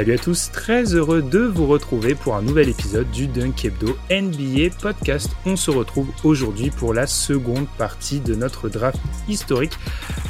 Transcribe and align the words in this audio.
Salut 0.00 0.14
à 0.14 0.18
tous, 0.18 0.50
très 0.50 0.94
heureux 0.94 1.20
de 1.20 1.40
vous 1.40 1.66
retrouver 1.66 2.14
pour 2.14 2.34
un 2.34 2.40
nouvel 2.40 2.70
épisode 2.70 3.10
du 3.10 3.26
Dunk 3.26 3.66
Hebdo 3.66 3.98
NBA 4.10 4.74
Podcast. 4.80 5.28
On 5.44 5.56
se 5.56 5.70
retrouve 5.70 6.08
aujourd'hui 6.24 6.70
pour 6.70 6.94
la 6.94 7.06
seconde 7.06 7.66
partie 7.76 8.18
de 8.18 8.34
notre 8.34 8.70
draft 8.70 8.98
historique. 9.28 9.74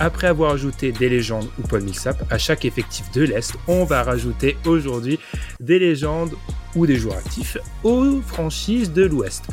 Après 0.01 0.27
avoir 0.27 0.51
ajouté 0.55 0.91
des 0.91 1.09
légendes 1.09 1.47
ou 1.57 1.69
Paul 1.69 1.83
Millsap 1.83 2.21
à 2.33 2.37
chaque 2.37 2.65
effectif 2.65 3.13
de 3.13 3.23
l'Est, 3.23 3.55
on 3.69 3.85
va 3.85 4.03
rajouter 4.03 4.57
aujourd'hui 4.67 5.21
des 5.61 5.79
légendes 5.79 6.33
ou 6.75 6.85
des 6.85 6.97
joueurs 6.97 7.19
actifs 7.19 7.57
aux 7.85 8.21
franchises 8.23 8.93
de 8.93 9.05
l'Ouest. 9.05 9.45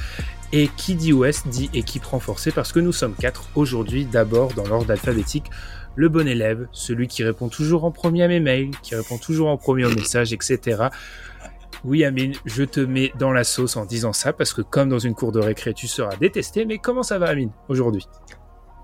Et 0.51 0.67
qui 0.77 0.95
dit 0.95 1.13
Ouest 1.13 1.47
dit 1.47 1.69
équipe 1.75 2.05
renforcée 2.05 2.51
parce 2.51 2.71
que 2.71 2.79
nous 2.79 2.93
sommes 2.93 3.13
quatre 3.13 3.49
aujourd'hui 3.53 4.05
d'abord 4.05 4.53
dans 4.53 4.65
l'ordre 4.65 4.89
alphabétique 4.89 5.51
le 5.97 6.09
bon 6.09 6.27
élève, 6.27 6.67
celui 6.71 7.07
qui 7.07 7.23
répond 7.23 7.49
toujours 7.49 7.83
en 7.83 7.91
premier 7.91 8.23
à 8.23 8.27
mes 8.27 8.39
mails, 8.39 8.71
qui 8.83 8.95
répond 8.95 9.17
toujours 9.17 9.49
en 9.49 9.57
premier 9.57 9.83
aux 9.83 9.93
messages, 9.93 10.31
etc. 10.31 10.87
Oui, 11.83 12.05
Amine, 12.05 12.33
je 12.45 12.63
te 12.63 12.79
mets 12.79 13.11
dans 13.17 13.31
la 13.31 13.43
sauce 13.43 13.75
en 13.75 13.85
disant 13.85 14.13
ça 14.13 14.31
parce 14.31 14.53
que 14.53 14.61
comme 14.61 14.89
dans 14.89 14.99
une 14.99 15.15
cour 15.15 15.31
de 15.31 15.39
récré, 15.39 15.73
tu 15.73 15.87
seras 15.87 16.15
détesté. 16.15 16.65
Mais 16.65 16.77
comment 16.77 17.03
ça 17.03 17.17
va, 17.17 17.27
Amine, 17.27 17.51
aujourd'hui? 17.67 18.07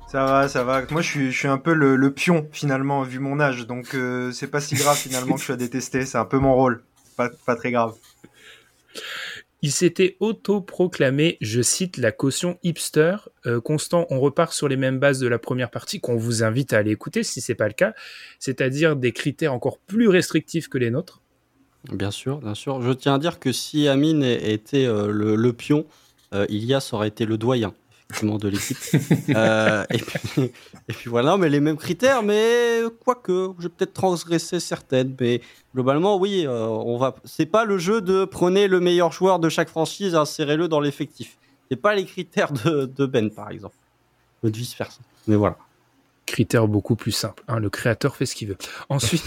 Ça 0.08 0.25
va, 0.25 0.47
ça 0.47 0.64
va. 0.64 0.83
Moi, 0.92 1.02
je 1.02 1.31
suis, 1.31 1.47
un 1.47 1.58
peu 1.58 1.73
le, 1.73 2.14
pion 2.14 2.47
finalement, 2.52 3.03
vu 3.03 3.20
mon 3.20 3.39
âge. 3.39 3.66
Donc, 3.67 3.94
euh, 3.94 4.31
c'est 4.31 4.48
pas 4.48 4.59
si 4.59 4.75
grave 4.75 4.98
finalement 4.98 5.36
que 5.36 5.42
je 5.42 5.45
sois 5.45 5.55
détesté. 5.55 6.05
C'est 6.05 6.17
un 6.17 6.25
peu 6.25 6.39
mon 6.39 6.55
rôle. 6.55 6.83
Pas 7.16 7.55
très 7.55 7.72
grave. 7.72 7.94
Il 9.64 9.72
s'était 9.72 10.17
auto-proclamé, 10.19 11.38
je 11.39 11.61
cite, 11.61 11.95
la 11.95 12.11
caution 12.11 12.59
hipster. 12.64 13.16
Euh, 13.45 13.61
Constant, 13.61 14.05
on 14.09 14.20
repart 14.20 14.52
sur 14.52 14.67
les 14.67 14.75
mêmes 14.75 15.00
bases 15.00 15.20
de 15.20 15.28
la 15.28 15.39
première 15.39 15.72
partie 15.72 16.02
qu'on 16.02 16.17
vous 16.17 16.44
invite 16.44 16.73
à 16.73 16.80
aller 16.80 16.92
écouter 16.92 17.23
si 17.23 17.39
c'est 17.39 17.55
pas 17.55 17.70
le 17.70 17.73
cas, 17.73 17.94
c'est-à-dire 18.39 18.97
des 18.97 19.14
critères 19.14 19.53
encore 19.53 19.80
plus 19.80 20.09
restrictifs 20.09 20.67
que 20.67 20.78
les 20.78 20.92
nôtres. 20.92 21.22
Bien 21.94 22.11
sûr, 22.11 22.39
bien 22.39 22.55
sûr. 22.55 22.81
Je 22.81 22.92
tiens 22.92 23.16
à 23.16 23.20
dire 23.20 23.39
que 23.39 23.53
si 23.53 23.88
Amine 23.88 24.23
était 24.23 24.86
euh, 24.86 25.08
le, 25.09 25.53
pion, 25.53 25.86
euh, 26.33 26.45
Ilias 26.50 26.89
aurait 26.92 27.08
été 27.08 27.25
le 27.25 27.38
doyen 27.38 27.73
de 28.22 28.47
l'équipe. 28.47 28.78
Euh, 29.36 29.83
et, 29.89 29.97
puis, 30.94 31.06
voilà, 31.09 31.38
mais 31.38 31.50
les 31.50 31.59
mêmes 31.59 31.78
critères, 31.78 32.23
mais 32.23 32.81
quoique, 33.03 33.53
je 33.58 33.64
vais 33.64 33.70
peut-être 33.70 33.94
transgresser 33.94 34.59
certaines, 34.59 35.16
mais 35.20 35.42
globalement, 35.73 36.17
oui, 36.17 36.45
euh, 36.45 36.67
on 36.67 36.97
va. 36.97 37.16
C'est 37.23 37.45
pas 37.45 37.66
le 37.66 37.78
jeu 37.78 38.02
de 38.02 38.25
prenez 38.25 38.67
le 38.67 38.80
meilleur 38.80 39.11
joueur 39.11 39.39
de 39.39 39.50
chaque 39.50 39.70
franchise, 39.70 40.16
insérez-le 40.16 40.67
dans 40.67 40.80
l'effectif. 40.80 41.38
C'est 41.70 41.78
pas 41.78 41.95
les 41.95 42.05
critères 42.05 42.52
de, 42.52 43.05
Ben, 43.05 43.30
par 43.30 43.50
exemple, 43.50 43.75
de 44.44 44.50
vice 44.50 44.77
versa. 44.77 45.00
Mais 45.27 45.36
voilà 45.36 45.58
critère 46.25 46.70
beaucoup 46.70 46.95
plus 46.95 47.11
simple. 47.11 47.44
Hein. 47.50 47.59
le 47.59 47.70
créateur 47.70 48.16
fait 48.16 48.25
ce 48.25 48.33
qu'il 48.33 48.48
veut. 48.48 48.58
Ensuite, 48.88 49.25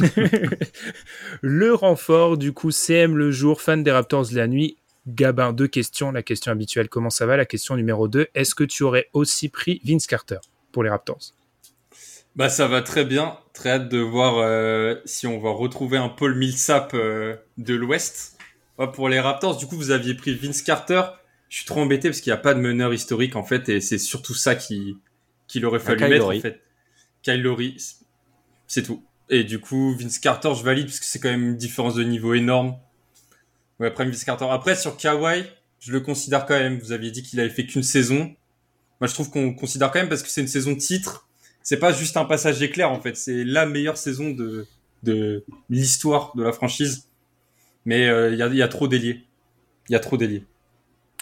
le 1.43 1.75
renfort, 1.75 2.39
du 2.39 2.55
coup, 2.55 2.71
CM 2.71 3.19
le 3.19 3.31
jour, 3.31 3.61
fan 3.61 3.83
des 3.83 3.93
Raptors 3.93 4.27
de 4.31 4.34
la 4.34 4.48
nuit, 4.48 4.78
Gabin, 5.07 5.53
deux 5.53 5.69
questions. 5.69 6.11
La 6.12 6.22
question 6.22 6.53
habituelle, 6.53 6.89
comment 6.89 7.11
ça 7.11 7.27
va? 7.27 7.37
La 7.37 7.47
question 7.47 7.77
numéro 7.77 8.09
2, 8.09 8.28
est-ce 8.34 8.55
que 8.55 8.65
tu 8.65 8.83
aurais 8.83 9.09
aussi 9.12 9.49
pris 9.49 9.81
Vince 9.84 10.06
Carter 10.06 10.39
pour 10.72 10.83
les 10.83 10.91
Raptors? 10.91 11.33
Bah 12.34 12.50
ça 12.50 12.69
va 12.69 12.83
très 12.83 13.05
bien. 13.05 13.39
Très 13.55 13.71
hâte 13.71 13.89
de 13.89 13.99
voir 13.99 14.39
euh, 14.39 14.97
si 15.06 15.27
on 15.27 15.39
va 15.39 15.50
retrouver 15.50 15.97
un 15.97 16.11
Paul 16.11 16.34
Millsap 16.34 16.93
euh, 16.93 17.37
de 17.56 17.75
l'Ouest. 17.75 18.39
pour 18.93 19.09
les 19.09 19.21
Raptors, 19.21 19.56
du 19.56 19.66
coup, 19.66 19.77
vous 19.77 19.91
aviez 19.91 20.15
pris 20.15 20.34
Vince 20.34 20.61
Carter. 20.61 21.03
Je 21.49 21.59
suis 21.59 21.66
trop 21.66 21.81
embêté 21.81 22.09
parce 22.09 22.21
qu'il 22.21 22.31
n'y 22.33 22.39
a 22.39 22.41
pas 22.41 22.55
de 22.55 22.61
meneur 22.61 22.93
historique 22.93 23.37
en 23.37 23.45
fait, 23.45 23.69
et 23.69 23.81
c'est 23.81 23.99
surtout 23.99 24.34
ça 24.34 24.55
qui 24.55 24.99
qu'il 25.47 25.65
aurait 25.65 25.78
fallu 25.78 26.00
mettre 26.09 26.27
en 26.27 26.41
fait. 26.41 26.61
Kyle 27.22 27.41
Lowry, 27.41 27.77
c'est 28.66 28.83
tout. 28.83 29.03
Et 29.31 29.45
du 29.45 29.59
coup, 29.59 29.97
Vince 29.97 30.19
Carter, 30.19 30.53
je 30.55 30.62
valide 30.62 30.87
parce 30.87 31.00
que 31.00 31.06
c'est 31.06 31.19
quand 31.19 31.31
même 31.31 31.50
une 31.50 31.56
différence 31.56 31.95
de 31.95 32.05
niveau 32.05 32.34
énorme. 32.34 32.77
Ouais, 33.81 33.88
après 33.88 34.04
Vince 34.04 34.25
Carter. 34.25 34.47
Après, 34.50 34.75
sur 34.76 34.97
Kawhi, 34.97 35.44
je 35.81 35.92
le 35.92 36.00
considère 36.00 36.47
quand 36.47 36.59
même. 36.59 36.78
Vous 36.78 36.92
aviez 36.92 37.10
dit 37.10 37.22
qu'il 37.22 37.41
avait 37.41 37.50
fait 37.50 37.66
qu'une 37.66 37.82
saison. 37.82 38.34
Moi, 39.00 39.09
je 39.09 39.14
trouve 39.14 39.31
qu'on 39.31 39.54
considère 39.54 39.91
quand 39.91 39.98
même 39.98 40.09
parce 40.09 40.22
que 40.22 40.28
c'est 40.28 40.41
une 40.41 40.48
saison 40.48 40.75
titre. 40.75 41.28
C'est 41.62 41.78
pas 41.78 41.92
juste 41.92 42.16
un 42.16 42.25
passage 42.25 42.62
éclair, 42.62 42.91
en 42.91 43.00
fait. 43.00 43.16
C'est 43.16 43.44
la 43.44 43.66
meilleure 43.66 43.98
saison 43.98 44.31
de, 44.31 44.66
de 45.03 45.44
l'histoire 45.69 46.32
de 46.36 46.42
la 46.42 46.53
franchise. 46.53 47.09
Mais 47.84 48.09
euh, 48.09 48.32
il 48.32 48.38
y, 48.38 48.42
a, 48.42 48.48
y, 48.48 48.62
a, 48.62 48.69
trop 48.69 48.88
d'ailiers. 48.88 49.25
Il 49.88 49.92
y 49.92 49.97
a 49.97 50.00
trop 50.00 50.16
d'ailiers. 50.16 50.44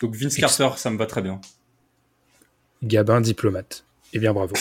Donc 0.00 0.14
Vince 0.14 0.36
Carter, 0.36 0.70
ça 0.76 0.90
me 0.90 0.98
va 0.98 1.06
très 1.06 1.22
bien. 1.22 1.40
Gabin 2.82 3.20
diplomate. 3.20 3.84
Eh 4.12 4.18
bien, 4.18 4.32
bravo. 4.32 4.54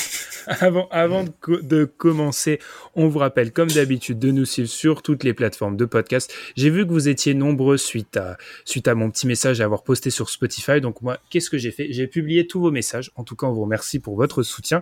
avant, 0.59 0.87
avant 0.91 1.25
de, 1.47 1.85
commencer, 1.85 2.59
on 2.95 3.07
vous 3.07 3.19
rappelle, 3.19 3.51
comme 3.51 3.69
d'habitude, 3.69 4.19
de 4.19 4.31
nous 4.31 4.45
suivre 4.45 4.69
sur 4.69 5.01
toutes 5.01 5.23
les 5.23 5.33
plateformes 5.33 5.77
de 5.77 5.85
podcast. 5.85 6.33
J'ai 6.55 6.69
vu 6.69 6.85
que 6.85 6.91
vous 6.91 7.07
étiez 7.07 7.33
nombreux 7.33 7.77
suite 7.77 8.17
à, 8.17 8.37
suite 8.65 8.87
à 8.87 8.95
mon 8.95 9.09
petit 9.09 9.27
message 9.27 9.61
à 9.61 9.65
avoir 9.65 9.83
posté 9.83 10.09
sur 10.09 10.29
Spotify. 10.29 10.81
Donc, 10.81 11.01
moi, 11.01 11.19
qu'est-ce 11.29 11.49
que 11.49 11.57
j'ai 11.57 11.71
fait? 11.71 11.87
J'ai 11.91 12.07
publié 12.07 12.47
tous 12.47 12.59
vos 12.59 12.71
messages. 12.71 13.11
En 13.15 13.23
tout 13.23 13.35
cas, 13.35 13.47
on 13.47 13.53
vous 13.53 13.63
remercie 13.63 13.99
pour 13.99 14.15
votre 14.15 14.43
soutien. 14.43 14.81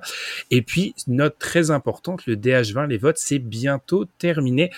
Et 0.49 0.61
puis, 0.61 0.95
note 1.07 1.37
très 1.39 1.71
importante, 1.71 2.25
le 2.25 2.35
DH20, 2.35 2.87
les 2.87 2.97
votes, 2.97 3.17
c'est 3.17 3.39
bientôt 3.39 4.05
terminé. 4.17 4.71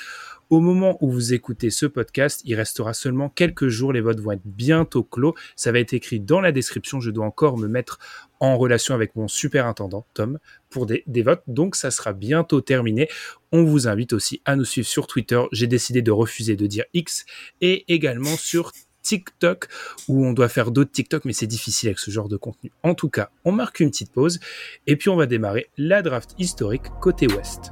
Au 0.54 0.60
moment 0.60 1.00
où 1.02 1.10
vous 1.10 1.34
écoutez 1.34 1.72
ce 1.72 1.88
podcast, 1.88 2.44
il 2.46 2.54
restera 2.54 2.94
seulement 2.94 3.28
quelques 3.28 3.70
jours. 3.70 3.92
Les 3.92 4.02
votes 4.02 4.20
vont 4.20 4.34
être 4.34 4.46
bientôt 4.46 5.02
clos. 5.02 5.34
Ça 5.56 5.72
va 5.72 5.80
être 5.80 5.94
écrit 5.94 6.20
dans 6.20 6.42
la 6.42 6.52
description. 6.52 7.00
Je 7.00 7.10
dois 7.10 7.26
encore 7.26 7.58
me 7.58 7.68
mettre 7.68 7.98
en 8.40 8.56
relation 8.56 8.94
avec 8.94 9.16
mon 9.16 9.28
superintendant, 9.28 10.06
Tom, 10.14 10.38
pour 10.70 10.86
des, 10.86 11.04
votes. 11.24 11.42
Donc, 11.48 11.76
ça 11.76 11.90
sera 11.90 12.14
bientôt 12.14 12.62
terminé. 12.62 13.10
On 13.52 13.64
vous 13.64 13.88
invite 13.88 14.14
aussi 14.14 14.44
à 14.46 14.56
nous 14.56 14.64
suivre 14.64 14.86
sur 14.86 15.08
Twitter. 15.08 15.42
J'ai 15.52 15.66
décidé 15.66 16.04
de 16.04 16.12
refuser 16.12 16.56
de 16.56 16.68
dire 16.68 16.86
X 16.94 17.26
et 17.60 17.92
également 17.92 18.38
sur 18.38 18.74
TikTok 19.02 19.70
où 20.08 20.24
on 20.24 20.34
doit 20.34 20.50
faire 20.50 20.70
d'autres 20.70 20.92
TikTok, 20.92 21.26
mais 21.26 21.34
c'est 21.34 21.48
difficile 21.48 21.90
avec 21.90 21.98
ce 21.98 22.12
genre 22.12 22.30
de 22.30 22.38
contenu. 22.38 22.72
En 22.84 22.94
tout 22.94 23.10
cas, 23.10 23.32
on 23.44 23.52
marque 23.52 23.80
une 23.80 23.90
petite 23.90 24.12
pause 24.12 24.40
et 24.86 24.98
puis 24.98 25.10
on 25.10 25.16
va 25.16 25.26
démarrer 25.26 25.72
la 25.80 26.04
draft 26.04 26.36
historique 26.38 26.84
côté 27.02 27.26
ouest. 27.26 27.72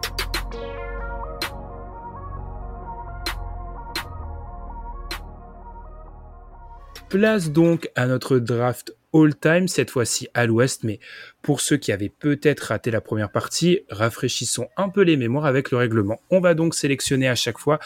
Place 7.11 7.51
donc 7.51 7.89
à 7.95 8.07
notre 8.07 8.39
draft 8.39 8.95
all-time, 9.13 9.67
cette 9.67 9.91
fois-ci 9.91 10.29
à 10.33 10.45
l'ouest, 10.45 10.85
mais 10.85 11.01
pour 11.41 11.59
ceux 11.59 11.75
qui 11.75 11.91
avaient 11.91 12.07
peut-être 12.07 12.61
raté 12.61 12.89
la 12.89 13.01
première 13.01 13.29
partie, 13.29 13.81
rafraîchissons 13.89 14.69
un 14.77 14.87
peu 14.87 15.01
les 15.01 15.17
mémoires 15.17 15.43
avec 15.43 15.71
le 15.71 15.77
règlement. 15.77 16.21
On 16.29 16.39
va 16.39 16.53
donc 16.53 16.73
sélectionner 16.73 17.27
à 17.27 17.35
chaque 17.35 17.57
fois 17.57 17.79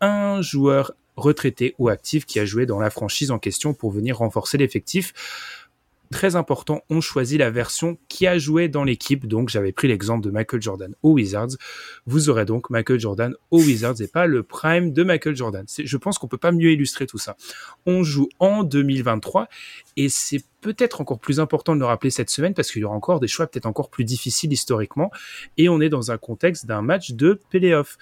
un 0.00 0.40
joueur 0.40 0.94
retraité 1.14 1.74
ou 1.78 1.90
actif 1.90 2.24
qui 2.24 2.40
a 2.40 2.46
joué 2.46 2.64
dans 2.64 2.80
la 2.80 2.88
franchise 2.88 3.30
en 3.30 3.38
question 3.38 3.74
pour 3.74 3.90
venir 3.90 4.16
renforcer 4.16 4.56
l'effectif 4.56 5.12
très 6.10 6.36
important, 6.36 6.82
on 6.90 7.00
choisit 7.00 7.38
la 7.38 7.50
version 7.50 7.96
qui 8.08 8.26
a 8.26 8.36
joué 8.36 8.68
dans 8.68 8.84
l'équipe. 8.84 9.26
Donc, 9.26 9.48
j'avais 9.48 9.72
pris 9.72 9.88
l'exemple 9.88 10.24
de 10.24 10.30
Michael 10.30 10.60
Jordan 10.60 10.94
aux 11.02 11.12
Wizards. 11.12 11.50
Vous 12.06 12.28
aurez 12.28 12.44
donc 12.44 12.68
Michael 12.68 12.98
Jordan 12.98 13.34
aux 13.50 13.60
Wizards 13.60 14.00
et 14.00 14.08
pas 14.08 14.26
le 14.26 14.42
prime 14.42 14.92
de 14.92 15.02
Michael 15.04 15.36
Jordan. 15.36 15.64
Je 15.68 15.96
pense 15.96 16.18
qu'on 16.18 16.26
peut 16.26 16.36
pas 16.36 16.52
mieux 16.52 16.72
illustrer 16.72 17.06
tout 17.06 17.18
ça. 17.18 17.36
On 17.86 18.02
joue 18.02 18.28
en 18.40 18.64
2023 18.64 19.48
et 19.96 20.08
c'est 20.08 20.42
peut-être 20.60 21.00
encore 21.00 21.20
plus 21.20 21.40
important 21.40 21.74
de 21.74 21.80
le 21.80 21.86
rappeler 21.86 22.10
cette 22.10 22.30
semaine 22.30 22.54
parce 22.54 22.70
qu'il 22.70 22.82
y 22.82 22.84
aura 22.84 22.96
encore 22.96 23.20
des 23.20 23.28
choix 23.28 23.46
peut-être 23.46 23.66
encore 23.66 23.88
plus 23.88 24.04
difficiles 24.04 24.52
historiquement 24.52 25.10
et 25.56 25.68
on 25.68 25.80
est 25.80 25.88
dans 25.88 26.10
un 26.10 26.18
contexte 26.18 26.66
d'un 26.66 26.82
match 26.82 27.12
de 27.12 27.40
playoff. 27.50 27.96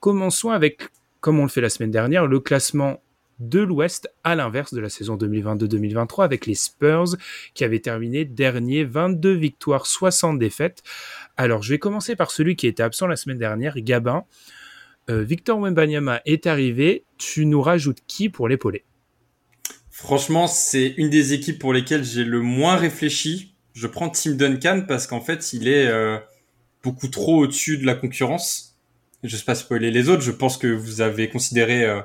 Commençons 0.00 0.50
avec, 0.50 0.88
comme 1.20 1.38
on 1.38 1.44
le 1.44 1.48
fait 1.48 1.60
la 1.60 1.70
semaine 1.70 1.90
dernière, 1.90 2.26
le 2.26 2.40
classement 2.40 3.00
de 3.38 3.60
l'Ouest, 3.60 4.08
à 4.22 4.34
l'inverse 4.34 4.74
de 4.74 4.80
la 4.80 4.88
saison 4.88 5.16
2022-2023 5.16 6.24
avec 6.24 6.46
les 6.46 6.54
Spurs 6.54 7.16
qui 7.54 7.64
avaient 7.64 7.80
terminé 7.80 8.24
dernier 8.24 8.84
22 8.84 9.32
victoires, 9.32 9.86
60 9.86 10.38
défaites. 10.38 10.82
Alors 11.36 11.62
je 11.62 11.70
vais 11.72 11.78
commencer 11.78 12.16
par 12.16 12.30
celui 12.30 12.56
qui 12.56 12.66
était 12.66 12.82
absent 12.82 13.06
la 13.06 13.16
semaine 13.16 13.38
dernière, 13.38 13.74
Gabin. 13.78 14.24
Euh, 15.10 15.22
Victor 15.22 15.58
Wembanyama 15.58 16.20
est 16.24 16.46
arrivé, 16.46 17.04
tu 17.18 17.44
nous 17.46 17.60
rajoutes 17.60 18.00
qui 18.06 18.28
pour 18.28 18.48
l'épauler? 18.48 18.84
Franchement, 19.90 20.46
c'est 20.46 20.94
une 20.96 21.10
des 21.10 21.34
équipes 21.34 21.58
pour 21.58 21.72
lesquelles 21.72 22.04
j'ai 22.04 22.24
le 22.24 22.40
moins 22.40 22.76
réfléchi. 22.76 23.54
Je 23.74 23.86
prends 23.86 24.08
Tim 24.08 24.32
Duncan 24.32 24.84
parce 24.88 25.06
qu'en 25.06 25.20
fait, 25.20 25.52
il 25.52 25.68
est, 25.68 25.86
euh, 25.86 26.18
beaucoup 26.84 27.08
trop 27.08 27.38
au-dessus 27.38 27.78
de 27.78 27.86
la 27.86 27.94
concurrence. 27.94 28.76
Je 29.22 29.36
sais 29.36 29.44
pas 29.44 29.54
spoiler 29.54 29.90
les 29.90 30.08
autres. 30.08 30.22
Je 30.22 30.30
pense 30.30 30.58
que 30.58 30.66
vous 30.66 31.00
avez 31.00 31.28
considéré, 31.28 31.84
euh, 31.84 32.00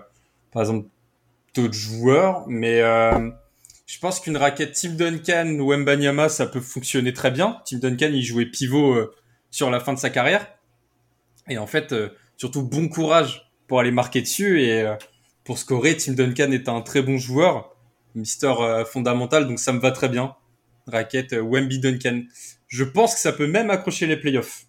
par 0.52 0.62
exemple, 0.64 0.88
d'autres 1.56 1.74
joueurs, 1.74 2.46
mais 2.48 2.82
euh, 2.82 3.30
je 3.86 4.00
pense 4.00 4.20
qu'une 4.20 4.38
raquette 4.38 4.74
Tim 4.74 4.92
Duncan 4.92 5.58
ou 5.60 5.76
Mbanyama, 5.76 6.30
ça 6.30 6.46
peut 6.46 6.62
fonctionner 6.62 7.14
très 7.14 7.32
bien. 7.32 7.60
Tim 7.66 7.78
Duncan, 7.78 8.10
il 8.12 8.24
jouait 8.24 8.46
pivot 8.46 8.94
euh, 8.94 9.14
sur 9.52 9.70
la 9.70 9.80
fin 9.80 9.94
de 9.94 10.00
sa 10.00 10.10
carrière, 10.10 10.48
et 11.48 11.58
en 11.58 11.68
fait, 11.68 11.96
surtout 12.38 12.64
bon 12.64 12.88
courage 12.88 13.52
pour 13.68 13.80
aller 13.80 13.92
marquer 13.92 14.22
dessus 14.22 14.62
et 14.62 14.86
pour 15.44 15.58
scorer. 15.58 15.98
Tim 15.98 16.14
Duncan 16.14 16.52
est 16.52 16.70
un 16.70 16.82
très 16.82 17.02
bon 17.02 17.18
joueur, 17.18 17.76
Mister 18.16 18.54
fondamental, 18.86 19.48
donc 19.48 19.60
ça 19.60 19.74
me 19.74 19.80
va 19.80 19.92
très 19.92 20.10
bien. 20.10 20.36
Raquette 20.92 21.34
Wemby 21.34 21.80
Duncan. 21.80 22.24
Je 22.68 22.84
pense 22.84 23.16
que 23.16 23.20
ça 23.20 23.32
peut 23.32 23.48
même 23.48 23.70
accrocher 23.70 24.06
les 24.08 24.18
playoffs. 24.18 24.66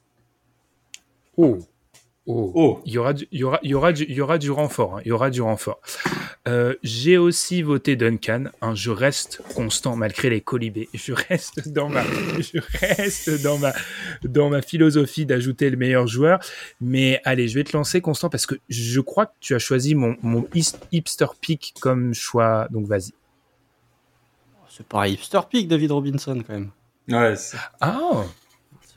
Oh. 1.37 1.59
Oh. 2.27 2.53
oh. 2.55 2.83
Il, 2.85 2.93
y 2.93 2.99
aura 2.99 3.13
du, 3.13 3.27
il, 3.33 3.41
y 3.41 3.45
aura, 3.45 3.59
il, 3.63 3.71
y 3.71 3.75
aura 3.75 3.93
du, 3.93 4.05
il 4.05 4.15
y 4.15 4.21
aura 4.21 4.39
du 4.39 4.51
renfort. 4.51 4.97
Hein. 4.97 5.03
Il 5.05 5.09
y 5.09 5.13
aura 5.13 5.31
du 5.31 5.43
renfort. 5.43 5.81
Euh, 6.49 6.75
J'ai 6.83 7.19
aussi 7.19 7.63
voté 7.63 7.97
Duncan. 7.97 8.45
Hein. 8.63 8.75
Je 8.75 8.91
reste 8.91 9.43
constant 9.55 9.95
malgré 9.97 10.31
les 10.31 10.41
colibés. 10.41 10.89
Je 10.95 11.13
reste 11.13 11.69
dans 11.69 11.89
ma, 11.89 12.03
je 12.05 12.59
reste 12.79 13.43
dans 13.43 13.59
ma, 13.59 13.73
dans 14.25 14.49
ma 14.49 14.63
philosophie 14.63 15.27
d'ajouter 15.27 15.69
le 15.69 15.77
meilleur 15.77 16.07
joueur. 16.07 16.41
Mais 16.81 17.21
allez, 17.25 17.49
je 17.49 17.55
vais 17.55 17.65
te 17.65 17.77
lancer 17.77 18.01
constant 18.01 18.31
parce 18.31 18.47
que 18.47 18.55
je 18.69 19.01
crois 19.01 19.27
que 19.27 19.35
tu 19.41 19.55
as 19.55 19.59
choisi 19.59 19.95
mon, 19.95 20.17
mon 20.23 20.49
hipster 20.93 21.27
pick 21.41 21.75
comme 21.81 22.15
choix. 22.15 22.69
Donc 22.71 22.87
vas-y. 22.87 23.13
C'est 24.69 24.87
pas 24.87 25.03
un 25.03 25.07
hipster 25.09 25.41
pick, 25.51 25.69
David 25.69 25.93
Robinson, 25.93 26.43
quand 26.47 26.55
même. 26.55 26.71
Ouais. 27.09 27.35
Ah 27.81 28.25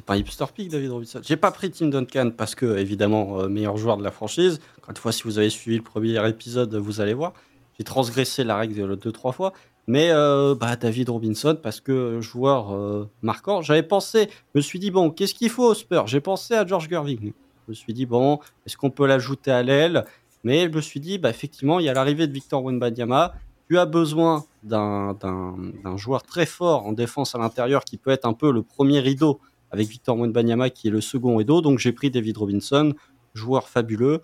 C'est 0.03 0.07
pas 0.07 0.17
hipster 0.17 0.45
pick, 0.53 0.69
David 0.69 0.91
Robinson. 0.91 1.21
J'ai 1.23 1.37
pas 1.37 1.51
pris 1.51 1.71
Tim 1.71 1.87
Duncan 1.87 2.31
parce 2.35 2.55
que, 2.55 2.77
évidemment, 2.77 3.39
euh, 3.39 3.47
meilleur 3.47 3.77
joueur 3.77 3.95
de 3.95 4.03
la 4.03 4.11
franchise. 4.11 4.59
Encore 4.79 4.89
une 4.89 4.97
fois, 4.97 5.13
si 5.13 5.23
vous 5.23 5.39
avez 5.39 5.49
suivi 5.49 5.77
le 5.77 5.83
premier 5.83 6.27
épisode, 6.27 6.75
vous 6.75 6.99
allez 6.99 7.13
voir. 7.13 7.31
J'ai 7.77 7.85
transgressé 7.85 8.43
la 8.43 8.57
règle 8.57 8.97
deux, 8.97 9.11
trois 9.13 9.31
fois. 9.31 9.53
Mais 9.87 10.09
euh, 10.11 10.55
bah, 10.55 10.75
David 10.75 11.07
Robinson, 11.07 11.57
parce 11.61 11.79
que 11.79 12.19
joueur 12.19 12.73
euh, 12.73 13.09
marquant. 13.21 13.61
J'avais 13.61 13.81
pensé, 13.81 14.27
je 14.29 14.59
me 14.59 14.61
suis 14.61 14.77
dit, 14.77 14.91
bon, 14.91 15.09
qu'est-ce 15.09 15.33
qu'il 15.33 15.49
faut 15.49 15.69
au 15.69 15.73
Spurs? 15.73 16.05
J'ai 16.07 16.19
pensé 16.19 16.53
à 16.53 16.67
George 16.67 16.89
Gerving. 16.89 17.31
Je 17.67 17.71
me 17.71 17.73
suis 17.73 17.93
dit, 17.93 18.05
bon, 18.05 18.39
est-ce 18.65 18.75
qu'on 18.75 18.89
peut 18.89 19.07
l'ajouter 19.07 19.51
à 19.51 19.63
l'aile? 19.63 20.03
Mais 20.43 20.63
je 20.63 20.75
me 20.75 20.81
suis 20.81 20.99
dit, 20.99 21.17
bah, 21.17 21.29
effectivement, 21.29 21.79
il 21.79 21.85
y 21.85 21.89
a 21.89 21.93
l'arrivée 21.93 22.27
de 22.27 22.33
Victor 22.33 22.61
Wenbanyama 22.61 23.35
tu 23.69 23.79
as 23.79 23.85
besoin 23.85 24.43
d'un 24.61 25.97
joueur 25.97 26.23
très 26.23 26.45
fort 26.45 26.85
en 26.85 26.91
défense 26.91 27.33
à 27.33 27.37
l'intérieur 27.37 27.83
qui 27.83 27.97
peut 27.97 28.11
être 28.11 28.25
un 28.25 28.33
peu 28.33 28.51
le 28.51 28.61
premier 28.61 28.99
rideau 28.99 29.39
avec 29.73 29.87
Victor 29.87 30.15
Mwenbanyama 30.15 30.69
qui 30.69 30.87
est 30.87 30.91
le 30.91 31.01
second 31.01 31.35
rideau. 31.35 31.59
Donc 31.61 31.79
j'ai 31.79 31.91
pris 31.91 32.09
David 32.09 32.37
Robinson, 32.37 32.93
joueur 33.33 33.67
fabuleux. 33.67 34.21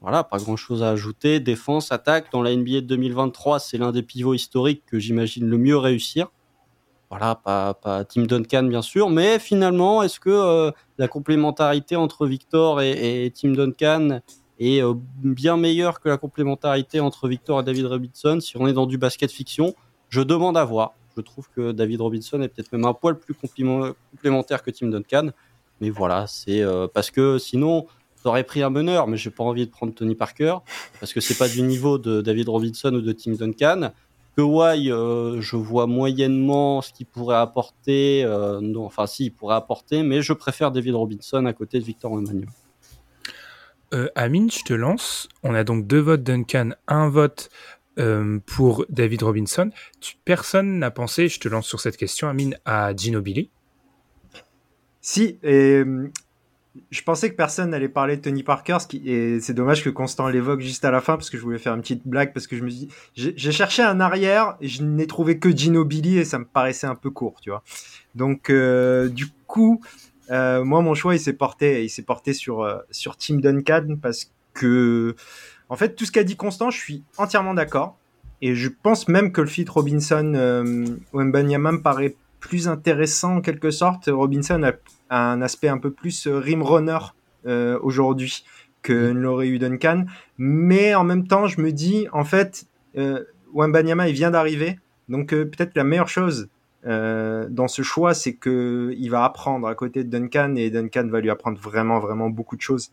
Voilà, 0.00 0.24
pas 0.24 0.38
grand 0.38 0.56
chose 0.56 0.82
à 0.82 0.90
ajouter. 0.90 1.38
Défense, 1.38 1.92
attaque. 1.92 2.32
Dans 2.32 2.42
la 2.42 2.54
NBA 2.54 2.80
de 2.80 2.86
2023, 2.86 3.60
c'est 3.60 3.78
l'un 3.78 3.92
des 3.92 4.02
pivots 4.02 4.34
historiques 4.34 4.82
que 4.86 4.98
j'imagine 4.98 5.46
le 5.46 5.58
mieux 5.58 5.76
réussir. 5.76 6.28
Voilà, 7.10 7.36
pas, 7.36 7.74
pas 7.74 8.04
Tim 8.04 8.22
Duncan 8.22 8.64
bien 8.64 8.82
sûr, 8.82 9.10
mais 9.10 9.38
finalement, 9.38 10.02
est-ce 10.02 10.18
que 10.18 10.28
euh, 10.28 10.72
la 10.98 11.06
complémentarité 11.06 11.94
entre 11.94 12.26
Victor 12.26 12.80
et, 12.80 13.26
et 13.26 13.30
Tim 13.30 13.52
Duncan 13.52 14.20
et 14.58 14.82
euh, 14.82 14.94
bien 15.22 15.56
meilleur 15.56 16.00
que 16.00 16.08
la 16.08 16.16
complémentarité 16.16 17.00
entre 17.00 17.28
Victor 17.28 17.60
et 17.60 17.62
David 17.62 17.86
Robinson. 17.86 18.40
Si 18.40 18.56
on 18.56 18.66
est 18.66 18.72
dans 18.72 18.86
du 18.86 18.98
basket 18.98 19.30
fiction, 19.30 19.74
je 20.08 20.20
demande 20.20 20.56
à 20.56 20.64
voir. 20.64 20.94
Je 21.16 21.22
trouve 21.22 21.48
que 21.54 21.72
David 21.72 22.00
Robinson 22.00 22.40
est 22.42 22.48
peut-être 22.48 22.72
même 22.72 22.84
un 22.84 22.92
poil 22.92 23.18
plus 23.18 23.34
complémentaire 23.34 24.62
que 24.62 24.70
Tim 24.70 24.88
Duncan. 24.88 25.30
Mais 25.80 25.90
voilà, 25.90 26.26
c'est 26.26 26.62
euh, 26.62 26.86
parce 26.92 27.10
que 27.10 27.38
sinon, 27.38 27.86
j'aurais 28.22 28.44
pris 28.44 28.62
un 28.62 28.70
meneur, 28.70 29.06
mais 29.06 29.16
j'ai 29.16 29.30
pas 29.30 29.44
envie 29.44 29.66
de 29.66 29.70
prendre 29.70 29.94
Tony 29.94 30.14
Parker 30.14 30.56
parce 31.00 31.12
que 31.12 31.20
c'est 31.20 31.36
pas 31.36 31.48
du 31.48 31.62
niveau 31.62 31.98
de 31.98 32.20
David 32.20 32.48
Robinson 32.48 32.92
ou 32.94 33.00
de 33.00 33.12
Tim 33.12 33.32
Duncan. 33.32 33.92
Que 34.36 34.42
euh, 34.42 35.40
je 35.40 35.56
vois 35.56 35.86
moyennement 35.86 36.82
ce 36.82 36.92
qu'il 36.92 37.06
pourrait 37.06 37.36
apporter. 37.36 38.24
non, 38.60 38.84
enfin, 38.84 39.06
si, 39.06 39.26
il 39.26 39.30
pourrait 39.30 39.56
apporter, 39.56 40.02
mais 40.02 40.20
je 40.20 40.34
préfère 40.34 40.70
David 40.70 40.94
Robinson 40.94 41.46
à 41.46 41.54
côté 41.54 41.78
de 41.78 41.84
Victor 41.84 42.12
Emmanuel. 42.12 42.48
Euh, 43.94 44.08
Amine, 44.16 44.50
je 44.50 44.64
te 44.64 44.72
lance. 44.72 45.28
On 45.42 45.54
a 45.54 45.62
donc 45.62 45.86
deux 45.86 46.00
votes 46.00 46.22
Duncan, 46.22 46.70
un 46.88 47.08
vote 47.08 47.50
euh, 47.98 48.38
pour 48.46 48.84
David 48.88 49.22
Robinson. 49.22 49.70
personne 50.24 50.78
n'a 50.78 50.90
pensé, 50.90 51.28
je 51.28 51.40
te 51.40 51.48
lance 51.48 51.66
sur 51.66 51.80
cette 51.80 51.96
question, 51.96 52.28
Amine, 52.28 52.58
à 52.64 52.94
Ginobili 52.94 53.50
Si, 55.00 55.38
et 55.42 55.82
je 56.90 57.02
pensais 57.02 57.30
que 57.30 57.36
personne 57.36 57.70
n'allait 57.70 57.88
parler 57.88 58.16
de 58.16 58.22
Tony 58.22 58.42
Parker, 58.42 58.78
et 59.04 59.40
c'est 59.40 59.54
dommage 59.54 59.82
que 59.82 59.90
Constant 59.90 60.28
l'évoque 60.28 60.60
juste 60.60 60.84
à 60.84 60.90
la 60.90 61.00
fin, 61.00 61.14
parce 61.14 61.30
que 61.30 61.38
je 61.38 61.42
voulais 61.42 61.58
faire 61.58 61.74
une 61.74 61.80
petite 61.80 62.06
blague, 62.06 62.32
parce 62.32 62.46
que 62.46 62.56
je 62.56 62.62
me 62.62 62.68
dis, 62.68 62.88
j'ai 63.14 63.52
cherché 63.52 63.82
un 63.82 64.00
arrière, 64.00 64.56
et 64.60 64.68
je 64.68 64.82
n'ai 64.82 65.06
trouvé 65.06 65.38
que 65.38 65.54
Ginobili, 65.54 66.18
et 66.18 66.24
ça 66.24 66.38
me 66.38 66.44
paraissait 66.44 66.86
un 66.86 66.94
peu 66.94 67.10
court, 67.10 67.40
tu 67.40 67.50
vois. 67.50 67.62
Donc, 68.14 68.50
euh, 68.50 69.08
du 69.08 69.26
coup, 69.46 69.80
euh, 70.30 70.64
moi, 70.64 70.82
mon 70.82 70.94
choix, 70.94 71.14
il 71.14 71.20
s'est 71.20 71.32
porté, 71.32 71.84
il 71.84 72.04
porté 72.04 72.32
sur 72.32 72.62
euh, 72.62 72.78
sur 72.90 73.16
Tim 73.16 73.36
Duncan 73.36 73.96
parce 74.00 74.32
que, 74.54 75.14
en 75.68 75.76
fait, 75.76 75.94
tout 75.94 76.04
ce 76.04 76.12
qu'a 76.12 76.24
dit 76.24 76.36
Constant, 76.36 76.70
je 76.70 76.78
suis 76.78 77.02
entièrement 77.18 77.54
d'accord. 77.54 77.96
Et 78.42 78.54
je 78.54 78.68
pense 78.68 79.08
même 79.08 79.32
que 79.32 79.40
le 79.40 79.46
fit 79.46 79.64
Robinson 79.68 80.32
euh, 80.34 80.62
me 81.12 81.76
paraît 81.78 82.14
plus 82.40 82.68
intéressant 82.68 83.36
en 83.36 83.40
quelque 83.40 83.70
sorte. 83.70 84.10
Robinson 84.12 84.62
a, 84.62 84.72
un 85.16 85.40
aspect 85.40 85.68
un 85.68 85.78
peu 85.78 85.90
plus 85.90 86.26
euh, 86.26 86.38
rim 86.38 86.62
runner 86.62 86.98
euh, 87.46 87.78
aujourd'hui 87.82 88.44
que 88.82 89.12
mm. 89.12 89.18
l'aurait 89.18 89.48
eu 89.48 89.58
Duncan. 89.58 90.04
Mais 90.38 90.94
en 90.94 91.04
même 91.04 91.26
temps, 91.26 91.46
je 91.46 91.60
me 91.60 91.72
dis, 91.72 92.06
en 92.12 92.24
fait, 92.24 92.66
euh, 92.96 93.24
Wembanyama, 93.54 94.08
il 94.08 94.14
vient 94.14 94.30
d'arriver. 94.30 94.78
Donc 95.08 95.30
peut-être 95.30 95.76
la 95.76 95.84
meilleure 95.84 96.08
chose 96.08 96.48
euh, 96.86 97.46
dans 97.50 97.68
ce 97.68 97.82
choix, 97.82 98.14
c'est 98.14 98.34
que 98.34 98.94
il 98.96 99.08
va 99.08 99.24
apprendre 99.24 99.66
à 99.66 99.74
côté 99.74 100.04
de 100.04 100.10
Duncan 100.10 100.54
et 100.56 100.70
Duncan 100.70 101.08
va 101.08 101.20
lui 101.20 101.30
apprendre 101.30 101.58
vraiment, 101.58 101.98
vraiment 101.98 102.30
beaucoup 102.30 102.56
de 102.56 102.60
choses. 102.60 102.90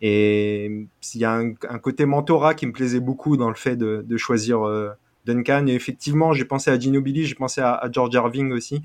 Et 0.00 0.86
il 1.14 1.20
y 1.20 1.24
a 1.24 1.32
un, 1.32 1.78
côté 1.78 2.04
mentorat 2.04 2.54
qui 2.54 2.66
me 2.66 2.72
plaisait 2.72 3.00
beaucoup 3.00 3.36
dans 3.36 3.48
le 3.48 3.54
fait 3.54 3.76
de, 3.76 4.04
de 4.06 4.16
choisir 4.16 4.66
euh, 4.66 4.90
Duncan. 5.24 5.66
Et 5.66 5.74
effectivement, 5.74 6.32
j'ai 6.32 6.44
pensé 6.44 6.70
à 6.70 6.78
Ginobili, 6.78 7.24
j'ai 7.24 7.34
pensé 7.34 7.60
à, 7.60 7.88
George 7.90 8.14
Irving 8.14 8.52
aussi. 8.52 8.82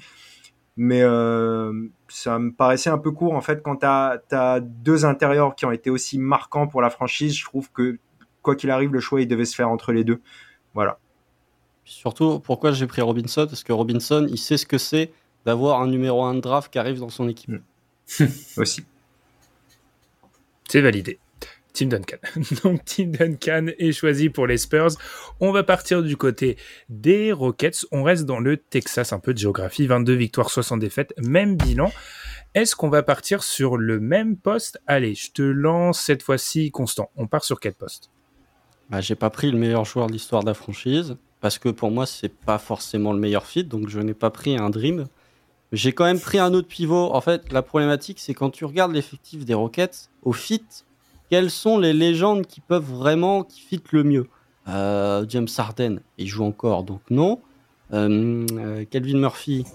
Mais 0.78 1.02
euh, 1.02 1.74
ça 2.08 2.40
me 2.40 2.54
paraissait 2.54 2.90
un 2.90 2.98
peu 2.98 3.12
court 3.12 3.34
en 3.34 3.42
fait 3.42 3.62
quand 3.62 3.78
tu 3.78 3.86
as, 3.86 4.60
deux 4.62 5.04
intérieurs 5.04 5.56
qui 5.56 5.66
ont 5.66 5.72
été 5.72 5.90
aussi 5.90 6.18
marquants 6.18 6.68
pour 6.68 6.82
la 6.82 6.90
franchise. 6.90 7.36
Je 7.36 7.44
trouve 7.44 7.70
que 7.72 7.98
quoi 8.42 8.56
qu'il 8.56 8.72
arrive, 8.72 8.94
le 8.94 9.02
choix 9.02 9.22
il 9.22 9.28
devait 9.28 9.46
se 9.46 9.56
faire 9.56 9.70
entre 9.70 9.92
les 9.92 10.06
deux. 10.06 10.22
Voilà. 10.74 10.98
Surtout, 11.84 12.40
pourquoi 12.40 12.72
j'ai 12.72 12.88
pris 12.88 13.02
Robinson? 13.02 13.46
Parce 13.48 13.64
que 13.64 13.74
Robinson, 13.74 14.26
il 14.30 14.38
sait 14.38 14.58
ce 14.58 14.66
que 14.66 14.78
c'est 14.78 15.12
d'avoir 15.46 15.82
un 15.82 15.88
numéro 15.88 16.24
1 16.24 16.36
de 16.36 16.40
draft 16.40 16.72
qui 16.72 16.80
arrive 16.80 17.00
dans 17.00 17.10
son 17.10 17.28
équipe. 17.28 17.50
Hmm. 17.50 18.26
Aussi. 18.58 18.86
C'est 20.70 20.82
validé. 20.82 21.20
Tim 21.74 21.88
Duncan. 21.88 22.18
Donc 22.64 22.86
Tim 22.86 23.08
Duncan 23.08 23.68
est 23.80 23.92
choisi 23.92 24.30
pour 24.30 24.46
les 24.46 24.58
Spurs. 24.58 24.92
On 25.40 25.52
va 25.52 25.64
partir 25.64 26.04
du 26.04 26.16
côté 26.16 26.58
des 26.90 27.32
Rockets. 27.32 27.86
On 27.92 28.04
reste 28.04 28.26
dans 28.26 28.40
le 28.40 28.58
Texas, 28.58 29.12
un 29.12 29.20
peu 29.20 29.34
de 29.34 29.40
géographie. 29.40 29.88
22 29.88 30.14
victoires, 30.14 30.52
60 30.52 30.80
défaites, 30.80 31.14
même 31.18 31.56
bilan. 31.56 31.92
Est-ce 32.54 32.76
qu'on 32.76 32.90
va 32.90 33.02
partir 33.02 33.44
sur 33.44 33.78
le 33.78 34.00
même 34.00 34.38
poste? 34.38 34.80
Allez, 34.86 35.16
je 35.16 35.32
te 35.32 35.42
lance 35.42 36.00
cette 36.02 36.22
fois-ci 36.22 36.70
constant. 36.70 37.10
On 37.16 37.26
part 37.26 37.44
sur 37.44 37.60
quel 37.60 37.74
poste? 37.74 38.12
Bah, 38.92 39.02
J'ai 39.02 39.16
pas 39.16 39.32
pris 39.32 39.52
le 39.52 39.58
meilleur 39.58 39.86
joueur 39.86 40.06
de 40.06 40.14
l'histoire 40.14 40.44
de 40.44 40.48
la 40.48 40.54
franchise 40.54 41.18
parce 41.42 41.58
que 41.58 41.70
pour 41.70 41.90
moi, 41.90 42.06
c'est 42.06 42.34
pas 42.34 42.60
forcément 42.60 43.14
le 43.14 43.20
meilleur 43.20 43.46
fit, 43.46 43.64
donc 43.64 43.88
je 43.90 44.00
n'ai 44.00 44.14
pas 44.14 44.30
pris 44.30 44.56
un 44.56 44.70
Dream. 44.70 45.08
J'ai 45.72 45.94
quand 45.94 46.06
même 46.06 46.20
pris 46.20 46.40
un 46.40 46.54
autre 46.54 46.68
pivot. 46.68 47.14
En 47.14 47.22
fait, 47.22 47.52
la 47.52 47.62
problématique, 47.62 48.20
c'est 48.20 48.34
quand 48.34 48.50
tu 48.50 48.66
regardes 48.66 48.94
l'effectif 48.94 49.46
des 49.46 49.54
Rockets, 49.54 50.09
au 50.24 50.34
fit, 50.34 50.64
quelles 51.30 51.52
sont 51.52 51.78
les 51.78 51.94
légendes 51.94 52.46
qui 52.46 52.62
peuvent 52.62 52.92
vraiment, 52.92 53.44
qui 53.44 53.62
fit 53.62 53.82
le 53.92 54.04
mieux? 54.04 54.28
Euh, 54.68 55.26
James 55.30 55.48
Harden, 55.58 56.00
il 56.18 56.28
joue 56.28 56.44
encore, 56.44 56.84
donc 56.84 57.02
non. 57.10 57.40
Euh, 57.94 58.46
euh, 58.52 58.86
Calvin 58.90 59.18
Murphy, 59.18 59.66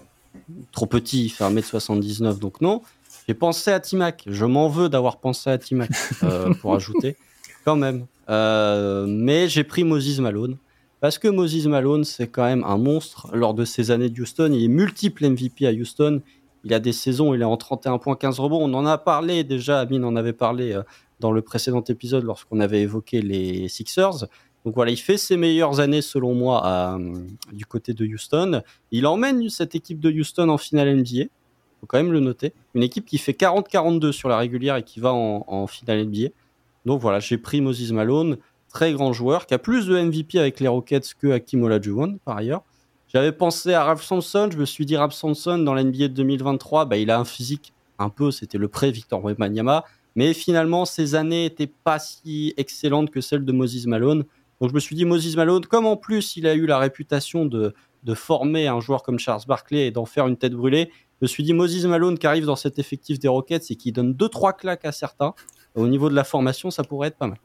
trop 0.73 0.87
petit, 0.87 1.27
il 1.27 1.29
fait 1.31 1.45
1m79, 1.45 2.39
donc 2.39 2.61
non. 2.61 2.83
J'ai 3.27 3.35
pensé 3.35 3.71
à 3.71 3.81
Timac, 3.81 4.25
je 4.27 4.45
m'en 4.45 4.69
veux 4.69 4.89
d'avoir 4.89 5.19
pensé 5.19 5.51
à 5.51 5.59
Timac 5.59 5.91
pour 6.61 6.75
ajouter, 6.75 7.17
quand 7.65 7.77
même. 7.77 8.07
mais 8.29 9.49
j'ai 9.49 9.65
pris 9.65 9.85
Moses 9.85 10.19
Malone. 10.21 10.57
Parce 11.01 11.19
que 11.19 11.29
Moses 11.29 11.67
Malone, 11.67 12.05
c'est 12.05 12.29
quand 12.29 12.45
même 12.45 12.65
un 12.65 12.79
monstre. 12.79 13.29
Lors 13.35 13.53
de 13.53 13.67
ses 13.67 13.91
années 13.91 14.09
de 14.09 14.23
Houston, 14.23 14.51
il 14.55 14.65
est 14.65 14.69
multiple 14.69 15.29
MVP 15.29 15.67
à 15.67 15.71
Houston. 15.71 16.23
Il 16.65 16.73
a 16.73 16.81
des 16.81 16.93
saisons, 16.93 17.35
il 17.35 17.43
est 17.43 17.45
en 17.45 17.57
31 17.57 17.99
points, 17.99 18.17
15 18.17 18.41
rebonds. 18.41 18.65
On 18.65 18.75
en 18.75 18.87
a 18.87 18.99
parlé 18.99 19.45
déjà, 19.45 19.81
Amine 19.81 20.05
en 20.05 20.17
avait 20.17 20.33
parlé 20.33 20.73
euh, 20.73 20.83
dans 21.21 21.31
le 21.31 21.43
précédent 21.43 21.85
épisode 21.85 22.25
lorsqu'on 22.25 22.61
avait 22.61 22.83
évoqué 22.83 23.21
les 23.21 23.69
Sixers. 23.69 24.27
Donc 24.65 24.75
voilà, 24.75 24.91
il 24.91 24.97
fait 24.97 25.19
ses 25.19 25.37
meilleures 25.37 25.81
années 25.81 26.01
selon 26.01 26.35
moi 26.35 26.67
euh, 26.67 27.19
du 27.53 27.67
côté 27.67 27.93
de 27.93 28.07
Houston. 28.07 28.63
Il 28.91 29.07
emmène 29.07 29.49
cette 29.51 29.75
équipe 29.75 30.01
de 30.01 30.11
Houston 30.11 30.49
en 30.49 30.57
finale 30.57 30.97
NBA. 30.97 31.25
faut 31.81 31.87
quand 31.87 31.99
même 31.99 32.13
le 32.13 32.21
noter. 32.21 32.55
Une 32.75 32.83
équipe 32.83 33.05
qui 33.05 33.19
fait 33.19 33.33
40-42 33.33 34.13
sur 34.13 34.31
la 34.31 34.39
régulière 34.39 34.77
et 34.77 34.83
qui 34.83 35.01
va 35.01 35.13
en, 35.13 35.67
finale 35.67 36.07
NBA. 36.07 36.29
Donc 36.87 37.01
voilà, 37.01 37.21
j'ai 37.21 37.37
pris 37.37 37.61
Moses 37.61 37.93
Malone, 37.93 38.39
très 38.71 38.93
grand 38.93 39.13
joueur, 39.13 39.47
qui 39.47 39.53
a 39.53 39.59
plus 39.59 39.87
de 39.87 40.01
MVP 40.01 40.39
avec 40.39 40.61
les 40.61 40.69
Rockets 40.69 41.15
que 41.19 41.31
Hakim 41.33 41.63
Olajuwon 41.63 42.19
par 42.25 42.39
ailleurs. 42.39 42.63
J'avais 43.15 43.31
pensé 43.31 43.73
à 43.73 43.85
Ralph 43.85 44.03
Sampson, 44.03 44.49
je 44.53 44.59
me 44.59 44.65
suis 44.65 44.85
dit 44.87 44.97
Ralph 44.97 45.13
Sampson 45.13 45.59
dans 45.59 45.73
l'NBA 45.73 46.09
de 46.09 46.15
2023, 46.15 46.87
bah, 46.87 46.97
il 46.97 47.13
a 47.13 47.19
un 47.21 47.25
physique 47.25 47.73
un 48.01 48.09
peu, 48.09 48.33
c'était 48.33 48.59
le 48.59 48.67
pré-Victor 48.67 49.23
Wembanyama, 49.23 49.85
mais 50.17 50.35
finalement 50.35 50.85
ses 50.85 51.15
années 51.15 51.45
n'étaient 51.45 51.69
pas 51.69 52.01
si 52.01 52.55
excellentes 52.57 53.11
que 53.11 53.21
celles 53.21 53.45
de 53.45 53.53
Moses 53.53 53.87
Malone. 53.87 54.25
Donc 54.61 54.71
je 54.71 54.75
me 54.75 54.81
suis 54.81 54.97
dit 54.97 55.05
Moses 55.05 55.37
Malone, 55.37 55.65
comme 55.65 55.87
en 55.87 55.97
plus 55.97 56.37
il 56.37 56.49
a 56.49 56.55
eu 56.55 56.67
la 56.67 56.77
réputation 56.77 57.47
de, 57.47 57.73
de 58.03 58.15
former 58.15 58.67
un 58.67 58.81
joueur 58.81 59.05
comme 59.05 59.21
Charles 59.21 59.43
Barkley 59.47 59.87
et 59.87 59.91
d'en 59.93 60.07
faire 60.07 60.27
une 60.27 60.37
tête 60.37 60.55
brûlée, 60.55 60.91
je 61.21 61.27
me 61.27 61.29
suis 61.29 61.45
dit 61.45 61.53
Moses 61.53 61.85
Malone 61.85 62.19
qui 62.19 62.27
arrive 62.27 62.47
dans 62.47 62.57
cet 62.57 62.81
effectif 62.81 63.21
des 63.21 63.29
Rockets 63.29 63.71
et 63.71 63.77
qui 63.77 63.93
donne 63.93 64.15
2-3 64.15 64.57
claques 64.57 64.87
à 64.87 64.91
certains, 64.91 65.35
au 65.77 65.87
niveau 65.87 66.09
de 66.09 66.17
la 66.17 66.25
formation, 66.25 66.73
ça 66.73 66.83
pourrait 66.83 67.09
être 67.09 67.19
pas 67.19 67.29
mal. 67.29 67.39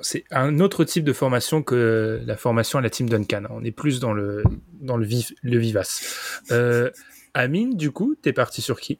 C'est 0.00 0.24
un 0.30 0.60
autre 0.60 0.84
type 0.84 1.04
de 1.04 1.12
formation 1.12 1.62
que 1.62 2.20
la 2.26 2.36
formation 2.36 2.78
à 2.78 2.82
la 2.82 2.90
team 2.90 3.08
Duncan. 3.08 3.44
On 3.50 3.64
est 3.64 3.70
plus 3.70 4.00
dans 4.00 4.12
le, 4.12 4.42
dans 4.80 4.96
le, 4.96 5.06
vif, 5.06 5.32
le 5.42 5.58
vivace. 5.58 6.40
Euh, 6.50 6.90
Amine, 7.34 7.76
du 7.76 7.90
coup, 7.90 8.14
t'es 8.20 8.32
parti 8.32 8.62
sur 8.62 8.80
qui? 8.80 8.98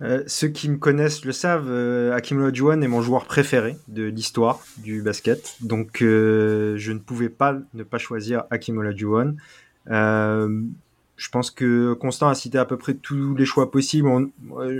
Euh, 0.00 0.22
ceux 0.26 0.48
qui 0.48 0.68
me 0.68 0.76
connaissent 0.76 1.24
le 1.24 1.32
savent, 1.32 1.68
euh, 1.68 2.14
Hakim 2.14 2.40
est 2.40 2.88
mon 2.88 3.02
joueur 3.02 3.24
préféré 3.24 3.76
de 3.88 4.04
l'histoire 4.04 4.60
du 4.78 5.02
basket. 5.02 5.56
Donc 5.60 6.02
euh, 6.02 6.76
je 6.76 6.92
ne 6.92 6.98
pouvais 6.98 7.28
pas 7.28 7.58
ne 7.74 7.82
pas 7.82 7.98
choisir 7.98 8.44
Hakim 8.50 8.78
Olajuwon. 8.78 9.36
Euh, 11.18 11.22
je 11.22 11.30
pense 11.30 11.50
que 11.50 11.92
Constant 11.94 12.28
a 12.28 12.34
cité 12.34 12.58
à 12.58 12.64
peu 12.64 12.76
près 12.76 12.94
tous 12.94 13.34
les 13.34 13.44
choix 13.44 13.70
possibles. 13.70 14.08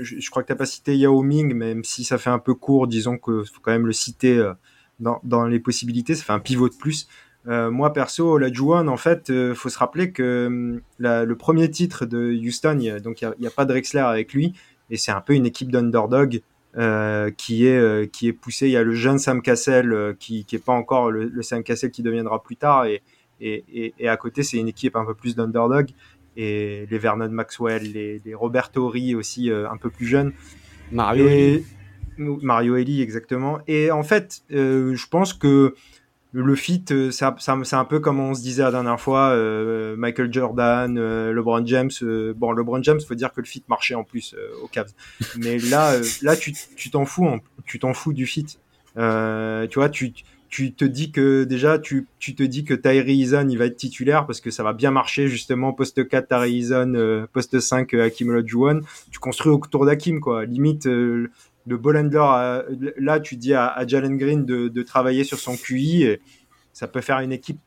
je, 0.01 0.31
crois 0.31 0.43
que 0.43 0.47
tu 0.47 0.53
n'as 0.53 0.59
pas 0.59 0.67
cité 0.67 0.97
Yao 0.97 1.23
Ming, 1.23 1.55
même 1.55 1.85
si 1.85 2.05
ça 2.05 2.19
fait 2.19 2.31
un 2.31 2.39
peu 2.39 2.55
court, 2.55 2.87
disons 2.87 3.19
qu'il 3.19 3.45
faut 3.45 3.61
quand 3.61 3.73
même 3.73 3.87
le 3.87 3.93
citer 3.93 4.39
euh, 4.39 4.53
dans, 5.01 5.21
dans, 5.25 5.47
les 5.47 5.61
possibilités. 5.61 6.15
Ça 6.15 6.25
fait 6.25 6.33
un 6.33 6.41
pivot 6.41 6.69
de 6.69 6.75
plus. 6.75 7.09
Euh, 7.47 7.71
moi, 7.71 7.93
perso, 7.93 8.33
Olajuwon, 8.33 8.89
en 8.89 8.97
fait, 8.97 9.31
euh, 9.31 9.55
faut 9.55 9.69
se 9.69 9.79
rappeler 9.79 10.13
que 10.13 10.81
la, 10.99 11.25
le 11.25 11.37
premier 11.37 11.71
titre 11.71 12.05
de 12.05 12.33
Houston, 12.33 12.79
donc 13.03 13.23
il 13.23 13.33
n'y 13.39 13.47
a, 13.47 13.51
a, 13.51 13.53
pas 13.53 13.65
Drexler 13.65 14.01
avec 14.01 14.35
lui, 14.35 14.55
et 14.91 14.97
c'est 14.97 15.13
un 15.13 15.21
peu 15.21 15.35
une 15.35 15.47
équipe 15.47 15.71
d'underdog 15.71 16.43
euh, 16.77 17.31
qui 17.31 17.67
est 17.67 17.79
euh, 17.79 18.07
qui 18.07 18.29
est 18.29 18.33
poussée. 18.33 18.67
Il 18.67 18.73
y 18.73 18.77
a 18.77 18.83
le 18.83 18.93
jeune 18.93 19.19
Sam 19.19 19.41
Cassell 19.41 19.93
euh, 19.93 20.13
qui 20.19 20.45
qui 20.45 20.57
est 20.57 20.65
pas 20.65 20.75
encore 20.75 21.11
le, 21.11 21.43
Sam 21.43 21.63
Cassell 21.65 21.91
qui 21.91 22.03
deviendra 22.03 22.43
plus 22.43 22.57
tard, 22.57 22.85
et, 22.85 23.03
et, 23.41 23.95
et 23.99 24.09
à 24.09 24.17
côté 24.19 24.43
c'est 24.43 24.59
une 24.59 24.69
équipe 24.69 24.95
un 24.95 25.07
peu 25.07 25.15
plus 25.15 25.35
d'underdog 25.35 25.91
et 26.39 26.87
les 26.91 26.99
Vernon 26.99 27.29
Maxwell, 27.29 27.83
les, 27.83 28.23
les 28.25 28.35
Roberto 28.35 28.87
Ori 28.87 29.15
aussi 29.15 29.51
euh, 29.51 29.69
un 29.69 29.77
peu 29.77 29.91
plus 29.91 30.07
jeunes. 30.07 30.33
Mario 30.91 31.29
Eli. 31.29 31.67
Mario 32.17 32.77
Eli, 32.77 33.03
exactement. 33.03 33.59
Et 33.67 33.91
en 33.91 34.03
fait, 34.03 34.43
euh, 34.53 34.95
je 34.95 35.07
pense 35.09 35.35
que 35.35 35.75
le 36.33 36.55
fit, 36.55 36.85
euh, 36.91 37.11
c'est 37.11 37.75
un 37.75 37.85
peu 37.85 38.01
comme 38.01 38.21
on 38.21 38.35
se 38.35 38.43
disait 38.43 38.63
la 38.63 38.71
dernière 38.71 39.01
fois, 39.01 39.31
euh, 39.31 39.97
Michael 39.97 40.33
Jordan, 40.33 40.97
euh, 40.99 41.33
LeBron 41.33 41.65
James. 41.67 41.91
bon, 42.37 42.53
LeBron 42.53 42.83
James, 42.83 43.01
faut 43.01 43.15
dire 43.15 43.33
que 43.33 43.41
le 43.41 43.47
fit 43.47 43.65
marchait 43.69 43.95
en 43.95 44.05
plus 44.05 44.37
au 44.63 44.69
Cavs. 44.69 44.93
Mais 45.39 45.59
là, 45.59 45.95
là, 46.23 46.37
tu 46.37 46.55
t'en 46.91 47.05
fous, 47.05 47.29
tu 47.65 47.79
t'en 47.79 47.95
fous 47.95 48.13
du 48.13 48.27
fit. 48.27 48.47
tu 48.95 49.75
vois, 49.75 49.89
tu 49.91 50.13
tu 50.49 50.73
te 50.75 50.85
dis 50.85 51.13
que 51.13 51.45
déjà 51.45 51.79
tu, 51.79 52.07
tu 52.19 52.35
te 52.35 52.43
dis 52.43 52.65
que 52.65 52.75
Tyree 52.75 53.21
Eason 53.21 53.49
il 53.49 53.59
va 53.59 53.67
être 53.67 53.77
titulaire 53.77 54.27
parce 54.27 54.41
que 54.41 54.51
ça 54.51 54.63
va 54.63 54.73
bien 54.73 54.91
marcher 54.91 55.29
justement 55.29 55.73
poste 55.73 56.09
4 56.09 56.29
Tyree 56.29 56.59
Eason 56.59 56.95
euh, 56.95 57.27
poste 57.33 57.61
5 57.61 57.93
euh, 57.95 58.05
Hakim 58.07 58.31
Olajuwon. 58.31 58.81
Tu 59.11 59.19
construis 59.19 59.53
autour 59.53 59.85
d'Hakim 59.85 60.21
quoi. 60.21 60.45
Limite 60.45 60.87
euh, 60.87 61.31
le 61.67 61.77
ball 61.77 62.11
là 62.99 63.21
tu 63.21 63.37
dis 63.37 63.53
à, 63.53 63.67
à 63.67 63.87
Jalen 63.87 64.17
Green 64.17 64.47
de, 64.47 64.69
de, 64.69 64.83
travailler 64.83 65.25
sur 65.25 65.39
son 65.39 65.57
QI 65.57 66.19
ça 66.73 66.87
peut 66.87 67.01
faire 67.01 67.19
une 67.19 67.33
équipe 67.33 67.59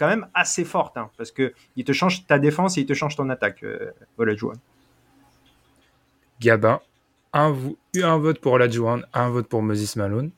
quand 0.00 0.08
même 0.08 0.26
assez 0.32 0.64
forte 0.64 0.96
hein, 0.96 1.10
parce 1.18 1.30
que 1.30 1.52
il 1.76 1.84
te 1.84 1.92
change 1.92 2.26
ta 2.26 2.38
défense 2.38 2.78
et 2.78 2.80
il 2.80 2.86
te 2.86 2.94
change 2.94 3.16
ton 3.16 3.28
attaque 3.28 3.62
euh, 3.64 3.90
Olajuwon. 4.16 4.54
Gabin 6.40 6.80
un, 7.34 7.54
un 8.02 8.18
vote 8.18 8.40
pour 8.40 8.52
Olajuwon 8.52 9.02
un 9.12 9.28
vote 9.28 9.46
pour 9.46 9.62
Moses 9.62 9.96
Malone 9.96 10.30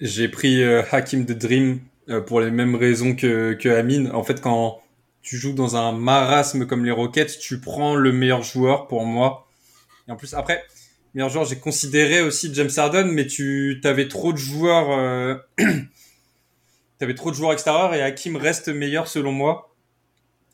j'ai 0.00 0.28
pris 0.28 0.62
euh, 0.62 0.82
Hakim 0.90 1.26
the 1.26 1.32
Dream 1.32 1.80
euh, 2.08 2.20
pour 2.20 2.40
les 2.40 2.50
mêmes 2.50 2.74
raisons 2.74 3.14
que, 3.14 3.54
que 3.54 3.68
Amine. 3.68 4.10
En 4.12 4.22
fait, 4.22 4.40
quand 4.40 4.80
tu 5.22 5.36
joues 5.36 5.52
dans 5.52 5.76
un 5.76 5.92
marasme 5.92 6.66
comme 6.66 6.84
les 6.84 6.90
Rockets, 6.90 7.38
tu 7.38 7.60
prends 7.60 7.94
le 7.94 8.12
meilleur 8.12 8.42
joueur 8.42 8.86
pour 8.86 9.04
moi. 9.04 9.46
Et 10.06 10.12
en 10.12 10.16
plus, 10.16 10.34
après, 10.34 10.64
meilleur 11.14 11.28
joueur, 11.28 11.44
j'ai 11.44 11.58
considéré 11.58 12.22
aussi 12.22 12.52
James 12.54 12.70
Harden, 12.76 13.10
mais 13.10 13.26
tu 13.26 13.80
avais 13.84 14.08
trop 14.08 14.32
de 14.32 14.38
joueurs, 14.38 14.90
euh... 14.90 15.34
avais 17.00 17.14
trop 17.14 17.30
de 17.30 17.36
joueurs 17.36 17.52
extérieurs 17.52 17.94
et 17.94 18.02
Hakim 18.02 18.36
reste 18.36 18.68
meilleur 18.68 19.06
selon 19.06 19.32
moi. 19.32 19.74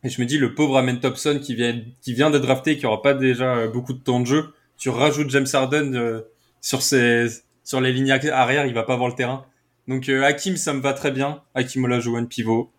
Et 0.03 0.11
je 0.11 0.21
me 0.21 0.27
dis, 0.27 0.37
le 0.37 0.55
pauvre 0.55 0.77
Amen 0.77 1.01
Thompson 1.01 1.41
qui 1.43 1.55
vient, 1.55 1.81
qui 2.03 2.13
vient 2.13 2.31
de 2.31 2.39
drafter, 2.39 2.77
qui 2.77 2.85
aura 2.85 3.01
pas 3.01 3.15
déjà 3.15 3.57
euh, 3.57 3.69
beaucoup 3.69 3.95
de 3.95 4.01
temps 4.01 4.21
de 4.21 4.27
jeu, 4.27 4.53
tu 4.77 4.91
rajoutes 4.91 5.31
James 5.31 5.47
Harden 5.51 5.95
euh, 5.95 6.21
sur 6.61 6.83
ses, 6.83 7.44
sur 7.65 7.81
les 7.81 7.93
lignes 7.93 8.11
arrière, 8.11 8.67
il 8.67 8.75
va 8.75 8.85
pas 8.85 8.97
voir 8.97 9.09
le 9.09 9.15
terrain. 9.15 9.47
Donc 9.89 10.09
euh, 10.09 10.23
Hakim, 10.23 10.57
ça 10.57 10.73
me 10.73 10.81
va 10.81 10.93
très 10.93 11.11
bien. 11.11 11.43
Hakim 11.55 11.85
Olajuwon 11.85 12.27
pivot. 12.27 12.71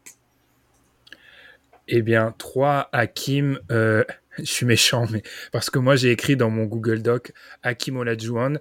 Eh 1.88 2.02
bien, 2.02 2.34
3 2.38 2.90
Hakim, 2.94 3.60
euh, 3.72 4.04
je 4.38 4.46
suis 4.46 4.66
méchant, 4.66 5.06
mais 5.12 5.22
parce 5.52 5.70
que 5.70 5.80
moi 5.80 5.96
j'ai 5.96 6.12
écrit 6.12 6.36
dans 6.36 6.50
mon 6.50 6.66
Google 6.66 7.02
Doc 7.02 7.34
Hakim 7.64 7.98
Olajuwon. 7.98 8.58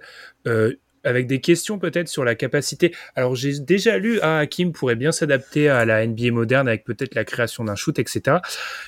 Euh, 0.47 0.75
avec 1.05 1.27
des 1.27 1.39
questions 1.39 1.79
peut-être 1.79 2.07
sur 2.07 2.25
la 2.25 2.35
capacité. 2.35 2.93
Alors 3.15 3.35
j'ai 3.35 3.59
déjà 3.59 3.97
lu 3.97 4.19
ah, 4.21 4.39
Hakim 4.39 4.71
pourrait 4.71 4.95
bien 4.95 5.11
s'adapter 5.11 5.69
à 5.69 5.85
la 5.85 6.05
NBA 6.05 6.31
moderne 6.31 6.67
avec 6.67 6.83
peut-être 6.83 7.15
la 7.15 7.23
création 7.23 7.63
d'un 7.63 7.75
shoot, 7.75 7.97
etc. 7.99 8.37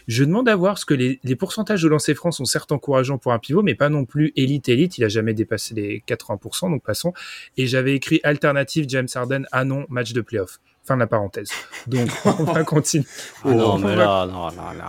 Je 0.07 0.23
demande 0.23 0.49
à 0.49 0.55
voir 0.55 0.77
ce 0.77 0.85
que 0.85 0.93
les, 0.93 1.19
pourcentages 1.37 1.83
de 1.83 1.87
lancer 1.87 2.15
francs 2.15 2.33
sont 2.33 2.45
certes 2.45 2.71
encourageants 2.71 3.17
pour 3.17 3.33
un 3.33 3.39
pivot, 3.39 3.61
mais 3.61 3.75
pas 3.75 3.89
non 3.89 4.05
plus 4.05 4.33
élite 4.35 4.69
élite. 4.69 4.97
Il 4.97 5.03
a 5.03 5.09
jamais 5.09 5.33
dépassé 5.33 5.75
les 5.75 6.03
80%, 6.07 6.71
donc 6.71 6.83
passons. 6.83 7.13
Et 7.57 7.67
j'avais 7.67 7.93
écrit 7.93 8.19
alternative 8.23 8.85
James 8.87 9.07
Harden, 9.13 9.45
ah 9.51 9.63
non, 9.63 9.85
match 9.89 10.13
de 10.13 10.21
playoff. 10.21 10.59
Fin 10.87 10.95
de 10.95 11.01
la 11.01 11.07
parenthèse. 11.07 11.49
Donc, 11.85 12.07
on 12.25 12.43
va 12.45 12.63
continuer. 12.63 13.05
Ah 13.43 13.49
non, 13.49 13.77
mais 13.77 13.93
là, 13.93 14.25
non, 14.25 14.45
non, 14.51 14.71
là. 14.77 14.87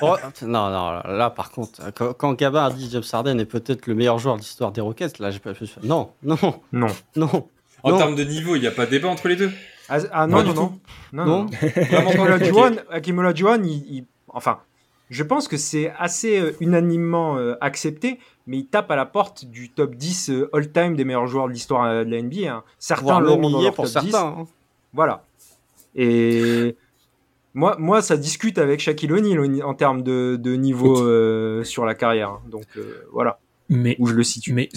Oh, 0.00 0.16
non, 0.40 0.70
non, 0.70 1.02
là, 1.04 1.28
par 1.28 1.50
contre, 1.50 1.92
quand, 1.94 2.14
quand 2.14 2.32
Gabin 2.32 2.64
a 2.64 2.70
dit 2.70 2.88
James 2.90 3.02
Harden 3.12 3.38
est 3.38 3.44
peut-être 3.44 3.86
le 3.86 3.94
meilleur 3.94 4.18
joueur 4.18 4.36
de 4.36 4.40
l'histoire 4.40 4.72
des 4.72 4.80
Rockets, 4.80 5.18
là, 5.18 5.30
j'ai 5.30 5.38
pas. 5.38 5.52
Non, 5.82 6.12
non, 6.22 6.38
non, 6.72 6.86
non. 7.14 7.48
En 7.82 7.90
non. 7.90 7.98
termes 7.98 8.14
de 8.14 8.24
niveau, 8.24 8.56
il 8.56 8.62
n'y 8.62 8.66
a 8.66 8.70
pas 8.70 8.86
de 8.86 8.90
débat 8.90 9.08
entre 9.08 9.28
les 9.28 9.36
deux. 9.36 9.50
Ah, 9.90 9.98
ah 10.12 10.26
non, 10.26 10.42
non, 10.42 10.54
non, 10.54 10.80
non, 11.12 11.26
non, 11.26 11.46
non. 11.46 12.76
Hakim 12.90 13.18
Olajuwon, 13.18 13.62
il, 13.64 13.96
il, 13.96 14.04
enfin, 14.28 14.60
je 15.10 15.22
pense 15.22 15.48
que 15.48 15.56
c'est 15.56 15.92
assez 15.98 16.38
euh, 16.38 16.56
unanimement 16.60 17.36
euh, 17.36 17.54
accepté, 17.60 18.18
mais 18.46 18.58
il 18.58 18.66
tape 18.66 18.90
à 18.90 18.96
la 18.96 19.06
porte 19.06 19.44
du 19.44 19.70
top 19.70 19.94
10 19.94 20.30
euh, 20.30 20.50
all-time 20.52 20.96
des 20.96 21.04
meilleurs 21.04 21.26
joueurs 21.26 21.48
de 21.48 21.52
l'histoire 21.52 22.04
de 22.04 22.10
la 22.10 22.22
NBA. 22.22 22.50
Hein. 22.50 22.64
Certains 22.78 23.20
l'ont 23.20 23.36
dans 23.36 23.60
leur 23.60 23.74
pour 23.74 23.84
top 23.84 23.92
certains, 23.92 24.08
10. 24.08 24.14
Hein. 24.14 24.46
Voilà. 24.92 25.24
Et 25.94 26.76
moi, 27.54 27.76
moi, 27.78 28.02
ça 28.02 28.16
discute 28.16 28.58
avec 28.58 28.80
Shaquille 28.80 29.12
O'Neal 29.12 29.62
en 29.64 29.74
termes 29.74 30.02
de, 30.02 30.36
de 30.40 30.54
niveau 30.54 31.04
euh, 31.04 31.64
sur 31.64 31.84
la 31.84 31.94
carrière. 31.94 32.40
Donc 32.48 32.66
euh, 32.76 33.06
voilà. 33.12 33.38
Mais, 33.68 33.96
où 33.98 34.06
je 34.06 34.14
le 34.14 34.22
situe. 34.22 34.52
Mais 34.52 34.68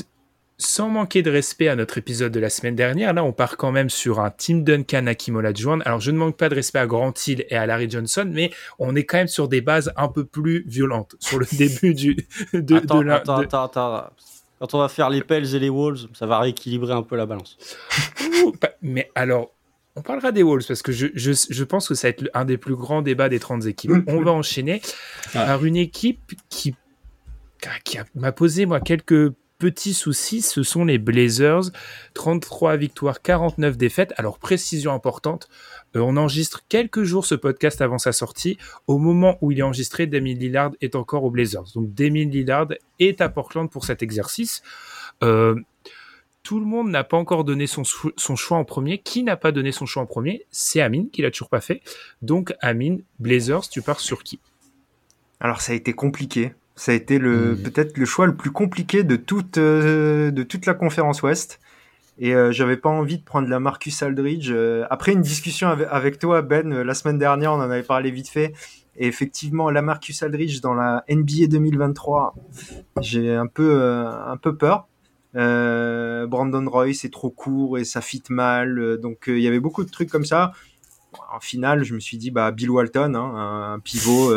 sans 0.58 0.90
manquer 0.90 1.24
de 1.24 1.32
respect 1.32 1.68
à 1.68 1.76
notre 1.76 1.98
épisode 1.98 2.32
de 2.32 2.40
la 2.40 2.50
semaine 2.50 2.76
dernière, 2.76 3.14
là, 3.14 3.24
on 3.24 3.34
part 3.34 3.58
quand 3.58 3.72
même 3.72 3.90
sur 3.90 4.20
un 4.20 4.30
Team 4.30 4.64
Duncan 4.64 5.08
Hakim 5.08 5.36
Olajuwon. 5.36 5.80
Alors, 5.82 6.00
je 6.00 6.12
ne 6.12 6.18
manque 6.18 6.38
pas 6.38 6.50
de 6.50 6.56
respect 6.56 6.80
à 6.80 6.88
Grant 6.88 7.14
Hill 7.26 7.46
et 7.50 7.56
à 7.56 7.66
Larry 7.66 7.90
Johnson, 7.90 8.30
mais 8.32 8.52
on 8.78 8.96
est 8.96 9.04
quand 9.04 9.18
même 9.18 9.28
sur 9.28 9.48
des 9.48 9.62
bases 9.62 9.92
un 9.96 10.08
peu 10.08 10.24
plus 10.24 10.64
violentes 10.68 11.16
sur 11.20 11.40
le 11.40 11.48
début 11.58 11.94
du 11.94 12.16
de, 12.54 12.76
attends, 12.76 13.00
de 13.00 13.04
la, 13.04 13.16
attends, 13.16 13.40
de... 13.40 13.44
attends, 13.44 13.64
attends. 13.64 14.10
Quand 14.60 14.74
on 14.76 14.80
va 14.80 14.90
faire 14.90 15.10
les 15.10 15.22
Pels 15.22 15.56
et 15.56 15.60
les 15.60 15.70
Wolves, 15.70 16.08
ça 16.14 16.28
va 16.28 16.40
rééquilibrer 16.40 16.94
un 16.94 17.02
peu 17.02 17.16
la 17.16 17.26
balance. 17.26 17.58
mais 18.84 19.10
alors, 19.16 19.52
on 19.96 20.02
parlera 20.02 20.32
des 20.32 20.44
Wolves 20.44 20.66
parce 20.68 20.82
que 20.82 20.92
je, 20.92 21.08
je, 21.16 21.32
je, 21.50 21.64
pense 21.64 21.88
que 21.88 21.96
ça 21.96 22.08
va 22.08 22.10
être 22.12 22.30
un 22.34 22.46
des 22.46 22.58
plus 22.58 22.76
grands 22.76 23.02
débats 23.02 23.30
des 23.30 23.40
30 23.40 23.66
équipes. 23.66 23.92
On 24.08 24.22
va 24.22 24.32
enchaîner 24.32 24.82
par 25.34 25.66
une 25.66 25.76
équipe 25.76 26.34
qui, 26.50 26.76
qui 27.84 27.98
m'a 28.16 28.32
posé 28.32 28.66
moi 28.66 28.80
quelques 28.80 29.34
petits 29.62 29.94
soucis. 29.94 30.42
Ce 30.42 30.64
sont 30.64 30.86
les 30.86 30.98
Blazers. 30.98 31.72
33 32.16 32.78
victoires, 32.78 33.22
49 33.22 33.78
défaites. 33.78 34.14
Alors 34.18 34.40
précision 34.40 34.94
importante, 34.94 35.50
euh, 35.96 36.00
on 36.00 36.18
enregistre 36.18 36.62
quelques 36.68 37.04
jours 37.04 37.26
ce 37.26 37.36
podcast 37.36 37.82
avant 37.82 38.00
sa 38.00 38.12
sortie. 38.12 38.58
Au 38.88 38.98
moment 38.98 39.38
où 39.42 39.52
il 39.52 39.60
est 39.60 39.62
enregistré, 39.62 40.08
Damien 40.08 40.34
Lillard 40.34 40.72
est 40.82 40.96
encore 40.96 41.24
aux 41.24 41.32
Blazers. 41.32 41.66
Donc 41.76 41.94
Damien 41.94 42.26
Lillard 42.26 42.70
est 43.00 43.22
à 43.22 43.30
Portland 43.30 43.70
pour 43.70 43.86
cet 43.86 44.02
exercice. 44.02 44.64
Euh, 45.22 45.56
tout 46.44 46.60
le 46.60 46.66
monde 46.66 46.90
n'a 46.90 47.04
pas 47.04 47.18
encore 47.18 47.44
donné 47.44 47.68
son, 47.68 47.84
son 47.84 48.36
choix 48.36 48.58
en 48.58 48.66
premier. 48.66 48.98
Qui 48.98 49.24
n'a 49.24 49.38
pas 49.38 49.52
donné 49.52 49.72
son 49.72 49.86
choix 49.86 50.04
en 50.04 50.06
premier? 50.08 50.46
C'est 50.52 50.82
Amine 50.82 51.10
qui 51.10 51.22
l'a 51.22 51.32
toujours 51.32 51.50
pas 51.50 51.62
fait. 51.62 51.82
Donc 52.22 52.54
Amine, 52.62 53.04
Blazers, 53.20 53.70
tu 53.70 53.82
pars 53.82 54.00
sur 54.00 54.24
qui? 54.24 54.40
Alors 55.40 55.62
ça 55.62 55.74
a 55.74 55.76
été 55.76 55.94
compliqué. 55.94 56.54
Ça 56.76 56.92
a 56.94 56.96
été 56.96 57.20
le 57.20 57.52
Mhm. 57.56 57.64
peut-être 57.64 57.98
le 57.98 58.06
choix 58.06 58.26
le 58.26 58.36
plus 58.36 58.52
compliqué 58.52 59.04
de 59.04 59.16
toute 59.16 59.58
euh, 59.58 60.32
de 60.32 60.44
toute 60.44 60.66
la 60.66 60.74
conférence 60.74 61.22
Ouest. 61.22 61.60
Et 62.20 62.36
euh, 62.36 62.52
j'avais 62.52 62.78
pas 62.78 62.90
envie 62.90 63.18
de 63.18 63.24
prendre 63.24 63.48
la 63.48 63.60
Marcus 63.60 64.04
Aldridge. 64.04 64.50
euh, 64.52 64.86
après 64.90 65.14
une 65.14 65.22
discussion 65.22 65.70
avec, 65.70 65.88
avec 65.90 66.20
toi, 66.20 66.42
Ben, 66.42 66.72
euh, 66.72 66.84
la 66.84 66.94
semaine 66.94 67.18
dernière, 67.18 67.52
on 67.54 67.56
en 67.58 67.62
avait 67.62 67.84
parlé 67.84 68.12
vite 68.12 68.30
fait. 68.30 68.54
Et 68.98 69.08
effectivement, 69.08 69.70
la 69.72 69.82
Marcus 69.82 70.22
Aldridge 70.22 70.60
dans 70.62 70.74
la 70.74 71.04
NBA 71.10 71.48
2023, 71.48 72.36
j'ai 73.00 73.34
un 73.34 73.48
peu 73.48 73.82
un 73.82 74.38
peu 74.38 74.56
peur. 74.56 74.88
Euh, 75.36 76.28
Brandon 76.28 76.68
Roy, 76.70 76.94
c'est 76.94 77.10
trop 77.10 77.30
court 77.30 77.78
et 77.78 77.84
ça 77.84 78.02
fit 78.02 78.24
mal. 78.30 78.78
euh, 78.80 78.98
donc 78.98 79.30
euh, 79.30 79.38
il 79.38 79.44
y 79.44 79.48
avait 79.48 79.60
beaucoup 79.60 79.84
de 79.84 79.90
trucs 79.90 80.10
comme 80.10 80.26
ça. 80.26 80.52
En 81.34 81.40
finale, 81.40 81.84
je 81.84 81.94
me 81.94 82.00
suis 82.00 82.18
dit 82.18 82.32
bah 82.32 82.52
Bill 82.52 82.70
Walton, 82.70 83.16
hein, 83.16 83.74
un, 83.74 83.80
pivot, 83.80 84.34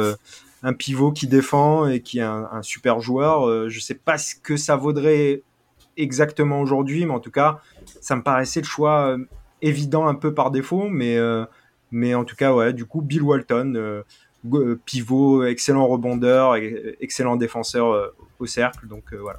un 0.64 0.72
pivot 0.72 1.12
qui 1.12 1.28
défend 1.28 1.86
et 1.86 2.00
qui 2.00 2.18
est 2.18 2.22
un, 2.22 2.48
un 2.50 2.62
super 2.62 3.00
joueur. 3.00 3.68
Je 3.68 3.80
sais 3.80 3.94
pas 3.94 4.18
ce 4.18 4.34
que 4.34 4.56
ça 4.56 4.74
vaudrait 4.74 5.42
exactement 5.96 6.60
aujourd'hui, 6.60 7.06
mais 7.06 7.12
en 7.12 7.20
tout 7.20 7.30
cas, 7.30 7.60
ça 8.00 8.16
me 8.16 8.22
paraissait 8.22 8.60
le 8.60 8.66
choix 8.66 9.16
évident 9.62 10.08
un 10.08 10.16
peu 10.16 10.34
par 10.34 10.50
défaut, 10.50 10.88
mais 10.88 11.16
mais 11.92 12.16
en 12.16 12.24
tout 12.24 12.34
cas 12.34 12.52
ouais, 12.52 12.72
du 12.72 12.86
coup 12.86 13.02
Bill 13.02 13.22
Walton, 13.22 14.02
pivot, 14.84 15.44
excellent 15.44 15.86
rebondeur, 15.86 16.56
excellent 17.00 17.36
défenseur 17.36 18.12
au 18.40 18.46
cercle, 18.46 18.88
donc 18.88 19.14
voilà. 19.14 19.38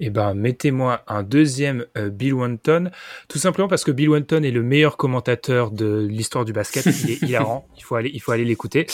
Eh 0.00 0.10
ben, 0.10 0.34
mettez-moi 0.34 1.02
un 1.08 1.22
deuxième 1.22 1.84
euh, 1.96 2.10
Bill 2.10 2.34
Wanton, 2.34 2.90
tout 3.28 3.38
simplement 3.38 3.68
parce 3.68 3.84
que 3.84 3.90
Bill 3.90 4.10
Wanton 4.10 4.42
est 4.44 4.50
le 4.50 4.62
meilleur 4.62 4.96
commentateur 4.96 5.70
de 5.70 6.06
l'histoire 6.08 6.44
du 6.44 6.52
basket. 6.52 6.86
Il 6.86 7.10
est 7.10 7.22
hilarant. 7.22 7.66
Il 7.76 7.82
faut 7.82 7.96
aller, 7.96 8.10
il 8.12 8.20
faut 8.20 8.32
aller 8.32 8.44
l'écouter. 8.44 8.86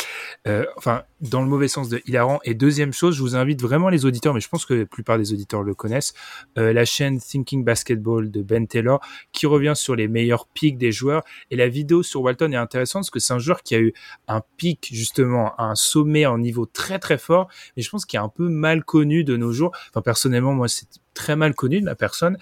Euh, 0.46 0.64
enfin, 0.76 1.02
dans 1.20 1.42
le 1.42 1.48
mauvais 1.48 1.68
sens 1.68 1.88
de 1.88 2.00
hilarant. 2.06 2.40
Et 2.44 2.54
deuxième 2.54 2.92
chose, 2.92 3.16
je 3.16 3.22
vous 3.22 3.36
invite 3.36 3.60
vraiment 3.60 3.88
les 3.88 4.04
auditeurs, 4.04 4.34
mais 4.34 4.40
je 4.40 4.48
pense 4.48 4.66
que 4.66 4.74
la 4.74 4.86
plupart 4.86 5.18
des 5.18 5.32
auditeurs 5.32 5.62
le 5.62 5.74
connaissent, 5.74 6.14
euh, 6.58 6.72
la 6.72 6.84
chaîne 6.84 7.20
Thinking 7.20 7.64
Basketball 7.64 8.30
de 8.30 8.42
Ben 8.42 8.66
Taylor, 8.66 9.00
qui 9.32 9.46
revient 9.46 9.72
sur 9.74 9.96
les 9.96 10.08
meilleurs 10.08 10.46
pics 10.46 10.78
des 10.78 10.92
joueurs. 10.92 11.22
Et 11.50 11.56
la 11.56 11.68
vidéo 11.68 12.02
sur 12.02 12.22
Walton 12.22 12.52
est 12.52 12.56
intéressante 12.56 13.02
parce 13.02 13.10
que 13.10 13.20
c'est 13.20 13.32
un 13.32 13.38
joueur 13.38 13.62
qui 13.62 13.74
a 13.74 13.78
eu 13.78 13.92
un 14.28 14.42
pic, 14.56 14.88
justement, 14.92 15.58
un 15.60 15.74
sommet 15.74 16.26
en 16.26 16.38
niveau 16.38 16.66
très 16.66 16.98
très 16.98 17.18
fort, 17.18 17.48
mais 17.76 17.82
je 17.82 17.90
pense 17.90 18.04
qu'il 18.04 18.18
est 18.18 18.22
un 18.22 18.28
peu 18.28 18.48
mal 18.48 18.84
connu 18.84 19.24
de 19.24 19.36
nos 19.36 19.52
jours. 19.52 19.72
Enfin, 19.90 20.02
personnellement, 20.02 20.52
moi, 20.52 20.68
c'est 20.68 20.86
très 21.14 21.36
mal 21.36 21.54
connu 21.54 21.80
de 21.80 21.86
la 21.86 21.94
personne, 21.94 22.36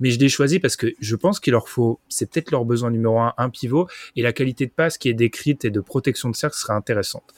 mais 0.00 0.10
je 0.10 0.18
l'ai 0.18 0.28
choisi 0.28 0.58
parce 0.58 0.76
que 0.76 0.88
je 1.00 1.16
pense 1.16 1.40
qu'il 1.40 1.52
leur 1.52 1.68
faut, 1.68 2.00
c'est 2.08 2.30
peut-être 2.30 2.50
leur 2.50 2.64
besoin 2.64 2.90
numéro 2.90 3.20
un, 3.20 3.34
un 3.38 3.50
pivot, 3.50 3.88
et 4.16 4.22
la 4.22 4.32
qualité 4.32 4.66
de 4.66 4.72
passe 4.72 4.98
qui 4.98 5.08
est 5.08 5.14
décrite 5.14 5.64
et 5.64 5.70
de 5.70 5.80
protection 5.80 6.28
de 6.28 6.36
cercle 6.36 6.56
sera 6.56 6.74
intéressante. 6.74 7.34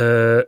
Euh, 0.00 0.44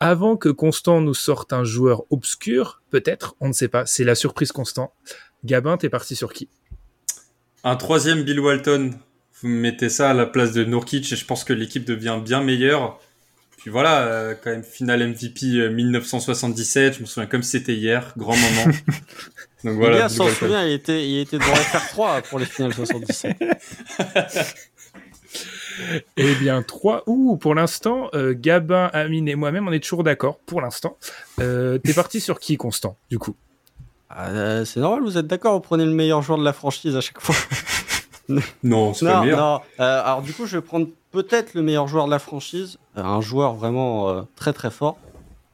avant 0.00 0.36
que 0.36 0.48
Constant 0.48 1.00
nous 1.00 1.14
sorte 1.14 1.52
un 1.52 1.64
joueur 1.64 2.04
obscur, 2.10 2.82
peut-être, 2.90 3.36
on 3.40 3.48
ne 3.48 3.52
sait 3.52 3.68
pas, 3.68 3.86
c'est 3.86 4.04
la 4.04 4.14
surprise 4.14 4.52
Constant. 4.52 4.92
Gabin, 5.44 5.76
t'es 5.76 5.88
parti 5.88 6.14
sur 6.14 6.32
qui? 6.32 6.48
Un 7.64 7.76
troisième 7.76 8.22
Bill 8.22 8.40
Walton. 8.40 8.90
Vous 9.40 9.48
mettez 9.48 9.88
ça 9.88 10.10
à 10.10 10.14
la 10.14 10.26
place 10.26 10.52
de 10.52 10.64
Nurkic 10.64 11.12
et 11.12 11.16
je 11.16 11.24
pense 11.24 11.42
que 11.42 11.52
l'équipe 11.52 11.84
devient 11.84 12.20
bien 12.22 12.42
meilleure. 12.42 13.00
Puis 13.62 13.70
voilà, 13.70 14.02
euh, 14.02 14.34
quand 14.42 14.50
même 14.50 14.64
finale 14.64 15.08
MVP 15.08 15.46
euh, 15.54 15.70
1977. 15.70 16.94
Je 16.94 17.00
me 17.00 17.06
souviens 17.06 17.26
comme 17.26 17.44
c'était 17.44 17.74
hier, 17.74 18.12
grand 18.16 18.36
moment. 18.36 18.76
Donc 19.64 19.76
voilà. 19.76 19.98
gars 19.98 20.08
Bill 20.08 20.16
s'en 20.16 20.46
il 20.66 20.72
était, 20.72 21.08
il 21.08 21.20
était 21.20 21.38
devant 21.38 21.54
FR3 21.54 22.22
pour 22.28 22.40
les 22.40 22.46
finales 22.46 22.74
77. 22.74 23.36
Eh 26.16 26.34
bien, 26.36 26.62
trois. 26.62 27.02
Ouh, 27.06 27.36
pour 27.36 27.54
l'instant, 27.54 28.08
euh, 28.14 28.34
Gabin, 28.36 28.90
Amine 28.92 29.28
et 29.28 29.34
moi-même, 29.34 29.68
on 29.68 29.72
est 29.72 29.80
toujours 29.80 30.04
d'accord, 30.04 30.38
pour 30.46 30.60
l'instant. 30.60 30.96
Euh, 31.40 31.78
t'es 31.78 31.94
parti 31.94 32.20
sur 32.20 32.40
qui, 32.40 32.56
Constant, 32.56 32.96
du 33.10 33.18
coup? 33.18 33.34
Ah, 34.10 34.28
euh, 34.28 34.64
c'est 34.64 34.80
normal, 34.80 35.02
vous 35.02 35.16
êtes 35.16 35.26
d'accord, 35.26 35.54
vous 35.54 35.60
prenez 35.60 35.84
le 35.84 35.92
meilleur 35.92 36.20
joueur 36.22 36.38
de 36.38 36.44
la 36.44 36.52
franchise 36.52 36.96
à 36.96 37.00
chaque 37.00 37.20
fois. 37.20 37.34
Non, 38.62 38.94
c'est 38.94 39.04
pas 39.06 39.12
le 39.12 39.16
Non, 39.18 39.22
meilleur. 39.24 39.38
non. 39.38 39.60
Euh, 39.84 40.02
alors 40.04 40.22
du 40.22 40.32
coup, 40.32 40.46
je 40.46 40.56
vais 40.58 40.62
prendre 40.62 40.86
peut-être 41.10 41.54
le 41.54 41.62
meilleur 41.62 41.88
joueur 41.88 42.06
de 42.06 42.10
la 42.10 42.18
franchise, 42.18 42.78
euh, 42.96 43.02
un 43.02 43.20
joueur 43.20 43.54
vraiment 43.54 44.08
euh, 44.10 44.22
très 44.36 44.52
très 44.52 44.70
fort. 44.70 44.96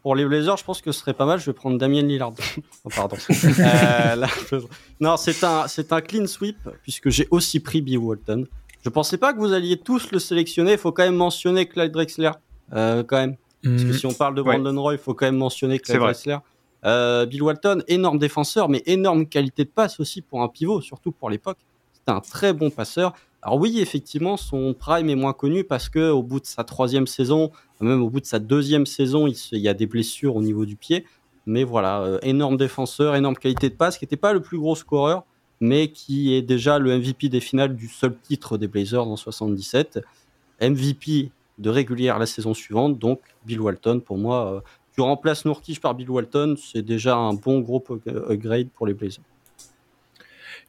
Pour 0.03 0.15
les 0.15 0.25
Blazers, 0.25 0.57
je 0.57 0.65
pense 0.65 0.81
que 0.81 0.93
ce 0.93 1.01
serait 1.01 1.13
pas 1.13 1.27
mal. 1.27 1.39
Je 1.41 1.47
vais 1.47 1.53
prendre 1.53 1.77
Damien 1.79 2.03
Lillard. 2.03 2.33
Oh, 2.85 2.89
pardon. 2.95 3.17
Euh, 3.31 4.15
là, 4.15 4.27
je- 4.51 4.57
Non, 5.01 5.17
c'est 5.17 5.43
un, 5.45 5.67
c'est 5.67 5.93
un 5.93 6.01
clean 6.01 6.27
sweep 6.27 6.57
puisque 6.83 7.11
j'ai 7.11 7.27
aussi 7.31 7.61
pris 7.61 7.83
Bill 7.83 7.99
Walton. 7.99 8.47
Je 8.85 8.89
pensais 8.91 9.19
pas 9.19 9.33
que 9.33 9.39
vous 9.39 9.53
alliez 9.53 9.77
tous 9.77 10.11
le 10.13 10.19
sélectionner. 10.21 10.73
Il 10.73 10.79
faut 10.79 10.93
quand 10.93 11.03
même 11.03 11.17
mentionner 11.17 11.67
Clyde 11.67 11.91
Drexler, 11.93 12.31
euh, 12.73 13.03
quand 13.03 13.17
même. 13.17 13.37
Parce 13.65 13.83
que 13.83 13.89
Hmm, 13.89 13.93
si 13.93 14.07
on 14.07 14.13
parle 14.13 14.37
de 14.37 14.41
Ouais. 14.41 14.57
Brandon 14.57 14.81
Roy, 14.81 14.93
il 14.95 14.99
faut 14.99 15.15
quand 15.15 15.27
même 15.27 15.37
mentionner 15.37 15.81
Clyde. 15.81 15.99
Drexler. 15.99 16.37
Euh, 16.85 17.27
Bill 17.27 17.43
Walton, 17.43 17.83
énorme 17.89 18.21
défenseur, 18.21 18.69
mais 18.69 18.85
énorme 18.87 19.27
qualité 19.27 19.65
de 19.65 19.69
passe 19.71 19.99
aussi 19.99 20.23
pour 20.23 20.43
un 20.45 20.49
pivot, 20.49 20.81
surtout 20.81 21.11
pour 21.11 21.29
l'époque. 21.29 21.59
Un 22.09 22.21
très 22.21 22.53
bon 22.53 22.71
passeur. 22.71 23.15
Alors 23.43 23.59
oui, 23.59 23.81
effectivement, 23.81 24.37
son 24.37 24.75
prime 24.75 25.09
est 25.11 25.15
moins 25.15 25.33
connu 25.33 25.63
parce 25.63 25.89
que 25.89 26.11
au 26.11 26.23
bout 26.23 26.41
de 26.41 26.47
sa 26.47 26.65
troisième 26.65 27.07
saison, 27.07 27.51
même 27.81 28.03
au 28.03 28.11
bout 28.11 28.21
de 28.21 28.27
sa 28.27 28.39
deuxième 28.39 28.87
saison, 28.87 29.27
il, 29.27 29.59
y 29.59 29.69
a 29.69 29.75
des 29.75 29.87
blessures 29.87 30.35
au 30.35 30.43
niveau 30.43 30.67
du 30.67 30.75
pied. 30.75 31.05
Mais 31.47 31.65
voilà, 31.65 32.01
euh, 32.03 32.19
énorme 32.23 32.57
défenseur, 32.57 33.15
énorme 33.15 33.37
qualité 33.37 33.71
de 33.71 33.75
passe, 33.75 33.97
qui 33.97 34.05
n'était 34.05 34.17
pas 34.17 34.33
le 34.33 34.41
plus 34.41 34.59
gros 34.59 34.75
scoreur, 34.75 35.25
mais 35.61 35.89
qui 35.89 36.35
est 36.35 36.43
déjà 36.43 36.79
le 36.79 36.99
MVP 36.99 37.29
des 37.29 37.41
finales 37.41 37.77
du 37.77 37.89
seul 37.89 38.17
titre 38.23 38.59
des 38.59 38.69
Blazers 38.69 39.07
en 39.07 39.17
77. 39.17 40.01
MVP 40.61 41.31
de 41.59 41.71
régulière 41.71 42.19
la 42.19 42.27
saison 42.27 42.55
suivante, 42.55 42.99
donc 42.99 43.21
Bill 43.47 43.61
Walton, 43.61 44.01
pour 44.01 44.19
moi, 44.19 44.55
euh, 44.55 44.61
tu 44.95 45.01
remplaces 45.01 45.45
Nourkic 45.45 45.81
par 45.81 45.95
Bill 45.95 46.11
Walton, 46.11 46.57
c'est 46.57 46.83
déjà 46.83 47.17
un 47.17 47.35
bon 47.35 47.61
gros 47.61 47.85
up- 47.91 48.31
upgrade 48.31 48.69
pour 48.71 48.87
les 48.87 48.95
Blazers. 48.95 49.25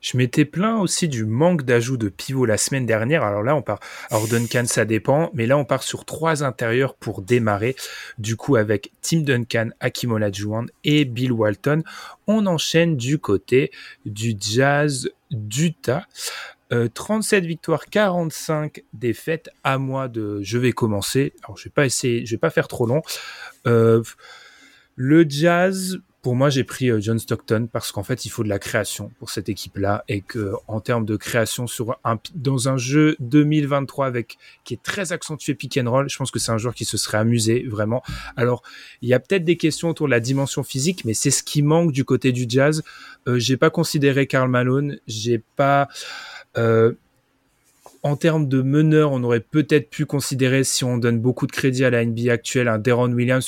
Je 0.01 0.17
m'étais 0.17 0.45
plaint 0.45 0.81
aussi 0.81 1.07
du 1.07 1.25
manque 1.25 1.63
d'ajout 1.63 1.97
de 1.97 2.09
pivot 2.09 2.45
la 2.45 2.57
semaine 2.57 2.85
dernière. 2.85 3.23
Alors 3.23 3.43
là, 3.43 3.55
on 3.55 3.61
part. 3.61 3.79
Alors 4.09 4.27
Duncan, 4.27 4.63
ça 4.65 4.85
dépend, 4.85 5.29
mais 5.33 5.45
là, 5.45 5.57
on 5.57 5.65
part 5.65 5.83
sur 5.83 6.05
trois 6.05 6.43
intérieurs 6.43 6.95
pour 6.95 7.21
démarrer. 7.21 7.75
Du 8.17 8.35
coup, 8.35 8.55
avec 8.55 8.91
Tim 9.01 9.21
Duncan, 9.21 9.69
Hakim 9.79 10.11
Olajuwon 10.11 10.67
et 10.83 11.05
Bill 11.05 11.31
Walton, 11.31 11.83
on 12.27 12.45
enchaîne 12.45 12.95
du 12.95 13.19
côté 13.19 13.71
du 14.05 14.35
Jazz 14.39 15.09
d'Utah. 15.31 16.05
Euh, 16.71 16.87
37 16.87 17.45
victoires, 17.45 17.85
45 17.87 18.83
défaites. 18.93 19.49
À 19.63 19.77
moi 19.77 20.07
de, 20.07 20.39
je 20.43 20.57
vais 20.57 20.71
commencer. 20.71 21.33
Alors, 21.43 21.57
je 21.57 21.65
vais 21.65 21.71
pas 21.71 21.85
essayer, 21.85 22.25
je 22.25 22.31
vais 22.31 22.39
pas 22.39 22.51
faire 22.51 22.67
trop 22.67 22.85
long. 22.85 23.01
Euh, 23.67 24.03
le 24.95 25.25
Jazz, 25.27 25.99
pour 26.21 26.35
moi, 26.35 26.49
j'ai 26.49 26.65
pris 26.65 26.89
euh, 26.89 26.99
John 26.99 27.17
Stockton 27.17 27.69
parce 27.71 27.91
qu'en 27.91 28.03
fait, 28.03 28.25
il 28.25 28.29
faut 28.29 28.43
de 28.43 28.49
la 28.49 28.59
création 28.59 29.11
pour 29.19 29.29
cette 29.29 29.47
équipe-là 29.47 30.03
et 30.09 30.21
que 30.21 30.53
en 30.67 30.81
termes 30.81 31.05
de 31.05 31.15
création 31.15 31.65
sur 31.65 31.97
un 32.03 32.19
dans 32.35 32.67
un 32.67 32.77
jeu 32.77 33.15
2023 33.19 34.05
avec 34.05 34.37
qui 34.65 34.73
est 34.73 34.83
très 34.83 35.13
accentué 35.13 35.55
pick 35.55 35.77
and 35.77 35.89
roll, 35.89 36.09
je 36.09 36.17
pense 36.17 36.31
que 36.31 36.39
c'est 36.39 36.51
un 36.51 36.57
joueur 36.57 36.75
qui 36.75 36.85
se 36.85 36.97
serait 36.97 37.17
amusé 37.17 37.65
vraiment. 37.69 38.03
Alors, 38.35 38.63
il 39.01 39.07
y 39.07 39.13
a 39.13 39.19
peut-être 39.19 39.45
des 39.45 39.57
questions 39.57 39.89
autour 39.89 40.07
de 40.07 40.11
la 40.11 40.19
dimension 40.19 40.63
physique, 40.63 41.05
mais 41.05 41.13
c'est 41.13 41.31
ce 41.31 41.41
qui 41.41 41.61
manque 41.61 41.93
du 41.93 42.03
côté 42.03 42.33
du 42.33 42.45
Jazz. 42.49 42.83
Euh, 43.27 43.39
j'ai 43.39 43.55
pas 43.55 43.69
considéré 43.69 44.27
Karl 44.27 44.49
Malone, 44.49 44.99
j'ai 45.07 45.41
pas 45.55 45.87
euh, 46.57 46.93
en 48.03 48.15
termes 48.15 48.47
de 48.47 48.61
meneur, 48.61 49.11
on 49.11 49.23
aurait 49.23 49.39
peut-être 49.39 49.89
pu 49.89 50.05
considérer, 50.05 50.63
si 50.63 50.83
on 50.83 50.97
donne 50.97 51.19
beaucoup 51.19 51.47
de 51.47 51.51
crédit 51.51 51.83
à 51.83 51.89
la 51.89 52.03
NBA 52.05 52.31
actuelle, 52.31 52.67
un 52.67 52.79
Deron 52.79 53.11
Williams 53.11 53.45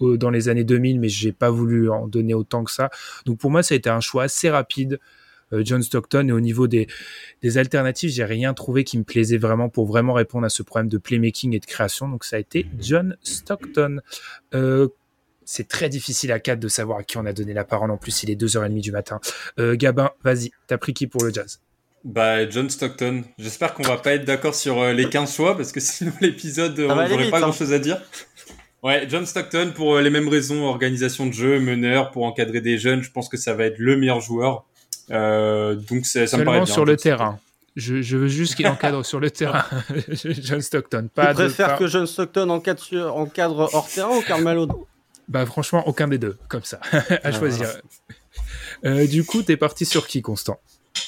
dans 0.00 0.30
les 0.30 0.48
années 0.48 0.64
2000, 0.64 1.00
mais 1.00 1.08
j'ai 1.08 1.32
pas 1.32 1.50
voulu 1.50 1.90
en 1.90 2.06
donner 2.06 2.34
autant 2.34 2.64
que 2.64 2.70
ça. 2.70 2.90
Donc 3.26 3.38
pour 3.38 3.50
moi, 3.50 3.62
ça 3.62 3.74
a 3.74 3.76
été 3.76 3.90
un 3.90 4.00
choix 4.00 4.24
assez 4.24 4.50
rapide, 4.50 5.00
euh, 5.52 5.62
John 5.64 5.82
Stockton. 5.82 6.28
Et 6.28 6.32
au 6.32 6.40
niveau 6.40 6.66
des, 6.66 6.86
des 7.42 7.58
alternatives, 7.58 8.10
j'ai 8.10 8.24
rien 8.24 8.54
trouvé 8.54 8.84
qui 8.84 8.98
me 8.98 9.04
plaisait 9.04 9.38
vraiment 9.38 9.68
pour 9.68 9.86
vraiment 9.86 10.12
répondre 10.12 10.46
à 10.46 10.50
ce 10.50 10.62
problème 10.62 10.88
de 10.88 10.98
playmaking 10.98 11.54
et 11.54 11.60
de 11.60 11.66
création. 11.66 12.08
Donc 12.08 12.24
ça 12.24 12.36
a 12.36 12.38
été 12.38 12.66
John 12.78 13.16
Stockton. 13.22 14.00
Euh, 14.54 14.88
c'est 15.44 15.66
très 15.66 15.88
difficile 15.88 16.30
à 16.30 16.38
4 16.38 16.60
de 16.60 16.68
savoir 16.68 16.98
à 16.98 17.02
qui 17.02 17.18
on 17.18 17.26
a 17.26 17.32
donné 17.32 17.52
la 17.52 17.64
parole. 17.64 17.90
En 17.90 17.96
plus, 17.96 18.22
il 18.22 18.30
est 18.30 18.40
2h30 18.40 18.80
du 18.80 18.92
matin. 18.92 19.20
Euh, 19.58 19.74
Gabin, 19.74 20.10
vas-y, 20.22 20.52
t'as 20.68 20.78
pris 20.78 20.94
qui 20.94 21.08
pour 21.08 21.24
le 21.24 21.32
jazz? 21.32 21.60
Bah, 22.04 22.48
John 22.48 22.70
Stockton. 22.70 23.24
J'espère 23.38 23.74
qu'on 23.74 23.82
va 23.82 23.98
pas 23.98 24.14
être 24.14 24.24
d'accord 24.24 24.54
sur 24.54 24.80
euh, 24.80 24.92
les 24.92 25.08
15 25.08 25.34
choix 25.34 25.56
parce 25.56 25.72
que 25.72 25.80
sinon 25.80 26.12
l'épisode, 26.20 26.78
euh, 26.78 26.88
Ça 26.88 26.94
on 26.94 27.08
n'aurait 27.08 27.30
pas 27.30 27.38
hein. 27.38 27.40
grand 27.40 27.52
chose 27.52 27.72
à 27.72 27.78
dire. 27.78 28.00
Ouais, 28.82 29.06
John 29.08 29.26
Stockton 29.26 29.72
pour 29.74 29.96
euh, 29.96 30.00
les 30.02 30.10
mêmes 30.10 30.28
raisons, 30.28 30.64
organisation 30.66 31.26
de 31.26 31.32
jeu, 31.32 31.60
meneur, 31.60 32.10
pour 32.12 32.24
encadrer 32.24 32.60
des 32.62 32.78
jeunes, 32.78 33.02
je 33.02 33.10
pense 33.10 33.28
que 33.28 33.36
ça 33.36 33.52
va 33.54 33.64
être 33.66 33.78
le 33.78 33.96
meilleur 33.96 34.20
joueur. 34.20 34.64
Euh, 35.10 35.74
donc 35.74 36.06
c'est- 36.06 36.26
ça 36.26 36.38
me 36.38 36.44
paraît 36.44 36.58
Seulement 36.58 36.64
bien. 36.66 36.72
sur 36.74 36.84
le 36.84 36.92
John 36.92 36.98
Stockton. 36.98 37.16
terrain. 37.18 37.38
Je, 37.76 38.02
je 38.02 38.16
veux 38.16 38.28
juste 38.28 38.54
qu'il 38.54 38.66
encadre 38.66 39.04
sur 39.04 39.20
le 39.20 39.30
terrain. 39.30 39.64
John 40.24 40.60
Stockton. 40.62 41.08
Pas 41.14 41.34
Tu 41.34 41.42
de, 41.42 41.46
préfères 41.46 41.76
que 41.76 41.86
John 41.88 42.06
Stockton 42.06 42.48
encadre, 42.48 42.80
sur- 42.82 43.14
encadre 43.16 43.68
hors 43.72 43.86
terrain 43.88 44.16
ou 44.16 44.22
Karl 44.22 44.42
Malone 44.42 44.72
Bah 45.28 45.44
franchement, 45.46 45.86
aucun 45.86 46.08
des 46.08 46.18
deux, 46.18 46.36
comme 46.48 46.64
ça, 46.64 46.80
à 46.92 47.02
Ah, 47.24 47.32
choisir. 47.32 47.68
Euh, 48.84 49.06
du 49.06 49.24
coup, 49.24 49.42
t'es 49.42 49.56
parti 49.56 49.84
sur 49.84 50.06
qui, 50.06 50.22
Constant? 50.22 50.58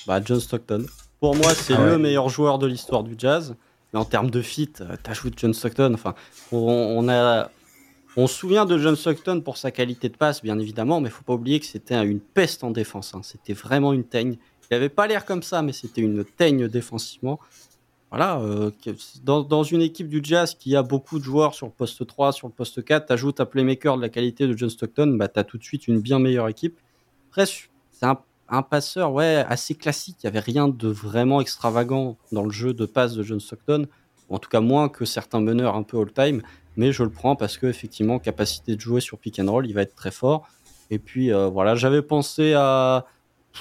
Bah, 0.06 0.20
John 0.24 0.40
Stockton. 0.40 0.84
Pour 1.20 1.34
moi, 1.36 1.54
c'est 1.54 1.74
Ah 1.74 1.80
ouais. 1.80 1.90
le 1.90 1.98
meilleur 1.98 2.28
joueur 2.28 2.58
de 2.58 2.66
l'histoire 2.66 3.02
du 3.02 3.14
jazz. 3.16 3.54
Mais 3.92 4.00
en 4.00 4.04
termes 4.04 4.30
de 4.30 4.40
fit, 4.42 4.70
t'ajoutes 5.02 5.34
John 5.38 5.52
Stockton. 5.54 5.92
Enfin, 5.94 6.14
on, 6.50 6.58
on 6.98 7.08
a. 7.08 7.50
On 8.16 8.26
se 8.26 8.34
souvient 8.34 8.66
de 8.66 8.76
John 8.76 8.94
Stockton 8.94 9.40
pour 9.40 9.56
sa 9.56 9.70
qualité 9.70 10.10
de 10.10 10.16
passe, 10.16 10.42
bien 10.42 10.58
évidemment, 10.58 11.00
mais 11.00 11.08
il 11.08 11.12
faut 11.12 11.24
pas 11.24 11.32
oublier 11.32 11.60
que 11.60 11.66
c'était 11.66 11.94
une 12.04 12.20
peste 12.20 12.62
en 12.62 12.70
défense. 12.70 13.14
Hein. 13.14 13.22
C'était 13.22 13.54
vraiment 13.54 13.94
une 13.94 14.04
teigne. 14.04 14.36
Il 14.70 14.74
n'avait 14.74 14.90
pas 14.90 15.06
l'air 15.06 15.24
comme 15.24 15.42
ça, 15.42 15.62
mais 15.62 15.72
c'était 15.72 16.02
une 16.02 16.24
teigne 16.24 16.68
défensivement. 16.68 17.40
Voilà, 18.10 18.40
euh, 18.40 18.70
dans, 19.24 19.62
une 19.62 19.80
équipe 19.80 20.10
du 20.10 20.20
Jazz 20.22 20.54
qui 20.54 20.76
a 20.76 20.82
beaucoup 20.82 21.18
de 21.18 21.24
joueurs 21.24 21.54
sur 21.54 21.66
le 21.66 21.72
poste 21.72 22.06
3, 22.06 22.32
sur 22.32 22.46
le 22.46 22.52
poste 22.52 22.84
4, 22.84 23.06
tu 23.06 23.12
ajoutes 23.14 23.40
un 23.40 23.46
playmaker 23.46 23.96
de 23.96 24.02
la 24.02 24.10
qualité 24.10 24.46
de 24.46 24.54
John 24.54 24.68
Stockton, 24.68 25.16
bah, 25.18 25.28
tu 25.28 25.40
as 25.40 25.44
tout 25.44 25.56
de 25.56 25.64
suite 25.64 25.88
une 25.88 25.98
bien 25.98 26.18
meilleure 26.18 26.48
équipe. 26.48 26.78
Après, 27.30 27.46
c'est 27.46 28.04
un, 28.04 28.62
passeur 28.62 29.14
ouais, 29.14 29.42
assez 29.48 29.74
classique. 29.74 30.16
Il 30.22 30.26
n'y 30.26 30.28
avait 30.28 30.40
rien 30.40 30.68
de 30.68 30.88
vraiment 30.88 31.40
extravagant 31.40 32.18
dans 32.32 32.44
le 32.44 32.50
jeu 32.50 32.74
de 32.74 32.84
passe 32.84 33.14
de 33.14 33.22
John 33.22 33.40
Stockton, 33.40 33.86
en 34.28 34.38
tout 34.38 34.50
cas 34.50 34.60
moins 34.60 34.90
que 34.90 35.06
certains 35.06 35.40
meneurs 35.40 35.74
un 35.74 35.82
peu 35.82 35.98
all-time 35.98 36.42
mais 36.76 36.92
je 36.92 37.02
le 37.02 37.10
prends 37.10 37.36
parce 37.36 37.58
que 37.58 37.66
effectivement 37.66 38.18
capacité 38.18 38.76
de 38.76 38.80
jouer 38.80 39.00
sur 39.00 39.18
pick 39.18 39.38
and 39.38 39.50
roll, 39.50 39.66
il 39.66 39.74
va 39.74 39.82
être 39.82 39.94
très 39.94 40.10
fort. 40.10 40.48
Et 40.90 40.98
puis 40.98 41.32
euh, 41.32 41.48
voilà, 41.48 41.74
j'avais 41.74 42.02
pensé 42.02 42.54
à, 42.54 43.06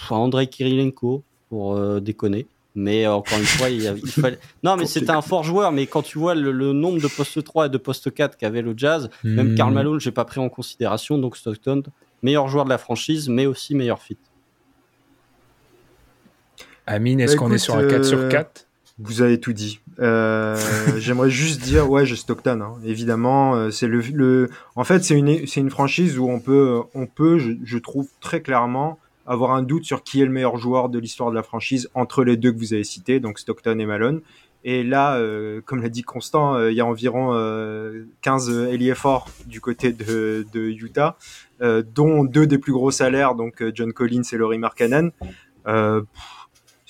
Andrei 0.09 0.47
Kirilenko 0.47 1.23
pour 1.49 1.75
euh, 1.75 1.99
déconner. 1.99 2.47
Mais 2.73 3.05
euh, 3.05 3.13
encore 3.13 3.37
une 3.37 3.43
fois, 3.43 3.69
il, 3.69 3.81
fallait. 4.07 4.39
Non, 4.63 4.77
mais 4.77 4.85
c'était 4.85 5.11
un 5.11 5.21
fort 5.21 5.43
joueur. 5.43 5.73
Mais 5.73 5.87
quand 5.87 6.01
tu 6.01 6.17
vois 6.17 6.35
le, 6.35 6.51
nombre 6.71 7.01
de 7.01 7.07
postes 7.07 7.43
3 7.43 7.65
et 7.65 7.69
de 7.69 7.77
postes 7.77 8.13
4 8.13 8.37
qu'avait 8.37 8.61
le 8.61 8.73
Jazz, 8.77 9.09
même 9.23 9.55
Karl 9.55 9.71
hmm. 9.71 9.75
Malone, 9.75 9.99
j'ai 9.99 10.11
pas 10.11 10.23
pris 10.23 10.39
en 10.39 10.47
considération. 10.47 11.17
Donc 11.17 11.35
Stockton, 11.35 11.83
meilleur 12.21 12.47
joueur 12.47 12.63
de 12.63 12.69
la 12.69 12.77
franchise, 12.77 13.27
mais 13.27 13.45
aussi 13.45 13.75
meilleur 13.75 14.01
fit. 14.01 14.17
Amine, 16.87 17.19
est-ce 17.19 17.33
bah, 17.33 17.39
qu'on 17.39 17.51
est 17.51 17.57
sur 17.57 17.75
un 17.75 17.87
4 17.87 18.05
sur 18.05 18.29
4 18.29 18.67
Vous 19.03 19.21
avez 19.21 19.39
tout 19.39 19.53
dit. 19.53 19.79
Euh, 19.99 20.57
j'aimerais 20.97 21.29
juste 21.29 21.61
dire, 21.61 21.89
ouais, 21.89 22.05
j'ai 22.05 22.15
Stockton. 22.15 22.61
Hein. 22.61 22.73
Évidemment, 22.85 23.55
euh, 23.55 23.71
c'est 23.71 23.87
le, 23.87 23.99
le, 24.13 24.49
En 24.75 24.83
fait, 24.83 25.03
c'est 25.03 25.17
une, 25.17 25.47
c'est 25.47 25.59
une 25.59 25.69
franchise 25.69 26.19
où 26.19 26.29
on 26.29 26.39
peut, 26.39 26.81
on 26.93 27.07
peut, 27.07 27.39
je, 27.39 27.77
trouve 27.77 28.07
très 28.19 28.41
clairement 28.41 28.99
avoir 29.25 29.51
un 29.51 29.63
doute 29.63 29.85
sur 29.85 30.03
qui 30.03 30.21
est 30.21 30.25
le 30.25 30.31
meilleur 30.31 30.57
joueur 30.57 30.89
de 30.89 30.99
l'histoire 30.99 31.29
de 31.29 31.35
la 31.35 31.43
franchise 31.43 31.89
entre 31.93 32.23
les 32.23 32.37
deux 32.37 32.51
que 32.51 32.57
vous 32.57 32.73
avez 32.73 32.83
cités, 32.83 33.19
donc 33.19 33.39
Stockton 33.39 33.79
et 33.79 33.85
Malone. 33.85 34.21
Et 34.63 34.83
là, 34.83 35.15
euh, 35.15 35.61
comme 35.65 35.81
l'a 35.81 35.89
dit 35.89 36.03
Constant, 36.03 36.67
il 36.67 36.75
y 36.75 36.81
a 36.81 36.85
environ 36.85 37.33
15 38.21 38.67
ailiers 38.71 38.93
forts 38.93 39.29
du 39.47 39.61
côté 39.61 39.93
de, 39.93 40.45
de 40.53 40.59
Utah, 40.59 41.17
dont 41.59 42.23
deux 42.23 42.45
des 42.45 42.57
plus 42.57 42.73
gros 42.73 42.91
salaires, 42.91 43.35
donc 43.35 43.63
John 43.73 43.93
Collins 43.93 44.23
et 44.31 44.37
Laurie 44.37 44.59
Markkanen. 44.59 45.11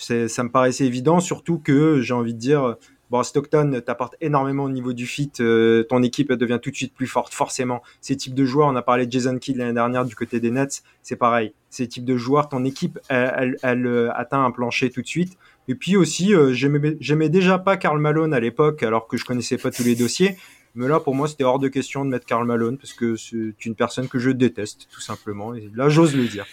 Ça 0.02 0.44
me 0.44 0.50
paraissait 0.50 0.86
évident, 0.86 1.20
surtout 1.20 1.60
que 1.60 2.02
j'ai 2.02 2.14
envie 2.14 2.34
de 2.34 2.40
dire, 2.40 2.78
Bon, 3.12 3.24
Stockton 3.24 3.82
t'apporte 3.86 4.16
énormément 4.22 4.64
au 4.64 4.70
niveau 4.70 4.94
du 4.94 5.06
fit. 5.06 5.30
Euh, 5.42 5.84
ton 5.84 6.02
équipe 6.02 6.32
devient 6.32 6.60
tout 6.62 6.72
de 6.72 6.76
suite 6.78 6.94
plus 6.94 7.08
forte, 7.08 7.34
forcément. 7.34 7.84
Ces 8.00 8.16
types 8.16 8.34
de 8.34 8.46
joueurs, 8.46 8.70
on 8.70 8.76
a 8.78 8.82
parlé 8.82 9.06
de 9.06 9.12
Jason 9.12 9.38
Kidd 9.38 9.58
l'année 9.58 9.74
dernière 9.74 10.06
du 10.06 10.16
côté 10.16 10.40
des 10.40 10.50
Nets, 10.50 10.82
c'est 11.04 11.18
pareil. 11.18 11.54
Ces 11.70 11.90
types 11.90 12.06
de 12.06 12.16
joueurs, 12.16 12.48
ton 12.48 12.64
équipe, 12.64 13.00
elle, 13.10 13.58
euh, 13.66 14.10
atteint 14.16 14.46
un 14.46 14.52
plancher 14.52 14.92
tout 14.92 15.02
de 15.02 15.08
suite. 15.08 15.38
Et 15.68 15.76
puis 15.76 15.98
aussi, 15.98 16.34
euh, 16.34 16.54
j'aimais 16.54 17.28
déjà 17.28 17.60
pas 17.60 17.76
Karl 17.76 18.00
Malone 18.00 18.34
à 18.34 18.40
l'époque, 18.40 18.82
alors 18.82 19.10
que 19.10 19.18
je 19.18 19.26
connaissais 19.26 19.58
pas 19.58 19.72
tous 19.72 19.84
les 19.84 19.96
dossiers. 19.96 20.38
Mais 20.74 20.88
là, 20.88 21.02
pour 21.02 21.14
moi, 21.14 21.28
c'était 21.28 21.44
hors 21.44 21.60
de 21.60 21.68
question 21.68 22.06
de 22.06 22.10
mettre 22.10 22.26
Karl 22.26 22.48
Malone 22.48 22.78
parce 22.78 22.94
que 22.94 23.18
c'est 23.18 23.66
une 23.66 23.76
personne 23.76 24.08
que 24.08 24.20
je 24.20 24.30
déteste, 24.30 24.88
tout 24.90 25.02
simplement. 25.02 25.54
Et 25.54 25.70
là, 25.76 25.90
j'ose 25.90 26.16
le 26.16 26.28
dire. 26.28 26.46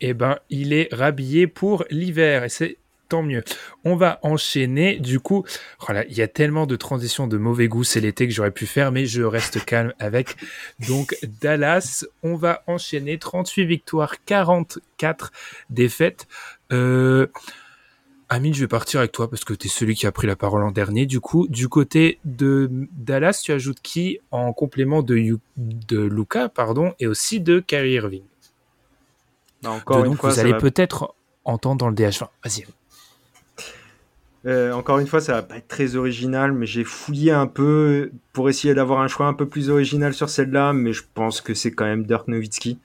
Eh 0.00 0.14
ben, 0.14 0.38
il 0.50 0.72
est 0.72 0.88
rhabillé 0.92 1.46
pour 1.46 1.84
l'hiver 1.90 2.44
et 2.44 2.48
c'est 2.48 2.76
tant 3.08 3.22
mieux. 3.22 3.42
On 3.84 3.96
va 3.96 4.18
enchaîner. 4.22 4.98
Du 4.98 5.20
coup, 5.20 5.44
voilà, 5.80 6.04
il 6.06 6.16
y 6.16 6.22
a 6.22 6.28
tellement 6.28 6.66
de 6.66 6.76
transitions 6.76 7.26
de 7.26 7.36
mauvais 7.36 7.68
goût, 7.68 7.84
c'est 7.84 8.00
l'été 8.00 8.26
que 8.26 8.34
j'aurais 8.34 8.50
pu 8.50 8.66
faire, 8.66 8.92
mais 8.92 9.06
je 9.06 9.22
reste 9.22 9.64
calme 9.64 9.92
avec. 9.98 10.36
Donc, 10.88 11.16
Dallas, 11.40 12.04
on 12.22 12.34
va 12.34 12.62
enchaîner. 12.66 13.18
38 13.18 13.66
victoires, 13.66 14.14
44 14.24 15.32
défaites. 15.70 16.26
Euh, 16.72 17.26
Amine, 18.30 18.54
je 18.54 18.60
vais 18.60 18.68
partir 18.68 19.00
avec 19.00 19.12
toi 19.12 19.28
parce 19.28 19.44
que 19.44 19.52
tu 19.52 19.66
es 19.66 19.70
celui 19.70 19.94
qui 19.94 20.06
a 20.06 20.12
pris 20.12 20.26
la 20.26 20.34
parole 20.34 20.62
en 20.62 20.70
dernier. 20.70 21.06
Du 21.06 21.20
coup, 21.20 21.46
du 21.48 21.68
côté 21.68 22.18
de 22.24 22.68
Dallas, 22.92 23.40
tu 23.44 23.52
ajoutes 23.52 23.80
qui 23.80 24.18
en 24.30 24.52
complément 24.52 25.02
de, 25.02 25.38
de 25.56 26.00
Luca 26.00 26.48
pardon, 26.48 26.94
et 26.98 27.06
aussi 27.06 27.40
de 27.40 27.60
Kyrie 27.60 27.92
Irving? 27.92 28.24
Bah, 29.64 29.70
Encore 29.70 30.04
une 30.04 30.16
fois, 30.16 30.30
vous 30.30 30.38
allez 30.38 30.54
peut-être 30.54 31.14
entendre 31.44 31.78
dans 31.78 31.88
le 31.88 31.94
DH20. 31.94 32.28
Vas-y. 32.44 32.66
Euh, 34.46 34.72
encore 34.72 34.98
une 34.98 35.06
fois, 35.06 35.20
ça 35.20 35.32
va 35.32 35.42
pas 35.42 35.56
être 35.56 35.68
très 35.68 35.96
original, 35.96 36.52
mais 36.52 36.66
j'ai 36.66 36.84
fouillé 36.84 37.32
un 37.32 37.46
peu 37.46 38.10
pour 38.34 38.50
essayer 38.50 38.74
d'avoir 38.74 39.00
un 39.00 39.08
choix 39.08 39.26
un 39.26 39.32
peu 39.32 39.46
plus 39.46 39.70
original 39.70 40.12
sur 40.12 40.28
celle-là, 40.28 40.74
mais 40.74 40.92
je 40.92 41.02
pense 41.14 41.40
que 41.40 41.54
c'est 41.54 41.70
quand 41.70 41.86
même 41.86 42.04
Dirk 42.04 42.28
Nowitzki. 42.28 42.78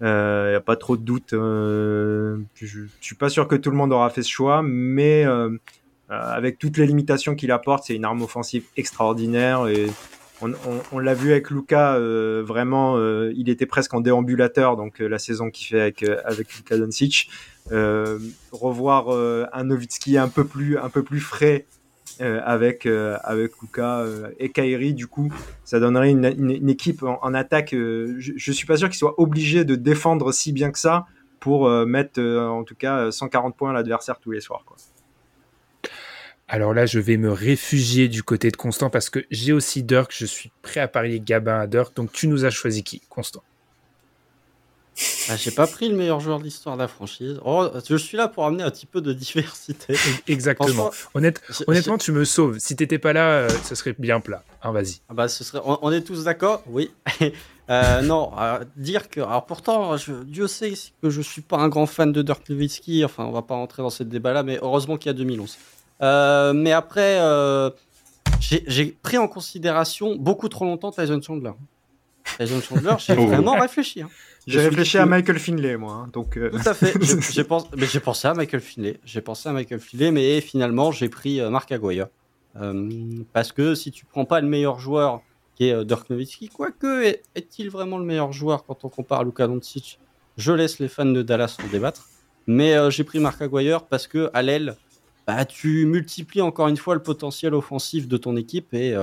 Il 0.00 0.06
euh, 0.06 0.50
n'y 0.50 0.56
a 0.56 0.60
pas 0.60 0.76
trop 0.76 0.96
de 0.96 1.02
doute. 1.02 1.32
Euh, 1.32 2.38
je, 2.54 2.66
je, 2.66 2.84
suis 3.00 3.16
pas 3.16 3.28
sûr 3.28 3.48
que 3.48 3.56
tout 3.56 3.70
le 3.70 3.76
monde 3.76 3.92
aura 3.92 4.08
fait 4.10 4.22
ce 4.22 4.30
choix, 4.30 4.62
mais 4.62 5.26
avec 6.08 6.58
toutes 6.58 6.76
les 6.76 6.86
limitations 6.86 7.34
qu'il 7.34 7.52
apporte, 7.52 7.84
c'est 7.84 7.94
une 7.94 8.04
arme 8.04 8.22
offensive 8.22 8.64
extraordinaire 8.76 9.68
et 9.68 9.86
on, 10.92 10.98
l'a 10.98 11.14
vu 11.14 11.32
avec 11.32 11.50
Luca, 11.50 11.98
vraiment, 11.98 12.98
il 13.30 13.48
était 13.48 13.66
presque 13.66 13.94
en 13.94 14.00
déambulateur, 14.00 14.76
donc 14.76 14.98
la 14.98 15.18
saison 15.18 15.50
qu'il 15.50 15.66
fait 15.68 15.80
avec, 15.80 16.04
avec 16.24 16.54
Luka 16.56 16.78
Doncic. 16.78 17.28
Euh, 17.72 18.18
revoir 18.50 19.14
euh, 19.14 19.46
un 19.52 19.64
Novitski 19.64 20.18
un 20.18 20.28
peu 20.28 20.44
plus 20.44 20.76
un 20.76 20.88
peu 20.88 21.04
plus 21.04 21.20
frais 21.20 21.66
euh, 22.20 22.40
avec 22.44 22.84
avec 22.86 23.52
Luka 23.62 24.04
et 24.40 24.48
Kairi 24.48 24.92
du 24.92 25.06
coup 25.06 25.32
ça 25.64 25.78
donnerait 25.78 26.10
une, 26.10 26.68
équipe 26.68 27.04
en, 27.04 27.34
attaque 27.34 27.70
je, 27.70 28.16
je, 28.18 28.52
suis 28.52 28.66
pas 28.66 28.76
sûr 28.76 28.88
qu'il 28.88 28.98
soit 28.98 29.14
obligé 29.20 29.64
de 29.64 29.76
défendre 29.76 30.32
si 30.32 30.52
bien 30.52 30.72
que 30.72 30.80
ça 30.80 31.06
pour 31.38 31.70
mettre 31.86 32.20
en 32.20 32.64
tout 32.64 32.74
cas 32.74 33.12
140 33.12 33.56
points 33.56 33.70
à 33.70 33.72
l'adversaire 33.72 34.18
tous 34.18 34.32
les 34.32 34.40
soirs 34.40 34.64
quoi. 34.66 34.76
Alors 36.52 36.74
là, 36.74 36.84
je 36.84 36.98
vais 36.98 37.16
me 37.16 37.30
réfugier 37.30 38.08
du 38.08 38.24
côté 38.24 38.50
de 38.50 38.56
Constant 38.56 38.90
parce 38.90 39.08
que 39.08 39.24
j'ai 39.30 39.52
aussi 39.52 39.84
Dirk. 39.84 40.12
Je 40.12 40.26
suis 40.26 40.50
prêt 40.62 40.80
à 40.80 40.88
parier 40.88 41.20
Gabin 41.20 41.60
à 41.60 41.68
Dirk. 41.68 41.94
Donc 41.94 42.10
tu 42.10 42.26
nous 42.26 42.44
as 42.44 42.50
choisi 42.50 42.82
qui, 42.82 43.00
Constant? 43.08 43.44
Ah, 45.28 45.36
j'ai 45.36 45.52
pas 45.52 45.68
pris 45.68 45.88
le 45.88 45.96
meilleur 45.96 46.18
joueur 46.18 46.40
de 46.40 46.44
l'histoire 46.44 46.74
de 46.74 46.82
la 46.82 46.88
franchise. 46.88 47.38
Oh, 47.44 47.68
je 47.88 47.94
suis 47.94 48.16
là 48.16 48.26
pour 48.26 48.44
amener 48.46 48.64
un 48.64 48.70
petit 48.70 48.86
peu 48.86 49.00
de 49.00 49.12
diversité. 49.12 49.94
Exactement. 50.26 50.90
honnêtement, 51.14 51.98
tu 51.98 52.10
me 52.10 52.24
sauves. 52.24 52.58
Si 52.58 52.74
t'étais 52.74 52.98
pas 52.98 53.12
là, 53.12 53.28
euh, 53.28 53.48
ce 53.62 53.76
serait 53.76 53.94
bien 53.96 54.18
plat. 54.18 54.42
Hein, 54.64 54.72
vas-y. 54.72 55.02
Ah 55.08 55.14
bah, 55.14 55.28
ce 55.28 55.44
serait... 55.44 55.62
on, 55.64 55.92
est 55.92 56.02
tous 56.02 56.24
d'accord 56.24 56.64
Oui. 56.66 56.90
euh, 57.70 58.02
non, 58.02 58.32
dire 58.76 59.08
que. 59.08 59.20
Alors 59.20 59.46
pourtant, 59.46 59.94
Dieu 60.24 60.48
sait 60.48 60.72
que 61.00 61.10
je 61.10 61.20
suis 61.20 61.42
pas 61.42 61.58
un 61.58 61.68
grand 61.68 61.86
fan 61.86 62.10
de 62.10 62.22
Dirk 62.22 62.48
Nowitzki. 62.48 63.04
Enfin, 63.04 63.24
on 63.24 63.30
va 63.30 63.42
pas 63.42 63.54
rentrer 63.54 63.82
dans 63.82 63.90
ce 63.90 64.02
débat-là, 64.02 64.42
mais 64.42 64.58
heureusement 64.60 64.96
qu'il 64.96 65.10
y 65.10 65.14
a 65.14 65.14
2011. 65.14 65.56
Euh, 66.02 66.52
mais 66.52 66.72
après, 66.72 67.18
euh, 67.20 67.70
j'ai 68.40 68.86
pris 68.86 69.18
en 69.18 69.28
considération 69.28 70.16
beaucoup 70.16 70.48
trop 70.48 70.64
longtemps 70.64 70.90
Tyson 70.90 71.20
Chandler. 71.20 71.52
Tyson 72.38 72.60
Chandler, 72.60 72.94
j'ai 72.98 73.14
oh. 73.18 73.26
vraiment 73.26 73.58
réfléchi. 73.58 74.02
Hein. 74.02 74.08
J'ai 74.46 74.60
réfléchi 74.60 74.98
à 74.98 75.06
Michael 75.06 75.38
Finlay, 75.38 75.76
moi. 75.76 75.92
Hein, 75.92 76.10
donc, 76.12 76.36
euh. 76.36 76.50
Tout 76.50 76.68
à 76.68 76.74
fait. 76.74 76.94
j'ai 77.32 77.44
pensé, 77.44 77.68
mais 77.76 77.86
j'ai 77.86 78.00
pensé 78.00 78.28
à 78.28 78.34
Michael 78.34 78.60
Finlay. 78.60 79.00
J'ai 79.04 79.20
pensé 79.20 79.48
à 79.48 79.52
Michael 79.52 79.80
Finlay, 79.80 80.10
mais 80.10 80.40
finalement, 80.40 80.92
j'ai 80.92 81.08
pris 81.08 81.40
euh, 81.40 81.50
Marc 81.50 81.70
Aguaya. 81.72 82.08
Euh, 82.56 82.88
parce 83.32 83.52
que 83.52 83.74
si 83.74 83.90
tu 83.90 84.04
prends 84.04 84.24
pas 84.24 84.40
le 84.40 84.48
meilleur 84.48 84.80
joueur, 84.80 85.22
qui 85.54 85.68
est 85.68 85.84
Dirk 85.84 86.08
Nowitzki, 86.08 86.48
quoique 86.48 87.04
est-il 87.34 87.70
vraiment 87.70 87.98
le 87.98 88.04
meilleur 88.04 88.32
joueur 88.32 88.64
quand 88.64 88.84
on 88.84 88.88
compare 88.88 89.20
à 89.20 89.24
Luka 89.24 89.46
Doncic? 89.46 89.98
Je 90.36 90.52
laisse 90.52 90.78
les 90.78 90.88
fans 90.88 91.04
de 91.04 91.22
Dallas 91.22 91.58
en 91.62 91.68
débattre. 91.68 92.06
Mais 92.46 92.90
j'ai 92.90 93.04
pris 93.04 93.20
Marc 93.20 93.42
Aguayer 93.42 93.76
parce 93.88 94.06
que 94.06 94.30
à 94.32 94.40
l'aile, 94.40 94.76
bah, 95.36 95.44
tu 95.44 95.86
multiplies 95.86 96.40
encore 96.40 96.68
une 96.68 96.76
fois 96.76 96.94
le 96.94 97.02
potentiel 97.02 97.54
offensif 97.54 98.08
de 98.08 98.16
ton 98.16 98.36
équipe. 98.36 98.72
Et 98.74 98.94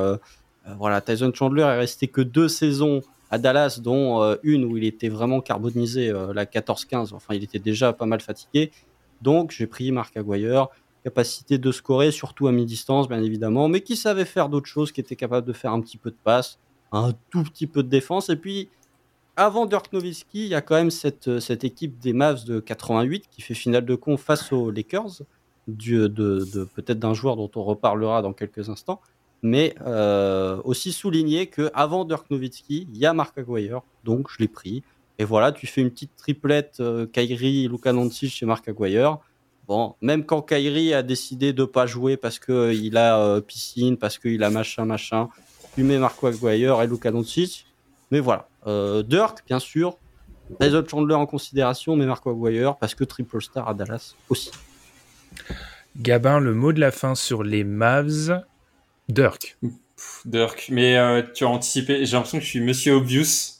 voilà, 0.77 1.01
Tyson 1.01 1.31
Chandler 1.33 1.61
est 1.63 1.77
resté 1.77 2.07
que 2.07 2.21
deux 2.21 2.49
saisons 2.49 3.01
à 3.29 3.37
Dallas, 3.37 3.79
dont 3.81 4.21
euh, 4.23 4.35
une 4.43 4.65
où 4.65 4.77
il 4.77 4.83
était 4.83 5.09
vraiment 5.09 5.41
carbonisé, 5.41 6.09
euh, 6.09 6.33
la 6.33 6.45
14-15. 6.45 7.13
Enfin, 7.13 7.33
il 7.33 7.43
était 7.43 7.59
déjà 7.59 7.93
pas 7.93 8.05
mal 8.05 8.21
fatigué. 8.21 8.71
Donc, 9.21 9.51
j'ai 9.51 9.67
pris 9.67 9.91
Marc 9.91 10.15
Aguayer, 10.15 10.63
capacité 11.03 11.57
de 11.57 11.71
scorer, 11.71 12.11
surtout 12.11 12.47
à 12.47 12.51
mi-distance, 12.51 13.07
bien 13.07 13.21
évidemment, 13.21 13.67
mais 13.67 13.81
qui 13.81 13.95
savait 13.95 14.25
faire 14.25 14.49
d'autres 14.49 14.67
choses, 14.67 14.91
qui 14.91 15.01
était 15.01 15.15
capable 15.15 15.47
de 15.47 15.53
faire 15.53 15.71
un 15.71 15.81
petit 15.81 15.97
peu 15.97 16.11
de 16.11 16.17
passe, 16.23 16.59
un 16.91 17.13
tout 17.29 17.43
petit 17.43 17.67
peu 17.67 17.83
de 17.83 17.89
défense. 17.89 18.29
Et 18.29 18.35
puis, 18.35 18.69
avant 19.35 19.65
Dirk 19.65 19.91
Nowitzki, 19.93 20.45
il 20.45 20.47
y 20.47 20.55
a 20.55 20.61
quand 20.61 20.75
même 20.75 20.91
cette, 20.91 21.39
cette 21.39 21.63
équipe 21.63 21.99
des 21.99 22.13
Mavs 22.13 22.45
de 22.45 22.59
88 22.59 23.25
qui 23.29 23.41
fait 23.41 23.53
finale 23.53 23.85
de 23.85 23.95
con 23.95 24.17
face 24.17 24.51
aux 24.51 24.71
Lakers, 24.71 25.21
de, 25.67 26.08
de 26.08 26.63
peut-être 26.75 26.99
d'un 26.99 27.13
joueur 27.13 27.36
dont 27.36 27.51
on 27.56 27.63
reparlera 27.63 28.21
dans 28.21 28.34
quelques 28.34 28.69
instants 28.69 29.01
mais 29.41 29.75
euh, 29.86 30.60
aussi 30.63 30.91
souligner 30.91 31.47
que 31.47 31.69
avant 31.73 32.06
Dirk 32.06 32.30
Nowitzki, 32.30 32.88
il 32.91 32.97
y 32.97 33.06
a 33.06 33.13
Marc 33.13 33.38
Aguirre, 33.38 33.82
donc 34.03 34.30
je 34.32 34.39
l'ai 34.39 34.47
pris. 34.47 34.84
Et 35.19 35.25
voilà, 35.25 35.51
tu 35.51 35.67
fais 35.67 35.82
une 35.82 35.89
petite 35.89 36.15
triplette 36.15 36.77
euh, 36.80 37.06
Kairi, 37.06 37.67
Luka 37.67 37.91
chez 38.12 38.45
Marc 38.45 38.67
Aguirre. 38.67 39.19
Bon, 39.67 39.95
même 40.01 40.25
quand 40.25 40.41
Kairi 40.41 40.93
a 40.93 41.03
décidé 41.03 41.53
de 41.53 41.65
pas 41.65 41.86
jouer 41.86 42.17
parce 42.17 42.39
que 42.39 42.51
euh, 42.51 42.73
il 42.73 42.97
a 42.97 43.41
piscine, 43.41 43.97
parce 43.97 44.17
qu'il 44.17 44.43
a 44.43 44.49
machin, 44.49 44.86
machin, 44.86 45.30
tu 45.75 45.84
mets 45.84 45.97
Marco 45.97 46.27
Aguirre 46.27 46.82
et 46.82 46.88
Luka 46.88 47.12
Doncic. 47.12 47.65
Mais 48.12 48.19
voilà. 48.19 48.47
Euh, 48.65 49.03
Dirk, 49.03 49.43
bien 49.45 49.60
sûr. 49.60 49.97
autres 50.62 50.89
Chandler 50.89 51.15
en 51.15 51.25
considération, 51.25 51.95
mais 51.95 52.06
Marco 52.06 52.30
Aguirre 52.45 52.77
parce 52.77 52.95
que 52.95 53.03
triple 53.03 53.41
star 53.41 53.67
à 53.67 53.73
Dallas 53.73 54.13
aussi. 54.30 54.51
Gabin, 55.97 56.39
le 56.39 56.53
mot 56.53 56.73
de 56.73 56.79
la 56.79 56.91
fin 56.91 57.15
sur 57.15 57.43
les 57.43 57.63
Mavs. 57.63 58.43
Dirk. 59.10 59.57
Dirk. 60.25 60.69
Mais 60.71 60.97
euh, 60.97 61.21
tu 61.33 61.43
as 61.43 61.49
anticipé. 61.49 62.05
J'ai 62.05 62.13
l'impression 62.13 62.38
que 62.38 62.43
je 62.43 62.49
suis 62.49 62.62
Monsieur 62.62 62.93
Obvious. 62.93 63.57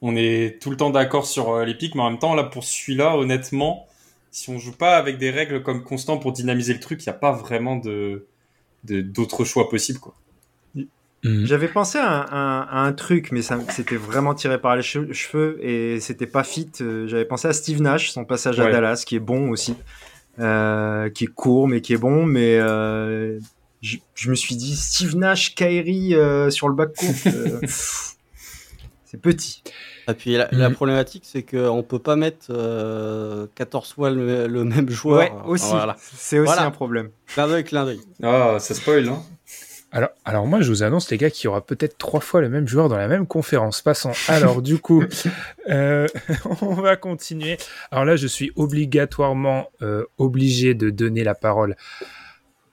On 0.00 0.14
est 0.16 0.60
tout 0.60 0.70
le 0.70 0.76
temps 0.76 0.90
d'accord 0.90 1.26
sur 1.26 1.50
euh, 1.50 1.64
les 1.64 1.74
pics, 1.74 1.94
mais 1.94 2.02
en 2.02 2.10
même 2.10 2.18
temps, 2.18 2.34
là, 2.34 2.44
pour 2.44 2.64
celui-là, 2.64 3.16
honnêtement, 3.16 3.86
si 4.30 4.50
on 4.50 4.58
joue 4.58 4.72
pas 4.72 4.96
avec 4.96 5.18
des 5.18 5.30
règles 5.30 5.62
comme 5.62 5.82
constant 5.82 6.18
pour 6.18 6.32
dynamiser 6.32 6.72
le 6.72 6.80
truc, 6.80 7.04
il 7.04 7.08
n'y 7.08 7.14
a 7.14 7.18
pas 7.18 7.32
vraiment 7.32 7.76
de 7.76 8.26
d'autres 8.84 9.44
choix 9.44 9.68
possibles, 9.68 9.98
quoi. 9.98 10.14
Mhm. 11.24 11.46
J'avais 11.46 11.68
pensé 11.68 11.98
à 12.00 12.84
un, 12.84 12.92
truc, 12.92 13.32
mais 13.32 13.42
c'était 13.42 13.96
vraiment 13.96 14.34
tiré 14.34 14.60
par 14.60 14.76
les 14.76 14.82
cheveux 14.82 15.58
et 15.64 15.98
c'était 16.00 16.26
pas 16.26 16.44
fit. 16.44 16.70
Euh, 16.80 17.08
j'avais 17.08 17.24
pensé 17.24 17.48
à 17.48 17.52
Steve 17.52 17.82
Nash, 17.82 18.10
son 18.10 18.24
passage 18.24 18.60
à 18.60 18.70
Dallas, 18.70 19.02
qui 19.04 19.16
est 19.16 19.20
bon 19.20 19.50
aussi, 19.50 19.74
euh, 20.38 21.10
qui 21.10 21.24
est 21.24 21.28
court 21.28 21.68
mais 21.68 21.80
qui 21.80 21.92
est 21.92 21.98
bon. 21.98 22.24
Mais 22.24 22.58
euh, 22.58 23.38
je, 23.80 24.30
me 24.30 24.34
suis 24.34 24.56
dit 24.56 24.76
Steve 24.76 25.16
Nash, 25.16 25.54
Kyrie 25.54 26.14
sur 26.50 26.68
le 26.68 26.74
bac 26.74 26.94
court, 26.94 27.14
c'est 29.04 29.20
petit. 29.20 29.62
Et 30.08 30.14
puis 30.14 30.36
la, 30.36 30.48
mhm. 30.50 30.74
problématique, 30.74 31.24
c'est 31.26 31.42
qu'on 31.42 31.82
peut 31.82 31.98
pas 31.98 32.16
mettre 32.16 32.46
14 33.54 33.92
fois 33.92 34.10
le, 34.10 34.64
même 34.64 34.88
joueur. 34.88 35.18
Ouais, 35.18 35.32
aussi. 35.46 35.74
C'est 35.98 36.38
aussi 36.38 36.58
un 36.58 36.70
problème. 36.70 37.10
Clin 37.26 37.46
d'œil, 37.46 37.64
clin 37.64 37.84
d'œil. 37.84 38.00
Ah, 38.22 38.56
ça 38.58 38.74
spoil, 38.74 39.08
hein 39.08 39.22
alors, 39.90 40.10
alors 40.24 40.46
moi, 40.46 40.60
je 40.60 40.68
vous 40.68 40.82
annonce, 40.82 41.10
les 41.10 41.16
gars, 41.16 41.30
qu'il 41.30 41.46
y 41.46 41.48
aura 41.48 41.64
peut-être 41.64 41.96
trois 41.96 42.20
fois 42.20 42.42
le 42.42 42.50
même 42.50 42.68
joueur 42.68 42.88
dans 42.88 42.98
la 42.98 43.08
même 43.08 43.26
conférence. 43.26 43.80
Passons. 43.80 44.12
Alors, 44.28 44.60
du 44.60 44.78
coup, 44.78 45.02
euh, 45.70 46.06
on 46.60 46.74
va 46.74 46.96
continuer. 46.96 47.56
Alors 47.90 48.04
là, 48.04 48.16
je 48.16 48.26
suis 48.26 48.52
obligatoirement 48.56 49.70
euh, 49.80 50.04
obligé 50.18 50.74
de 50.74 50.90
donner 50.90 51.24
la 51.24 51.34
parole 51.34 51.74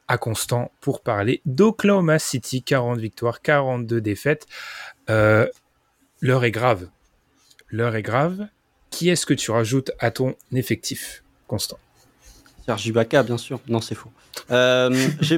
à 0.08 0.18
Constant 0.18 0.72
pour 0.82 1.02
parler 1.02 1.42
d'Oklahoma 1.46 2.20
City. 2.20 2.62
40 2.62 3.00
victoires, 3.00 3.42
42 3.42 4.02
défaites. 4.02 4.46
Euh, 5.10 5.48
L'heure 6.22 6.44
est 6.44 6.52
grave. 6.52 6.90
L'heure 7.70 7.96
est 7.96 8.02
grave. 8.02 8.48
Qui 8.90 9.10
est-ce 9.10 9.26
que 9.26 9.34
tu 9.34 9.52
rajoutes 9.52 9.92
à 10.00 10.12
ton 10.12 10.36
effectif, 10.54 11.24
Constant? 11.48 11.78
Sergi 12.66 12.90
Ibaka, 12.90 13.22
bien 13.22 13.38
sûr. 13.38 13.60
Non, 13.68 13.80
c'est 13.80 13.94
faux. 13.94 14.10
Euh, 14.50 14.90
j'ai 15.22 15.38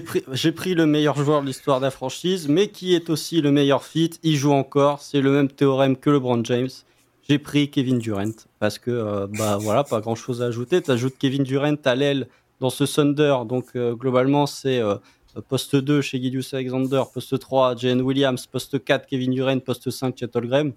pris, 0.52 0.74
le 0.74 0.86
meilleur 0.86 1.18
joueur 1.22 1.42
de 1.42 1.48
l'histoire 1.48 1.80
de 1.80 1.86
la 1.86 1.92
franchise, 1.92 2.48
mais 2.48 2.70
qui 2.70 2.96
est 2.96 3.10
aussi 3.10 3.42
le 3.42 3.52
meilleur 3.52 3.84
fit. 3.84 4.12
Il 4.24 4.38
joue 4.38 4.54
encore. 4.54 5.02
C'est 5.02 5.20
le 5.20 5.32
même 5.32 5.50
théorème 5.50 5.98
que 5.98 6.10
LeBron 6.10 6.42
James. 6.46 6.70
J'ai 7.28 7.38
pris 7.38 7.70
Kevin 7.70 8.00
Durant 8.00 8.32
parce 8.60 8.80
que, 8.80 8.92
euh, 8.92 9.28
bah 9.38 9.58
voilà, 9.58 9.84
pas 9.84 10.00
grand 10.00 10.16
chose 10.16 10.42
à 10.42 10.46
ajouter. 10.46 10.82
Tu 10.82 10.90
ajoutes 10.90 11.18
Kevin 11.20 11.44
Durant 11.44 11.76
à 11.84 11.96
l'aile 11.96 12.28
dans 12.62 12.70
ce 12.70 12.86
Thunder. 12.86 13.36
Donc, 13.46 13.66
euh, 13.76 13.94
globalement, 13.94 14.46
c'est 14.46 14.82
poste 15.50 15.76
2 15.76 16.00
chez 16.00 16.22
Gideus 16.22 16.54
Alexander, 16.54 17.04
poste 17.14 17.38
3 17.38 17.76
Jane 17.76 18.02
Williams, 18.02 18.48
poste 18.48 18.82
4 18.82 19.06
Kevin 19.06 19.32
Durant, 19.32 19.60
poste 19.60 19.90
5 19.90 20.18
Chet 20.18 20.30
Graham. 20.34 20.72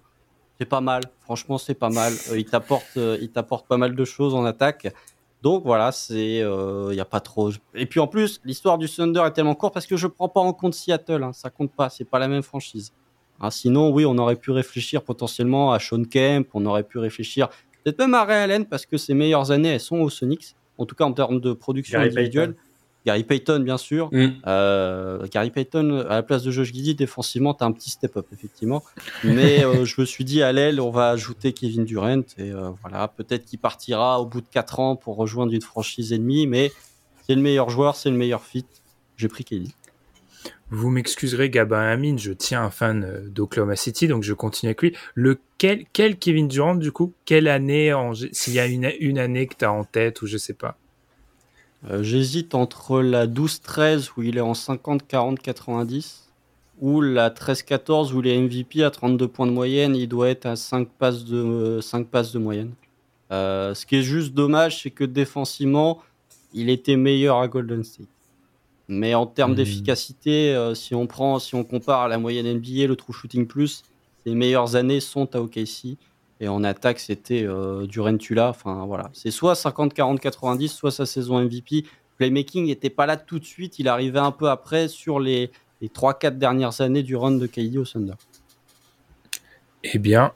C'est 0.59 0.65
pas 0.65 0.81
mal. 0.81 1.03
Franchement, 1.21 1.57
c'est 1.57 1.75
pas 1.75 1.89
mal. 1.89 2.11
il 2.35 2.45
t'apporte 2.45 3.67
pas 3.67 3.77
mal 3.77 3.95
de 3.95 4.05
choses 4.05 4.35
en 4.35 4.43
attaque. 4.43 4.93
Donc 5.41 5.63
voilà, 5.65 5.91
c'est 5.91 6.35
il 6.37 6.41
euh, 6.43 6.93
y 6.93 6.99
a 6.99 7.05
pas 7.05 7.19
trop. 7.19 7.49
Et 7.73 7.85
puis 7.85 7.99
en 7.99 8.07
plus, 8.07 8.39
l'histoire 8.45 8.77
du 8.77 8.87
Thunder 8.87 9.23
est 9.25 9.31
tellement 9.31 9.55
courte 9.55 9.73
parce 9.73 9.87
que 9.87 9.97
je 9.97 10.07
prends 10.07 10.29
pas 10.29 10.39
en 10.39 10.53
compte 10.53 10.75
Seattle, 10.75 11.23
hein, 11.23 11.33
ça 11.33 11.49
compte 11.49 11.71
pas, 11.71 11.89
c'est 11.89 12.05
pas 12.05 12.19
la 12.19 12.27
même 12.27 12.43
franchise. 12.43 12.93
Hein, 13.39 13.49
sinon, 13.49 13.89
oui, 13.89 14.05
on 14.05 14.17
aurait 14.19 14.35
pu 14.35 14.51
réfléchir 14.51 15.01
potentiellement 15.01 15.73
à 15.73 15.79
Sean 15.79 16.03
Kemp, 16.03 16.49
on 16.53 16.65
aurait 16.67 16.83
pu 16.83 16.99
réfléchir 16.99 17.49
peut-être 17.83 17.97
même 17.97 18.13
à 18.13 18.23
Ray 18.23 18.43
Allen 18.43 18.65
parce 18.65 18.85
que 18.85 18.97
ses 18.97 19.15
meilleures 19.15 19.49
années 19.49 19.69
elles 19.69 19.79
sont 19.79 19.97
aux 19.97 20.11
Sonics, 20.11 20.55
en 20.77 20.85
tout 20.85 20.93
cas 20.93 21.05
en 21.05 21.13
termes 21.13 21.39
de 21.39 21.53
production 21.53 21.99
individuelle. 21.99 22.55
Gary 23.05 23.23
Payton, 23.23 23.61
bien 23.61 23.77
sûr. 23.77 24.09
Mm. 24.11 24.29
Euh, 24.45 25.27
Gary 25.31 25.49
Payton, 25.49 26.05
à 26.07 26.15
la 26.15 26.23
place 26.23 26.43
de 26.43 26.51
Josh 26.51 26.71
Giddy, 26.71 26.95
défensivement, 26.95 27.53
tu 27.53 27.63
as 27.63 27.67
un 27.67 27.71
petit 27.71 27.89
step-up, 27.89 28.27
effectivement. 28.31 28.83
Mais 29.23 29.63
euh, 29.65 29.85
je 29.85 29.99
me 29.99 30.05
suis 30.05 30.23
dit, 30.23 30.43
à 30.43 30.51
l'aile, 30.51 30.79
on 30.79 30.91
va 30.91 31.09
ajouter 31.09 31.53
Kevin 31.53 31.83
Durant. 31.83 32.21
Et 32.37 32.51
euh, 32.51 32.69
voilà, 32.81 33.07
peut-être 33.07 33.45
qu'il 33.45 33.59
partira 33.59 34.21
au 34.21 34.25
bout 34.25 34.41
de 34.41 34.47
4 34.51 34.79
ans 34.79 34.95
pour 34.95 35.15
rejoindre 35.15 35.53
une 35.53 35.61
franchise 35.61 36.13
ennemie. 36.13 36.45
Mais 36.47 36.71
c'est 37.25 37.35
le 37.35 37.41
meilleur 37.41 37.69
joueur, 37.69 37.95
c'est 37.95 38.09
le 38.09 38.17
meilleur 38.17 38.43
fit. 38.43 38.65
J'ai 39.17 39.27
pris 39.27 39.43
Kelly. 39.43 39.73
Vous 40.69 40.89
m'excuserez, 40.89 41.49
Gabin 41.49 41.81
Amin, 41.81 42.15
je 42.17 42.31
tiens 42.31 42.63
un 42.63 42.69
fan 42.69 43.27
d'Oklahoma 43.27 43.75
City, 43.75 44.07
donc 44.07 44.23
je 44.23 44.33
continue 44.33 44.69
avec 44.69 44.81
lui. 44.81 44.95
Lequel, 45.15 45.85
quel 45.91 46.17
Kevin 46.17 46.47
Durant, 46.47 46.75
du 46.75 46.93
coup? 46.93 47.13
Quelle 47.25 47.49
année, 47.49 47.93
s'il 48.31 48.53
y 48.53 48.59
a 48.59 48.67
une, 48.67 48.89
une 49.01 49.19
année 49.19 49.47
que 49.47 49.55
tu 49.55 49.65
as 49.65 49.71
en 49.71 49.83
tête, 49.83 50.21
ou 50.21 50.27
je 50.27 50.37
sais 50.37 50.53
pas? 50.53 50.77
Euh, 51.89 52.03
j'hésite 52.03 52.53
entre 52.53 53.01
la 53.01 53.25
12-13 53.27 54.11
où 54.15 54.21
il 54.21 54.37
est 54.37 54.41
en 54.41 54.53
50, 54.53 55.07
40, 55.07 55.39
90 55.39 56.27
ou 56.79 57.01
la 57.01 57.29
13-14 57.29 58.13
où 58.13 58.21
il 58.21 58.27
est 58.27 58.39
MVP 58.39 58.83
à 58.83 58.91
32 58.91 59.27
points 59.27 59.47
de 59.47 59.51
moyenne. 59.51 59.95
Il 59.95 60.07
doit 60.07 60.29
être 60.29 60.45
à 60.45 60.55
5 60.55 60.87
passes 60.89 61.25
de, 61.25 61.79
5 61.81 62.07
passes 62.07 62.31
de 62.31 62.39
moyenne. 62.39 62.73
Euh, 63.31 63.73
ce 63.73 63.85
qui 63.85 63.95
est 63.95 64.03
juste 64.03 64.33
dommage, 64.33 64.83
c'est 64.83 64.91
que 64.91 65.03
défensivement, 65.03 66.01
il 66.53 66.69
était 66.69 66.97
meilleur 66.97 67.37
à 67.37 67.47
Golden 67.47 67.83
State. 67.83 68.07
Mais 68.87 69.15
en 69.15 69.25
termes 69.25 69.53
mmh. 69.53 69.55
d'efficacité, 69.55 70.53
euh, 70.53 70.75
si 70.75 70.93
on 70.93 71.07
prend, 71.07 71.39
si 71.39 71.55
on 71.55 71.63
compare 71.63 72.01
à 72.01 72.07
la 72.07 72.17
moyenne 72.17 72.51
NBA, 72.57 72.87
le 72.87 72.95
True 72.95 73.13
Shooting 73.13 73.47
Plus, 73.47 73.83
ses 74.25 74.35
meilleures 74.35 74.75
années 74.75 74.99
sont 74.99 75.33
à 75.35 75.39
OKC. 75.39 75.97
Et 76.41 76.47
en 76.47 76.63
attaque, 76.63 76.99
c'était 76.99 77.43
euh, 77.43 77.85
du 77.85 78.01
Rentula. 78.01 78.49
Enfin, 78.49 78.83
voilà. 78.87 79.11
C'est 79.13 79.29
soit 79.29 79.53
50, 79.53 79.93
40, 79.93 80.19
90, 80.19 80.67
soit 80.69 80.91
sa 80.91 81.05
saison 81.05 81.39
MVP. 81.39 81.85
Playmaking 82.17 82.65
n'était 82.65 82.89
pas 82.89 83.05
là 83.05 83.15
tout 83.15 83.37
de 83.37 83.45
suite. 83.45 83.77
Il 83.77 83.87
arrivait 83.87 84.19
un 84.19 84.31
peu 84.31 84.49
après 84.49 84.87
sur 84.87 85.19
les, 85.19 85.51
les 85.81 85.87
3-4 85.87 86.39
dernières 86.39 86.81
années 86.81 87.03
du 87.03 87.15
run 87.15 87.33
de 87.33 87.45
KD 87.45 87.77
au 87.77 87.85
Thunder. 87.85 88.15
Eh 89.83 89.99
bien, 89.99 90.33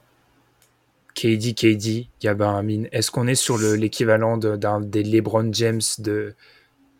KD, 1.15 1.56
KD, 1.56 2.08
Gabin 2.22 2.56
Amin, 2.56 2.84
est-ce 2.91 3.10
qu'on 3.10 3.26
est 3.26 3.36
sur 3.36 3.58
l'équivalent 3.58 4.38
d'un 4.38 4.82
des 4.82 5.04
LeBron 5.04 5.52
James 5.54 5.82
de, 5.98 6.36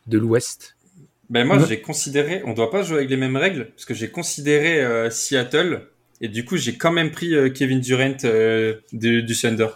de 0.08 0.18
l'Ouest? 0.18 0.76
Ben 1.30 1.46
moi, 1.46 1.60
j'ai 1.68 1.82
considéré, 1.82 2.41
on 2.46 2.54
doit 2.54 2.70
pas 2.70 2.84
jouer 2.84 2.98
avec 2.98 3.10
les 3.10 3.18
mêmes 3.18 3.36
règles, 3.36 3.72
parce 3.72 3.86
que 3.86 3.96
j'ai 3.96 4.10
considéré 4.10 4.80
euh, 4.84 5.10
Seattle 5.10 5.88
et 6.21 6.28
du 6.28 6.45
coup, 6.45 6.58
j'ai 6.58 6.78
quand 6.78 6.91
même 6.91 7.12
pris 7.12 7.36
euh, 7.36 7.49
Kevin 7.49 7.80
Durant 7.80 8.17
euh, 8.23 8.75
du, 8.93 9.23
du, 9.23 9.36
Thunder. 9.36 9.67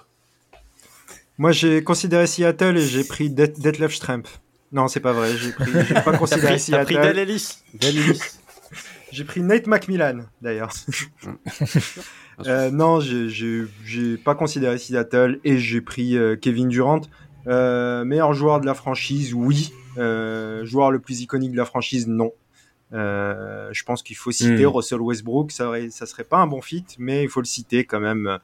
Moi, 1.37 1.51
j'ai 1.51 1.83
considéré 1.83 2.27
Seattle 2.27 2.77
et 2.77 2.85
j'ai 2.85 3.03
pris 3.03 3.29
Detlef 3.29 3.93
Stremp. 3.93 4.23
Non, 4.71 4.87
c'est 4.87 4.99
pas 4.99 5.13
vrai. 5.13 5.31
J'ai 5.35 5.51
pas 5.93 6.13
considéré 6.17 6.57
Seattle. 6.59 6.93
T'as 6.93 7.11
pris 7.11 7.19
Ellis. 7.19 7.57
j'ai 9.11 9.23
pris 9.23 9.41
Nate 9.41 9.67
McMillan, 9.67 10.25
d'ailleurs. 10.41 10.71
euh, 12.45 12.71
non, 12.71 12.99
j'ai 12.99 14.17
pas 14.23 14.35
considéré 14.35 14.77
Seattle 14.77 15.39
et 15.43 15.57
j'ai 15.57 15.81
pris 15.81 16.17
euh, 16.17 16.35
Kevin 16.35 16.69
Durant. 16.69 17.01
meilleur 17.45 18.33
joueur 18.33 18.61
de 18.61 18.65
la 18.65 18.75
franchise, 18.75 19.33
oui. 19.33 19.73
joueur 19.95 20.91
le 20.91 20.99
plus 20.99 21.21
iconique 21.21 21.51
de 21.51 21.57
la 21.57 21.65
franchise, 21.65 22.07
non. 22.07 22.31
Euh, 22.93 23.69
je 23.71 23.83
pense 23.83 24.01
qu'il 24.01 24.15
faut 24.15 24.31
citer 24.31 24.65
hmm. 24.65 24.69
Russell 24.69 25.01
Westbrook, 25.01 25.51
ça, 25.51 25.67
aurait, 25.67 25.89
ça 25.89 26.05
serait 26.05 26.23
pas 26.23 26.37
un 26.37 26.47
bon 26.47 26.61
fit, 26.61 26.85
mais 26.97 27.23
il 27.23 27.29
faut 27.29 27.41
le 27.41 27.45
citer 27.45 27.85
quand 27.85 27.99
même. 27.99 28.39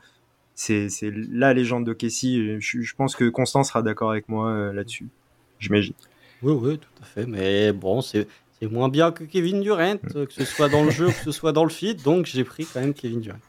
C'est 0.54 0.90
la 1.12 1.54
légende 1.54 1.86
de 1.86 1.94
Casey. 1.94 2.60
Je, 2.60 2.82
je, 2.82 2.96
pense 2.96 3.16
que 3.16 3.28
Constant 3.30 3.64
sera 3.64 3.82
d'accord 3.82 4.12
avec 4.12 4.30
moi 4.30 4.50
euh, 4.50 4.74
là-dessus, 4.74 5.10
j'imagine. 5.60 5.94
Oui, 6.42 6.54
oui, 6.54 6.78
tout 6.78 7.02
à 7.02 7.06
fait. 7.06 7.26
Mais 7.26 7.74
bon, 7.74 8.02
c'est 8.02 8.28
moins 8.62 8.90
bien 8.90 9.12
que 9.12 9.24
Kevin 9.24 9.62
Durant, 9.62 9.96
hmm. 9.96 10.26
que 10.26 10.34
ce 10.34 10.46
soit 10.46 10.70
dans 10.70 10.84
le 10.84 10.92
jeu, 10.92 11.08
que 11.08 11.24
ce 11.24 11.32
soit 11.32 11.52
dans 11.52 11.64
le 11.64 11.70
fit. 11.70 11.96
Donc 11.96 12.26
j'ai 12.26 12.44
pris 12.44 12.66
quand 12.66 12.80
même 12.80 12.94
Kevin 12.94 13.22
Durant. 13.22 13.40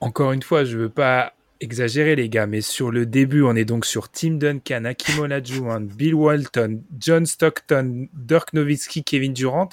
Encore 0.00 0.32
une 0.32 0.42
fois, 0.42 0.64
je 0.64 0.78
veux 0.78 0.88
pas 0.88 1.34
exagéré 1.60 2.16
les 2.16 2.28
gars, 2.28 2.46
mais 2.46 2.60
sur 2.60 2.90
le 2.90 3.06
début, 3.06 3.42
on 3.42 3.54
est 3.56 3.64
donc 3.64 3.84
sur 3.84 4.08
Tim 4.08 4.32
Duncan, 4.32 4.84
Akim 4.84 5.18
Olajuwon, 5.20 5.80
Bill 5.80 6.14
Walton, 6.14 6.82
John 6.98 7.26
Stockton, 7.26 8.08
Dirk 8.14 8.52
Nowitzki, 8.52 9.04
Kevin 9.04 9.32
Durant. 9.32 9.70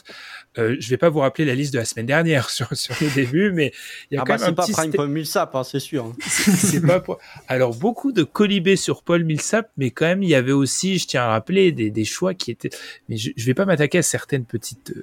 Euh, 0.57 0.75
je 0.79 0.89
vais 0.89 0.97
pas 0.97 1.09
vous 1.09 1.19
rappeler 1.19 1.45
la 1.45 1.55
liste 1.55 1.73
de 1.73 1.79
la 1.79 1.85
semaine 1.85 2.05
dernière 2.05 2.49
sur, 2.51 2.75
sur 2.75 2.95
le 3.01 3.13
début, 3.13 3.51
mais 3.51 3.73
il 4.11 4.15
y 4.15 4.17
a 4.17 4.21
ah 4.21 4.25
quand 4.25 4.37
bah 4.37 4.41
même 4.41 4.49
un 4.49 4.53
petit... 4.53 4.73
C'est 4.73 4.91
pas 4.91 5.03
Prime 5.03 5.11
Millsap, 5.11 5.55
hein, 5.55 5.63
c'est 5.63 5.79
sûr. 5.79 6.13
C'est 6.21 6.81
pas 6.81 7.03
Alors, 7.47 7.75
beaucoup 7.75 8.11
de 8.11 8.23
colibés 8.23 8.75
sur 8.75 9.03
Paul 9.03 9.23
Millsap, 9.23 9.69
mais 9.77 9.91
quand 9.91 10.05
même, 10.05 10.23
il 10.23 10.29
y 10.29 10.35
avait 10.35 10.51
aussi, 10.51 10.97
je 10.97 11.07
tiens 11.07 11.23
à 11.23 11.27
rappeler, 11.27 11.71
des, 11.71 11.89
des 11.91 12.05
choix 12.05 12.33
qui 12.33 12.51
étaient... 12.51 12.69
Mais 13.09 13.17
je, 13.17 13.31
je 13.35 13.45
vais 13.45 13.53
pas 13.53 13.65
m'attaquer 13.65 13.99
à 13.99 14.03
certaines 14.03 14.45
petites 14.45 14.93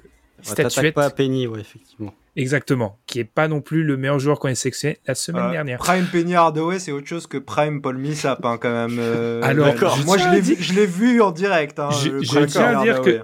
statuettes. 0.43 0.93
pas 0.93 1.05
à 1.05 1.09
Penny, 1.09 1.47
ouais, 1.47 1.61
effectivement. 1.61 2.13
Exactement, 2.35 2.97
qui 3.05 3.19
est 3.19 3.25
pas 3.25 3.47
non 3.47 3.61
plus 3.61 3.83
le 3.83 3.95
meilleur 3.95 4.17
joueur 4.17 4.39
qu'on 4.39 4.47
ait 4.47 4.55
sélectionné 4.55 4.97
la 5.05 5.13
semaine 5.13 5.45
euh, 5.45 5.51
dernière. 5.51 5.77
Prime 5.77 6.07
Penny 6.11 6.33
Hardaway, 6.33 6.79
c'est 6.79 6.91
autre 6.91 7.05
chose 7.05 7.27
que 7.27 7.37
Prime 7.37 7.81
Paul 7.81 7.97
Millsap, 7.97 8.43
hein, 8.43 8.57
quand 8.59 8.71
même. 8.71 8.97
Euh, 8.99 9.41
Alors, 9.43 9.75
moi, 10.05 10.17
je 10.17 10.27
l'ai 10.29 10.41
vu, 10.41 10.55
je 10.59 10.73
l'ai 10.73 10.87
vu 10.87 11.21
en 11.21 11.31
direct. 11.31 11.79
Hein, 11.79 11.89
je, 11.91 12.45
tiens 12.45 12.79
à 12.79 12.83
dire 12.83 13.01
que 13.01 13.21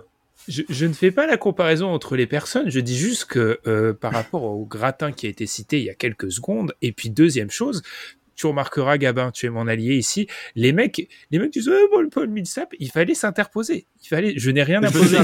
je, 0.47 0.62
je, 0.69 0.86
ne 0.86 0.93
fais 0.93 1.10
pas 1.10 1.25
la 1.25 1.38
comparaison 1.38 1.88
entre 1.88 2.15
les 2.15 2.27
personnes, 2.27 2.69
je 2.69 2.79
dis 2.79 2.97
juste 2.97 3.25
que 3.25 3.60
euh, 3.65 3.93
par 3.93 4.13
rapport 4.13 4.43
au 4.43 4.65
gratin 4.65 5.12
qui 5.12 5.25
a 5.25 5.29
été 5.29 5.47
cité 5.47 5.79
il 5.79 5.86
y 5.86 5.89
a 5.89 5.95
quelques 5.95 6.32
secondes, 6.32 6.73
et 6.84 6.91
puis 6.91 7.10
deuxième 7.10 7.49
chose, 7.49 7.82
tu 8.39 8.47
remarqueras, 8.47 8.97
Gabin, 8.97 9.32
tu 9.32 9.45
es 9.45 9.49
mon 9.49 9.67
allié 9.67 9.95
ici, 9.95 10.28
les 10.56 10.71
mecs, 10.71 11.10
les 11.30 11.39
mecs 11.39 11.52
disent, 11.52 11.69
oh, 11.69 11.88
Paul, 11.91 12.10
Paul 12.10 12.30
Millsap, 12.30 12.73
il 12.80 12.89
fallait 12.89 13.13
s'interposer. 13.13 13.86
Il 14.04 14.08
fallait, 14.08 14.34
je 14.38 14.49
n'ai 14.49 14.63
rien 14.63 14.82
imposé. 14.82 15.17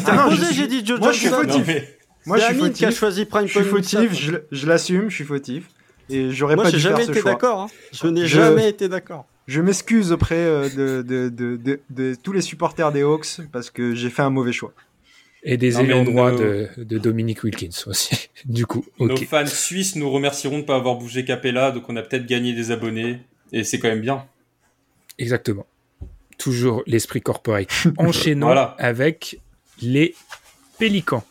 j'ai 0.54 0.68
dit 0.68 0.86
Joe 0.86 1.00
Moi, 1.00 1.12
je 1.14 1.20
suis 1.20 1.30
fautif. 1.30 1.64
mais- 1.66 1.98
Moi, 2.26 2.38
je 2.38 2.44
suis 2.44 2.52
Amine 2.54 2.74
qui 2.74 2.84
a 2.84 2.88
fautif. 2.90 3.00
choisi 3.00 3.26
Prime 3.26 3.48
Je 3.48 3.54
suis 3.54 3.64
fautif, 3.64 4.14
je, 4.14 4.34
je 4.52 4.68
l'assume, 4.68 5.10
je 5.10 5.16
suis 5.16 5.24
fautif. 5.24 5.68
Et 6.10 6.32
j'aurais 6.32 6.56
Moi, 6.56 6.66
pas 6.66 6.72
dû 6.72 6.80
faire 6.80 6.92
jamais 6.92 7.06
ce 7.06 7.12
été 7.12 7.22
choix. 7.22 7.32
d'accord. 7.32 7.62
hein. 7.62 7.68
Je 7.92 8.08
n'ai 8.08 8.28
Je- 8.28 8.36
jamais 8.36 8.70
été 8.70 8.88
d'accord. 8.90 9.26
Je 9.48 9.62
m'excuse 9.62 10.12
auprès 10.12 10.36
euh, 10.36 10.70
de, 10.70 11.02
de, 11.04 11.30
de, 11.30 11.56
de, 11.56 11.80
de 11.92 12.16
tous 12.22 12.32
les 12.34 12.42
supporters 12.42 12.92
des 12.92 13.02
Hawks 13.04 13.42
parce 13.52 13.70
que 13.70 13.94
j'ai 13.96 14.10
fait 14.10 14.24
un 14.24 14.30
mauvais 14.32 14.52
choix. 14.52 14.74
Et 15.48 15.58
des 15.58 15.80
ayants 15.80 16.04
droit 16.04 16.32
nos- 16.32 16.40
de, 16.40 16.70
de 16.78 16.98
Dominique 16.98 17.44
Wilkins 17.44 17.84
aussi. 17.86 18.30
du 18.46 18.66
coup, 18.66 18.84
Nos 19.00 19.16
fans 19.18 19.46
suisses 19.46 19.96
nous 19.96 20.10
remercieront 20.10 20.56
de 20.58 20.62
ne 20.64 20.66
pas 20.68 20.76
avoir 20.76 20.96
bougé 20.96 21.24
Capella, 21.24 21.72
donc 21.72 21.84
on 21.88 21.96
a 21.96 22.02
peut-être 22.02 22.26
gagné 22.26 22.54
des 22.54 22.72
abonnés. 22.72 23.20
Et 23.52 23.64
c'est 23.64 23.78
quand 23.80 23.88
même 23.90 24.02
bien. 24.02 24.26
Exactement. 25.20 25.66
Toujours 26.38 26.84
l'esprit 26.88 27.22
corporate. 27.22 27.70
Enchaînons 27.98 28.48
Voilà. 28.48 28.76
avec 28.80 29.40
les 29.82 30.16
Pélicans. 30.80 31.24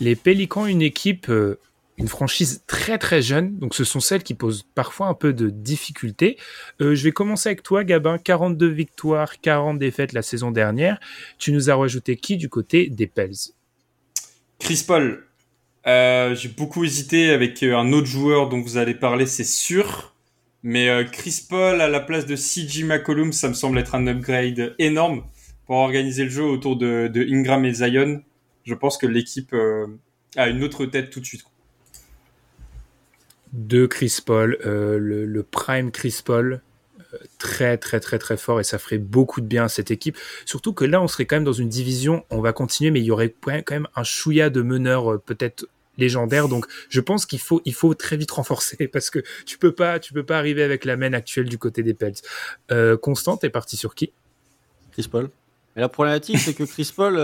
Les 0.00 0.16
Pélicans, 0.16 0.64
une 0.66 0.82
équipe, 0.82 1.28
euh, 1.28 1.58
une 2.00 2.08
franchise 2.08 2.64
très 2.66 2.96
très 2.96 3.20
jeune, 3.20 3.58
donc 3.58 3.74
ce 3.74 3.84
sont 3.84 4.00
celles 4.00 4.22
qui 4.22 4.32
posent 4.34 4.64
parfois 4.74 5.08
un 5.08 5.14
peu 5.14 5.34
de 5.34 5.50
difficultés. 5.50 6.38
Euh, 6.80 6.94
je 6.94 7.04
vais 7.04 7.12
commencer 7.12 7.50
avec 7.50 7.62
toi, 7.62 7.84
Gabin. 7.84 8.16
42 8.16 8.66
victoires, 8.68 9.38
40 9.40 9.78
défaites 9.78 10.14
la 10.14 10.22
saison 10.22 10.50
dernière. 10.50 10.98
Tu 11.38 11.52
nous 11.52 11.68
as 11.68 11.76
rajouté 11.76 12.16
qui 12.16 12.38
du 12.38 12.48
côté 12.48 12.88
des 12.88 13.06
Pels? 13.06 13.52
Chris 14.58 14.82
Paul, 14.86 15.26
euh, 15.86 16.34
j'ai 16.34 16.48
beaucoup 16.48 16.84
hésité 16.84 17.30
avec 17.30 17.62
un 17.62 17.92
autre 17.92 18.06
joueur 18.06 18.48
dont 18.48 18.62
vous 18.62 18.78
allez 18.78 18.94
parler, 18.94 19.26
c'est 19.26 19.44
sûr. 19.44 20.14
Mais 20.62 20.88
euh, 20.88 21.04
Chris 21.04 21.44
Paul 21.48 21.82
à 21.82 21.88
la 21.88 22.00
place 22.00 22.24
de 22.24 22.34
CJ 22.34 22.84
McCollum, 22.84 23.32
ça 23.32 23.48
me 23.48 23.54
semble 23.54 23.78
être 23.78 23.94
un 23.94 24.06
upgrade 24.06 24.74
énorme 24.78 25.24
pour 25.66 25.76
organiser 25.76 26.24
le 26.24 26.30
jeu 26.30 26.44
autour 26.44 26.76
de, 26.76 27.10
de 27.12 27.26
Ingram 27.30 27.62
et 27.66 27.74
Zion. 27.74 28.22
Je 28.64 28.74
pense 28.74 28.96
que 28.96 29.06
l'équipe 29.06 29.54
a 30.36 30.48
une 30.48 30.62
autre 30.64 30.86
tête 30.86 31.10
tout 31.10 31.20
de 31.20 31.26
suite. 31.26 31.44
De 33.52 33.86
Chris 33.86 34.18
Paul, 34.24 34.58
euh, 34.64 34.98
le, 34.98 35.42
prime 35.42 35.90
Chris 35.90 36.20
Paul, 36.24 36.60
euh, 37.00 37.18
très 37.38 37.76
très 37.78 37.98
très 38.00 38.18
très 38.18 38.36
fort 38.36 38.60
et 38.60 38.64
ça 38.64 38.78
ferait 38.78 38.98
beaucoup 38.98 39.40
de 39.40 39.46
bien 39.46 39.64
à 39.64 39.68
cette 39.68 39.90
équipe. 39.90 40.16
Surtout 40.44 40.72
que 40.72 40.84
là, 40.84 41.02
on 41.02 41.08
serait 41.08 41.26
quand 41.26 41.36
même 41.36 41.44
dans 41.44 41.52
une 41.52 41.68
division, 41.68 42.24
on 42.30 42.40
va 42.40 42.52
continuer, 42.52 42.90
mais 42.90 43.00
il 43.00 43.04
y 43.04 43.10
aurait 43.10 43.34
quand 43.40 43.72
même 43.72 43.88
un 43.96 44.04
chouïa 44.04 44.50
de 44.50 44.62
meneurs 44.62 45.12
euh, 45.12 45.18
peut-être 45.18 45.66
légendaires. 45.98 46.48
Donc, 46.48 46.66
je 46.88 47.00
pense 47.00 47.26
qu'il 47.26 47.40
faut 47.40 47.60
il 47.64 47.74
faut 47.74 47.94
très 47.94 48.16
vite 48.16 48.30
renforcer 48.30 48.88
parce 48.92 49.10
que 49.10 49.20
tu 49.46 49.58
peux 49.58 49.72
pas 49.72 49.98
tu 49.98 50.12
peux 50.12 50.24
pas 50.24 50.38
arriver 50.38 50.62
avec 50.62 50.84
la 50.84 50.96
main 50.96 51.12
actuelle 51.12 51.48
du 51.48 51.58
côté 51.58 51.82
des 51.82 51.94
Pels. 51.94 52.14
Constant, 53.00 53.36
t'es 53.36 53.50
parti 53.50 53.76
sur 53.76 53.94
qui? 53.94 54.12
Chris 54.92 55.08
Paul. 55.10 55.30
Et 55.76 55.80
la 55.80 55.88
problématique, 55.88 56.38
c'est 56.38 56.54
que 56.54 56.64
Chris 56.64 56.92
Paul, 56.94 57.16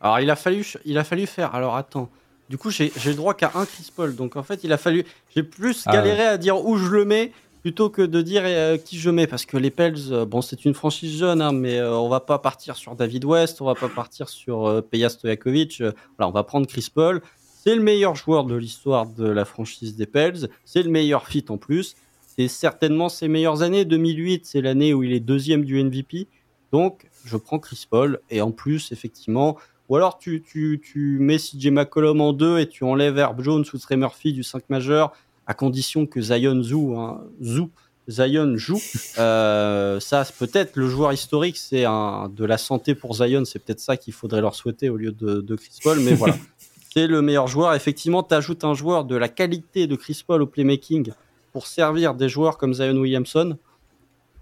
alors 0.00 0.20
il 0.20 0.30
a 0.30 0.36
fallu, 0.36 0.64
il 0.84 0.96
a 0.96 1.04
fallu 1.04 1.26
faire. 1.26 1.54
Alors 1.54 1.76
attends, 1.76 2.10
du 2.50 2.58
coup 2.58 2.70
j'ai 2.70 2.90
le 3.06 3.14
droit 3.14 3.32
qu'à 3.32 3.52
un 3.54 3.64
Chris 3.64 3.90
Paul, 3.94 4.14
donc 4.16 4.36
en 4.36 4.42
fait 4.42 4.64
il 4.64 4.72
a 4.72 4.76
fallu, 4.76 5.04
j'ai 5.34 5.44
plus 5.44 5.84
Ah 5.86 5.92
galéré 5.92 6.24
à 6.24 6.36
dire 6.36 6.62
où 6.66 6.76
je 6.76 6.88
le 6.88 7.04
mets 7.04 7.32
plutôt 7.62 7.90
que 7.90 8.02
de 8.02 8.22
dire 8.22 8.42
euh, 8.44 8.76
qui 8.76 8.98
je 8.98 9.08
mets, 9.08 9.28
parce 9.28 9.46
que 9.46 9.56
les 9.56 9.70
Pels, 9.70 9.94
euh, 10.10 10.24
bon 10.24 10.42
c'est 10.42 10.64
une 10.64 10.74
franchise 10.74 11.16
jeune, 11.16 11.40
hein, 11.40 11.52
mais 11.52 11.78
euh, 11.78 11.96
on 11.96 12.08
va 12.08 12.18
pas 12.20 12.40
partir 12.40 12.74
sur 12.74 12.96
David 12.96 13.24
West, 13.24 13.60
on 13.60 13.66
va 13.66 13.74
pas 13.74 13.88
partir 13.88 14.28
sur 14.28 14.82
Peja 14.90 15.08
Stojakovic. 15.08 15.78
voilà, 15.78 16.28
on 16.28 16.32
va 16.32 16.42
prendre 16.42 16.66
Chris 16.66 16.88
Paul. 16.92 17.22
C'est 17.62 17.76
le 17.76 17.82
meilleur 17.82 18.16
joueur 18.16 18.44
de 18.44 18.56
l'histoire 18.56 19.06
de 19.06 19.28
la 19.28 19.44
franchise 19.44 19.94
des 19.94 20.06
Pels. 20.06 20.48
C'est 20.64 20.82
le 20.82 20.90
meilleur 20.90 21.28
fit 21.28 21.44
en 21.50 21.58
plus. 21.58 21.94
C'est 22.26 22.48
certainement 22.48 23.10
ses 23.10 23.28
meilleures 23.28 23.62
années. 23.62 23.84
2008, 23.84 24.46
c'est 24.46 24.62
l'année 24.62 24.94
où 24.94 25.02
il 25.02 25.12
est 25.12 25.20
deuxième 25.20 25.66
du 25.66 25.82
MVP. 25.84 26.26
Donc, 26.72 27.10
je 27.26 27.36
prends 27.36 27.58
Chris 27.58 27.86
Paul. 27.88 28.20
Et 28.30 28.40
en 28.40 28.50
plus, 28.50 28.92
effectivement, 28.92 29.58
ou 29.90 29.96
alors 29.96 30.18
tu, 30.18 30.40
tu, 30.40 30.80
tu 30.82 31.18
mets 31.20 31.36
CJ 31.36 31.66
McCollum 31.66 32.20
en 32.20 32.32
deux 32.32 32.60
et 32.60 32.68
tu 32.68 32.84
enlèves 32.84 33.18
Herb 33.18 33.42
Jones 33.42 33.64
ou 33.74 33.78
Trey 33.78 33.96
Murphy 33.96 34.32
du 34.32 34.44
5 34.44 34.70
majeur, 34.70 35.12
à 35.46 35.52
condition 35.52 36.06
que 36.06 36.22
Zion 36.22 36.62
joue. 36.62 36.96
Hein, 36.96 37.20
joue 37.40 37.70
Zion 38.08 38.56
joue. 38.56 38.80
Euh, 39.18 40.00
ça, 40.00 40.24
peut-être 40.38 40.76
le 40.76 40.88
joueur 40.88 41.12
historique, 41.12 41.56
c'est 41.56 41.84
un, 41.84 42.30
de 42.34 42.44
la 42.44 42.56
santé 42.56 42.94
pour 42.94 43.14
Zion. 43.14 43.44
C'est 43.44 43.58
peut-être 43.58 43.80
ça 43.80 43.96
qu'il 43.96 44.14
faudrait 44.14 44.40
leur 44.40 44.54
souhaiter 44.54 44.88
au 44.88 44.96
lieu 44.96 45.12
de, 45.12 45.40
de 45.40 45.56
Chris 45.56 45.78
Paul. 45.82 45.98
Mais 46.00 46.14
voilà, 46.14 46.36
c'est 46.94 47.06
le 47.06 47.20
meilleur 47.20 47.48
joueur. 47.48 47.74
Effectivement, 47.74 48.22
tu 48.22 48.34
ajoutes 48.34 48.64
un 48.64 48.72
joueur 48.72 49.04
de 49.04 49.16
la 49.16 49.28
qualité 49.28 49.86
de 49.86 49.96
Chris 49.96 50.22
Paul 50.26 50.40
au 50.40 50.46
playmaking 50.46 51.12
pour 51.52 51.66
servir 51.66 52.14
des 52.14 52.28
joueurs 52.28 52.56
comme 52.56 52.72
Zion 52.72 52.96
Williamson. 52.96 53.58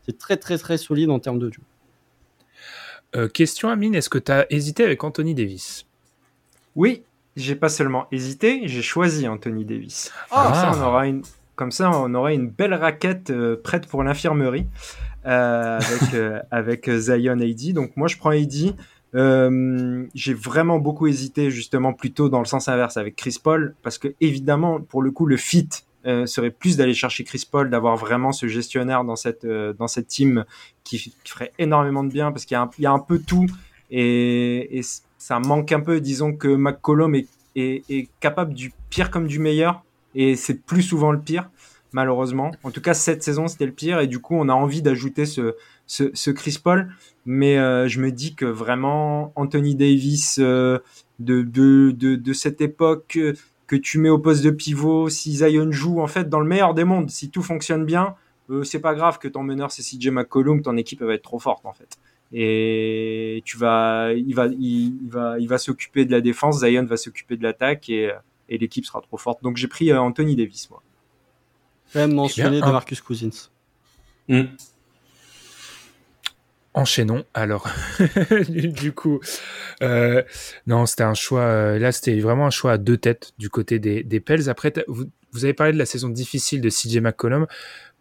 C'est 0.05 0.19
très, 0.19 0.37
très, 0.37 0.59
très 0.59 0.77
solide 0.77 1.11
en 1.11 1.19
termes 1.19 1.39
de 1.39 1.51
jeu. 1.51 1.63
Euh, 3.17 3.29
Question 3.29 3.69
Amine, 3.71 3.95
est-ce 3.95 4.11
que 4.11 4.19
tu 4.19 4.33
as 4.33 4.47
hésité 4.51 4.85
avec 4.85 5.03
Anthony 5.03 5.35
Davis? 5.35 5.87
Oui, 6.77 7.03
j'ai 7.37 7.55
pas 7.55 7.69
seulement 7.69 8.07
hésité, 8.13 8.63
j'ai 8.67 8.83
choisi 8.83 9.27
Anthony 9.27 9.65
Davis. 9.65 10.13
Ah. 10.31 10.45
Comme, 10.45 10.55
ça, 10.55 10.73
on 10.79 10.87
aura 10.87 11.07
une, 11.07 11.23
comme 11.57 11.71
ça, 11.71 11.91
on 11.91 12.15
aura 12.15 12.33
une 12.33 12.49
belle 12.49 12.75
raquette 12.75 13.31
euh, 13.31 13.57
prête 13.63 13.87
pour 13.87 14.03
l'infirmerie 14.03 14.67
euh, 15.27 15.79
avec, 15.79 16.43
avec 16.51 16.91
Zion 16.91 17.41
AD. 17.41 17.73
Donc 17.73 17.97
moi, 17.97 18.09
je 18.09 18.17
prends. 18.17 18.33
Euh, 19.15 20.07
j'ai 20.15 20.35
vraiment 20.35 20.79
beaucoup 20.79 21.07
hésité 21.07 21.51
justement 21.51 21.95
plutôt 21.95 22.29
dans 22.29 22.41
le 22.41 22.45
sens 22.45 22.69
inverse 22.69 22.99
avec 22.99 23.17
Chris 23.17 23.39
Paul 23.43 23.75
parce 23.83 23.97
que 23.97 24.09
évidemment 24.21 24.83
pour 24.83 25.01
le 25.01 25.11
coup 25.11 25.25
le 25.25 25.39
fit 25.39 25.69
euh, 26.09 26.25
serait 26.25 26.51
plus 26.51 26.79
d'aller 26.79 26.95
chercher 26.95 27.23
Chris 27.23 27.47
Paul 27.51 27.69
d'avoir 27.69 27.97
vraiment 27.97 28.33
ce 28.33 28.47
gestionnaire 28.47 29.05
dans 29.05 29.17
cette 29.17 29.45
euh, 29.45 29.75
dans 29.75 29.89
cette 29.89 30.09
team 30.09 30.47
qui, 30.83 31.13
ferait 31.25 31.53
énormément 31.59 32.03
de 32.03 32.11
bien 32.11 32.33
parce 32.33 32.47
qu'il 32.47 32.55
y, 32.55 32.59
a 32.59 32.63
un- 32.63 32.71
il 32.79 32.83
y 32.83 32.87
a 32.87 32.93
un 32.93 32.99
peu 32.99 33.19
tout 33.19 33.47
et, 33.91 34.81
ça 35.19 35.41
manque 35.41 35.73
un 35.73 35.81
peu. 35.81 36.01
Disons 36.01 36.33
que 36.33 36.49
McCollum 36.49 37.15
est, 37.15 37.27
est, 37.57 38.09
capable 38.21 38.55
du 38.55 38.73
pire 38.89 39.11
comme 39.11 39.27
du 39.27 39.39
meilleur 39.39 39.85
et 40.15 40.37
c'est 40.37 40.55
plus 40.55 40.83
souvent 40.83 41.13
le 41.13 41.21
pire 41.21 41.51
malheureusement. 41.93 42.53
En 42.63 42.71
tout 42.71 42.81
cas 42.81 42.95
cette 42.95 43.23
saison 43.23 43.47
c'était 43.47 43.67
le 43.67 43.73
pire 43.73 44.01
et 44.01 44.07
du 44.07 44.19
coup 44.21 44.35
on 44.37 44.49
a 44.49 44.55
envie 44.55 44.81
d'ajouter 44.81 45.27
ce, 45.27 45.57
ce, 45.87 46.31
Chris 46.31 46.59
Paul. 46.63 46.89
Mais 47.27 47.59
euh, 47.59 47.87
je 47.87 48.01
me 48.01 48.11
dis 48.13 48.35
que 48.35 48.47
vraiment 48.47 49.33
Anthony 49.37 49.75
Davis 49.75 50.39
de, 50.39 50.81
de, 51.19 51.43
de, 51.91 52.17
de 52.17 52.33
cette 52.33 52.63
époque 52.63 53.19
que 53.69 53.77
tu 53.77 53.99
mets 53.99 54.09
au 54.09 54.19
poste 54.19 54.43
de 54.43 54.51
pivot, 54.51 55.09
si 55.09 55.37
Zion 55.37 55.71
joue 55.71 56.01
en 56.01 56.09
fait 56.09 56.29
dans 56.29 56.41
le 56.41 56.47
meilleur 56.47 56.75
des 56.75 56.83
mondes, 56.85 57.11
si 57.11 57.31
tout 57.31 57.43
fonctionne 57.45 57.85
bien, 57.85 58.17
euh, 58.51 58.65
c'est 58.65 58.81
pas 58.81 58.95
grave 58.95 59.19
que 59.19 59.29
ton 59.29 59.45
meneur 59.45 59.71
c'est 59.71 59.83
CJ 59.83 60.09
McCollum, 60.09 60.63
ton 60.63 60.77
équipe 60.77 61.01
elle 61.03 61.07
va 61.07 61.15
être 61.15 61.23
trop 61.23 61.39
forte 61.39 61.65
en 61.67 61.73
fait. 61.73 61.99
Et 62.33 63.43
tu 63.45 63.57
vas, 63.57 64.13
il 64.13 64.35
va, 64.35 64.47
il, 64.47 64.97
il 65.05 65.09
va, 65.11 65.39
il 65.39 65.49
va 65.49 65.59
s'occuper 65.59 66.05
de 66.05 66.11
la 66.13 66.21
défense, 66.21 66.61
Zion 66.61 66.85
va 66.85 66.97
s'occuper 66.97 67.37
de 67.37 67.43
l'attaque 67.43 67.89
et, 67.89 68.11
et 68.49 68.59
l'équipe 68.59 68.85
sera 68.85 69.01
trop 69.01 69.17
forte. 69.19 69.43
Donc 69.43 69.57
j'ai 69.57 69.69
pris 69.69 69.91
euh, 69.93 70.01
Anthony 70.01 70.35
Davis 70.37 70.69
moi. 70.71 70.83
Même 71.95 72.13
mentionner 72.15 72.49
Eh 72.49 72.61
bien, 72.61 72.67
de 72.67 72.71
un- 72.71 72.73
Marcus 72.73 73.01
Cousins. 73.01 73.49
Hmm. 74.29 74.43
Enchaînons. 76.75 77.25
Alors, 77.35 77.69
du 78.49 78.93
coup, 78.93 79.21
euh, 79.83 80.23
non, 80.67 80.87
c'était 80.87 81.03
un 81.03 81.15
choix. 81.15 81.41
euh, 81.41 81.79
là, 81.79 81.91
c'était 81.93 82.19
vraiment 82.21 82.47
un 82.47 82.51
choix 82.51 82.73
à 82.73 82.79
deux 82.79 82.97
têtes 82.97 83.33
du 83.39 83.49
côté 83.51 83.79
des, 83.79 84.03
des 84.05 84.21
Pels. 84.21 84.49
Après, 84.49 84.73
vous, 84.87 85.07
vous 85.33 85.45
avez 85.45 85.55
parlé 85.55 85.73
de 85.73 85.79
la 85.79 85.87
saison 85.87 86.09
difficile 86.09 86.61
de 86.61 86.69
CJ 86.69 86.99
McCollum. 86.99 87.47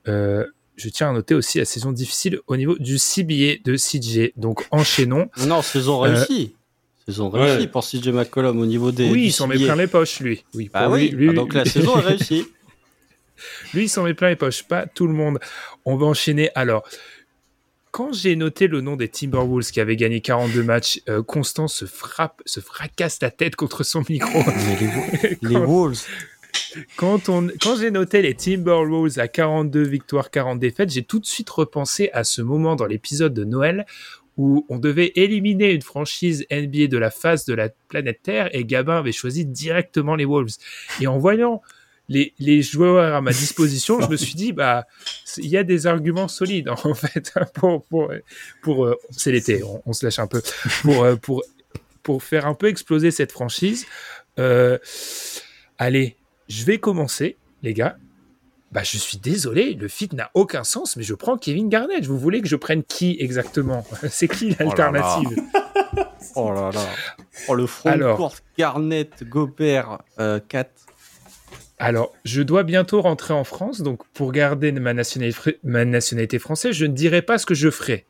Euh, 0.08 0.46
je 0.76 0.90
tiens 0.90 1.10
à 1.10 1.14
noter 1.14 1.34
aussi 1.34 1.58
la 1.58 1.66
saison 1.66 1.92
difficile 1.92 2.40
au 2.46 2.56
niveau 2.56 2.78
du 2.78 2.98
CBA 3.00 3.62
de 3.66 3.76
CJ. 3.78 4.34
Donc, 4.36 4.66
enchaînons. 4.72 5.30
Non, 5.48 5.62
saison 5.64 6.04
Euh, 6.06 6.10
réussie. 6.14 6.54
Saison 7.08 7.30
réussie 7.30 7.62
Ouais. 7.62 7.68
pour 7.68 7.84
CJ 7.86 8.10
McCollum 8.10 8.60
au 8.60 8.66
niveau 8.66 8.92
des. 8.92 9.10
oui, 9.10 9.28
il 9.28 9.32
s'en 9.32 9.48
met 9.48 9.56
plein 9.58 9.76
les 9.78 9.88
poches, 9.88 10.20
lui. 10.20 10.44
Oui, 10.54 10.70
Bah 10.72 10.90
oui, 10.90 11.10
lui, 11.10 11.28
lui- 11.28 11.30
ah, 11.32 11.34
donc 11.34 11.54
la 11.54 11.66
saison 11.66 11.98
est 12.00 12.02
réussie. 12.06 12.46
Lui, 13.74 13.84
il 13.84 13.90
s'en 13.90 14.04
met 14.04 14.14
plein 14.14 14.30
les 14.30 14.36
poches, 14.36 14.64
pas 14.64 14.86
tout 14.88 15.08
le 15.08 15.14
monde. 15.14 15.40
On 15.86 15.96
va 15.96 16.06
enchaîner. 16.08 16.50
Alors, 16.56 16.84
quand 17.98 18.14
j'ai 18.14 18.36
noté 18.36 18.68
le 18.68 18.82
nom 18.82 18.96
des 18.96 19.08
Timberwolves 19.08 19.72
qui 19.72 19.82
avaient 19.82 19.96
gagné 19.96 20.22
42 20.22 20.62
matchs, 20.62 21.02
euh, 21.10 21.24
Constant 21.24 21.68
se 21.68 21.86
frappe, 21.86 22.44
se 22.46 22.60
fracasse 22.60 23.20
la 23.24 23.32
tête 23.32 23.56
contre 23.56 23.82
son 23.82 24.04
micro. 24.08 24.40
Les, 25.42 25.58
Wolves. 25.58 26.06
quand 26.96 27.28
on, 27.28 27.48
quand 27.60 27.76
j'ai 27.78 27.90
noté 27.90 28.22
les 28.22 28.36
Timberwolves 28.36 29.18
à 29.18 29.28
42 29.28 29.82
victoires, 29.82 30.30
40 30.30 30.60
défaites, 30.60 30.92
j'ai 30.92 31.02
tout 31.02 31.18
de 31.18 31.26
suite 31.26 31.50
repensé 31.50 32.12
à 32.14 32.24
ce 32.24 32.44
moment 32.44 32.76
dans 32.76 32.86
l'épisode 32.86 33.34
de 33.34 33.44
Noël 33.44 33.88
où 34.38 34.64
on 34.70 34.78
devait 34.78 35.14
éliminer 35.16 35.72
une 35.72 35.82
franchise 35.82 36.46
NBA 36.52 36.86
de 36.92 37.00
la 37.00 37.10
face 37.10 37.46
de 37.46 37.56
la 37.56 37.70
planète 37.88 38.20
Terre 38.22 38.56
et 38.56 38.64
Gabin 38.64 39.00
avait 39.00 39.12
choisi 39.12 39.44
directement 39.44 40.16
les 40.16 40.26
Wolves. 40.26 40.58
Et 41.02 41.08
en 41.08 41.18
voyant 41.18 41.64
les, 42.10 42.34
les 42.40 42.62
joueurs 42.62 43.16
à 43.16 43.22
ma 43.22 43.32
disposition, 43.32 44.00
je 44.02 44.08
me 44.08 44.16
suis 44.18 44.36
dit, 44.36 44.54
bah, 44.54 44.88
il 45.38 45.48
y 45.48 45.58
a 45.58 45.64
des 45.64 45.88
arguments 45.88 46.28
solides, 46.28 46.70
en 46.84 46.94
fait, 46.94 47.34
pour, 47.54 47.86
pour, 47.86 48.12
pour, 48.62 48.86
euh, 48.86 48.96
c'est 49.12 49.32
l'été, 49.32 49.64
on, 49.64 49.82
on 49.86 49.94
se 49.94 50.06
lâche 50.06 50.20
un 50.20 50.28
peu, 50.28 50.42
pour, 50.82 51.04
euh, 51.04 51.16
pour, 51.16 51.44
pour 52.04 52.24
faire 52.24 52.46
un 52.46 52.54
peu 52.54 52.68
exploser 52.68 53.12
cette 53.12 53.32
franchise. 53.32 53.86
Euh, 54.40 54.78
allez, 55.78 56.16
je 56.48 56.64
vais 56.64 56.78
commencer, 56.78 57.38
les 57.64 57.74
gars. 57.74 57.98
Bah, 58.72 58.84
je 58.84 58.98
suis 58.98 59.18
désolé, 59.18 59.74
le 59.74 59.88
fit 59.88 60.10
n'a 60.14 60.30
aucun 60.34 60.66
sens, 60.66 60.98
mais 60.98 61.04
je 61.04 61.14
prends 61.14 61.38
Kevin 61.38 61.70
Garnett. 61.70 62.06
Vous 62.06 62.20
voulez 62.20 62.42
que 62.42 62.50
je 62.50 62.58
prenne 62.58 62.84
qui 62.84 63.16
exactement? 63.20 63.86
C'est 64.10 64.28
qui 64.28 64.56
l'alternative? 64.60 65.42
Oh 66.36 66.52
là 66.52 66.72
là. 66.74 66.86
Oh, 67.48 67.56
le 67.56 67.66
front 67.66 67.90
Alors. 67.90 68.18
court 68.18 68.36
Garnett, 68.58 69.24
Gobert, 69.24 70.00
euh, 70.20 70.40
4. 70.48 70.70
Alors, 71.80 72.14
je 72.26 72.42
dois 72.42 72.64
bientôt 72.64 73.02
rentrer 73.02 73.34
en 73.34 73.44
France, 73.44 73.82
donc 73.82 74.02
pour 74.14 74.32
garder 74.32 74.72
ma 74.72 74.94
nationalité, 74.94 75.60
ma 75.64 75.86
nationalité 75.86 76.40
française, 76.40 76.74
je 76.76 76.86
ne 76.86 76.94
dirai 76.94 77.22
pas 77.22 77.38
ce 77.38 77.46
que 77.46 77.54
je 77.54 77.70
ferai. 77.70 78.06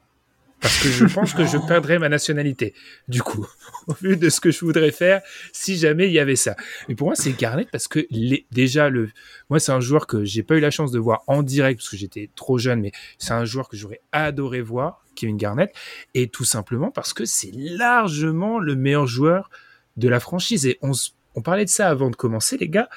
Parce 0.61 0.81
que 0.81 0.89
je 0.89 1.05
pense 1.13 1.33
que 1.33 1.45
je 1.45 1.57
perdrai 1.67 1.99
ma 1.99 2.07
nationalité, 2.09 2.73
du 3.09 3.21
coup, 3.21 3.45
au 3.87 3.93
vu 3.93 4.15
de 4.15 4.29
ce 4.29 4.39
que 4.39 4.51
je 4.51 4.61
voudrais 4.61 4.91
faire 4.91 5.21
si 5.51 5.77
jamais 5.77 6.07
il 6.07 6.13
y 6.13 6.19
avait 6.19 6.37
ça. 6.37 6.55
Mais 6.87 6.95
pour 6.95 7.07
moi, 7.07 7.15
c'est 7.15 7.37
Garnett 7.37 7.69
parce 7.69 7.87
que 7.89 8.07
les- 8.09 8.47
déjà, 8.51 8.89
le, 8.89 9.09
moi, 9.49 9.59
c'est 9.59 9.73
un 9.73 9.81
joueur 9.81 10.07
que 10.07 10.23
j'ai 10.23 10.43
pas 10.43 10.55
eu 10.55 10.59
la 10.61 10.71
chance 10.71 10.91
de 10.91 10.97
voir 10.99 11.23
en 11.27 11.43
direct 11.43 11.79
parce 11.79 11.89
que 11.89 11.97
j'étais 11.97 12.29
trop 12.35 12.57
jeune, 12.57 12.79
mais 12.79 12.91
c'est 13.19 13.33
un 13.33 13.45
joueur 13.45 13.67
que 13.67 13.75
j'aurais 13.75 14.01
adoré 14.13 14.61
voir, 14.61 15.03
Kevin 15.15 15.35
Garnett, 15.37 15.73
et 16.15 16.29
tout 16.29 16.45
simplement 16.45 16.89
parce 16.89 17.11
que 17.13 17.25
c'est 17.25 17.51
largement 17.53 18.59
le 18.59 18.75
meilleur 18.75 19.07
joueur 19.07 19.49
de 19.97 20.07
la 20.07 20.19
franchise. 20.21 20.65
Et 20.65 20.79
on, 20.81 20.93
on 21.35 21.41
parlait 21.41 21.65
de 21.65 21.69
ça 21.69 21.89
avant 21.89 22.09
de 22.09 22.15
commencer, 22.15 22.57
les 22.57 22.69
gars 22.69 22.89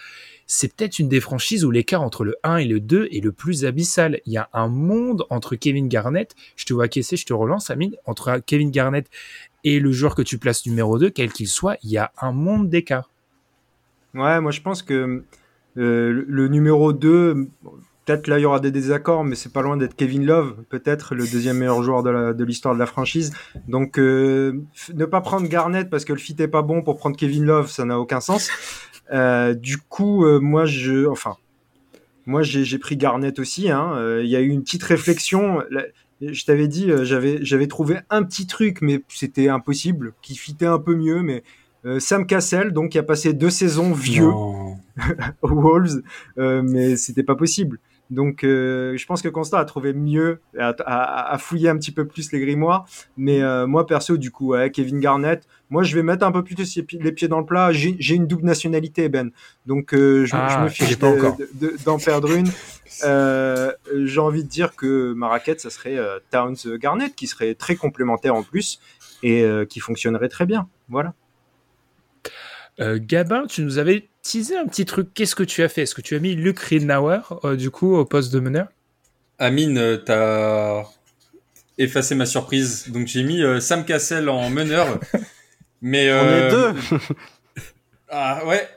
c'est 0.53 0.75
peut-être 0.75 0.99
une 0.99 1.09
des 1.09 1.21
franchises 1.21 1.65
où 1.65 1.71
l'écart 1.71 2.03
entre 2.03 2.25
le 2.25 2.35
1 2.43 2.57
et 2.57 2.65
le 2.65 2.81
2 2.81 3.07
est 3.13 3.23
le 3.23 3.31
plus 3.31 3.65
abyssal. 3.65 4.21
Il 4.27 4.33
y 4.33 4.37
a 4.37 4.49
un 4.53 4.67
monde 4.67 5.25
entre 5.31 5.55
Kevin 5.55 5.87
Garnett, 5.87 6.35
je 6.57 6.67
te 6.67 6.75
vois 6.75 6.89
caisser, 6.89 7.17
je 7.17 7.25
te 7.25 7.33
relance, 7.33 7.71
Amine, 7.71 7.95
entre 8.05 8.41
Kevin 8.45 8.73
Garnett 8.73 9.09
et 9.63 9.79
le 9.79 9.93
joueur 9.93 10.17
que 10.17 10.23
tu 10.23 10.39
places 10.39 10.67
numéro 10.67 10.99
2, 10.99 11.11
quel 11.11 11.33
qu'il 11.33 11.47
soit, 11.47 11.77
il 11.85 11.91
y 11.91 11.99
a 11.99 12.11
un 12.21 12.33
monde 12.33 12.69
d'écart. 12.69 13.11
Ouais, 14.13 14.41
moi 14.41 14.51
je 14.51 14.61
pense 14.61 14.83
que 14.83 15.23
euh, 15.77 16.25
le- 16.27 16.49
numéro 16.49 16.93
2, 16.93 17.47
peut-être 18.05 18.27
là 18.27 18.41
il 18.41 18.43
y 18.43 18.45
aura 18.45 18.59
des 18.59 18.73
désaccords, 18.73 19.23
mais 19.23 19.37
c'est 19.37 19.53
pas 19.53 19.63
loin 19.63 19.77
d'être 19.77 19.95
Kevin 19.95 20.27
Love, 20.27 20.57
peut-être 20.69 21.15
le 21.15 21.29
deuxième 21.29 21.59
meilleur 21.59 21.81
joueur 21.85 22.03
de 22.03 22.45
l'histoire 22.45 22.75
de, 22.75 22.81
la 22.81 22.87
franchise. 22.87 23.33
Donc 23.69 24.01
euh, 24.01 24.61
ne 24.93 25.05
pas 25.05 25.21
prendre 25.21 25.47
Garnett 25.47 25.89
parce 25.89 26.05
que 26.05 26.13
le 26.13 26.19
fit 26.19 26.35
est 26.41 26.49
pas 26.49 26.63
bon 26.63 26.83
pour 26.83 26.97
prendre 26.97 27.17
Kevin 27.17 27.45
Love, 27.45 27.71
ça 27.71 27.85
n'a 27.85 28.01
aucun 28.01 28.19
sens. 28.19 28.51
Euh, 29.13 29.55
du 29.55 29.79
coup, 29.79 30.25
euh, 30.25 30.39
moi 30.41 30.65
je, 30.65 31.07
enfin, 31.07 31.37
moi 32.27 32.43
j'ai 32.43 32.79
pris 32.79 32.97
Garnett 32.97 33.39
aussi. 33.39 33.71
hein. 33.71 33.93
Euh, 33.97 34.23
Il 34.23 34.31
y 34.31 34.37
a 34.37 34.41
eu 34.41 34.49
une 34.49 34.63
petite 34.63 34.83
réflexion. 34.85 35.63
Je 36.21 36.45
t'avais 36.45 36.69
dit, 36.69 36.91
j'avais 37.03 37.67
trouvé 37.67 37.99
un 38.11 38.23
petit 38.23 38.47
truc, 38.47 38.83
mais 38.83 39.03
c'était 39.09 39.49
impossible, 39.49 40.13
qui 40.23 40.37
fitait 40.37 40.67
un 40.67 40.79
peu 40.79 40.95
mieux, 40.95 41.23
mais 41.23 41.43
Sam 41.99 42.27
Cassell, 42.27 42.73
donc, 42.73 42.91
qui 42.91 42.99
a 42.99 43.03
passé 43.03 43.33
deux 43.33 43.49
saisons 43.49 43.93
vieux 43.95 44.29
aux 45.43 45.49
Wolves, 45.49 46.03
mais 46.37 46.97
c'était 46.97 47.23
pas 47.23 47.37
possible. 47.37 47.79
Donc, 48.11 48.43
euh, 48.43 48.97
je 48.97 49.07
pense 49.07 49.23
que 49.23 49.29
Constant 49.29 49.59
a 49.59 49.65
trouvé 49.65 49.93
mieux, 49.93 50.41
à, 50.59 50.75
à- 50.85 51.33
à 51.33 51.39
fouiller 51.39 51.69
un 51.69 51.77
petit 51.77 51.93
peu 51.93 52.07
plus 52.09 52.33
les 52.33 52.41
grimoires. 52.41 52.85
Mais 53.17 53.41
euh, 53.41 53.69
moi, 53.69 53.87
perso, 53.87 54.17
du 54.17 54.33
coup, 54.33 54.49
ouais, 54.49 54.71
Kevin 54.73 54.99
Garnett, 54.99 55.47
moi, 55.71 55.85
je 55.85 55.95
vais 55.95 56.03
mettre 56.03 56.27
un 56.27 56.33
peu 56.33 56.43
plus 56.43 56.57
les 56.77 56.83
pieds- 57.13 57.29
dans 57.29 57.39
le 57.39 57.47
plat. 57.47 57.71
J'ai 57.73 58.15
une 58.17 58.27
double 58.27 58.45
nationalité, 58.45 59.09
Ben. 59.09 59.31
Donc, 59.67 59.95
euh, 59.95 60.27
je, 60.27 60.35
Ah, 60.35 60.49
je 60.59 60.65
me 60.65 60.69
fiche 60.69 60.99
de- 60.99 61.77
d'en 61.85 61.99
perdre 61.99 62.33
une. 62.33 62.49
J'ai 64.07 64.19
envie 64.21 64.43
de 64.43 64.49
dire 64.49 64.75
que 64.75 65.13
ma 65.13 65.29
raquette, 65.29 65.61
ça 65.61 65.71
serait 65.71 65.97
Towns 66.33 66.57
Garnett, 66.79 67.15
qui 67.15 67.29
serait 67.29 67.55
très 67.55 67.77
complémentaire 67.77 68.35
en 68.35 68.43
plus 68.43 68.81
et 69.23 69.47
qui 69.69 69.79
fonctionnerait 69.81 70.29
très 70.29 70.47
bien. 70.47 70.69
Voilà. 70.89 71.15
Gabin, 72.81 73.47
tu 73.47 73.63
nous 73.63 73.79
avais 73.79 74.10
teasé 74.23 74.57
un 74.57 74.67
petit 74.67 74.85
truc. 74.85 75.09
Qu'est-ce 75.15 75.35
que 75.35 75.43
tu 75.43 75.63
as 75.63 75.69
fait? 75.69 75.83
Est-ce 75.83 75.95
que 75.95 76.03
tu 76.03 76.15
as 76.15 76.19
mis 76.19 76.35
Luc 76.35 76.59
Riednauer, 76.59 77.21
euh, 77.45 77.57
du 77.57 77.71
coup, 77.71 77.95
au 77.95 78.05
poste 78.05 78.33
de 78.33 78.41
meneur? 78.41 78.69
Amine, 79.39 79.79
euh, 79.79 79.97
t'as 79.97 80.85
effacé 81.79 82.15
ma 82.15 82.27
surprise. 82.27 82.89
Donc 82.89 83.07
j'ai 83.07 83.23
mis 83.23 83.43
euh, 83.43 83.61
Sam 83.61 83.85
Cassell 83.85 84.29
en 84.29 84.51
meneur. 84.51 85.01
Mais 85.83 86.13
On 86.13 86.17
euh, 86.17 86.47
est 86.47 86.51
deux. 86.51 86.97
Ah 88.13 88.45
ouais. 88.45 88.69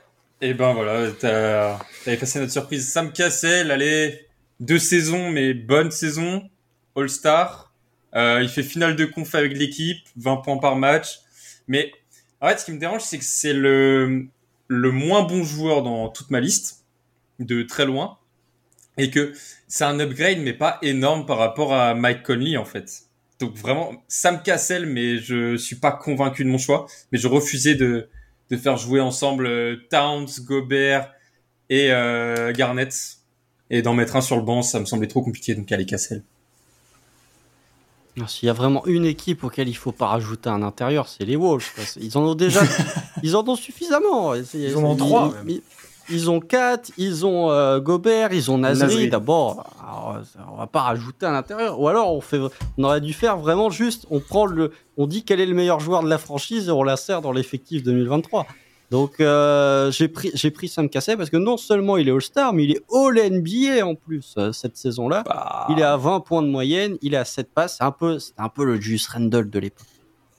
Et 0.42 0.54
ben 0.54 0.74
voilà, 0.74 1.10
t'as 1.12 1.80
t'as 2.06 2.12
effacé 2.14 2.40
notre 2.40 2.52
surprise. 2.52 2.88
Sam 2.88 3.12
Cassell, 3.12 3.72
allez, 3.72 4.28
deux 4.60 4.78
saisons, 4.78 5.32
mais 5.32 5.56
bonne 5.56 5.90
saison. 5.90 6.48
All-Star. 6.96 7.74
Euh, 8.16 8.42
il 8.44 8.50
fait 8.50 8.62
finale 8.62 8.96
de 8.96 9.06
conf 9.06 9.34
avec 9.34 9.58
l'équipe, 9.58 10.06
20 10.18 10.38
points 10.38 10.58
par 10.58 10.76
match. 10.76 11.20
Mais 11.68 11.92
en 12.42 12.50
fait, 12.50 12.60
ce 12.60 12.66
qui 12.66 12.74
me 12.74 12.78
dérange, 12.78 13.02
c'est 13.02 13.18
que 13.18 13.24
c'est 13.24 13.54
le, 13.54 14.28
le 14.74 14.92
moins 14.92 15.24
bon 15.24 15.44
joueur 15.44 15.84
dans 15.84 16.10
toute 16.10 16.32
ma 16.32 16.40
liste, 16.40 16.86
de 17.40 17.64
très 17.64 17.86
loin. 17.86 18.18
Et 18.98 19.10
que 19.10 19.34
c'est 19.68 19.86
un 19.86 20.00
upgrade, 20.00 20.40
mais 20.40 20.54
pas 20.54 20.78
énorme 20.82 21.26
par 21.26 21.38
rapport 21.38 21.74
à 21.74 21.96
Mike 21.96 22.24
Conley, 22.24 22.58
en 22.58 22.66
fait. 22.66 23.04
Donc 23.40 23.56
vraiment, 23.56 23.92
Sam 24.08 24.42
Cassell, 24.44 24.86
mais 24.86 25.18
je 25.18 25.58
suis 25.58 25.76
pas 25.76 25.92
convaincu 25.92 26.44
de 26.44 26.50
mon 26.50 26.58
choix. 26.58 26.88
Mais 27.12 27.18
je 27.18 27.28
refusais 27.28 27.76
de, 27.76 28.10
faire 28.62 28.78
jouer 28.78 29.00
ensemble 29.00 29.48
euh, 29.48 29.78
Towns, 29.90 30.28
Gobert 30.42 31.12
et 31.70 31.92
euh, 31.92 32.52
Garnett. 32.54 32.94
Et 33.72 33.82
d'en 33.82 33.96
mettre 33.96 34.16
un 34.16 34.22
sur 34.22 34.36
le 34.36 34.44
banc, 34.44 34.62
ça 34.62 34.80
me 34.80 34.86
semblait 34.86 35.08
trop 35.08 35.24
compliqué, 35.24 35.56
donc 35.56 35.72
allez, 35.72 35.88
Cassell. 35.88 36.24
S'il 38.28 38.46
y 38.48 38.50
a 38.50 38.54
vraiment 38.54 38.86
une 38.86 39.06
équipe 39.06 39.44
auquel 39.44 39.68
il 39.68 39.74
faut 39.74 39.92
pas 39.92 40.08
rajouter 40.08 40.50
un 40.50 40.62
intérieur, 40.62 41.08
c'est 41.08 41.26
les 41.26 41.36
Wolves. 41.36 41.66
qu'ils 41.94 42.16
en 42.18 42.22
ont 42.22 42.36
déjà, 42.36 42.62
ils 43.24 43.36
en 43.36 43.48
ont 43.48 43.56
suffisamment. 43.56 44.34
Ils 44.36 44.78
en 44.78 44.84
ont 44.84 44.94
ils- 44.94 44.98
trois, 44.98 45.34
Ils, 45.48 45.62
ils 46.10 46.30
ont 46.30 46.40
quatre, 46.40 46.92
ils 46.98 47.26
ont 47.26 47.50
euh, 47.50 47.80
Gobert, 47.80 48.32
ils 48.34 48.52
ont 48.52 48.58
Nasri. 48.60 48.84
Nasri. 48.86 49.10
D'abord, 49.10 49.66
alors, 49.82 50.18
on 50.54 50.58
va 50.58 50.68
pas 50.68 50.82
rajouter 50.82 51.26
un 51.26 51.34
intérieur. 51.34 51.80
Ou 51.80 51.88
alors 51.88 52.14
on 52.14 52.22
fait, 52.22 52.40
on 52.78 52.84
aurait 52.84 53.02
dû 53.02 53.14
faire 53.14 53.38
vraiment 53.38 53.70
juste, 53.70 54.06
on 54.12 54.20
prend 54.20 54.46
le, 54.46 54.72
on 54.98 55.08
dit 55.08 55.24
quel 55.24 55.40
est 55.40 55.46
le 55.46 55.56
meilleur 55.56 55.80
joueur 55.80 56.04
de 56.04 56.10
la 56.10 56.18
franchise 56.20 56.68
et 56.68 56.72
on 56.72 56.84
l'insère 56.84 57.22
dans 57.22 57.32
l'effectif 57.32 57.82
2023. 57.84 58.46
Donc 58.94 59.20
euh, 59.20 59.90
j'ai 59.90 60.08
pris, 60.08 60.30
j'ai 60.36 60.52
pris 60.52 60.68
Sam 60.68 60.88
Cassell 60.88 61.18
parce 61.18 61.32
que 61.32 61.38
non 61.38 61.58
seulement 61.58 61.98
il 61.98 62.08
est 62.08 62.12
All-Star, 62.12 62.54
mais 62.54 62.66
il 62.66 62.72
est 62.74 62.84
All-NBA 62.94 63.84
en 63.84 63.96
plus 63.96 64.36
euh, 64.38 64.52
cette 64.52 64.78
saison-là. 64.78 65.24
Il 65.70 65.80
est 65.80 65.84
à 65.84 65.98
20 65.98 66.20
points 66.20 66.44
de 66.44 66.48
moyenne, 66.48 67.00
il 67.02 67.16
est 67.16 67.18
à 67.18 67.26
7 67.26 67.52
passes. 67.52 67.78
C'est 67.80 67.84
un 67.84 67.92
peu, 67.92 68.20
c'est 68.20 68.36
un 68.38 68.50
peu 68.50 68.64
le 68.64 68.80
Juice 68.80 69.08
Randle 69.08 69.50
de 69.50 69.58
l'époque. 69.58 69.88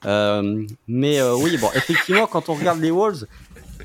Euh, 0.07 0.65
mais 0.87 1.21
oui, 1.21 1.57
bon, 1.57 1.69
effectivement, 1.75 2.29
quand 2.29 2.49
on 2.49 2.55
regarde 2.55 2.79
les 2.79 2.93
Wolves, 2.93 3.27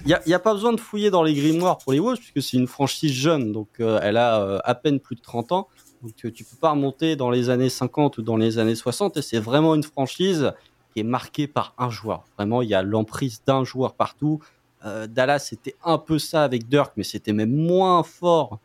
il 0.01 0.09
n'y 0.09 0.13
a, 0.13 0.21
y 0.27 0.35
a 0.35 0.39
pas 0.39 0.53
besoin 0.53 0.71
de 0.71 0.79
fouiller 0.79 1.09
dans 1.09 1.23
les 1.23 1.33
grimoires 1.33 1.79
pour 1.79 1.91
les 1.93 1.99
Wolves, 1.99 2.19
puisque 2.19 2.47
c'est 2.47 2.57
une 2.57 2.67
franchise 2.67 3.11
jeune, 3.11 3.51
donc 3.51 3.69
elle 3.79 4.17
a 4.17 4.59
à 4.63 4.75
peine 4.75 4.99
plus 4.99 5.15
de 5.15 5.21
30 5.21 5.51
ans. 5.51 5.67
Donc 6.03 6.15
tu, 6.15 6.31
tu 6.31 6.43
peux 6.43 6.57
pas 6.57 6.71
remonter 6.71 7.15
dans 7.15 7.31
les 7.31 7.49
années 7.49 7.69
50 7.69 8.19
ou 8.19 8.21
dans 8.21 8.37
les 8.37 8.59
années 8.59 8.75
60, 8.75 9.17
et 9.17 9.23
c'est 9.23 9.39
vraiment 9.39 9.73
une 9.73 9.81
franchise 9.81 10.51
qui 10.93 10.99
est 10.99 11.03
marquée 11.03 11.47
par 11.47 11.73
un 11.79 11.89
joueur. 11.89 12.23
Vraiment, 12.37 12.61
il 12.61 12.69
y 12.69 12.75
a 12.75 12.83
l'emprise 12.83 13.41
d'un 13.47 13.63
joueur 13.63 13.93
partout. 13.93 14.39
Euh, 14.85 15.07
Dallas, 15.07 15.39
c'était 15.39 15.75
un 15.83 15.97
peu 15.97 16.19
ça 16.19 16.43
avec 16.43 16.67
Dirk, 16.69 16.93
mais 16.95 17.03
c'était 17.03 17.33
même 17.33 17.53
moins 17.53 18.01
fort 18.03 18.59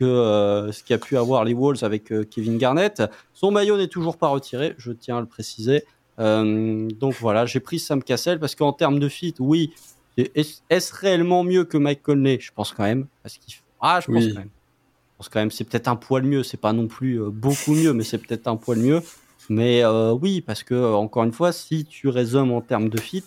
que 0.00 0.04
euh, 0.04 0.70
ce 0.72 0.82
qu'a 0.84 0.96
pu 0.98 1.16
avoir 1.16 1.44
les 1.44 1.54
Wolves 1.54 1.82
avec 1.82 2.12
euh, 2.12 2.24
Kevin 2.24 2.56
Garnett. 2.56 3.02
Son 3.34 3.50
maillot 3.50 3.76
n'est 3.76 3.88
toujours 3.88 4.16
pas 4.16 4.28
retiré, 4.28 4.74
je 4.78 4.92
tiens 4.92 5.18
à 5.18 5.20
le 5.20 5.26
préciser. 5.26 5.84
Euh, 6.20 6.88
donc 6.98 7.14
voilà, 7.20 7.46
j'ai 7.46 7.60
pris 7.60 7.78
Sam 7.78 8.02
Cassell 8.02 8.38
parce 8.40 8.54
qu'en 8.54 8.72
termes 8.72 8.98
de 8.98 9.08
fit, 9.08 9.34
oui, 9.40 9.72
est- 10.16 10.62
est-ce 10.70 10.94
réellement 10.94 11.44
mieux 11.44 11.64
que 11.64 11.76
Mike 11.76 12.02
Conley? 12.02 12.38
Je 12.40 12.50
pense 12.52 12.72
quand 12.72 12.84
même. 12.84 13.06
Parce 13.22 13.36
qu'il 13.38 13.54
ah, 13.80 14.00
je 14.00 14.06
pense 14.06 14.24
Oui. 14.24 14.32
quand 14.32 14.38
même. 14.40 14.48
Je 14.48 15.16
pense 15.18 15.28
quand 15.28 15.40
même, 15.40 15.50
c'est 15.50 15.64
peut-être 15.64 15.88
un 15.88 15.96
poil 15.96 16.22
mieux. 16.22 16.42
C'est 16.44 16.56
pas 16.60 16.72
non 16.72 16.86
plus 16.86 17.20
beaucoup 17.30 17.74
mieux, 17.74 17.92
mais 17.92 18.04
c'est 18.04 18.18
peut-être 18.18 18.46
un 18.46 18.56
poil 18.56 18.78
mieux. 18.78 19.02
Mais 19.48 19.84
oui, 20.20 20.40
parce 20.42 20.62
que 20.62 20.94
encore 20.94 21.24
une 21.24 21.32
fois, 21.32 21.52
si 21.52 21.84
tu 21.84 22.08
raisonnes 22.08 22.50
en 22.52 22.60
termes 22.60 22.88
de 22.88 23.00
fit, 23.00 23.24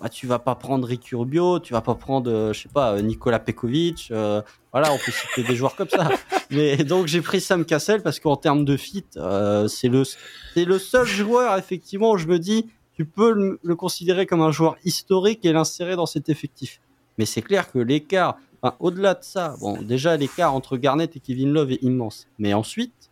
bah, 0.00 0.08
tu 0.08 0.26
vas 0.26 0.38
pas 0.38 0.54
prendre 0.54 0.86
Ricky 0.86 1.14
Rubio, 1.14 1.58
tu 1.60 1.72
vas 1.72 1.80
pas 1.80 1.94
prendre, 1.94 2.30
euh, 2.30 2.52
je 2.52 2.62
sais 2.62 2.68
pas, 2.68 2.92
euh, 2.94 3.00
Nikola 3.02 3.38
Pekovic. 3.38 4.08
euh, 4.10 4.42
voilà, 4.72 4.92
on 4.92 4.98
peut 4.98 5.12
citer 5.12 5.42
des 5.42 5.56
joueurs 5.56 5.74
comme 5.74 5.88
ça. 5.88 6.08
Mais 6.50 6.76
donc 6.76 7.06
j'ai 7.06 7.22
pris 7.22 7.40
Sam 7.40 7.64
Cassell 7.64 8.02
parce 8.02 8.20
qu'en 8.20 8.36
termes 8.36 8.64
de 8.64 8.76
fit, 8.76 9.04
euh, 9.16 9.68
c'est 9.68 9.88
le 9.88 10.04
c'est 10.04 10.64
le 10.64 10.78
seul 10.78 11.06
joueur 11.06 11.56
effectivement 11.56 12.10
où 12.12 12.18
je 12.18 12.26
me 12.26 12.38
dis 12.38 12.66
tu 12.94 13.04
peux 13.04 13.32
le, 13.32 13.58
le 13.62 13.74
considérer 13.74 14.26
comme 14.26 14.42
un 14.42 14.50
joueur 14.50 14.76
historique 14.84 15.44
et 15.44 15.52
l'insérer 15.52 15.96
dans 15.96 16.06
cet 16.06 16.28
effectif. 16.28 16.80
Mais 17.18 17.24
c'est 17.24 17.42
clair 17.42 17.70
que 17.72 17.78
l'écart, 17.78 18.36
enfin, 18.60 18.76
au-delà 18.80 19.14
de 19.14 19.22
ça, 19.24 19.54
bon 19.60 19.80
déjà 19.80 20.16
l'écart 20.16 20.54
entre 20.54 20.76
Garnett 20.76 21.16
et 21.16 21.20
Kevin 21.20 21.52
Love 21.52 21.72
est 21.72 21.82
immense. 21.82 22.26
Mais 22.38 22.52
ensuite, 22.52 23.10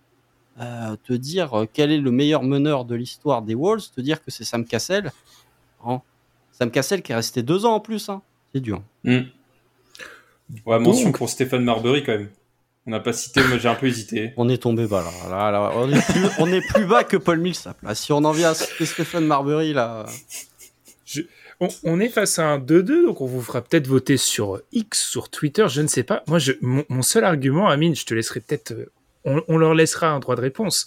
te 0.58 1.12
dire 1.12 1.64
quel 1.72 1.90
est 1.90 1.98
le 1.98 2.10
meilleur 2.10 2.42
meneur 2.42 2.84
de 2.84 2.94
l'histoire 2.94 3.42
des 3.42 3.54
Wolves, 3.54 3.90
te 3.94 4.00
dire 4.00 4.22
que 4.22 4.30
c'est 4.30 4.44
Sam 4.44 4.64
Cassell, 4.64 5.10
hein. 5.84 6.00
Sam 6.58 6.70
Cassell 6.70 7.02
qui 7.02 7.12
est 7.12 7.16
resté 7.16 7.42
deux 7.42 7.64
ans 7.66 7.74
en 7.74 7.80
plus, 7.80 8.08
hein. 8.08 8.22
c'est 8.54 8.60
dur. 8.60 8.82
Hmm. 9.04 9.20
Ouais, 10.66 10.78
mention 10.78 11.06
Donc- 11.06 11.18
pour 11.18 11.28
Stéphane 11.28 11.64
Marbury 11.64 12.04
quand 12.04 12.12
même. 12.12 12.28
On 12.86 12.90
n'a 12.90 13.00
pas 13.00 13.14
cité, 13.14 13.42
moi 13.44 13.56
j'ai 13.56 13.68
un 13.68 13.74
peu 13.74 13.86
hésité. 13.86 14.32
On 14.36 14.48
est 14.50 14.62
tombé 14.62 14.86
bas 14.86 15.02
là, 15.02 15.28
là, 15.30 15.50
là, 15.50 15.72
on, 15.74 15.90
est 15.90 16.04
plus, 16.12 16.26
on 16.38 16.52
est 16.52 16.60
plus 16.60 16.84
bas 16.84 17.02
que 17.02 17.16
Paul 17.16 17.38
Millsap. 17.40 17.80
Là. 17.82 17.94
Si 17.94 18.12
on 18.12 18.18
en 18.24 18.32
vient 18.32 18.50
à 18.50 18.54
citer 18.54 18.84
Stephen 18.84 19.26
Marbury 19.26 19.72
là, 19.72 20.04
On 21.60 21.66
on, 21.66 21.68
on 21.84 22.00
est 22.00 22.10
face 22.10 22.38
à 22.38 22.46
un 22.46 22.58
2-2, 22.58 23.06
donc 23.06 23.20
on 23.22 23.26
vous 23.26 23.40
fera 23.40 23.62
peut-être 23.62 23.86
voter 23.86 24.18
sur 24.18 24.60
X, 24.72 25.08
sur 25.08 25.30
Twitter, 25.30 25.64
je 25.68 25.80
ne 25.80 25.86
sais 25.86 26.02
pas. 26.02 26.22
Moi, 26.26 26.38
je, 26.38 26.52
mon, 26.60 26.84
mon 26.90 27.00
seul 27.02 27.24
argument, 27.24 27.68
Amine, 27.68 27.94
je 27.94 28.04
te 28.04 28.12
laisserai 28.12 28.40
peut-être. 28.40 28.72
euh, 28.72 28.90
On, 29.24 29.40
on 29.48 29.56
leur 29.56 29.72
laissera 29.74 30.10
un 30.10 30.18
droit 30.20 30.36
de 30.36 30.40
réponse. 30.42 30.86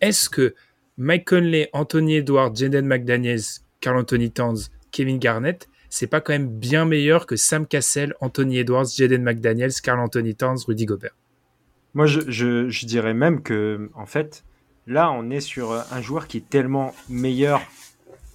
Est-ce 0.00 0.28
que 0.28 0.54
Mike 0.96 1.28
Conley, 1.28 1.68
Anthony 1.72 2.16
Edwards, 2.16 2.52
Jaden 2.56 2.86
McDaniels, 2.86 3.42
Carl 3.80 3.96
Anthony 3.98 4.30
Towns, 4.32 4.58
Kevin 4.90 5.18
Garnett, 5.18 5.68
c'est 5.90 6.06
pas 6.06 6.20
quand 6.20 6.32
même 6.32 6.48
bien 6.48 6.84
meilleur 6.84 7.26
que 7.26 7.36
Sam 7.36 7.66
Cassell, 7.66 8.14
Anthony 8.20 8.58
Edwards, 8.58 8.86
Jaden 8.86 9.22
McDaniels, 9.22 9.72
Carl 9.82 10.00
Anthony 10.00 10.34
Towns, 10.34 10.58
Rudy 10.66 10.84
Gobert 10.84 11.16
Moi, 11.94 12.06
je, 12.06 12.20
je, 12.28 12.86
dirais 12.86 13.14
même 13.14 13.42
que, 13.42 13.90
en 13.94 14.06
fait, 14.06 14.44
là, 14.86 15.10
on 15.10 15.30
est 15.30 15.40
sur 15.40 15.72
un 15.72 16.00
joueur 16.02 16.26
qui 16.28 16.38
est 16.38 16.48
tellement 16.48 16.94
meilleur 17.08 17.62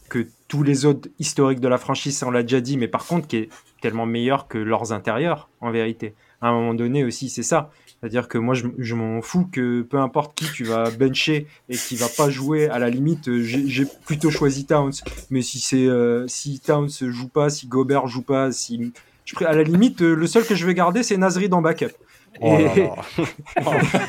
que 0.10 0.28
tous 0.48 0.64
les 0.64 0.86
autres 0.86 1.10
historiques 1.20 1.60
de 1.60 1.68
la 1.68 1.78
franchise, 1.78 2.24
on 2.24 2.32
l'a 2.32 2.44
déjà 2.44 2.62
dit, 2.62 2.78
mais 2.78 2.88
par 2.88 3.06
contre, 3.06 3.28
qui 3.28 3.38
est 3.38 3.50
tellement 3.82 4.06
meilleur 4.06 4.48
que 4.48 4.58
leurs 4.58 4.92
intérieurs, 4.92 5.50
en 5.62 5.72
vérité. 5.72 6.14
À 6.42 6.50
un 6.50 6.54
moment 6.54 6.74
donné 6.74 7.04
aussi, 7.04 7.30
c'est 7.30 7.44
ça. 7.44 7.72
C'est-à-dire 8.04 8.28
que 8.28 8.38
moi, 8.38 8.54
je, 8.54 8.66
je 8.80 8.96
m'en 8.96 9.22
fous 9.22 9.48
que 9.50 9.82
peu 9.82 9.98
importe 9.98 10.36
qui 10.38 10.44
tu 10.52 10.66
vas 10.66 10.92
bencher 10.92 11.48
et 11.70 11.78
qui 11.78 11.96
va 11.96 12.08
pas 12.10 12.30
jouer, 12.30 12.68
à 12.68 12.78
la 12.78 12.90
limite, 12.90 13.30
euh, 13.30 13.42
j'ai 13.42 13.86
plutôt 14.06 14.30
choisi 14.30 14.66
Towns. 14.66 14.92
Mais 15.30 15.42
si 15.42 15.60
c'est 15.62 15.86
euh, 15.88 16.28
si 16.28 16.60
Towns 16.60 16.90
joue 17.00 17.30
pas, 17.30 17.50
si 17.50 17.66
Gobert 17.68 18.08
joue 18.08 18.22
pas, 18.22 18.52
si 18.52 18.92
je, 19.24 19.46
à 19.46 19.54
la 19.54 19.64
limite, 19.64 20.02
euh, 20.02 20.16
le 20.16 20.28
seul 20.28 20.44
que 20.46 20.54
je 20.54 20.66
vais 20.66 20.74
garder, 20.74 21.02
c'est 21.02 21.16
Nasri 21.16 21.48
dans 21.48 21.62
backup. 21.62 21.94
Oh 22.42 22.58
Et- 22.60 22.82
là. 22.84 22.96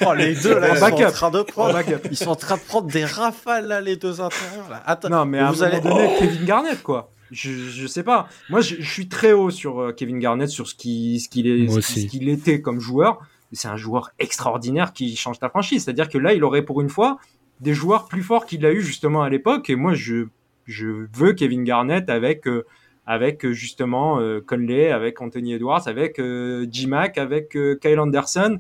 Oh, 0.09 0.15
les 0.15 0.35
deux 0.43 0.59
là, 0.59 0.71
ils 0.73 0.79
sont 0.79 0.85
en 1.05 1.11
train 1.13 1.31
de 1.31 1.39
en 1.39 1.45
prendre. 1.45 1.73
backup. 1.75 2.09
Ils 2.11 2.17
sont 2.17 2.31
en 2.31 2.35
train 2.37 2.57
de 2.57 2.63
prendre 2.63 2.89
des 2.89 3.05
rafales 3.05 3.69
là, 3.69 3.81
les 3.81 3.95
deux 3.95 4.21
intérieurs 4.21 4.69
là. 4.71 4.83
Attends. 4.87 5.09
Non, 5.09 5.25
mais 5.25 5.39
à 5.39 5.53
vous 5.53 5.63
un 5.63 5.67
allez- 5.69 5.81
moment 5.81 5.95
donné, 5.99 6.09
Oh. 6.17 6.19
Kevin 6.19 6.45
Garnett, 6.45 6.83
quoi. 6.83 7.13
Je, 7.31 7.51
je 7.53 7.87
sais 7.87 8.03
pas. 8.03 8.29
Moi, 8.51 8.61
je, 8.61 8.75
je 8.81 8.91
suis 8.91 9.09
très 9.09 9.33
haut 9.33 9.51
sur 9.51 9.81
euh, 9.81 9.93
Kevin 9.93 10.19
Garnett, 10.19 10.49
sur 10.49 10.67
ce 10.69 10.75
qu'il 10.75 11.21
ce 11.21 11.29
qu'il 11.29 11.47
est, 11.47 11.69
ce 11.81 12.07
qu'il 12.07 12.29
était 12.29 12.61
comme 12.61 12.81
joueur. 12.81 13.21
C'est 13.53 13.69
un 13.69 13.77
joueur 13.77 14.11
extraordinaire 14.19 14.93
qui 14.93 15.15
change 15.17 15.39
ta 15.39 15.49
franchise. 15.49 15.85
C'est-à-dire 15.85 16.09
que 16.09 16.19
là, 16.19 16.35
il 16.35 16.43
aurait 16.45 16.63
pour 16.63 16.81
une 16.81 16.89
fois 16.89 17.19
des 17.61 17.75
joueurs 17.75 18.09
plus 18.09 18.23
forts 18.23 18.47
qu'il 18.47 18.65
a 18.67 18.73
eu 18.73 18.81
justement 18.83 19.23
à 19.23 19.29
l'époque. 19.31 19.71
Et 19.71 19.77
moi, 19.77 19.95
je, 19.95 20.27
je 20.67 21.07
veux 21.15 21.33
Kevin 21.35 21.63
Garnett 21.65 22.11
avec, 22.11 22.49
euh, 22.49 22.65
avec 23.07 23.45
euh, 23.45 23.53
justement 23.53 24.19
euh, 24.19 24.41
Conley, 24.41 24.91
avec 24.91 25.21
Anthony 25.21 25.55
Edwards, 25.55 25.87
avec 25.87 26.19
euh, 26.19 26.67
J-Mac, 26.71 27.17
avec 27.19 27.57
euh, 27.57 27.79
Kyle 27.81 28.01
Anderson. 28.01 28.59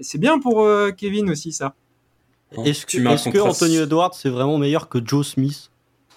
C'est 0.00 0.18
bien 0.18 0.38
pour 0.38 0.62
euh, 0.62 0.90
Kevin 0.90 1.30
aussi, 1.30 1.52
ça. 1.52 1.74
Est-ce 2.64 2.86
que, 2.86 3.30
que. 3.30 3.38
Anthony 3.38 3.76
Edwards 3.78 4.14
c'est 4.14 4.28
vraiment 4.28 4.58
meilleur 4.58 4.88
que 4.88 4.98
Joe 5.04 5.26
Smith? 5.26 5.70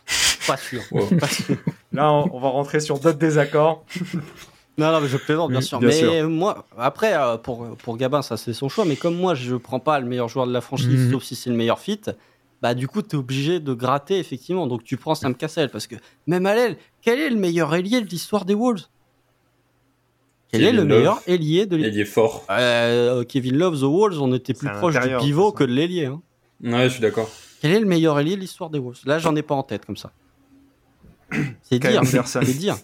Pas 0.47 0.57
sûr. 0.57 0.81
Wow. 0.91 1.07
Pas 1.19 1.27
sûr. 1.27 1.57
Là, 1.91 2.11
on, 2.11 2.29
on 2.33 2.39
va 2.39 2.49
rentrer 2.49 2.79
sur 2.79 2.99
d'autres 2.99 3.17
désaccords. 3.17 3.85
Non, 4.77 4.91
non, 4.91 5.01
mais 5.01 5.07
je 5.07 5.17
plaisante, 5.17 5.49
bien 5.49 5.59
Oui, 5.59 5.65
sûr. 5.65 5.79
bien 5.79 5.87
mais 5.89 5.93
sûr. 6.19 6.29
moi, 6.29 6.65
après, 6.77 7.15
euh, 7.17 7.37
pour, 7.37 7.65
pour 7.77 7.97
Gabin, 7.97 8.21
ça 8.21 8.37
c'est 8.37 8.53
son 8.53 8.69
choix. 8.69 8.85
Mais 8.85 8.95
comme 8.95 9.15
moi, 9.15 9.33
je 9.33 9.55
prends 9.55 9.79
pas 9.79 9.99
le 9.99 10.05
meilleur 10.05 10.27
joueur 10.29 10.45
de 10.45 10.53
la 10.53 10.61
franchise, 10.61 11.05
Mhm. 11.07 11.11
sauf 11.11 11.23
si 11.23 11.35
c'est 11.35 11.49
le 11.49 11.55
meilleur 11.55 11.79
fit, 11.79 11.99
bah 12.61 12.73
du 12.75 12.87
coup, 12.87 13.01
tu 13.01 13.15
es 13.15 13.19
obligé 13.19 13.59
de 13.59 13.73
gratter, 13.73 14.19
effectivement. 14.19 14.67
Donc 14.67 14.83
tu 14.83 14.95
prends 14.97 15.15
Sam 15.15 15.33
Cassell. 15.35 15.69
Parce 15.69 15.87
que 15.87 15.95
même 16.27 16.45
à 16.45 16.53
l'aile, 16.53 16.77
quel 17.01 17.19
est 17.19 17.29
le 17.29 17.37
meilleur 17.37 17.73
ailier 17.73 18.01
de 18.01 18.05
l'histoire 18.07 18.45
des 18.45 18.53
Wolves? 18.53 18.85
Quel 20.51 20.63
est 20.63 20.71
le 20.71 20.77
Love. 20.83 20.87
meilleur 20.87 21.21
ailier 21.27 21.65
de 21.65 21.75
l'histoire 21.75 21.93
Il 21.95 21.99
est 21.99 22.05
fort. 22.05 22.45
Euh, 22.51 23.23
Kevin 23.25 23.57
Love, 23.57 23.79
The 23.79 23.83
Wolves, 23.83 24.21
on 24.21 24.33
était 24.33 24.53
plus 24.53 24.69
proche 24.69 24.97
du 24.99 25.09
pivot 25.17 25.51
que 25.51 25.63
de 25.63 25.73
l'ailier. 25.73 26.05
hein. 26.05 26.21
Ouais, 26.63 26.83
je 26.85 26.89
suis 26.93 27.01
d'accord. 27.01 27.29
Quel 27.61 27.71
est 27.73 27.79
le 27.79 27.85
meilleur 27.85 28.17
ailier 28.19 28.35
de 28.35 28.41
l'histoire 28.41 28.69
des 28.69 28.79
Wolves? 28.79 28.99
Là, 29.05 29.17
j'en 29.19 29.35
ai 29.35 29.41
pas 29.41 29.55
en 29.55 29.63
tête 29.63 29.85
comme 29.85 29.97
ça. 29.97 30.11
C'est 31.63 31.79
dire. 31.79 32.01
C'est 32.05 32.57
dire. 32.57 32.77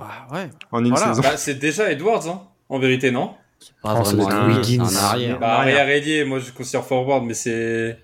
Ah, 0.00 0.26
Ouais, 0.34 0.50
En 0.70 0.84
une 0.84 0.90
Voilà. 0.90 1.08
saison. 1.14 1.22
Bah, 1.22 1.36
c'est 1.36 1.54
déjà 1.58 1.90
Edwards, 1.90 2.26
hein, 2.28 2.42
en 2.68 2.78
vérité, 2.78 3.10
non 3.10 3.34
pas 3.80 3.94
Oh, 4.00 4.02
vraiment 4.02 4.46
Wiggins. 4.48 4.82
un 4.82 4.96
arrière. 4.96 5.38
Bah, 5.38 5.58
arrière. 5.58 5.80
arrière 5.82 5.88
ailier, 5.88 6.24
moi 6.24 6.40
je 6.40 6.50
considère 6.50 6.84
forward, 6.84 7.24
mais 7.24 7.34
c'est. 7.34 7.96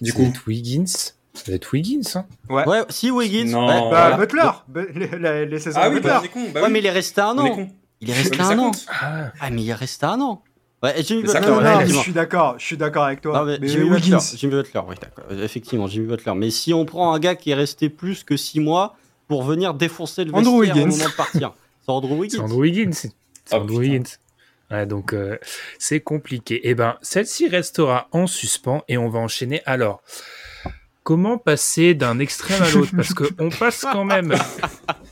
Du 0.00 0.12
coup. 0.14 0.32
Wiggins. 0.46 0.86
Ça 0.86 1.42
doit 1.46 1.56
être 1.56 1.70
Wiggins, 1.74 2.00
hein. 2.14 2.24
Ouais, 2.48 2.64
si 2.88 3.10
Wiggins. 3.10 3.50
Non. 3.50 3.66
ouais, 3.66 3.90
Bah, 3.90 4.16
Voilà. 4.16 4.16
Butler 4.68 4.94
les, 4.94 5.18
les- 5.18 5.46
les 5.46 5.58
saisons 5.58 5.78
Ah 5.82 5.88
de 5.90 5.94
oui, 5.94 6.00
Butler. 6.00 6.18
bah, 6.22 6.28
con. 6.32 6.40
Bah 6.54 6.60
Ouais, 6.60 6.66
oui. 6.68 6.72
mais 6.72 6.78
il 6.78 6.86
est 6.86 6.90
resté 6.90 7.20
un 7.20 7.36
an. 7.36 7.68
Il 8.00 8.08
est 8.10 8.14
resté 8.14 8.40
un 8.40 8.58
an. 8.58 8.70
Ah, 8.88 9.32
Ah, 9.40 9.50
mais 9.50 9.62
il 9.62 9.68
est 9.68 9.74
resté 9.74 10.06
un 10.06 10.20
an. 10.20 10.42
Ouais, 10.82 10.94
Jimmy 11.02 11.22
Butler. 11.22 11.40
Non, 11.40 11.60
non, 11.62 11.80
je 11.86 11.94
suis 11.94 12.12
d'accord, 12.12 12.54
je 12.58 12.64
suis 12.64 12.76
d'accord 12.76 13.04
avec 13.04 13.20
toi. 13.20 13.38
Non, 13.40 13.44
mais 13.44 13.58
mais 13.60 13.68
Jimmy 13.68 13.88
Butler, 13.90 14.18
Jimmy 14.36 14.52
Butler, 14.52 14.80
oui, 14.86 14.94
d'accord. 15.00 15.24
Effectivement, 15.42 15.86
Jimmy 15.86 16.06
Butler. 16.06 16.32
Mais 16.36 16.50
si 16.50 16.72
on 16.72 16.84
prend 16.86 17.12
un 17.12 17.18
gars 17.18 17.34
qui 17.34 17.50
est 17.50 17.54
resté 17.54 17.88
plus 17.90 18.22
que 18.24 18.36
6 18.36 18.60
mois 18.60 18.94
pour 19.28 19.42
venir 19.42 19.74
défoncer 19.74 20.24
le 20.24 20.34
Andrew 20.34 20.60
vestiaire 20.60 20.76
au 20.76 20.80
Wiggins. 20.86 20.96
moment 20.98 21.10
de 21.10 21.16
partir, 21.16 21.52
c'est 21.84 21.90
Andrew 21.90 22.08
c'est 22.10 22.18
Wiggins. 22.20 22.40
Andrew 22.44 22.60
Wiggins. 22.60 22.92
C'est 23.44 23.54
Andrew. 23.54 23.78
Wiggins. 23.78 24.10
Ouais, 24.70 24.86
donc 24.86 25.12
euh, 25.12 25.38
c'est 25.78 26.00
compliqué. 26.00 26.60
Eh 26.64 26.74
ben, 26.74 26.96
celle-ci 27.02 27.48
restera 27.48 28.08
en 28.12 28.26
suspens 28.26 28.82
et 28.88 28.96
on 28.96 29.08
va 29.08 29.18
enchaîner. 29.18 29.60
Alors, 29.66 30.02
comment 31.02 31.36
passer 31.38 31.94
d'un 31.94 32.18
extrême 32.18 32.62
à 32.62 32.70
l'autre? 32.70 32.92
Parce 32.96 33.12
que 33.12 33.24
on 33.38 33.50
passe 33.50 33.82
quand 33.82 34.04
même, 34.04 34.34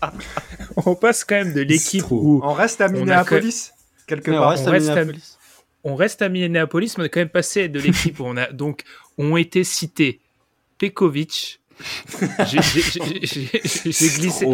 on 0.87 0.95
passe 0.95 1.25
quand 1.25 1.35
même 1.35 1.53
de 1.53 1.61
l'équipe 1.61 2.11
où 2.11 2.41
on 2.43 2.53
reste 2.55 2.81
à 2.81 2.89
Minneapolis, 2.89 3.73
quelque 4.07 4.31
on 4.31 4.49
reste 4.49 4.67
à- 4.67 4.73
Minneapolis. 4.73 5.39
on 5.85 5.95
reste 5.97 6.23
à 6.23 6.29
Minneapolis, 6.31 6.95
mais 6.97 7.03
on 7.03 7.07
est 7.07 7.11
quand 7.11 7.21
même 7.21 7.29
passé 7.29 7.69
de 7.69 7.79
l'équipe 7.79 8.19
où 8.21 8.25
on 8.25 8.37
a 8.39 8.51
donc 8.53 8.83
ont 9.19 9.37
été 9.37 9.65
cités 9.65 10.21
Pekovic. 10.79 11.61
J'ai- 12.47 14.09
glissé, 14.09 14.47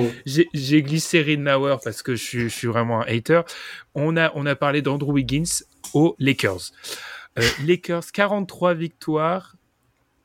j'ai 0.55 0.83
glissé 0.83 1.21
Ridnour 1.23 1.81
parce 1.83 2.03
que 2.03 2.15
je 2.15 2.23
suis, 2.23 2.41
je 2.41 2.49
suis 2.49 2.67
vraiment 2.69 3.01
un 3.03 3.07
hater. 3.07 3.43
On 3.95 4.17
a, 4.17 4.33
on 4.35 4.47
a 4.47 4.55
parlé 4.57 4.83
d'Andrew 4.83 5.13
Wiggins 5.13 5.63
aux 5.95 6.15
Lakers. 6.19 6.73
Euh, 7.39 7.49
Lakers, 7.67 8.11
43 8.13 8.75
victoires, 8.75 9.57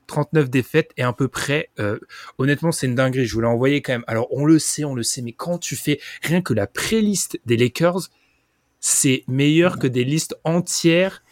39 0.07 0.49
défaites 0.49 0.91
et 0.97 1.03
à 1.03 1.13
peu 1.13 1.27
près, 1.27 1.69
euh, 1.79 1.99
honnêtement, 2.37 2.71
c'est 2.71 2.87
une 2.87 2.95
dinguerie. 2.95 3.25
Je 3.25 3.33
vous 3.33 3.41
l'ai 3.41 3.47
envoyé 3.47 3.81
quand 3.81 3.93
même. 3.93 4.03
Alors, 4.07 4.27
on 4.31 4.45
le 4.45 4.59
sait, 4.59 4.83
on 4.83 4.95
le 4.95 5.03
sait, 5.03 5.21
mais 5.21 5.31
quand 5.33 5.57
tu 5.57 5.75
fais 5.75 5.99
rien 6.21 6.41
que 6.41 6.53
la 6.53 6.67
pré-liste 6.67 7.39
des 7.45 7.57
Lakers, 7.57 8.09
c'est 8.79 9.23
meilleur 9.27 9.79
que 9.79 9.87
des 9.87 10.03
listes 10.03 10.35
entières 10.43 11.23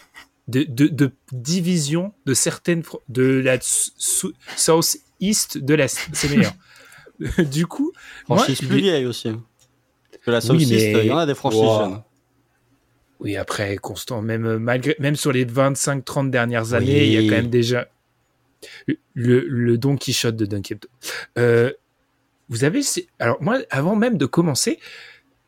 de, 0.47 0.63
de, 0.63 0.87
de 0.87 1.11
divisions 1.31 2.13
de 2.25 2.33
certaines, 2.33 2.83
de 3.09 3.23
la 3.43 3.57
sou- 3.61 4.33
South-East 5.21 5.57
de 5.59 5.73
l'Est. 5.73 6.09
C'est 6.13 6.29
meilleur. 6.29 6.53
du 7.51 7.67
coup, 7.67 7.91
moi, 8.27 8.37
Franchise 8.39 8.59
plus 8.67 8.77
vieille 8.77 9.05
aussi. 9.05 9.29
Parce 9.29 10.23
que 10.25 10.31
la 10.31 10.37
Oui, 10.39 10.43
saucisse, 10.65 10.71
mais- 10.71 11.05
il 11.05 11.07
y 11.07 11.11
en 11.11 11.17
a 11.19 11.25
des 11.25 11.35
franchises 11.35 11.61
Wow. 11.61 11.79
jeunes. 11.79 12.01
Oui, 13.19 13.37
après, 13.37 13.77
constant, 13.77 14.21
même, 14.23 14.45
euh, 14.45 14.57
malgré, 14.59 14.95
même 14.99 15.15
sur 15.15 15.31
les 15.31 15.45
25-30 15.45 16.31
dernières 16.31 16.69
Oui. 16.71 16.75
années, 16.75 17.05
il 17.05 17.13
y 17.13 17.17
a 17.17 17.21
quand 17.29 17.35
même 17.41 17.51
déjà 17.51 17.87
le, 19.13 19.45
le 19.47 19.77
Don 19.77 19.95
Quichotte 19.95 20.35
de 20.35 20.45
Duncan. 20.45 20.77
Euh, 21.37 21.71
vous 22.49 22.63
avez, 22.63 22.81
alors 23.19 23.37
moi, 23.41 23.59
avant 23.69 23.95
même 23.95 24.17
de 24.17 24.25
commencer, 24.25 24.79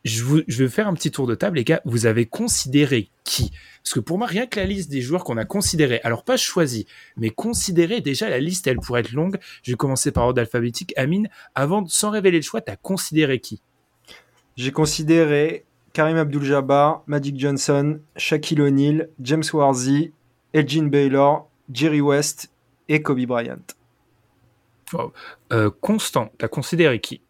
je, 0.04 0.22
vous, 0.22 0.42
je 0.46 0.62
vais 0.64 0.70
faire 0.70 0.86
un 0.86 0.94
petit 0.94 1.10
tour 1.10 1.26
de 1.26 1.34
table, 1.34 1.56
les 1.56 1.64
gars. 1.64 1.80
Vous 1.84 2.06
avez 2.06 2.26
considéré 2.26 3.10
qui? 3.24 3.52
Parce 3.82 3.94
que 3.94 4.00
pour 4.00 4.18
moi, 4.18 4.26
rien 4.26 4.46
que 4.46 4.60
la 4.60 4.66
liste 4.66 4.90
des 4.90 5.00
joueurs 5.02 5.24
qu'on 5.24 5.36
a 5.36 5.44
considérés, 5.44 6.00
alors 6.04 6.24
pas 6.24 6.36
choisi, 6.36 6.86
mais 7.16 7.30
considéré, 7.30 8.00
déjà 8.00 8.28
la 8.28 8.38
liste, 8.38 8.66
elle 8.66 8.78
pourrait 8.78 9.00
être 9.00 9.12
longue. 9.12 9.38
Je 9.62 9.72
vais 9.72 9.76
commencer 9.76 10.10
par 10.12 10.24
ordre 10.24 10.40
alphabétique. 10.40 10.92
Amine, 10.96 11.28
avant, 11.54 11.82
de- 11.82 11.90
sans 11.90 12.10
révéler 12.10 12.38
le 12.38 12.42
choix, 12.42 12.60
t'as 12.60 12.76
considéré 12.76 13.40
qui? 13.40 13.62
J'ai 14.56 14.72
considéré 14.72 15.64
Karim 15.92 16.16
Abdul-Jabbar, 16.16 17.02
Magic 17.06 17.38
Johnson, 17.38 18.00
Shaquille 18.16 18.60
O'Neal, 18.62 19.08
James 19.20 19.44
Worthy, 19.52 20.12
Elgin 20.52 20.86
Baylor, 20.86 21.48
Jerry 21.72 22.00
West 22.00 22.50
et 22.88 23.00
Kobe 23.02 23.24
Bryant. 23.26 23.56
euh, 25.52 25.70
Constant, 25.80 26.30
t'as 26.38 26.48
considéré 26.48 27.00
qui? 27.00 27.20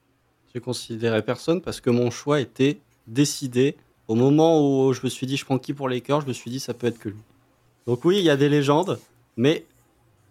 J'ai 0.54 0.60
considéré 0.60 1.20
personne 1.22 1.60
parce 1.60 1.80
que 1.80 1.90
mon 1.90 2.12
choix 2.12 2.40
était 2.40 2.78
décidé. 3.08 3.76
Au 4.06 4.14
moment 4.14 4.60
où 4.60 4.92
je 4.92 5.00
me 5.02 5.08
suis 5.08 5.26
dit 5.26 5.36
je 5.36 5.44
prends 5.44 5.58
qui 5.58 5.72
pour 5.72 5.88
les 5.88 6.00
cœurs, 6.00 6.20
je 6.20 6.28
me 6.28 6.32
suis 6.32 6.48
dit 6.48 6.60
ça 6.60 6.74
peut 6.74 6.86
être 6.86 6.98
que 6.98 7.08
lui. 7.08 7.18
Donc 7.88 8.04
oui, 8.04 8.18
il 8.18 8.24
y 8.24 8.30
a 8.30 8.36
des 8.36 8.48
légendes, 8.48 9.00
mais 9.36 9.64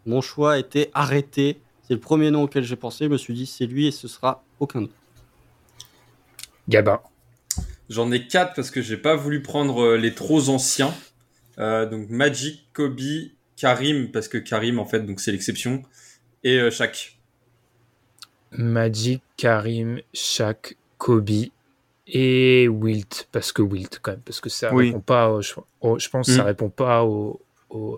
mon 0.05 0.21
choix 0.21 0.57
était 0.57 0.89
arrêté. 0.93 1.59
C'est 1.86 1.93
le 1.93 1.99
premier 1.99 2.32
nom 2.32 2.43
auquel 2.43 2.63
j'ai 2.63 2.78
pensé. 2.78 3.05
Je 3.05 3.09
me 3.09 3.17
suis 3.17 3.34
dit 3.34 3.45
c'est 3.45 3.65
lui 3.65 3.88
et 3.88 3.91
ce 3.91 4.07
sera 4.07 4.45
aucun 4.61 4.84
autre. 4.84 4.93
Gabin. 6.69 7.01
J'en 7.89 8.09
ai 8.13 8.26
quatre 8.26 8.55
parce 8.55 8.71
que 8.71 8.82
j'ai 8.82 8.95
pas 8.95 9.15
voulu 9.15 9.41
prendre 9.41 9.84
euh, 9.84 9.97
les 9.97 10.15
trop 10.15 10.47
anciens. 10.47 10.93
Euh, 11.59 11.86
donc 11.86 12.09
Magic, 12.09 12.69
Kobe, 12.71 12.97
Karim 13.57 14.09
parce 14.09 14.30
que 14.30 14.38
Karim 14.38 14.80
en 14.80 14.86
fait 14.86 15.01
donc 15.01 15.19
c'est 15.19 15.34
l'exception 15.34 15.84
et 16.45 16.59
euh, 16.59 16.71
Shaq. 16.71 17.17
Magic, 18.58 19.22
Karim, 19.38 19.99
Shaq, 20.14 20.78
Kobe 20.97 21.30
et 22.08 22.68
Wilt 22.68 23.28
parce 23.32 23.51
que 23.51 23.62
Wilt 23.62 23.99
quand 24.01 24.12
même 24.12 24.22
parce 24.22 24.39
que 24.41 24.49
ça 24.49 24.74
Oui. 24.74 24.88
répond 24.88 24.99
pas 24.99 25.30
au- 25.32 25.41
je, 25.41 25.54
au- 25.82 25.99
je 25.99 26.10
pense 26.10 26.28
que 26.28 26.34
ça 26.36 26.43
répond 26.43 26.70
pas 26.70 27.04
au, 27.04 27.39
au, 27.70 27.97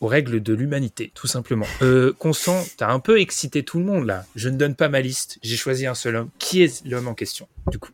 aux 0.00 0.06
règles 0.06 0.40
de 0.42 0.54
l'humanité, 0.54 1.10
tout 1.14 1.26
simplement. 1.26 1.66
Euh, 1.82 2.12
Constant, 2.18 2.62
t'as 2.76 2.92
un 2.92 3.00
peu 3.00 3.20
excité 3.20 3.62
tout 3.64 3.78
le 3.78 3.84
monde 3.84 4.06
là. 4.06 4.24
Je 4.36 4.48
ne 4.48 4.56
donne 4.56 4.74
pas 4.74 4.88
ma 4.88 5.00
liste, 5.00 5.38
j'ai 5.42 5.56
choisi 5.56 5.86
un 5.86 5.94
seul 5.94 6.16
homme. 6.16 6.30
Qui 6.38 6.62
est 6.62 6.84
l'homme 6.86 7.08
en 7.08 7.14
question, 7.14 7.48
du 7.70 7.78
coup? 7.78 7.90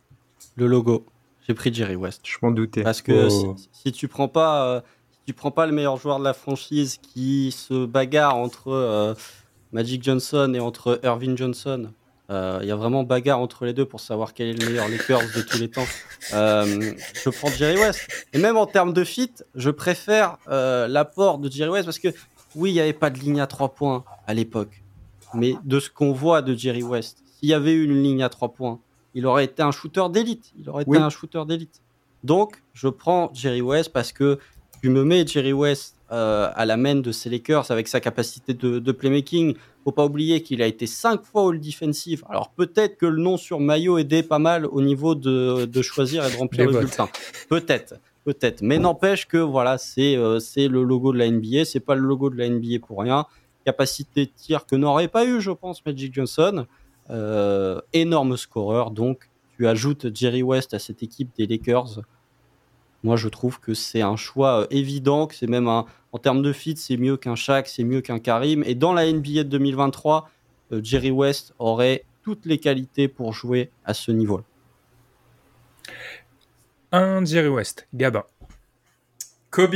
Le 0.57 0.67
logo. 0.67 1.05
J'ai 1.47 1.55
pris 1.55 1.73
Jerry 1.73 1.97
West. 1.97 2.21
Je 2.25 2.37
m'en 2.43 2.51
doutais. 2.51 2.83
Parce 2.83 3.01
que 3.01 3.29
Oh. 3.31 3.57
si, 3.59 3.69
si 3.85 3.93
tu 3.93 4.09
prends 4.09 4.29
pas, 4.29 4.67
euh, 4.77 4.81
si 5.13 5.19
tu 5.27 5.33
prends 5.33 5.51
pas 5.51 5.67
le 5.67 5.73
meilleur 5.73 5.97
joueur 5.97 6.19
de 6.19 6.25
la 6.25 6.35
franchise 6.35 6.99
qui 7.01 7.51
se 7.53 7.87
bagarre 7.87 8.37
entre 8.37 8.69
euh, 8.69 9.15
Magic 9.73 10.03
Johnson 10.03 10.53
et 10.55 10.61
entre 10.61 11.01
Irving 11.03 11.37
Johnson, 11.37 11.91
euh, 12.31 12.59
il 12.63 12.69
y 12.69 12.71
a 12.71 12.77
vraiment 12.77 13.05
bagarre 13.05 13.41
entre 13.41 13.65
les 13.65 13.73
deux 13.73 13.87
pour 13.87 14.01
savoir 14.01 14.35
quel 14.35 14.49
est 14.49 14.53
le 14.53 14.67
meilleur 14.67 14.89
Lakers 14.89 15.23
de 15.35 15.43
tous 15.43 15.59
les 15.59 15.71
temps. 15.71 15.87
Euh, 16.35 16.93
je 17.25 17.31
prends 17.31 17.49
Jerry 17.49 17.79
West. 17.79 18.07
Et 18.33 18.39
même 18.39 18.57
en 18.57 18.67
termes 18.67 18.93
de 18.93 19.03
fit, 19.05 19.33
je 19.55 19.71
préfère 19.71 20.37
euh, 20.49 20.89
l'apport 20.89 21.39
de 21.39 21.51
Jerry 21.51 21.71
West 21.71 21.87
parce 21.87 21.99
que 21.99 22.09
oui, 22.55 22.71
il 22.71 22.75
n'y 22.75 22.81
avait 22.81 22.93
pas 22.93 23.09
de 23.11 23.19
ligne 23.19 23.41
à 23.41 23.47
trois 23.47 23.71
points 23.71 24.05
à 24.27 24.35
l'époque, 24.35 24.83
mais 25.33 25.55
de 25.65 25.81
ce 25.81 25.89
qu'on 25.89 26.13
voit 26.13 26.43
de 26.43 26.55
Jerry 26.55 26.83
West, 26.83 27.23
s'il 27.39 27.49
y 27.49 27.55
avait 27.55 27.73
eu 27.73 27.85
une 27.85 28.03
ligne 28.03 28.23
à 28.23 28.29
trois 28.29 28.53
points, 28.53 28.79
il 29.15 29.27
aurait 29.27 29.45
été 29.45 29.63
un 29.63 29.71
shooter 29.71 30.05
d'élite. 30.11 30.53
Il 30.59 30.69
aurait 30.69 30.83
été 30.83 30.97
un 30.97 31.11
shooter 31.11 31.43
d'élite. 31.47 31.81
Donc, 32.25 32.63
je 32.75 32.89
prends 32.89 33.31
Jerry 33.33 33.63
West 33.63 33.93
parce 33.93 34.13
que 34.13 34.39
tu 34.83 34.91
me 34.91 35.05
mets 35.05 35.27
Jerry 35.27 35.53
West 35.53 35.98
euh, 36.11 36.51
à 36.55 36.65
la 36.65 36.77
main 36.79 36.95
de 36.95 37.13
ces 37.13 37.29
Lakers 37.29 37.71
avec 37.71 37.87
sa 37.87 38.01
capacité 38.01 38.55
de, 38.55 38.79
de 38.79 38.93
playmaking. 38.93 39.55
Faut 39.85 39.93
pas 39.93 40.07
oublier 40.07 40.43
qu'il 40.43 40.63
a 40.63 40.67
été 40.67 40.87
cinq 40.87 41.23
fois 41.23 41.49
All 41.51 41.61
Defensive. 41.61 42.25
Alors 42.31 42.51
peut-être 42.51 42.97
que 42.97 43.07
le 43.07 43.21
nom 43.21 43.37
sur 43.37 43.61
maillot 43.61 43.99
aidait 43.99 44.23
pas 44.23 44.39
mal 44.39 44.67
au 44.67 44.81
niveau 44.81 45.15
de, 45.15 45.67
de 45.67 45.83
choisir 45.83 46.25
et 46.25 46.31
de 46.31 46.37
remplir 46.37 46.61
Les 46.61 46.67
le 46.67 46.73
votes. 46.73 46.81
bulletin. 46.83 47.09
Peut-être, 47.49 47.95
peut-être. 48.25 48.63
Mais 48.63 48.79
n'empêche 48.79 49.29
que 49.29 49.37
voilà, 49.39 49.77
c'est 49.79 50.17
euh, 50.17 50.39
c'est 50.39 50.69
le 50.69 50.83
logo 50.83 51.13
de 51.13 51.19
la 51.19 51.31
NBA. 51.31 51.65
C'est 51.65 51.81
pas 51.81 51.95
le 51.95 52.03
logo 52.07 52.31
de 52.31 52.37
la 52.37 52.49
NBA 52.49 52.79
pour 52.87 53.01
rien. 53.01 53.27
Capacité 53.65 54.27
de 54.27 54.31
tir 54.35 54.65
que 54.67 54.77
n'aurait 54.77 55.09
pas 55.09 55.27
eu, 55.27 55.41
je 55.41 55.51
pense, 55.51 55.85
Magic 55.85 56.15
Johnson. 56.15 56.67
Euh, 57.11 57.81
énorme 57.93 58.37
scoreur. 58.37 58.91
Donc 58.91 59.29
tu 59.57 59.67
ajoutes 59.67 60.15
Jerry 60.15 60.43
West 60.43 60.73
à 60.73 60.79
cette 60.79 61.03
équipe 61.03 61.31
des 61.37 61.47
Lakers. 61.47 62.01
Moi, 63.05 63.17
je 63.17 63.29
trouve 63.29 63.61
que 63.61 63.75
c'est 63.75 64.03
un 64.03 64.17
choix 64.17 64.67
évident, 64.71 65.27
que 65.27 65.35
c'est 65.35 65.47
même 65.47 65.69
un, 65.69 65.85
en 66.13 66.19
termes 66.19 66.43
de 66.43 66.53
fit, 66.53 66.77
c'est 66.77 66.97
mieux 66.97 67.17
qu'un 67.17 67.35
Shaq, 67.35 67.69
c'est 67.69 67.85
mieux 67.85 68.01
qu'un 68.01 68.19
Karim. 68.19 68.63
Et 68.67 68.75
dans 68.75 68.93
la 68.93 69.11
NBA 69.11 69.45
de 69.45 69.49
2023, 69.49 70.31
euh, 70.73 70.81
Jerry 70.83 71.11
West 71.11 71.55
aurait 71.59 72.05
toutes 72.23 72.47
les 72.47 72.59
qualités 72.59 73.09
pour 73.09 73.33
jouer 73.33 73.71
à 73.85 73.95
ce 73.95 74.11
niveau-là. 74.11 74.45
Un 76.93 77.25
Jerry 77.25 77.49
West, 77.49 77.87
Gabin. 77.95 78.25
Kobe. 79.51 79.75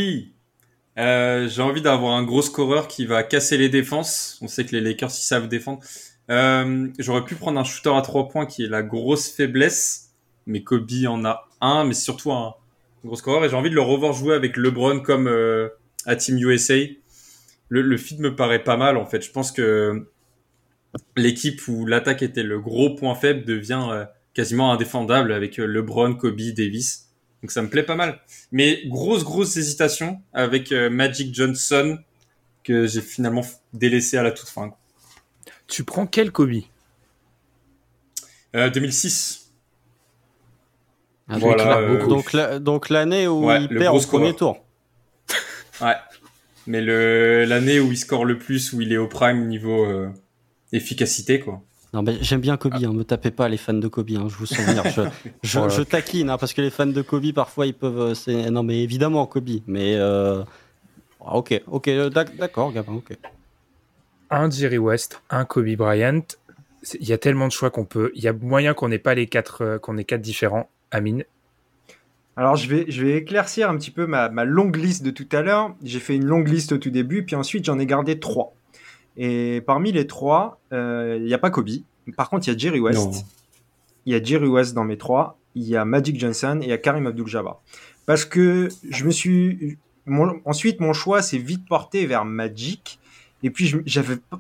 Euh, 0.99 1.49
J'ai 1.49 1.63
envie 1.63 1.83
d'avoir 1.83 2.15
un 2.15 2.23
gros 2.23 2.43
scoreur 2.43 2.89
qui 2.89 3.07
va 3.07 3.23
casser 3.23 3.57
les 3.57 3.69
défenses. 3.69 4.39
On 4.43 4.49
sait 4.49 4.65
que 4.65 4.73
les 4.73 4.81
Lakers 4.81 5.11
ils 5.11 5.25
savent 5.25 5.49
défendre. 5.49 5.81
Euh, 6.31 6.89
J'aurais 6.99 7.25
pu 7.25 7.35
prendre 7.35 7.59
un 7.59 7.65
shooter 7.65 7.95
à 7.95 8.03
trois 8.03 8.29
points 8.29 8.47
qui 8.47 8.65
est 8.65 8.69
la 8.69 8.83
grosse 8.83 9.31
faiblesse, 9.31 10.13
mais 10.47 10.63
Kobe 10.63 10.91
en 11.07 11.25
a 11.25 11.49
un, 11.61 11.85
mais 11.85 11.95
surtout 11.95 12.33
un 12.33 12.55
gros 13.05 13.17
scoreur. 13.17 13.45
Et 13.45 13.49
j'ai 13.49 13.57
envie 13.57 13.71
de 13.71 13.75
le 13.75 13.83
revoir 13.83 14.13
jouer 14.13 14.35
avec 14.35 14.57
LeBron 14.57 15.01
comme 15.01 15.27
euh, 15.27 15.69
à 16.07 16.17
Team 16.17 16.39
USA. 16.39 16.75
Le, 17.69 17.81
le 17.83 17.97
fit 17.97 18.19
me 18.19 18.35
paraît 18.37 18.63
pas 18.65 18.77
mal 18.77 18.97
en 18.97 19.07
fait. 19.07 19.23
Je 19.23 19.31
pense 19.31 19.51
que 19.53 20.09
l'équipe 21.17 21.61
où 21.69 21.87
l'attaque 21.87 22.23
était 22.23 22.43
le 22.43 22.61
gros 22.61 22.95
point 22.95 23.15
faible 23.15 23.45
devient 23.45 23.87
euh, 23.91 24.05
quasiment 24.35 24.73
indéfendable 24.73 25.33
avec 25.33 25.59
euh, 25.59 25.67
LeBron, 25.67 26.15
Kobe, 26.15 26.37
Davis. 26.57 27.09
Donc 27.43 27.51
ça 27.51 27.63
me 27.63 27.69
plaît 27.69 27.83
pas 27.83 27.97
mal. 27.97 28.21
Mais 28.53 28.83
grosse, 28.87 29.25
grosse 29.25 29.57
hésitation 29.57 30.21
avec 30.33 30.71
euh, 30.73 30.91
Magic 30.91 31.35
Johnson 31.35 31.99
que 32.63 32.87
j'ai 32.87 33.01
finalement 33.01 33.43
délaissé 33.73 34.17
à 34.17 34.23
la 34.23 34.31
toute 34.33 34.49
fin. 34.49 34.73
Tu 35.67 35.83
prends 35.85 36.07
quel 36.07 36.31
Kobe? 36.31 36.53
Euh, 38.55 38.69
2006. 38.71 39.51
Ah, 41.29 41.39
Voilà, 41.39 41.65
donc 41.65 41.67
la- 41.73 41.79
euh, 41.81 42.07
donc 42.07 42.33
la- 42.33 42.59
donc 42.59 42.89
l'année 42.91 43.27
où 43.27 43.47
Ouais, 43.47 43.63
il 43.63 43.69
perd 43.69 43.97
au 43.97 44.01
premier 44.01 44.35
tour. 44.37 44.62
Ouais. 45.83 45.95
Mais 46.67 46.81
le 46.81 47.45
l'année 47.45 47.81
où 47.81 47.91
il 47.91 47.97
score 47.97 48.25
le 48.25 48.39
plus, 48.39 48.73
où 48.73 48.81
il 48.81 48.93
est 48.93 48.97
au 48.97 49.09
prime 49.09 49.47
niveau 49.49 49.85
euh, 49.85 50.09
efficacité, 50.73 51.41
quoi. 51.41 51.61
Non, 51.95 52.03
mais 52.03 52.17
j'aime 52.23 52.41
bien 52.41 52.57
Kobe, 52.57 52.75
hein, 52.83 52.93
me 52.93 53.03
tapez 53.05 53.31
pas 53.31 53.49
les 53.51 53.59
fans 53.59 53.75
de 53.75 53.87
Kobe, 53.89 54.11
hein, 54.17 54.27
je 54.29 54.37
vous 54.37 54.47
sens 54.47 54.65
venir. 54.65 54.83
Je, 54.89 55.03
je, 55.43 55.59
Voilà. 55.59 55.75
je 55.75 55.83
taquine, 55.83 56.31
hein, 56.31 56.39
parce 56.39 56.55
que 56.55 56.63
les 56.63 56.71
fans 56.71 56.87
de 56.87 57.03
Kobe, 57.03 57.33
parfois, 57.33 57.67
ils 57.67 57.75
peuvent. 57.75 58.01
euh, 58.01 58.15
c'est- 58.15 58.51
Non, 58.51 58.63
mais 58.63 58.81
évidemment, 58.83 59.27
Kobe. 59.27 59.51
Mais. 59.67 59.97
euh, 59.97 60.43
ah, 61.21 61.37
Ok, 61.37 61.61
ok, 61.67 61.91
d'ac- 62.11 62.37
d'accord, 62.37 62.73
Gabin, 62.73 62.95
ok. 62.95 63.17
Un 64.31 64.51
Jerry 64.51 64.79
West, 64.79 65.21
un 65.31 65.45
Kobe 65.45 65.75
Bryant. 65.77 66.23
Il 66.99 67.07
y 67.07 67.13
a 67.13 67.19
tellement 67.19 67.47
de 67.47 67.53
choix 67.53 67.71
qu'on 67.71 67.85
peut. 67.85 68.11
Il 68.15 68.23
y 68.25 68.29
a 68.29 68.33
moyen 68.33 68.73
qu'on 68.75 68.89
n'ait 68.89 68.99
pas 68.99 69.15
les 69.15 69.27
quatre, 69.27 69.63
euh, 69.63 69.79
qu'on 69.79 69.99
ait 69.99 70.05
quatre 70.05 70.23
différents. 70.23 70.71
Amine. 70.91 71.25
Alors, 72.37 72.57
je 72.57 72.69
vais, 72.69 72.87
je 72.89 73.05
vais 73.05 73.19
éclaircir 73.19 73.69
un 73.69 73.77
petit 73.77 73.91
peu 73.91 74.07
ma, 74.07 74.29
ma 74.31 74.45
longue 74.45 74.77
liste 74.77 75.03
de 75.03 75.11
tout 75.11 75.29
à 75.33 75.43
l'heure. 75.43 75.75
J'ai 75.83 76.01
fait 76.01 76.17
une 76.17 76.25
longue 76.25 76.49
liste 76.49 76.73
au 76.73 76.79
tout 76.79 76.91
début, 76.91 77.25
puis 77.25 77.37
ensuite, 77.37 77.65
j'en 77.65 77.79
ai 77.79 77.87
gardé 77.87 78.19
trois. 78.19 78.55
Et 79.19 79.63
parmi 79.67 79.93
les 79.93 80.07
trois, 80.07 80.59
euh, 80.73 81.17
il 81.21 81.27
n'y 81.27 81.35
a 81.35 81.39
pas 81.39 81.51
Kobe. 81.51 81.69
Par 82.17 82.31
contre, 82.31 82.49
il 82.49 82.53
y 82.53 82.55
a 82.55 82.59
Jerry 82.59 82.81
West. 82.81 83.27
Il 84.07 84.13
y 84.13 84.17
a 84.17 84.23
Jerry 84.23 84.49
West 84.49 84.75
dans 84.75 84.85
mes 84.85 84.97
trois. 84.97 85.39
Il 85.55 85.65
y 85.65 85.77
a 85.77 85.85
Magic 85.85 86.19
Johnson 86.19 86.59
et 86.63 86.65
il 86.65 86.71
y 86.71 86.73
a 86.73 86.79
Karim 86.79 87.07
Abdul-Jabbar. 87.07 87.61
Parce 88.07 88.25
que 88.25 88.69
je 88.89 89.05
me 89.05 89.11
suis. 89.11 89.77
mon- 90.07 90.41
ensuite, 90.47 90.81
mon 90.81 90.95
choix 90.95 91.21
s'est 91.21 91.39
vite 91.39 91.69
porté 91.69 92.07
vers 92.07 92.25
Magic. 92.25 92.99
Et 93.43 93.51
puis, 93.51 93.73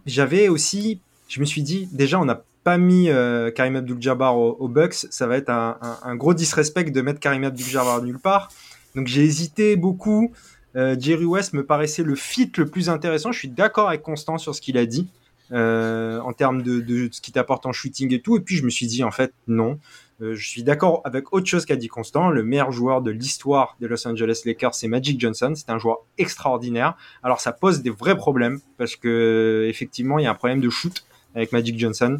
j'avais 0.06 0.48
aussi. 0.48 1.00
Je 1.28 1.40
me 1.40 1.44
suis 1.44 1.62
dit, 1.62 1.88
déjà, 1.92 2.18
on 2.18 2.24
n'a 2.24 2.42
pas 2.64 2.78
mis 2.78 3.08
euh, 3.10 3.50
Karim 3.50 3.76
Abdul-Jabbar 3.76 4.36
au, 4.36 4.56
au 4.58 4.68
Bucks. 4.68 5.06
Ça 5.10 5.26
va 5.26 5.36
être 5.36 5.50
un, 5.50 6.16
gros 6.16 6.34
disrespect 6.34 6.90
de 6.90 7.00
mettre 7.00 7.20
Karim 7.20 7.44
Abdul-Jabbar 7.44 8.02
nulle 8.02 8.18
part. 8.18 8.48
Donc, 8.94 9.06
j'ai 9.06 9.22
hésité 9.22 9.76
beaucoup. 9.76 10.32
Euh, 10.76 10.96
Jerry 10.98 11.24
West 11.24 11.52
me 11.52 11.64
paraissait 11.64 12.02
le 12.02 12.14
fit 12.14 12.50
le 12.56 12.66
plus 12.66 12.88
intéressant. 12.88 13.32
Je 13.32 13.38
suis 13.38 13.48
d'accord 13.48 13.88
avec 13.88 14.02
Constant 14.02 14.38
sur 14.38 14.54
ce 14.54 14.60
qu'il 14.60 14.78
a 14.78 14.86
dit. 14.86 15.08
euh, 15.52 16.18
en 16.20 16.32
termes 16.32 16.62
de, 16.62 17.08
ce 17.12 17.20
qui 17.20 17.32
t'apporte 17.32 17.66
en 17.66 17.72
shooting 17.72 18.12
et 18.14 18.20
tout. 18.20 18.36
Et 18.36 18.40
puis 18.40 18.56
je 18.56 18.64
me 18.64 18.70
suis 18.70 18.86
dit 18.86 19.04
en 19.04 19.10
fait 19.10 19.32
non. 19.46 19.78
Euh, 20.20 20.34
je 20.34 20.48
suis 20.48 20.62
d'accord 20.62 21.00
avec 21.04 21.32
autre 21.32 21.46
chose 21.46 21.66
qu'a 21.66 21.76
dit 21.76 21.88
Constant. 21.88 22.30
Le 22.30 22.42
meilleur 22.42 22.72
joueur 22.72 23.02
de 23.02 23.10
l'histoire 23.10 23.76
des 23.80 23.88
Los 23.88 24.06
Angeles 24.06 24.42
Lakers, 24.44 24.74
c'est 24.74 24.88
Magic 24.88 25.20
Johnson. 25.20 25.52
C'est 25.54 25.70
un 25.70 25.78
joueur 25.78 25.98
extraordinaire. 26.18 26.96
Alors 27.22 27.40
ça 27.40 27.52
pose 27.52 27.82
des 27.82 27.90
vrais 27.90 28.16
problèmes 28.16 28.60
parce 28.78 28.96
que 28.96 29.66
effectivement 29.68 30.18
il 30.18 30.24
y 30.24 30.26
a 30.26 30.30
un 30.30 30.34
problème 30.34 30.60
de 30.60 30.70
shoot 30.70 31.04
avec 31.34 31.52
Magic 31.52 31.78
Johnson 31.78 32.16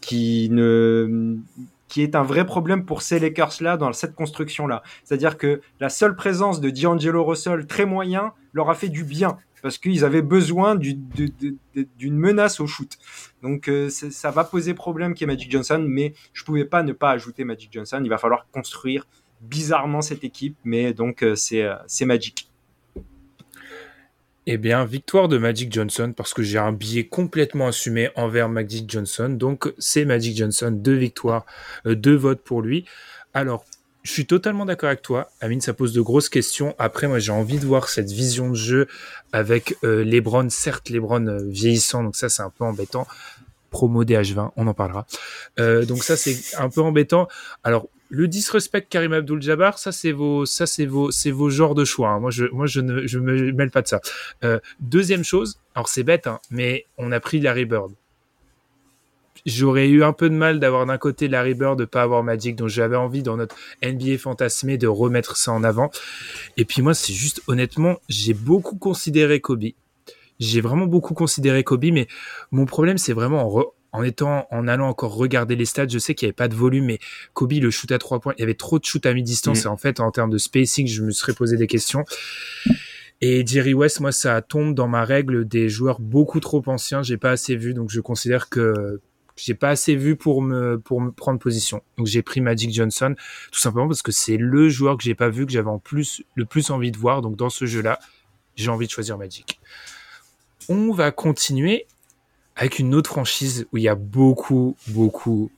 qui 0.00 0.48
ne 0.50 1.36
qui 1.88 2.02
est 2.02 2.14
un 2.14 2.22
vrai 2.22 2.44
problème 2.44 2.84
pour 2.84 3.00
ces 3.00 3.18
Lakers-là 3.18 3.78
dans 3.78 3.92
cette 3.94 4.14
construction-là. 4.14 4.82
C'est-à-dire 5.04 5.38
que 5.38 5.62
la 5.80 5.88
seule 5.88 6.14
présence 6.16 6.60
de 6.60 6.68
D'Angelo 6.68 7.24
Russell 7.24 7.66
très 7.66 7.86
moyen 7.86 8.32
leur 8.52 8.68
a 8.68 8.74
fait 8.74 8.90
du 8.90 9.04
bien 9.04 9.38
parce 9.62 9.78
qu'ils 9.78 10.04
avaient 10.04 10.22
besoin 10.22 10.76
d'une 10.76 11.58
menace 12.16 12.60
au 12.60 12.66
shoot. 12.66 12.96
Donc 13.42 13.68
euh, 13.68 13.88
ça 13.88 14.30
va 14.30 14.44
poser 14.44 14.74
problème 14.74 15.14
qui 15.14 15.24
est 15.24 15.26
Magic 15.26 15.50
Johnson, 15.50 15.84
mais 15.86 16.14
je 16.32 16.44
pouvais 16.44 16.64
pas 16.64 16.82
ne 16.82 16.92
pas 16.92 17.10
ajouter 17.10 17.44
Magic 17.44 17.72
Johnson. 17.72 18.00
Il 18.02 18.10
va 18.10 18.18
falloir 18.18 18.46
construire 18.52 19.06
bizarrement 19.40 20.02
cette 20.02 20.24
équipe, 20.24 20.56
mais 20.64 20.92
donc 20.92 21.22
euh, 21.22 21.34
c'est 21.34 21.62
euh, 21.62 21.74
c'est 21.86 22.04
Magic. 22.04 22.47
Eh 24.50 24.56
bien, 24.56 24.86
victoire 24.86 25.28
de 25.28 25.36
Magic 25.36 25.70
Johnson 25.70 26.14
parce 26.16 26.32
que 26.32 26.42
j'ai 26.42 26.56
un 26.56 26.72
billet 26.72 27.04
complètement 27.04 27.66
assumé 27.66 28.08
envers 28.16 28.48
Magic 28.48 28.90
Johnson. 28.90 29.28
Donc, 29.28 29.70
c'est 29.76 30.06
Magic 30.06 30.38
Johnson, 30.38 30.70
deux 30.70 30.94
victoires, 30.94 31.44
euh, 31.84 31.94
deux 31.94 32.16
votes 32.16 32.40
pour 32.40 32.62
lui. 32.62 32.86
Alors, 33.34 33.66
je 34.04 34.10
suis 34.10 34.24
totalement 34.24 34.64
d'accord 34.64 34.86
avec 34.86 35.02
toi. 35.02 35.30
Amine, 35.42 35.60
ça 35.60 35.74
pose 35.74 35.92
de 35.92 36.00
grosses 36.00 36.30
questions. 36.30 36.74
Après, 36.78 37.08
moi, 37.08 37.18
j'ai 37.18 37.30
envie 37.30 37.58
de 37.58 37.66
voir 37.66 37.90
cette 37.90 38.10
vision 38.10 38.48
de 38.48 38.54
jeu 38.54 38.86
avec 39.34 39.76
euh, 39.84 40.02
LeBron. 40.02 40.48
Certes, 40.48 40.88
LeBron 40.88 41.26
euh, 41.26 41.42
vieillissant, 41.44 42.02
donc 42.02 42.16
ça, 42.16 42.30
c'est 42.30 42.40
un 42.40 42.48
peu 42.48 42.64
embêtant. 42.64 43.06
Promo 43.68 44.02
DH20, 44.02 44.52
on 44.56 44.66
en 44.66 44.72
parlera. 44.72 45.06
Euh, 45.58 45.84
donc 45.84 46.02
ça, 46.04 46.16
c'est 46.16 46.56
un 46.56 46.70
peu 46.70 46.80
embêtant. 46.80 47.28
Alors, 47.64 47.90
le 48.08 48.28
disrespect 48.28 48.86
Karim 48.88 49.12
Abdul-Jabbar, 49.12 49.78
ça, 49.78 49.92
c'est 49.92 50.12
vos, 50.12 50.46
ça, 50.46 50.66
c'est 50.66 50.86
vos, 50.86 51.10
c'est 51.10 51.30
vos 51.30 51.50
genres 51.50 51.74
de 51.74 51.84
choix. 51.84 52.10
hein. 52.10 52.20
Moi, 52.20 52.30
je, 52.30 52.46
moi, 52.46 52.66
je 52.66 52.80
ne, 52.80 53.06
je 53.06 53.18
me 53.18 53.52
mêle 53.52 53.70
pas 53.70 53.82
de 53.82 53.88
ça. 53.88 54.00
Euh, 54.44 54.58
deuxième 54.80 55.24
chose, 55.24 55.60
alors 55.74 55.88
c'est 55.88 56.02
bête, 56.02 56.26
hein, 56.26 56.40
mais 56.50 56.86
on 56.96 57.12
a 57.12 57.20
pris 57.20 57.40
Larry 57.40 57.64
Bird. 57.64 57.92
J'aurais 59.46 59.88
eu 59.88 60.02
un 60.02 60.12
peu 60.12 60.28
de 60.28 60.34
mal 60.34 60.58
d'avoir 60.58 60.84
d'un 60.84 60.98
côté 60.98 61.28
Larry 61.28 61.54
Bird, 61.54 61.78
de 61.78 61.84
pas 61.84 62.02
avoir 62.02 62.22
Magic, 62.24 62.56
donc 62.56 62.68
j'avais 62.68 62.96
envie 62.96 63.22
dans 63.22 63.36
notre 63.36 63.56
NBA 63.82 64.18
fantasmé 64.18 64.78
de 64.78 64.88
remettre 64.88 65.36
ça 65.36 65.52
en 65.52 65.62
avant. 65.62 65.90
Et 66.56 66.64
puis 66.64 66.82
moi, 66.82 66.92
c'est 66.92 67.12
juste 67.12 67.42
honnêtement, 67.46 67.98
j'ai 68.08 68.34
beaucoup 68.34 68.76
considéré 68.76 69.40
Kobe. 69.40 69.66
J'ai 70.40 70.60
vraiment 70.60 70.86
beaucoup 70.86 71.14
considéré 71.14 71.64
Kobe, 71.64 71.86
mais 71.92 72.08
mon 72.50 72.66
problème, 72.66 72.98
c'est 72.98 73.12
vraiment 73.12 73.40
en 73.92 74.02
étant, 74.02 74.46
en 74.50 74.68
allant 74.68 74.88
encore 74.88 75.14
regarder 75.14 75.56
les 75.56 75.64
stats. 75.64 75.88
Je 75.88 75.98
sais 75.98 76.14
qu'il 76.14 76.26
n'y 76.26 76.30
avait 76.30 76.36
pas 76.36 76.48
de 76.48 76.54
volume, 76.54 76.86
mais 76.86 76.98
Kobe, 77.32 77.52
le 77.52 77.70
shoot 77.70 77.90
à 77.92 77.98
trois 77.98 78.20
points, 78.20 78.34
il 78.36 78.40
y 78.40 78.44
avait 78.44 78.54
trop 78.54 78.78
de 78.78 78.84
shoot 78.84 79.04
à 79.06 79.14
mi-distance. 79.14 79.64
Mm. 79.64 79.66
Et 79.66 79.70
en 79.70 79.76
fait, 79.76 80.00
en 80.00 80.10
termes 80.10 80.30
de 80.30 80.38
spacing, 80.38 80.86
je 80.86 81.02
me 81.02 81.10
serais 81.10 81.32
posé 81.32 81.56
des 81.56 81.66
questions. 81.66 82.04
Et 83.20 83.44
Jerry 83.44 83.74
West, 83.74 84.00
moi, 84.00 84.12
ça 84.12 84.40
tombe 84.42 84.74
dans 84.74 84.86
ma 84.86 85.04
règle 85.04 85.46
des 85.46 85.68
joueurs 85.68 86.00
beaucoup 86.00 86.38
trop 86.38 86.62
anciens. 86.66 87.02
J'ai 87.02 87.16
pas 87.16 87.30
assez 87.30 87.56
vu, 87.56 87.74
donc 87.74 87.90
je 87.90 88.00
considère 88.00 88.48
que 88.48 89.00
j'ai 89.38 89.54
pas 89.54 89.70
assez 89.70 89.96
vu 89.96 90.16
pour 90.16 90.42
me 90.42 90.78
pour 90.78 91.00
me 91.00 91.10
prendre 91.10 91.38
position. 91.38 91.82
Donc 91.96 92.06
j'ai 92.06 92.22
pris 92.22 92.40
Magic 92.40 92.72
Johnson 92.72 93.14
tout 93.52 93.58
simplement 93.58 93.86
parce 93.86 94.02
que 94.02 94.12
c'est 94.12 94.36
le 94.36 94.68
joueur 94.68 94.96
que 94.96 95.04
j'ai 95.04 95.14
pas 95.14 95.28
vu 95.28 95.46
que 95.46 95.52
j'avais 95.52 95.68
en 95.70 95.78
plus 95.78 96.22
le 96.34 96.44
plus 96.44 96.70
envie 96.70 96.90
de 96.90 96.98
voir. 96.98 97.22
Donc 97.22 97.36
dans 97.36 97.50
ce 97.50 97.64
jeu-là, 97.66 97.98
j'ai 98.56 98.70
envie 98.70 98.86
de 98.86 98.92
choisir 98.92 99.16
Magic. 99.18 99.60
On 100.68 100.92
va 100.92 101.10
continuer 101.10 101.86
avec 102.58 102.78
une 102.78 102.94
autre 102.94 103.08
franchise 103.08 103.66
où 103.72 103.78
il 103.78 103.84
y 103.84 103.88
a 103.88 103.94
beaucoup 103.94 104.76
beaucoup 104.88 105.50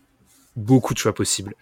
beaucoup 0.55 0.95
de 0.95 0.99
choix 0.99 1.15
possibles. 1.15 1.55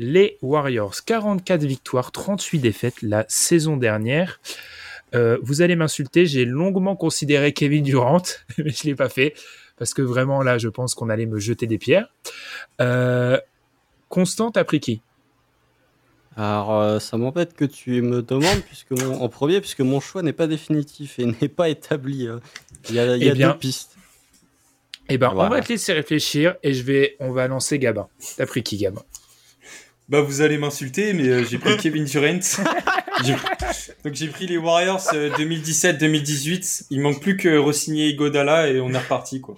Les 0.00 0.38
Warriors, 0.42 1.04
44 1.04 1.64
victoires, 1.64 2.10
38 2.12 2.58
défaites 2.58 3.02
la 3.02 3.24
saison 3.28 3.76
dernière. 3.76 4.40
Euh, 5.14 5.38
vous 5.42 5.62
allez 5.62 5.76
m'insulter, 5.76 6.26
j'ai 6.26 6.44
longuement 6.44 6.96
considéré 6.96 7.52
Kevin 7.52 7.82
Durant, 7.84 8.22
mais 8.58 8.70
je 8.70 8.84
l'ai 8.84 8.94
pas 8.94 9.08
fait 9.08 9.34
parce 9.76 9.94
que 9.94 10.02
vraiment 10.02 10.42
là, 10.42 10.58
je 10.58 10.68
pense 10.68 10.94
qu'on 10.94 11.08
allait 11.08 11.26
me 11.26 11.38
jeter 11.38 11.66
des 11.66 11.78
pierres. 11.78 12.08
Euh, 12.80 13.38
Constant, 14.08 14.50
t'as 14.50 14.64
pris 14.64 14.80
qui? 14.80 15.02
Alors, 16.36 16.72
euh, 16.72 16.98
ça 16.98 17.16
m'embête 17.18 17.52
que 17.54 17.64
tu 17.66 18.00
me 18.00 18.22
demandes 18.22 18.60
puisque 18.66 18.92
mon, 18.92 19.20
en 19.20 19.28
premier, 19.28 19.60
puisque 19.60 19.80
mon 19.80 20.00
choix 20.00 20.22
n'est 20.22 20.32
pas 20.32 20.46
définitif 20.46 21.18
et 21.18 21.26
n'est 21.42 21.48
pas 21.48 21.68
établi. 21.68 22.26
euh. 22.26 22.38
Il 22.88 22.94
y 22.94 22.98
a, 23.00 23.16
il 23.16 23.24
y 23.24 23.28
a 23.28 23.32
Eh 23.32 23.34
bien, 23.34 23.50
deux 23.50 23.58
pistes. 23.58 23.97
Eh 25.08 25.18
ben, 25.18 25.30
on 25.34 25.48
va 25.48 25.60
te 25.60 25.68
laisser 25.68 25.92
réfléchir 25.92 26.56
et 26.62 26.74
je 26.74 26.82
vais, 26.82 27.16
on 27.20 27.32
va 27.32 27.48
lancer 27.48 27.78
Gabin. 27.78 28.08
T'as 28.36 28.46
pris 28.46 28.62
qui, 28.62 28.76
Gabin? 28.76 29.02
Bah 30.08 30.22
vous 30.22 30.40
allez 30.40 30.56
m'insulter, 30.56 31.12
mais 31.12 31.28
euh, 31.28 31.44
j'ai 31.44 31.58
pris 31.58 31.76
Kevin 31.82 32.04
Durant. 32.04 32.38
Donc 34.04 34.14
j'ai 34.14 34.28
pris 34.28 34.46
les 34.46 34.56
Warriors 34.56 35.02
euh, 35.12 35.30
2017-2018. 35.30 36.86
Il 36.90 37.00
manque 37.00 37.20
plus 37.20 37.36
que 37.36 37.58
re-signer 37.58 38.14
Godala 38.14 38.68
et 38.68 38.80
on 38.80 38.90
est 38.90 38.98
reparti 38.98 39.40
quoi. 39.40 39.56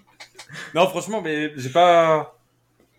Non 0.74 0.88
franchement, 0.88 1.20
mais 1.22 1.53
j'ai 1.57 1.68
pas. 1.68 2.36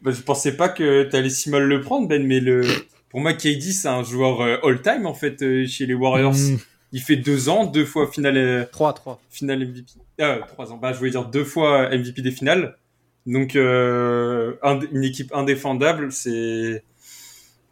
Bah, 0.02 0.12
je 0.12 0.22
pensais 0.22 0.56
pas 0.56 0.70
que 0.70 1.04
t'allais 1.04 1.30
si 1.30 1.50
mal 1.50 1.64
le 1.64 1.82
prendre 1.82 2.08
Ben, 2.08 2.26
mais 2.26 2.40
le. 2.40 2.62
Pour 3.10 3.20
moi, 3.20 3.34
KD 3.34 3.74
c'est 3.74 3.90
un 3.90 4.04
joueur 4.04 4.42
euh, 4.42 4.58
all-time 4.64 5.06
en 5.06 5.14
fait 5.14 5.42
euh, 5.42 5.68
chez 5.68 5.86
les 5.86 5.94
Warriors. 5.94 6.34
Mm. 6.34 6.58
Il 6.94 7.02
fait 7.02 7.16
deux 7.16 7.48
ans, 7.50 7.66
deux 7.66 7.86
fois 7.86 8.12
finale, 8.12 8.38
euh, 8.38 8.66
3-3. 8.72 9.18
finale 9.30 9.66
MVP. 9.66 9.92
Ah, 10.20 10.40
trois 10.48 10.72
ans. 10.72 10.78
Bah 10.78 10.92
je 10.94 10.98
voulais 10.98 11.12
dire 11.12 11.26
deux 11.26 11.46
fois 11.46 11.90
MVP 11.90 12.22
des 12.22 12.32
finales. 12.32 12.78
Donc 13.26 13.56
euh, 13.56 14.56
un- 14.64 14.80
une 14.92 15.04
équipe 15.04 15.32
indéfendable, 15.34 16.12
c'est 16.12 16.84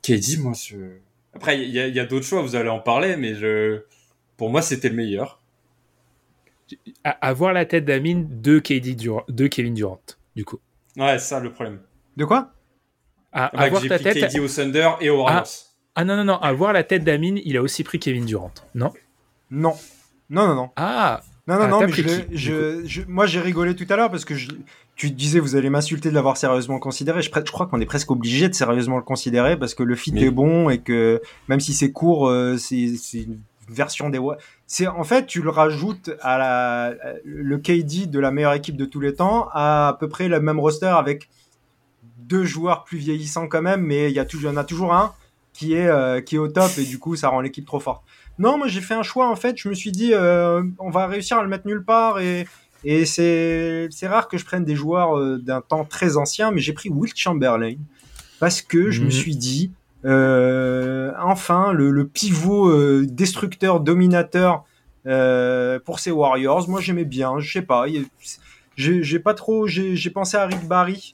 KD, 0.03 0.37
moi, 0.39 0.53
je... 0.53 0.77
Après, 1.33 1.59
il 1.61 1.69
y 1.69 1.79
a, 1.79 1.87
il 1.87 1.95
y 1.95 1.99
a 1.99 2.05
d'autres 2.05 2.25
choix, 2.25 2.41
vous 2.41 2.55
allez 2.55 2.69
en 2.69 2.79
parler, 2.79 3.15
mais 3.17 3.35
je... 3.35 3.81
pour 4.37 4.49
moi, 4.49 4.61
c'était 4.61 4.89
le 4.89 4.95
meilleur. 4.95 5.41
À, 7.03 7.09
avoir 7.27 7.51
la 7.53 7.65
tête 7.65 7.83
d'Amine 7.85 8.41
de, 8.41 8.59
KD 8.59 8.95
Durant, 8.95 9.23
de 9.27 9.47
Kevin 9.47 9.73
Durant, 9.73 10.01
du 10.35 10.45
coup. 10.45 10.59
Ouais, 10.97 11.19
c'est 11.19 11.25
ça 11.29 11.39
le 11.39 11.51
problème. 11.51 11.79
De 12.15 12.25
quoi? 12.25 12.53
À, 13.31 13.45
Ah 13.53 13.63
avoir 13.63 13.81
ta 13.85 13.99
tête. 13.99 14.17
KD 14.31 14.39
au 14.39 14.47
Thunder 14.47 14.89
et 15.01 15.09
aux 15.09 15.21
Warriors. 15.23 15.47
Ah 15.95 16.05
non, 16.05 16.15
non, 16.15 16.23
non, 16.23 16.37
à 16.37 16.53
voir 16.53 16.73
la 16.73 16.83
tête 16.83 17.03
d'Amine, 17.03 17.39
il 17.43 17.57
a 17.57 17.61
aussi 17.61 17.83
pris 17.83 17.99
Kevin 17.99 18.25
Durant. 18.25 18.51
Non? 18.75 18.93
Non. 19.51 19.75
Non, 20.29 20.47
non, 20.47 20.55
non. 20.55 20.69
Ah 20.75 21.21
Non, 21.47 21.55
non, 21.55 21.61
Ah, 21.63 21.67
non, 21.67 21.79
mais 21.81 21.91
je, 21.91 22.03
je, 22.31 22.81
je- 22.85 23.01
moi 23.07 23.25
j'ai 23.25 23.39
rigolé 23.41 23.75
tout 23.75 23.85
à 23.89 23.95
l'heure 23.95 24.11
parce 24.11 24.25
que 24.25 24.35
tu 24.95 25.09
disais 25.11 25.39
vous 25.39 25.55
allez 25.55 25.69
m'insulter 25.71 26.09
de 26.09 26.13
l'avoir 26.15 26.37
sérieusement 26.37 26.77
considéré. 26.77 27.21
Je, 27.23 27.31
crois 27.31 27.65
qu'on 27.65 27.81
est 27.81 27.85
presque 27.85 28.11
obligé 28.11 28.49
de 28.49 28.53
sérieusement 28.53 28.97
le 28.97 29.03
considérer 29.03 29.57
parce 29.57 29.73
que 29.73 29.81
le 29.83 29.95
fit 29.95 30.11
Mais- 30.13 30.23
est 30.25 30.29
bon 30.31 30.69
et 30.69 30.79
que 30.79 31.21
même 31.47 31.59
si 31.59 31.73
c'est 31.73 31.91
court, 31.91 32.27
euh, 32.29 32.57
c'est 32.57 32.85
une 33.13 33.39
version 33.69 34.09
des. 34.09 34.19
C'est 34.67 34.85
en 34.87 35.03
fait 35.03 35.25
tu 35.25 35.41
le 35.41 35.49
rajoutes 35.49 36.11
à 36.21 36.37
la 36.37 36.93
le 37.25 37.57
KD 37.57 38.05
de 38.07 38.19
la 38.19 38.29
meilleure 38.29 38.53
équipe 38.53 38.77
de 38.77 38.85
tous 38.85 38.99
les 38.99 39.15
temps 39.15 39.47
à 39.53 39.87
à 39.87 39.93
peu 39.93 40.07
près 40.07 40.27
le 40.27 40.39
même 40.39 40.59
roster 40.59 40.85
avec 40.85 41.29
deux 42.19 42.45
joueurs 42.45 42.83
plus 42.83 42.99
vieillissants 42.99 43.47
quand 43.47 43.61
même, 43.63 43.81
mais 43.81 44.11
il 44.11 44.15
y 44.15 44.19
a 44.19 44.25
toujours, 44.25 44.51
il 44.51 44.53
y 44.53 44.57
en 44.57 44.61
a 44.61 44.63
toujours 44.63 44.93
un 44.93 45.13
qui 45.53 45.73
est 45.73 45.87
euh, 45.87 46.21
qui 46.21 46.35
est 46.35 46.39
au 46.39 46.47
top 46.47 46.69
et 46.77 46.83
du 46.83 46.99
coup 46.99 47.15
ça 47.15 47.29
rend 47.29 47.41
l'équipe 47.41 47.65
trop 47.65 47.79
forte. 47.79 48.03
Non, 48.39 48.57
moi 48.57 48.67
j'ai 48.67 48.81
fait 48.81 48.93
un 48.95 49.03
choix 49.03 49.29
en 49.29 49.35
fait. 49.35 49.57
Je 49.57 49.69
me 49.69 49.73
suis 49.75 49.91
dit, 49.91 50.13
euh, 50.13 50.63
on 50.79 50.89
va 50.89 51.07
réussir 51.07 51.37
à 51.37 51.43
le 51.43 51.49
mettre 51.49 51.67
nulle 51.67 51.83
part 51.83 52.19
et, 52.19 52.47
et 52.83 53.05
c'est 53.05 53.89
rare 54.03 54.27
que 54.29 54.37
je 54.37 54.45
prenne 54.45 54.63
des 54.65 54.75
joueurs 54.75 55.17
euh, 55.17 55.37
d'un 55.37 55.61
temps 55.61 55.85
très 55.85 56.17
ancien, 56.17 56.51
mais 56.51 56.61
j'ai 56.61 56.73
pris 56.73 56.89
Will 56.89 57.11
Chamberlain 57.15 57.75
parce 58.39 58.61
que 58.61 58.89
je 58.91 59.01
me 59.01 59.05
Mhm. 59.07 59.11
suis 59.11 59.35
dit, 59.35 59.73
euh, 60.05 61.11
enfin 61.21 61.73
le, 61.73 61.91
le 61.91 62.07
pivot 62.07 63.01
destructeur, 63.03 63.81
dominateur 63.81 64.63
pour 65.85 65.99
ces 65.99 66.11
Warriors. 66.11 66.69
Moi 66.69 66.79
j'aimais 66.81 67.05
bien, 67.05 67.39
je 67.39 67.51
sais 67.51 67.61
pas, 67.61 67.85
j'ai 68.75 69.19
pas 69.19 69.33
trop, 69.33 69.67
j'ai 69.67 70.09
pensé 70.09 70.37
à 70.37 70.45
Rick 70.45 70.65
Barry. 70.67 71.11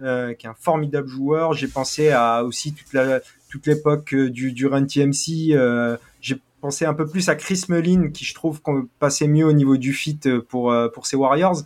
euh, 0.00 0.32
qui 0.34 0.46
est 0.46 0.48
un 0.48 0.54
formidable 0.54 1.08
joueur. 1.08 1.54
J'ai 1.54 1.66
pensé 1.66 2.10
à 2.10 2.44
aussi 2.44 2.72
toute 2.72 2.92
la 2.92 3.20
toute 3.50 3.66
l'époque 3.66 4.14
du, 4.14 4.52
du 4.52 4.66
Run 4.68 4.84
TMC. 4.84 5.48
euh, 5.56 5.96
pensé 6.60 6.84
un 6.84 6.94
peu 6.94 7.06
plus 7.06 7.28
à 7.28 7.34
Chris 7.34 7.64
Mullin, 7.68 8.10
qui 8.10 8.24
je 8.24 8.34
trouve 8.34 8.60
qu'on 8.62 8.88
passait 8.98 9.28
mieux 9.28 9.46
au 9.46 9.52
niveau 9.52 9.76
du 9.76 9.92
fit 9.92 10.18
euh, 10.26 10.40
pour, 10.40 10.72
euh, 10.72 10.88
pour 10.88 11.04
Warriors. 11.12 11.62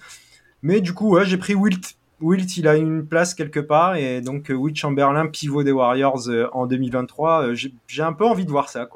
Mais 0.62 0.80
du 0.80 0.92
coup, 0.92 1.18
j'ai 1.24 1.38
pris 1.38 1.54
Wilt. 1.54 1.96
Wilt, 2.22 2.56
il 2.56 2.68
a 2.68 2.76
une 2.76 3.04
place 3.04 3.34
quelque 3.34 3.60
part, 3.60 3.96
et 3.96 4.20
donc 4.20 4.50
euh, 4.50 4.54
Wilt 4.54 4.76
Chamberlain, 4.76 5.26
pivot 5.26 5.64
des 5.64 5.72
Warriors 5.72 6.28
en 6.52 6.66
2023, 6.66 7.48
euh, 7.48 7.54
j'ai 7.54 8.02
un 8.02 8.12
peu 8.12 8.24
envie 8.24 8.46
de 8.46 8.50
voir 8.50 8.68
ça. 8.68 8.88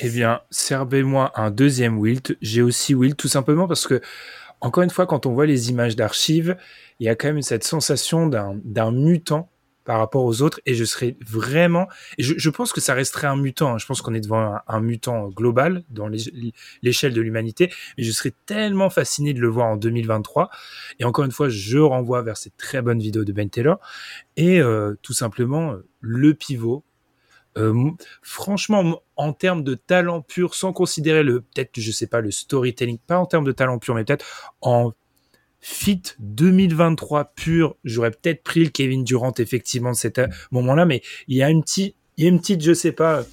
Eh 0.00 0.08
bien, 0.08 0.40
servez-moi 0.50 1.30
un 1.36 1.50
deuxième 1.50 1.98
Wilt. 1.98 2.36
J'ai 2.40 2.62
aussi 2.62 2.94
Wilt, 2.94 3.16
tout 3.16 3.28
simplement 3.28 3.68
parce 3.68 3.86
que, 3.86 4.00
encore 4.60 4.82
une 4.82 4.90
fois, 4.90 5.06
quand 5.06 5.26
on 5.26 5.34
voit 5.34 5.46
les 5.46 5.70
images 5.70 5.94
d'archives, 5.94 6.56
il 6.98 7.06
y 7.06 7.08
a 7.08 7.14
quand 7.14 7.28
même 7.28 7.42
cette 7.42 7.64
sensation 7.64 8.26
d'un 8.26 8.90
mutant 8.90 9.50
par 9.84 9.98
rapport 9.98 10.24
aux 10.24 10.42
autres. 10.42 10.60
Et 10.66 10.74
je 10.74 10.84
serais 10.84 11.16
vraiment. 11.24 11.88
Je, 12.18 12.50
pense 12.50 12.72
que 12.72 12.80
ça 12.80 12.94
resterait 12.94 13.26
un 13.26 13.36
mutant. 13.36 13.74
hein. 13.74 13.78
Je 13.78 13.86
pense 13.86 14.02
qu'on 14.02 14.14
est 14.14 14.20
devant 14.20 14.56
un, 14.66 14.80
mutant 14.80 15.28
global 15.28 15.84
dans 15.90 16.08
l'échelle 16.82 17.12
de 17.12 17.20
l'humanité. 17.20 17.72
Mais 17.96 18.04
je 18.04 18.12
serais 18.12 18.32
tellement 18.46 18.90
fasciné 18.90 19.34
de 19.34 19.40
le 19.40 19.48
voir 19.48 19.68
en 19.68 19.76
2023. 19.76 20.50
Et 20.98 21.04
encore 21.04 21.24
une 21.24 21.32
fois, 21.32 21.48
je 21.48 21.78
renvoie 21.78 22.22
vers 22.22 22.36
cette 22.36 22.56
très 22.56 22.82
bonne 22.82 22.98
vidéo 22.98 23.24
de 23.24 23.32
Ben 23.32 23.48
Taylor. 23.48 23.78
Et 24.36 24.60
euh, 24.60 24.94
tout 25.02 25.14
simplement, 25.14 25.72
euh, 25.72 25.86
le 26.00 26.34
pivot. 26.34 26.84
Euh, 27.56 27.90
franchement, 28.20 29.00
en 29.14 29.32
termes 29.32 29.62
de 29.62 29.74
talent 29.74 30.22
pur, 30.22 30.56
sans 30.56 30.72
considérer 30.72 31.22
le, 31.22 31.40
peut-être, 31.40 31.70
je 31.78 31.92
sais 31.92 32.08
pas, 32.08 32.20
le 32.20 32.32
storytelling, 32.32 32.98
pas 32.98 33.16
en 33.16 33.26
termes 33.26 33.44
de 33.44 33.52
talent 33.52 33.78
pur, 33.78 33.94
mais 33.94 34.04
peut-être 34.04 34.54
en 34.60 34.92
fit 35.66 36.02
2023 36.18 37.32
pur, 37.36 37.76
j'aurais 37.84 38.10
peut-être 38.10 38.42
pris 38.42 38.64
le 38.64 38.68
Kevin 38.68 39.02
Durant, 39.02 39.32
effectivement, 39.38 39.92
de 39.92 39.96
cet 39.96 40.18
euh, 40.18 40.26
moment-là, 40.50 40.84
mais 40.84 41.00
il 41.26 41.38
y 41.38 41.42
a 41.42 41.48
une 41.48 41.62
petite, 41.62 41.96
il 42.18 42.24
y 42.24 42.26
a 42.26 42.30
une 42.30 42.38
petite, 42.38 42.62
je 42.62 42.74
sais 42.74 42.92
pas, 42.92 43.24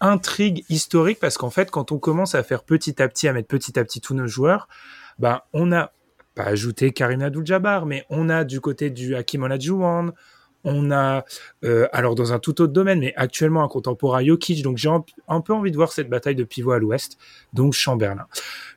intrigue 0.00 0.64
historique 0.68 1.20
parce 1.20 1.38
qu'en 1.38 1.50
fait, 1.50 1.70
quand 1.70 1.92
on 1.92 2.00
commence 2.00 2.34
à 2.34 2.42
faire 2.42 2.64
petit 2.64 3.00
à 3.00 3.06
petit, 3.06 3.28
à 3.28 3.32
mettre 3.32 3.46
petit 3.46 3.78
à 3.78 3.84
petit 3.84 4.00
tous 4.00 4.14
nos 4.14 4.26
joueurs, 4.26 4.66
ben, 5.20 5.42
on 5.52 5.70
a 5.70 5.92
pas 6.34 6.42
ajouté 6.42 6.90
Karim 6.90 7.22
Abdul-Jabbar, 7.22 7.86
mais 7.86 8.04
on 8.10 8.28
a 8.30 8.42
du 8.42 8.60
côté 8.60 8.90
du 8.90 9.14
Hakim 9.14 9.44
Olajuwon, 9.44 10.12
on 10.64 10.90
a 10.90 11.24
euh, 11.62 11.86
alors 11.92 12.16
dans 12.16 12.32
un 12.32 12.40
tout 12.40 12.60
autre 12.60 12.72
domaine, 12.72 12.98
mais 12.98 13.14
actuellement 13.14 13.62
un 13.62 13.68
contemporain 13.68 14.24
Jokic, 14.24 14.64
donc 14.64 14.76
j'ai 14.76 14.88
un, 14.88 15.04
un 15.28 15.40
peu 15.40 15.54
envie 15.54 15.70
de 15.70 15.76
voir 15.76 15.92
cette 15.92 16.10
bataille 16.10 16.34
de 16.34 16.42
pivot 16.42 16.72
à 16.72 16.80
l'ouest, 16.80 17.16
donc 17.52 17.74
Chamberlain. 17.74 18.26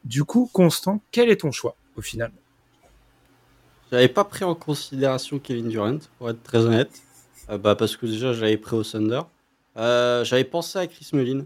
Du 0.05 0.25
coup, 0.25 0.47
Constant, 0.53 1.01
quel 1.11 1.31
est 1.31 1.37
ton 1.37 1.51
choix 1.51 1.75
au 1.95 2.01
final? 2.01 2.31
J'avais 3.93 4.07
pas 4.07 4.23
pris 4.23 4.43
en 4.43 4.55
considération 4.55 5.37
Kevin 5.37 5.69
Durant, 5.69 5.99
pour 6.17 6.27
être 6.27 6.41
très 6.41 6.57
honnête. 6.57 6.89
Euh, 7.51 7.59
bah, 7.59 7.75
parce 7.75 7.95
que 7.95 8.07
déjà, 8.07 8.33
j'avais 8.33 8.57
pris 8.57 8.75
au 8.75 8.83
Thunder. 8.83 9.21
Euh, 9.77 10.23
j'avais 10.23 10.45
pensé 10.45 10.79
à 10.79 10.87
Chris 10.87 11.07
Mullin. 11.13 11.45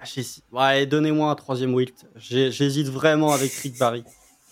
Ah, 0.00 0.06
Ouais, 0.50 0.86
donnez-moi 0.86 1.30
un 1.30 1.34
troisième 1.36 1.72
Wilt. 1.72 2.04
J'hésite 2.16 2.88
vraiment 2.88 3.30
avec 3.30 3.52
Rick 3.52 3.78
Barry. 3.78 4.02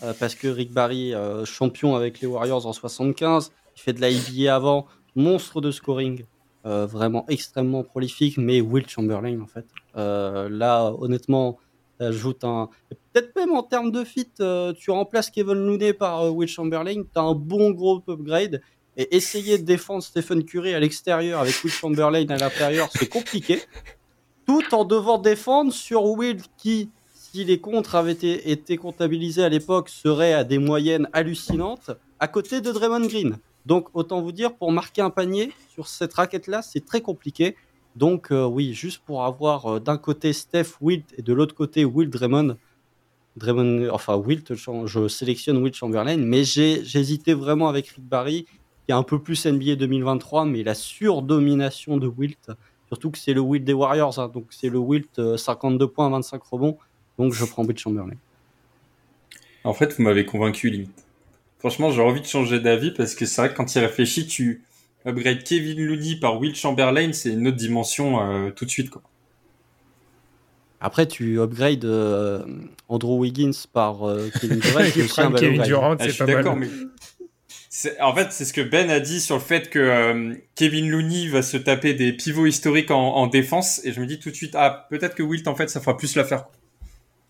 Euh, 0.05 0.13
parce 0.21 0.37
que 0.37 0.47
Rick 0.47 0.71
Barry, 0.71 1.15
champion 1.45 1.97
avec 1.97 2.21
les 2.21 2.29
Warriors 2.29 2.65
en 2.65 2.73
75, 2.73 3.51
il 3.77 3.81
fait 3.81 3.93
de 3.93 4.01
la 4.01 4.55
avant, 4.55 4.87
monstre 5.17 5.61
de 5.61 5.73
scoring. 5.73 6.25
Vraiment 6.63 7.27
extrêmement 7.27 7.83
prolifique, 7.83 8.39
mais 8.39 8.61
Will 8.61 8.89
Chamberlain, 8.89 9.41
en 9.41 9.49
fait. 9.49 9.67
Là, 9.97 10.93
honnêtement, 11.01 11.59
ajoute 12.01 12.45
un. 12.45 12.69
Peut-être 13.13 13.35
même 13.37 13.53
en 13.53 13.63
termes 13.63 13.91
de 13.91 14.05
fit, 14.05 14.29
euh, 14.41 14.73
tu 14.73 14.91
remplaces 14.91 15.31
Kevin 15.31 15.55
Looney 15.55 15.93
par 15.93 16.23
euh, 16.23 16.31
Will 16.31 16.49
Chamberlain, 16.49 17.03
tu 17.03 17.19
as 17.19 17.23
un 17.23 17.35
bon 17.35 17.71
gros 17.71 18.03
upgrade. 18.09 18.61
Et 18.97 19.17
essayer 19.17 19.59
de 19.59 19.65
défendre 19.65 20.05
Stephen 20.05 20.45
Curry 20.45 20.73
à 20.73 20.79
l'extérieur 20.79 21.41
avec 21.41 21.55
Will 21.65 21.73
Chamberlain 21.73 22.29
à 22.29 22.37
l'intérieur, 22.37 22.89
c'est 22.93 23.09
compliqué. 23.09 23.61
Tout 24.47 24.63
en 24.73 24.85
devant 24.85 25.19
défendre 25.19 25.73
sur 25.73 26.05
Will 26.05 26.41
qui, 26.57 26.91
si 27.13 27.45
les 27.45 27.59
contres 27.59 27.97
avaient 27.97 28.13
été, 28.13 28.53
été 28.53 28.77
comptabilisés 28.77 29.43
à 29.43 29.49
l'époque, 29.49 29.89
serait 29.89 30.33
à 30.33 30.45
des 30.45 30.59
moyennes 30.59 31.09
hallucinantes, 31.13 31.91
à 32.21 32.29
côté 32.29 32.61
de 32.61 32.71
Draymond 32.71 33.07
Green. 33.07 33.39
Donc 33.67 33.89
autant 33.95 34.23
vous 34.23 34.33
dire, 34.33 34.55
pour 34.55 34.71
marquer 34.71 35.03
un 35.03 35.11
panier 35.11 35.53
sur 35.73 35.89
cette 35.89 36.15
raquette-là, 36.15 36.63
c'est 36.63 36.85
très 36.85 37.01
compliqué. 37.01 37.57
Donc 37.97 38.29
oui, 38.31 38.75
juste 38.75 39.03
pour 39.05 39.25
avoir 39.25 39.81
d'un 39.81 39.97
côté 39.97 40.33
Steph 40.33 40.79
Wilt 40.81 41.15
et 41.17 41.23
de 41.23 41.33
l'autre 41.33 41.55
côté 41.55 41.85
Will 41.85 42.11
Draymond, 42.11 42.57
Draymond, 43.37 43.89
enfin 43.91 44.17
Wilt, 44.17 44.55
je 44.55 45.09
sélectionne 45.09 45.59
Wilt 45.59 45.75
Chamberlain, 45.75 46.17
mais 46.17 46.41
hésité 46.41 47.35
vraiment 47.35 47.69
avec 47.69 47.89
Rick 47.89 48.05
Barry, 48.05 48.47
qui 48.85 48.91
est 48.91 48.95
un 48.95 49.03
peu 49.03 49.21
plus 49.21 49.47
NBA 49.47 49.77
2023, 49.77 50.45
mais 50.45 50.63
la 50.63 50.75
surdomination 50.75 51.97
de 51.97 52.07
Wilt, 52.07 52.51
surtout 52.89 53.11
que 53.11 53.19
c'est 53.19 53.33
le 53.33 53.41
Wilt 53.41 53.65
des 53.65 53.73
Warriors, 53.73 54.19
hein, 54.19 54.29
donc 54.29 54.47
c'est 54.51 54.69
le 54.69 54.79
Wilt 54.79 55.37
52 55.37 55.87
points, 55.89 56.11
25 56.11 56.43
rebonds, 56.43 56.79
donc 57.19 57.33
je 57.33 57.45
prends 57.45 57.65
Wilt 57.65 57.79
Chamberlain. 57.79 58.15
En 59.65 59.73
fait, 59.73 59.97
vous 59.97 60.03
m'avez 60.03 60.27
convaincu 60.27 60.69
limite. 60.69 61.05
Franchement, 61.59 61.91
j'ai 61.91 62.03
envie 62.03 62.21
de 62.21 62.27
changer 62.27 62.61
d'avis 62.61 62.91
parce 62.91 63.15
que 63.15 63.25
c'est 63.25 63.41
vrai 63.41 63.51
que 63.51 63.57
quand 63.57 63.75
il 63.75 63.79
réfléchit, 63.79 64.27
tu 64.27 64.63
upgrade 65.05 65.45
Kevin 65.45 65.85
Looney 65.85 66.17
par 66.17 66.39
Will 66.39 66.55
Chamberlain, 66.55 67.13
c'est 67.13 67.31
une 67.31 67.49
autre 67.49 67.57
dimension 67.57 68.21
euh, 68.21 68.51
tout 68.51 68.65
de 68.65 68.71
suite. 68.71 68.91
Quoi. 68.91 69.03
Après, 70.81 71.07
tu 71.07 71.41
upgrades 71.41 71.85
euh, 71.85 72.45
Andrew 72.89 73.19
Wiggins 73.19 73.53
par 73.73 74.09
euh, 74.09 74.31
Kevin 74.41 74.59
Durant. 74.59 75.33
Kevin 75.37 75.63
Durant, 75.63 75.97
ah, 75.99 76.09
c'est 76.09 76.17
pas 76.17 76.43
mal. 76.43 76.59
Mais... 76.59 76.69
En 78.01 78.15
fait, 78.15 78.33
c'est 78.33 78.45
ce 78.45 78.53
que 78.53 78.61
Ben 78.61 78.89
a 78.89 79.01
dit 79.01 79.21
sur 79.21 79.35
le 79.35 79.41
fait 79.41 79.69
que 79.69 80.37
Kevin 80.55 80.89
Looney 80.91 81.29
va 81.29 81.43
se 81.43 81.57
taper 81.57 81.93
des 81.93 82.13
pivots 82.13 82.47
historiques 82.47 82.91
en, 82.91 83.15
en, 83.17 83.27
défense. 83.27 83.85
Et 83.85 83.93
je 83.93 84.01
me 84.01 84.07
dis 84.07 84.21
tout 84.21 84.31
de 84.31 84.35
suite, 84.35 84.55
ah, 84.55 84.87
peut-être 84.91 85.15
que 85.15 85.25
Wilt, 85.25 85.49
en 85.49 85.57
fait, 85.57 85.69
ça 85.69 85.81
fera 85.81 85.97
plus 85.97 86.15
l'affaire. 86.15 86.47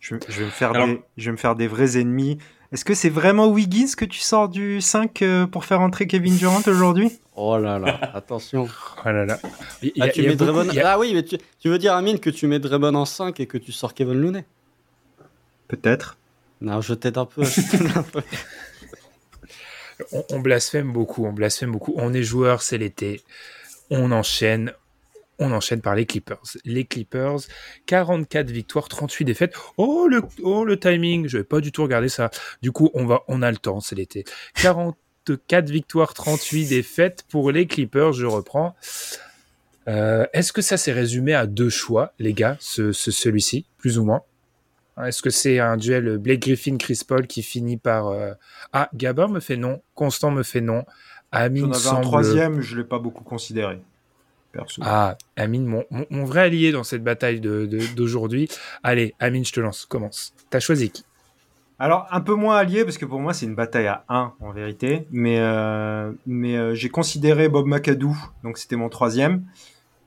Je, 0.00 0.16
je, 0.28 0.40
vais 0.40 0.44
me 0.44 0.50
faire 0.50 0.72
des, 0.72 1.00
je 1.16 1.24
vais 1.24 1.32
me 1.32 1.36
faire 1.38 1.56
des 1.56 1.66
vrais 1.66 1.98
ennemis. 1.98 2.36
Est-ce 2.74 2.84
que 2.84 2.94
c'est 2.94 3.08
vraiment 3.08 3.46
Wiggins 3.46 3.94
que 3.96 4.04
tu 4.04 4.18
sors 4.18 4.48
du 4.48 4.80
5 4.80 5.22
euh, 5.22 5.46
pour 5.46 5.64
faire 5.64 5.80
entrer 5.80 6.08
Kevin 6.08 6.36
Durant 6.36 6.60
aujourd'hui? 6.66 7.12
Oh 7.36 7.56
là 7.56 7.78
là, 7.78 8.00
attention. 8.14 8.66
oh 8.66 9.08
là 9.08 9.24
là. 9.24 9.38
ah, 10.00 10.08
tu 10.08 10.22
mets 10.22 10.34
Draymond... 10.34 10.66
ah 10.84 10.98
oui, 10.98 11.14
mais 11.14 11.22
tu, 11.22 11.38
tu, 11.60 11.68
veux 11.68 11.78
dire, 11.78 11.94
Amine, 11.94 12.18
que 12.18 12.30
tu 12.30 12.48
mets 12.48 12.58
Draymond 12.58 12.96
en 12.96 13.04
5 13.04 13.38
et 13.38 13.46
que 13.46 13.58
tu 13.58 13.70
sors 13.70 13.94
Kevin 13.94 14.14
Looney? 14.14 14.44
Peut-être. 15.68 16.18
Non, 16.60 16.80
je 16.80 16.94
t'aide 16.94 17.16
un 17.16 17.26
peu. 17.26 17.42
on, 20.12 20.24
on 20.30 20.40
blasphème 20.40 20.92
beaucoup, 20.92 21.26
on 21.26 21.32
blasphème 21.32 21.70
beaucoup. 21.70 21.94
On 21.96 22.12
est 22.12 22.24
joueur, 22.24 22.60
c'est 22.60 22.78
l'été. 22.78 23.20
On 23.88 24.10
enchaîne, 24.10 24.72
on 25.38 25.52
enchaîne 25.52 25.80
par 25.80 25.94
les 25.94 26.06
Clippers. 26.06 26.42
Les 26.64 26.84
Clippers, 26.84 27.40
44 27.86 28.50
victoires, 28.50 28.88
38 28.88 29.24
défaites. 29.24 29.54
Oh 29.76 30.06
le, 30.08 30.22
oh, 30.42 30.64
le 30.64 30.78
timing, 30.78 31.28
je 31.28 31.38
vais 31.38 31.44
pas 31.44 31.60
du 31.60 31.72
tout 31.72 31.82
regarder 31.82 32.08
ça. 32.08 32.30
Du 32.62 32.72
coup, 32.72 32.90
on 32.94 33.06
va, 33.06 33.22
on 33.28 33.42
a 33.42 33.50
le 33.50 33.56
temps, 33.56 33.80
c'est 33.80 33.96
l'été. 33.96 34.24
44 34.56 35.70
victoires, 35.70 36.14
38 36.14 36.66
défaites 36.66 37.24
pour 37.28 37.50
les 37.50 37.66
Clippers, 37.66 38.12
je 38.12 38.26
reprends. 38.26 38.74
Euh, 39.88 40.26
Est-ce 40.32 40.52
que 40.52 40.62
ça 40.62 40.76
s'est 40.76 40.92
résumé 40.92 41.34
à 41.34 41.46
deux 41.46 41.70
choix, 41.70 42.12
les 42.18 42.32
gars, 42.32 42.56
ce, 42.60 42.92
ce 42.92 43.10
celui-ci, 43.10 43.66
plus 43.78 43.98
ou 43.98 44.04
moins? 44.04 44.22
Est-ce 45.02 45.22
que 45.22 45.30
c'est 45.30 45.58
un 45.58 45.76
duel 45.76 46.18
Blake 46.18 46.40
Griffin-Chris 46.42 47.00
Paul 47.06 47.26
qui 47.26 47.42
finit 47.42 47.76
par... 47.76 48.08
Euh... 48.08 48.32
Ah, 48.72 48.88
Gabin 48.94 49.26
me 49.26 49.40
fait 49.40 49.56
non, 49.56 49.82
Constant 49.94 50.30
me 50.30 50.44
fait 50.44 50.60
non. 50.60 50.84
Amine 51.32 51.64
J'en 51.64 51.70
avais 51.72 51.80
semble... 51.80 51.98
un 51.98 52.02
troisième, 52.02 52.60
je 52.60 52.76
l'ai 52.76 52.84
pas 52.84 53.00
beaucoup 53.00 53.24
considéré. 53.24 53.80
Perso. 54.54 54.82
Ah, 54.84 55.16
Amine, 55.36 55.66
mon, 55.66 55.84
mon, 55.90 56.06
mon, 56.10 56.24
vrai 56.24 56.42
allié 56.42 56.72
dans 56.72 56.84
cette 56.84 57.02
bataille 57.02 57.40
d'aujourd'hui. 57.40 58.46
De, 58.46 58.52
de, 58.52 58.58
Allez, 58.82 59.14
Amine, 59.18 59.44
je 59.44 59.52
te 59.52 59.60
lance, 59.60 59.84
commence. 59.86 60.32
T'as 60.50 60.60
choisi 60.60 60.90
qui? 60.90 61.04
Alors, 61.78 62.06
un 62.12 62.20
peu 62.20 62.34
moins 62.34 62.56
allié, 62.56 62.84
parce 62.84 62.98
que 62.98 63.04
pour 63.04 63.20
moi, 63.20 63.34
c'est 63.34 63.46
une 63.46 63.56
bataille 63.56 63.88
à 63.88 64.04
1 64.08 64.34
en 64.40 64.52
vérité. 64.52 65.06
Mais, 65.10 65.38
euh, 65.40 66.12
mais 66.26 66.56
euh, 66.56 66.74
j'ai 66.74 66.88
considéré 66.88 67.48
Bob 67.48 67.66
McAdoo, 67.66 68.14
donc 68.44 68.58
c'était 68.58 68.76
mon 68.76 68.88
troisième. 68.88 69.44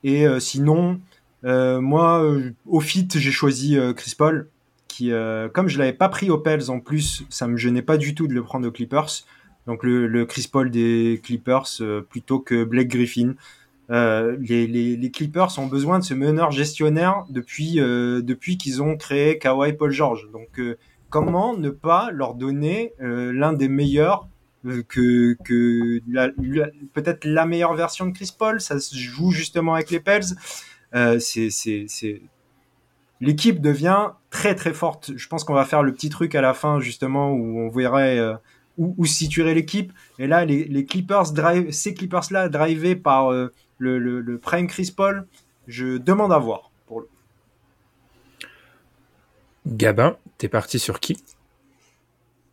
Et 0.02 0.26
euh, 0.26 0.40
sinon, 0.40 1.00
moi, 1.42 2.24
au 2.66 2.80
fit, 2.80 3.06
j'ai 3.14 3.30
choisi 3.30 3.78
Chris 3.96 4.14
Paul, 4.16 4.48
qui, 4.88 5.12
comme 5.52 5.68
je 5.68 5.78
l'avais 5.78 5.92
pas 5.92 6.08
pris 6.08 6.30
aux 6.30 6.38
Pels 6.38 6.70
en 6.70 6.80
plus, 6.80 7.24
ça 7.28 7.46
me 7.46 7.56
gênait 7.56 7.82
pas 7.82 7.96
du 7.96 8.14
tout 8.14 8.26
de 8.26 8.34
le 8.34 8.42
prendre 8.42 8.66
aux 8.66 8.72
Clippers. 8.72 9.24
Donc 9.66 9.84
le, 9.84 10.06
le 10.06 10.24
Chris 10.24 10.48
Paul 10.50 10.70
des 10.70 11.20
Clippers 11.22 11.68
plutôt 12.08 12.40
que 12.40 12.64
Blake 12.64 12.88
Griffin. 12.88 13.34
Euh, 13.90 14.36
les, 14.40 15.10
Clippers 15.10 15.58
ont 15.58 15.66
besoin 15.66 15.98
de 15.98 16.04
ce 16.04 16.12
meneur 16.12 16.50
gestionnaire 16.50 17.24
depuis 17.30 17.80
euh, 17.80 18.20
depuis 18.20 18.58
qu'ils 18.58 18.82
ont 18.82 18.96
créé 18.96 19.38
Kawhi 19.38 19.72
Paul 19.72 19.90
George. 19.90 20.28
Donc 20.32 20.58
euh, 20.58 20.76
comment 21.08 21.56
ne 21.56 21.70
pas 21.70 22.10
leur 22.12 22.34
donner 22.34 22.92
l'un 22.98 23.54
des 23.54 23.68
meilleurs 23.68 24.28
que 24.88 25.36
peut-être 26.92 27.24
la 27.24 27.46
meilleure 27.46 27.74
version 27.74 28.06
de 28.06 28.12
Chris 28.12 28.32
Paul? 28.36 28.60
Ça 28.60 28.78
se 28.78 28.94
joue 28.94 29.30
justement 29.30 29.74
avec 29.74 29.90
les 29.90 30.00
Pels. 30.00 30.36
l'équipe 33.20 33.60
devient 33.62 34.10
très 34.28 34.54
très 34.54 34.74
forte. 34.74 35.12
Je 35.16 35.28
pense 35.28 35.44
qu'on 35.44 35.54
va 35.54 35.64
faire 35.64 35.82
le 35.82 35.94
petit 35.94 36.10
truc 36.10 36.34
à 36.34 36.42
la 36.42 36.52
fin 36.52 36.78
justement 36.78 37.32
où 37.32 37.58
on 37.60 37.70
verrait 37.70 38.20
où, 38.76 38.94
où 38.98 39.06
situerait 39.06 39.54
l'équipe. 39.54 39.94
Et 40.18 40.26
là, 40.26 40.44
les, 40.44 40.84
Clippers 40.84 41.28
ces 41.70 41.94
Clippers 41.94 42.24
là 42.30 42.50
drivés 42.50 42.96
par 42.96 43.32
le, 43.78 43.98
le, 43.98 44.20
le, 44.20 44.38
prime 44.38 44.66
Chris 44.66 44.92
Paul, 44.94 45.26
je 45.66 45.98
demande 45.98 46.32
à 46.32 46.38
voir. 46.38 46.70
Pour 46.86 47.00
le... 47.00 47.08
Gabin, 49.66 50.16
t'es 50.38 50.48
parti 50.48 50.78
sur 50.78 51.00
qui? 51.00 51.16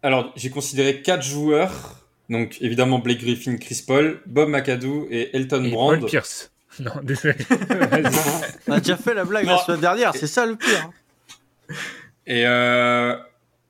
Alors, 0.03 0.31
j'ai 0.35 0.49
considéré 0.49 1.01
quatre 1.01 1.23
joueurs. 1.23 2.05
Donc, 2.29 2.57
évidemment, 2.61 2.99
Blake 2.99 3.19
Griffin, 3.19 3.57
Chris 3.57 3.83
Paul, 3.85 4.21
Bob 4.25 4.49
McAdoo 4.49 5.07
et 5.09 5.35
Elton 5.35 5.63
et 5.63 5.71
Brand. 5.71 5.99
Paul 5.99 6.09
Pierce. 6.09 6.51
Non, 6.77 6.91
désolé. 7.03 7.35
On 8.67 8.73
a 8.73 8.79
déjà 8.81 8.97
fait 8.97 9.13
la 9.13 9.23
blague 9.23 9.45
non. 9.45 9.53
la 9.53 9.57
semaine 9.59 9.79
dernière, 9.79 10.13
c'est 10.13 10.27
ça 10.27 10.45
le 10.45 10.57
pire. 10.57 10.89
Et 12.27 12.45
euh, 12.45 13.15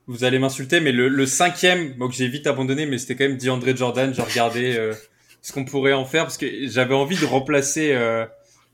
vous 0.08 0.24
allez 0.24 0.40
m'insulter, 0.40 0.80
mais 0.80 0.90
le, 0.90 1.08
le 1.08 1.24
cinquième, 1.24 1.92
bon, 1.94 2.08
que 2.08 2.14
j'ai 2.14 2.26
vite 2.26 2.48
abandonné, 2.48 2.84
mais 2.84 2.98
c'était 2.98 3.14
quand 3.14 3.28
même 3.28 3.38
DeAndre 3.38 3.76
Jordan. 3.76 4.12
J'ai 4.12 4.22
regardé 4.22 4.76
euh, 4.76 4.92
ce 5.46 5.52
qu'on 5.52 5.64
pourrait 5.64 5.92
en 5.92 6.04
faire 6.04 6.24
parce 6.24 6.38
que 6.38 6.66
j'avais 6.66 6.96
envie 6.96 7.16
de 7.16 7.24
remplacer 7.24 7.92
euh, 7.92 8.26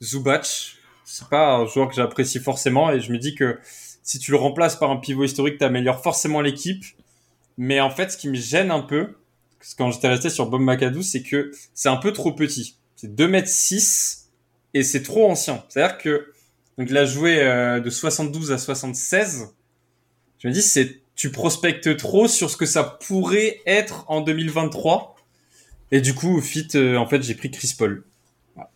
Zubac. 0.02 0.78
C'est 1.04 1.28
pas 1.28 1.56
un 1.56 1.66
joueur 1.66 1.90
que 1.90 1.94
j'apprécie 1.94 2.38
forcément 2.38 2.90
et 2.90 2.98
je 2.98 3.12
me 3.12 3.18
dis 3.18 3.34
que 3.34 3.58
si 4.02 4.18
tu 4.18 4.30
le 4.30 4.38
remplaces 4.38 4.76
par 4.76 4.90
un 4.90 4.96
pivot 4.96 5.24
historique, 5.24 5.58
t'améliores 5.58 6.02
forcément 6.02 6.40
l'équipe. 6.40 6.82
Mais 7.58 7.78
en 7.82 7.90
fait, 7.90 8.12
ce 8.12 8.16
qui 8.16 8.26
me 8.26 8.36
gêne 8.36 8.70
un 8.70 8.80
peu, 8.80 9.18
quand 9.76 9.90
j'étais 9.90 10.08
resté 10.08 10.30
sur 10.30 10.46
Bob 10.46 10.62
McAdoo, 10.62 11.02
c'est 11.02 11.22
que 11.22 11.50
c'est 11.74 11.90
un 11.90 11.98
peu 11.98 12.10
trop 12.10 12.32
petit. 12.32 12.78
C'est 12.96 13.14
2 13.14 13.28
mètres 13.28 13.48
6 13.48 14.30
et 14.72 14.82
c'est 14.82 15.02
trop 15.02 15.30
ancien. 15.30 15.62
C'est-à-dire 15.68 15.98
que 15.98 16.32
donc 16.78 16.88
il 16.88 16.96
a 16.96 17.04
joué 17.04 17.42
euh, 17.42 17.80
de 17.80 17.90
72 17.90 18.50
à 18.50 18.56
76. 18.56 19.54
Je 20.38 20.48
me 20.48 20.54
dis 20.54 20.62
c'est 20.62 21.02
tu 21.16 21.30
prospectes 21.30 21.98
trop 21.98 22.28
sur 22.28 22.48
ce 22.48 22.56
que 22.56 22.64
ça 22.64 22.82
pourrait 22.82 23.60
être 23.66 24.06
en 24.08 24.22
2023. 24.22 25.12
Et 25.94 26.00
du 26.00 26.14
coup, 26.14 26.40
fit, 26.40 26.68
euh, 26.74 26.96
en 26.96 27.06
fait, 27.06 27.22
j'ai 27.22 27.34
pris 27.34 27.50
Chris 27.50 27.74
Paul. 27.76 28.02
Voilà. 28.56 28.70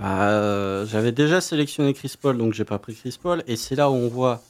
Euh, 0.00 0.86
J'avais 0.86 1.10
déjà 1.10 1.40
sélectionné 1.40 1.92
Chris 1.92 2.14
Paul, 2.18 2.38
donc 2.38 2.54
j'ai 2.54 2.64
pas 2.64 2.78
pris 2.78 2.94
Chris 2.94 3.18
Paul. 3.20 3.42
Et 3.48 3.56
c'est 3.56 3.74
là 3.74 3.90
où 3.90 3.94
on 3.94 4.06
voit, 4.06 4.40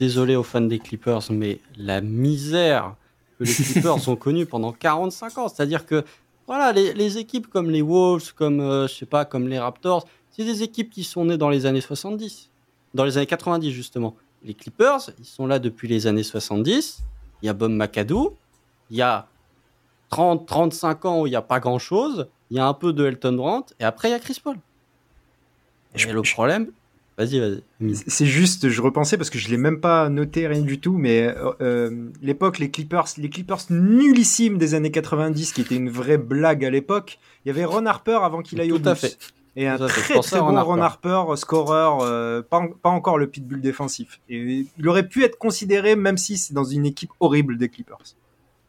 désolé 0.00 0.34
aux 0.34 0.42
fans 0.42 0.60
des 0.60 0.80
Clippers, 0.80 1.30
mais 1.30 1.60
la 1.76 2.00
misère 2.00 2.96
que 3.38 3.44
les 3.44 3.54
Clippers 3.54 4.08
ont 4.08 4.16
connue 4.16 4.46
pendant 4.46 4.72
45 4.72 5.38
ans. 5.38 5.48
C'est-à-dire 5.48 5.86
que 5.86 6.04
voilà, 6.48 6.72
les, 6.72 6.92
les, 6.92 7.18
équipes 7.18 7.46
comme 7.46 7.70
les 7.70 7.82
Wolves, 7.82 8.34
comme 8.34 8.58
euh, 8.58 8.88
je 8.88 8.94
sais 8.94 9.06
pas, 9.06 9.24
comme 9.24 9.46
les 9.46 9.60
Raptors, 9.60 10.08
c'est 10.32 10.44
des 10.44 10.64
équipes 10.64 10.90
qui 10.90 11.04
sont 11.04 11.24
nées 11.24 11.38
dans 11.38 11.50
les 11.50 11.66
années 11.66 11.80
70, 11.80 12.50
dans 12.94 13.04
les 13.04 13.16
années 13.16 13.26
90 13.26 13.70
justement. 13.70 14.16
Les 14.42 14.54
Clippers, 14.54 15.10
ils 15.20 15.24
sont 15.24 15.46
là 15.46 15.60
depuis 15.60 15.86
les 15.86 16.08
années 16.08 16.24
70. 16.24 17.04
Il 17.42 17.46
y 17.46 17.48
a 17.48 17.52
Bob 17.52 17.70
McAdoo, 17.70 18.36
il 18.90 18.96
y 18.96 19.02
a 19.02 19.26
30, 20.10 20.46
35 20.46 21.04
ans 21.04 21.20
où 21.22 21.26
il 21.26 21.30
n'y 21.30 21.36
a 21.36 21.42
pas 21.42 21.60
grand 21.60 21.78
chose, 21.78 22.28
il 22.50 22.56
y 22.56 22.60
a 22.60 22.66
un 22.66 22.74
peu 22.74 22.92
de 22.92 23.06
Elton 23.06 23.32
Brand, 23.32 23.64
et 23.78 23.84
après 23.84 24.08
il 24.08 24.12
y 24.12 24.14
a 24.14 24.18
Chris 24.18 24.40
Paul. 24.42 24.56
Et 25.94 25.98
je, 25.98 26.08
le 26.08 26.22
problème, 26.22 26.70
vas-y, 27.18 27.40
vas-y. 27.40 27.94
C'est 28.06 28.26
juste, 28.26 28.68
je 28.68 28.82
repensais 28.82 29.16
parce 29.16 29.30
que 29.30 29.38
je 29.38 29.48
l'ai 29.48 29.56
même 29.56 29.80
pas 29.80 30.08
noté 30.08 30.46
rien 30.46 30.62
du 30.62 30.78
tout, 30.78 30.96
mais 30.98 31.34
euh, 31.60 32.08
l'époque, 32.22 32.58
les 32.58 32.70
Clippers, 32.70 33.06
les 33.16 33.28
Clippers 33.28 33.60
nullissimes 33.70 34.58
des 34.58 34.74
années 34.74 34.90
90, 34.90 35.52
qui 35.52 35.60
était 35.60 35.76
une 35.76 35.90
vraie 35.90 36.18
blague 36.18 36.64
à 36.64 36.70
l'époque. 36.70 37.18
Il 37.44 37.48
y 37.48 37.50
avait 37.50 37.64
Ron 37.64 37.86
Harper 37.86 38.18
avant 38.22 38.42
qu'il 38.42 38.60
aille 38.60 38.68
Tout 38.68 38.86
au 38.86 38.88
à 38.88 38.94
fait. 38.94 39.16
Et 39.56 39.66
un 39.66 39.78
très 39.78 40.20
très 40.20 40.38
bon 40.38 40.46
Ron 40.46 40.62
Ron 40.62 40.80
Harper. 40.80 41.08
Harper, 41.08 41.36
scoreur, 41.36 42.00
euh, 42.02 42.40
pas, 42.40 42.68
pas 42.82 42.90
encore 42.90 43.18
le 43.18 43.26
pitbull 43.26 43.60
défensif. 43.60 44.20
Et 44.28 44.66
il 44.78 44.88
aurait 44.88 45.08
pu 45.08 45.24
être 45.24 45.38
considéré, 45.38 45.96
même 45.96 46.16
si 46.16 46.38
c'est 46.38 46.54
dans 46.54 46.64
une 46.64 46.86
équipe 46.86 47.10
horrible 47.18 47.58
des 47.58 47.68
Clippers. 47.68 48.14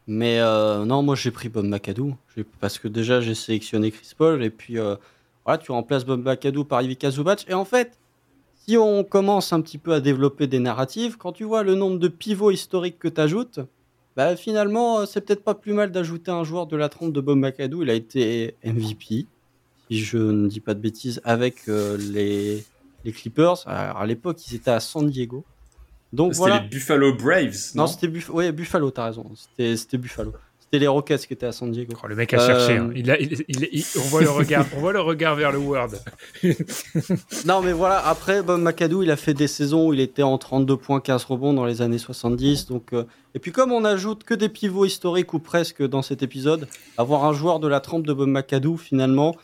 Mais 0.06 0.40
euh, 0.40 0.84
non, 0.84 1.02
moi 1.02 1.14
j'ai 1.14 1.30
pris 1.30 1.48
Bob 1.48 1.64
McAdoo 1.64 2.14
parce 2.60 2.78
que 2.78 2.88
déjà 2.88 3.20
j'ai 3.20 3.34
sélectionné 3.34 3.90
Chris 3.90 4.10
Paul 4.16 4.42
et 4.42 4.50
puis 4.50 4.78
euh, 4.78 4.96
voilà, 5.44 5.58
tu 5.58 5.70
remplaces 5.70 6.04
Bob 6.04 6.26
McAdoo 6.26 6.64
par 6.64 6.82
Ivica 6.82 7.10
Zubac. 7.10 7.44
Et 7.48 7.54
en 7.54 7.64
fait, 7.64 7.98
si 8.66 8.76
on 8.76 9.04
commence 9.04 9.52
un 9.52 9.60
petit 9.60 9.78
peu 9.78 9.92
à 9.92 10.00
développer 10.00 10.46
des 10.46 10.58
narratives, 10.58 11.16
quand 11.16 11.32
tu 11.32 11.44
vois 11.44 11.62
le 11.62 11.74
nombre 11.74 11.98
de 11.98 12.08
pivots 12.08 12.50
historiques 12.50 12.98
que 12.98 13.08
tu 13.08 13.20
ajoutes, 13.20 13.60
bah, 14.16 14.34
finalement 14.36 15.00
euh, 15.00 15.06
c'est 15.06 15.20
peut-être 15.20 15.44
pas 15.44 15.54
plus 15.54 15.72
mal 15.72 15.92
d'ajouter 15.92 16.30
un 16.30 16.44
joueur 16.44 16.66
de 16.66 16.76
la 16.76 16.88
trompe 16.88 17.12
de 17.12 17.20
Bob 17.20 17.38
McAdoo 17.38 17.82
Il 17.82 17.90
a 17.90 17.94
été 17.94 18.56
MVP. 18.64 19.06
Si 19.06 19.26
si 19.88 19.98
je 19.98 20.18
ne 20.18 20.48
dis 20.48 20.60
pas 20.60 20.74
de 20.74 20.80
bêtises, 20.80 21.20
avec 21.24 21.66
les, 21.66 22.64
les 23.04 23.12
Clippers. 23.12 23.66
Alors, 23.66 23.98
à 23.98 24.06
l'époque, 24.06 24.38
ils 24.46 24.54
étaient 24.54 24.70
à 24.70 24.80
San 24.80 25.08
Diego. 25.08 25.44
Donc 26.12 26.34
c'était 26.34 26.60
les 26.60 26.68
Buffalo 26.68 27.14
Braves. 27.14 27.72
Non, 27.74 27.86
c'était 27.86 28.08
Buffalo. 28.08 28.38
Ouais, 28.38 28.52
Buffalo, 28.52 28.90
t'as 28.90 29.06
raison. 29.06 29.30
C'était 29.56 29.98
Buffalo. 29.98 30.32
C'était 30.72 30.84
les 30.84 30.88
Rockets 30.88 31.26
qui 31.26 31.34
étaient 31.34 31.44
à 31.44 31.52
San 31.52 31.70
Diego. 31.70 31.94
Oh, 32.02 32.06
le 32.06 32.14
mec 32.14 32.32
a 32.32 32.38
cherché. 32.38 32.78
Hein. 32.78 32.90
Il 32.96 33.10
on, 33.10 34.00
voit 34.08 34.22
le 34.22 34.30
regard, 34.30 34.64
on 34.74 34.80
voit 34.80 34.94
le 34.94 35.02
regard 35.02 35.34
vers 35.34 35.52
le 35.52 35.58
Word. 35.58 35.90
non, 37.46 37.60
mais 37.60 37.72
voilà. 37.72 37.98
Après, 38.06 38.42
Bob 38.42 38.62
McAdoo, 38.62 39.02
il 39.02 39.10
a 39.10 39.16
fait 39.16 39.34
des 39.34 39.48
saisons 39.48 39.88
où 39.88 39.92
il 39.92 40.00
était 40.00 40.22
en 40.22 40.38
32 40.38 40.78
points, 40.78 41.00
15 41.00 41.24
rebonds 41.24 41.52
dans 41.52 41.66
les 41.66 41.82
années 41.82 41.98
70. 41.98 42.68
Donc, 42.68 42.94
euh, 42.94 43.04
Et 43.34 43.38
puis, 43.38 43.52
comme 43.52 43.70
on 43.70 43.84
ajoute 43.84 44.24
que 44.24 44.32
des 44.32 44.48
pivots 44.48 44.86
historiques 44.86 45.34
ou 45.34 45.40
presque 45.40 45.86
dans 45.86 46.00
cet 46.00 46.22
épisode, 46.22 46.66
avoir 46.96 47.26
un 47.26 47.34
joueur 47.34 47.60
de 47.60 47.68
la 47.68 47.80
trempe 47.80 48.06
de 48.06 48.14
Bob 48.14 48.28
McAdoo, 48.28 48.78
finalement, 48.78 49.36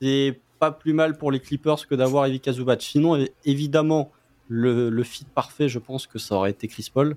c'est 0.00 0.38
pas 0.60 0.70
plus 0.70 0.92
mal 0.92 1.18
pour 1.18 1.32
les 1.32 1.40
Clippers 1.40 1.88
que 1.88 1.96
d'avoir 1.96 2.28
Ivica 2.28 2.52
Zubac. 2.52 2.82
Sinon, 2.82 3.18
évidemment, 3.44 4.12
le, 4.48 5.02
fit 5.02 5.24
parfait, 5.24 5.68
je 5.68 5.78
pense 5.78 6.06
que 6.06 6.18
ça 6.18 6.34
aurait 6.34 6.50
été 6.50 6.68
Chris 6.68 6.90
Paul 6.92 7.16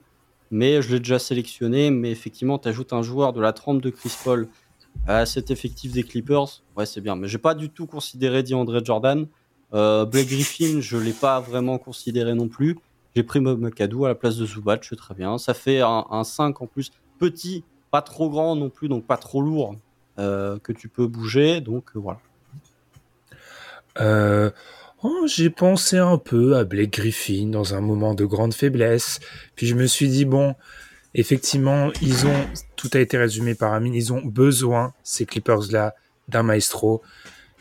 mais 0.51 0.81
je 0.81 0.91
l'ai 0.91 0.99
déjà 0.99 1.17
sélectionné. 1.17 1.89
Mais 1.89 2.11
effectivement, 2.11 2.59
tu 2.59 2.67
ajoutes 2.67 2.93
un 2.93 3.01
joueur 3.01 3.33
de 3.33 3.41
la 3.41 3.53
trempe 3.53 3.81
de 3.81 3.89
Chris 3.89 4.13
Paul 4.23 4.47
à 5.07 5.25
cet 5.25 5.49
effectif 5.49 5.93
des 5.93 6.03
Clippers, 6.03 6.61
ouais, 6.75 6.85
c'est 6.85 7.01
bien. 7.01 7.15
Mais 7.15 7.29
j'ai 7.29 7.37
pas 7.37 7.55
du 7.55 7.69
tout 7.69 7.87
considéré 7.87 8.43
DeAndre 8.43 8.83
Jordan. 8.85 9.25
Euh, 9.73 10.05
Blake 10.05 10.27
Griffin, 10.27 10.81
je 10.81 10.97
l'ai 10.97 11.13
pas 11.13 11.39
vraiment 11.39 11.77
considéré 11.77 12.33
non 12.33 12.49
plus. 12.49 12.77
J'ai 13.15 13.23
pris 13.23 13.39
McAdoo 13.39 14.05
à 14.05 14.09
la 14.09 14.15
place 14.15 14.35
de 14.35 14.45
Zubac, 14.45 14.81
très 14.81 15.13
bien. 15.13 15.37
Ça 15.37 15.53
fait 15.53 15.81
un, 15.81 16.23
5 16.23 16.61
en 16.61 16.67
plus, 16.67 16.91
petit, 17.19 17.63
pas 17.89 18.01
trop 18.01 18.29
grand 18.29 18.55
non 18.55 18.69
plus, 18.69 18.89
donc 18.89 19.05
pas 19.05 19.17
trop 19.17 19.41
lourd, 19.41 19.75
euh, 20.19 20.59
que 20.59 20.73
tu 20.73 20.89
peux 20.89 21.07
bouger. 21.07 21.61
Donc 21.61 21.91
euh, 21.95 21.99
voilà. 21.99 22.19
Oh, 25.03 25.25
j'ai 25.25 25.49
pensé 25.49 25.97
un 25.97 26.19
peu 26.19 26.57
à 26.57 26.63
Blake 26.63 26.93
Griffin 26.93 27.47
dans 27.47 27.73
un 27.73 27.81
moment 27.81 28.13
de 28.13 28.23
grande 28.23 28.53
faiblesse. 28.53 29.19
Puis 29.55 29.65
je 29.65 29.73
me 29.73 29.87
suis 29.87 30.09
dit, 30.09 30.25
bon, 30.25 30.53
effectivement, 31.15 31.91
ils 32.03 32.27
ont, 32.27 32.45
tout 32.75 32.89
a 32.93 32.99
été 32.99 33.17
résumé 33.17 33.55
par 33.55 33.73
Amine, 33.73 33.95
ils 33.95 34.13
ont 34.13 34.21
besoin, 34.21 34.93
ces 35.01 35.25
Clippers-là, 35.25 35.95
d'un 36.27 36.43
maestro. 36.43 37.01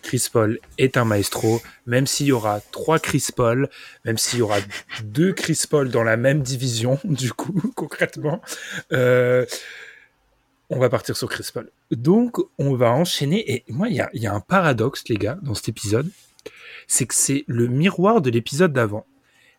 Chris 0.02 0.28
Paul 0.30 0.58
est 0.76 0.98
un 0.98 1.06
maestro, 1.06 1.62
même 1.86 2.06
s'il 2.06 2.26
y 2.26 2.32
aura 2.32 2.60
trois 2.72 2.98
Chris 2.98 3.26
Paul, 3.34 3.70
même 4.04 4.18
s'il 4.18 4.40
y 4.40 4.42
aura 4.42 4.58
deux 5.02 5.32
Chris 5.32 5.62
Paul 5.68 5.90
dans 5.90 6.04
la 6.04 6.18
même 6.18 6.42
division, 6.42 6.98
du 7.04 7.32
coup, 7.32 7.72
concrètement, 7.74 8.42
euh, 8.92 9.46
on 10.68 10.78
va 10.78 10.90
partir 10.90 11.16
sur 11.16 11.28
Chris 11.30 11.48
Paul. 11.52 11.70
Donc, 11.90 12.36
on 12.58 12.74
va 12.74 12.92
enchaîner. 12.92 13.50
Et 13.50 13.64
moi, 13.68 13.88
il 13.88 13.94
y 13.94 14.20
y 14.20 14.26
a 14.26 14.34
un 14.34 14.40
paradoxe, 14.40 15.04
les 15.08 15.16
gars, 15.16 15.38
dans 15.42 15.54
cet 15.54 15.70
épisode 15.70 16.10
c'est 16.90 17.06
que 17.06 17.14
c'est 17.14 17.44
le 17.46 17.68
miroir 17.68 18.20
de 18.20 18.30
l'épisode 18.30 18.72
d'avant. 18.72 19.06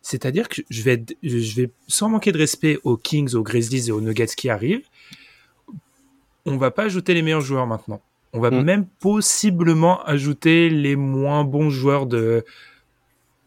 C'est-à-dire 0.01 0.49
que 0.49 0.61
je 0.69 0.81
vais, 0.81 1.01
je 1.23 1.55
vais, 1.55 1.71
sans 1.87 2.09
manquer 2.09 2.33
de 2.33 2.37
respect 2.37 2.77
aux 2.83 2.97
Kings, 2.97 3.35
aux 3.35 3.41
Grizzlies 3.41 3.87
et 3.87 3.91
aux 3.93 4.01
Nuggets 4.01 4.35
qui 4.35 4.49
arrivent, 4.49 4.85
on 6.45 6.57
va 6.57 6.71
pas 6.71 6.83
ajouter 6.83 7.13
les 7.13 7.21
meilleurs 7.21 7.39
joueurs 7.39 7.67
maintenant. 7.67 8.01
On 8.33 8.41
va 8.41 8.51
mm. 8.51 8.63
même 8.63 8.85
possiblement 8.85 10.03
ajouter 10.03 10.69
les 10.69 10.97
moins 10.97 11.45
bons 11.45 11.69
joueurs 11.69 12.05
de, 12.05 12.43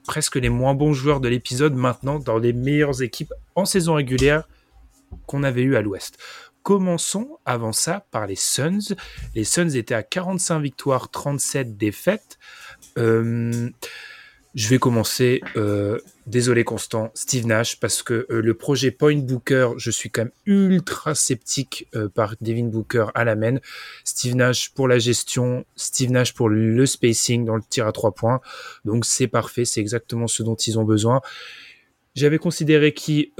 presque 0.06 0.36
les 0.36 0.48
moins 0.48 0.72
bons 0.72 0.94
joueurs 0.94 1.20
de 1.20 1.28
l'épisode 1.28 1.74
maintenant 1.74 2.18
dans 2.18 2.38
les 2.38 2.54
meilleures 2.54 3.02
équipes 3.02 3.34
en 3.54 3.66
saison 3.66 3.94
régulière 3.94 4.48
qu'on 5.26 5.42
avait 5.42 5.62
eu 5.62 5.76
à 5.76 5.82
l'Ouest. 5.82 6.16
Commençons 6.62 7.36
avant 7.44 7.72
ça 7.72 8.06
par 8.10 8.26
les 8.26 8.36
Suns. 8.36 8.96
Les 9.34 9.44
Suns 9.44 9.68
étaient 9.68 9.94
à 9.94 10.02
45 10.02 10.60
victoires, 10.60 11.10
37 11.10 11.76
défaites. 11.76 12.38
Euh, 12.98 13.70
je 14.54 14.68
vais 14.68 14.78
commencer. 14.78 15.40
Euh, 15.56 15.98
désolé 16.26 16.64
Constant, 16.64 17.10
Steve 17.14 17.46
Nash, 17.46 17.78
parce 17.80 18.02
que 18.02 18.26
euh, 18.30 18.40
le 18.40 18.54
projet 18.54 18.90
Point 18.90 19.18
Booker, 19.18 19.70
je 19.76 19.90
suis 19.90 20.10
quand 20.10 20.22
même 20.22 20.32
ultra 20.46 21.14
sceptique 21.14 21.88
par 22.14 22.34
Devin 22.40 22.64
Booker 22.64 23.06
à 23.14 23.24
la 23.24 23.34
main. 23.34 23.56
Steve 24.04 24.36
Nash 24.36 24.70
pour 24.70 24.88
la 24.88 24.98
gestion, 24.98 25.64
Steve 25.76 26.10
Nash 26.10 26.32
pour 26.32 26.48
le 26.48 26.86
spacing 26.86 27.44
dans 27.44 27.56
le 27.56 27.62
tir 27.68 27.86
à 27.86 27.92
trois 27.92 28.12
points. 28.12 28.40
Donc 28.84 29.04
c'est 29.04 29.26
parfait, 29.26 29.64
c'est 29.64 29.80
exactement 29.80 30.28
ce 30.28 30.42
dont 30.42 30.54
ils 30.54 30.78
ont 30.78 30.84
besoin. 30.84 31.20
J'avais 32.14 32.38
considéré 32.38 32.94
qui 32.94 33.32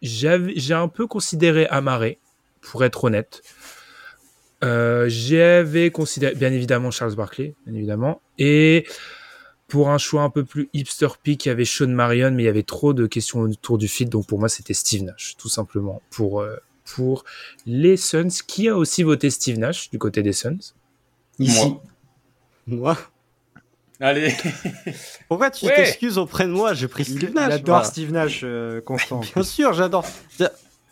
j'ai 0.00 0.74
un 0.74 0.88
peu 0.88 1.06
considéré 1.06 1.66
Amaré, 1.66 2.18
pour 2.60 2.84
être 2.84 3.04
honnête. 3.04 3.42
Euh, 4.64 5.06
j'avais 5.08 5.90
considéré, 5.90 6.34
bien 6.34 6.52
évidemment, 6.52 6.90
Charles 6.90 7.14
Barkley, 7.14 7.54
bien 7.66 7.76
évidemment. 7.76 8.20
Et 8.38 8.86
pour 9.68 9.90
un 9.90 9.98
choix 9.98 10.22
un 10.22 10.30
peu 10.30 10.44
plus 10.44 10.68
hipster 10.72 11.08
pick, 11.22 11.46
il 11.46 11.48
y 11.48 11.52
avait 11.52 11.64
Sean 11.64 11.88
Marion, 11.88 12.32
mais 12.32 12.44
il 12.44 12.46
y 12.46 12.50
avait 12.50 12.62
trop 12.62 12.92
de 12.94 13.06
questions 13.06 13.40
autour 13.40 13.78
du 13.78 13.88
fil. 13.88 14.08
Donc 14.08 14.26
pour 14.26 14.38
moi, 14.38 14.48
c'était 14.48 14.74
Steve 14.74 15.04
Nash, 15.04 15.36
tout 15.38 15.48
simplement. 15.48 16.02
Pour, 16.10 16.40
euh, 16.40 16.56
pour 16.84 17.24
les 17.66 17.96
Suns. 17.96 18.28
Qui 18.46 18.68
a 18.68 18.76
aussi 18.76 19.02
voté 19.02 19.30
Steve 19.30 19.58
Nash 19.58 19.90
du 19.90 19.98
côté 19.98 20.22
des 20.22 20.32
Suns 20.32 20.74
Ici. 21.38 21.74
Moi. 22.66 22.96
Allez. 24.00 24.32
Pourquoi 25.28 25.50
tu 25.50 25.66
t'excuses 25.66 26.18
auprès 26.18 26.46
de 26.46 26.52
moi 26.52 26.74
J'ai 26.74 26.88
pris 26.88 27.04
Steve 27.04 27.32
Nash. 27.34 27.52
J'adore 27.52 27.84
Steve 27.84 28.12
Nash, 28.12 28.40
euh, 28.44 28.80
Constant. 28.80 29.20
Bien 29.20 29.42
sûr, 29.42 29.72
j'adore. 29.72 30.04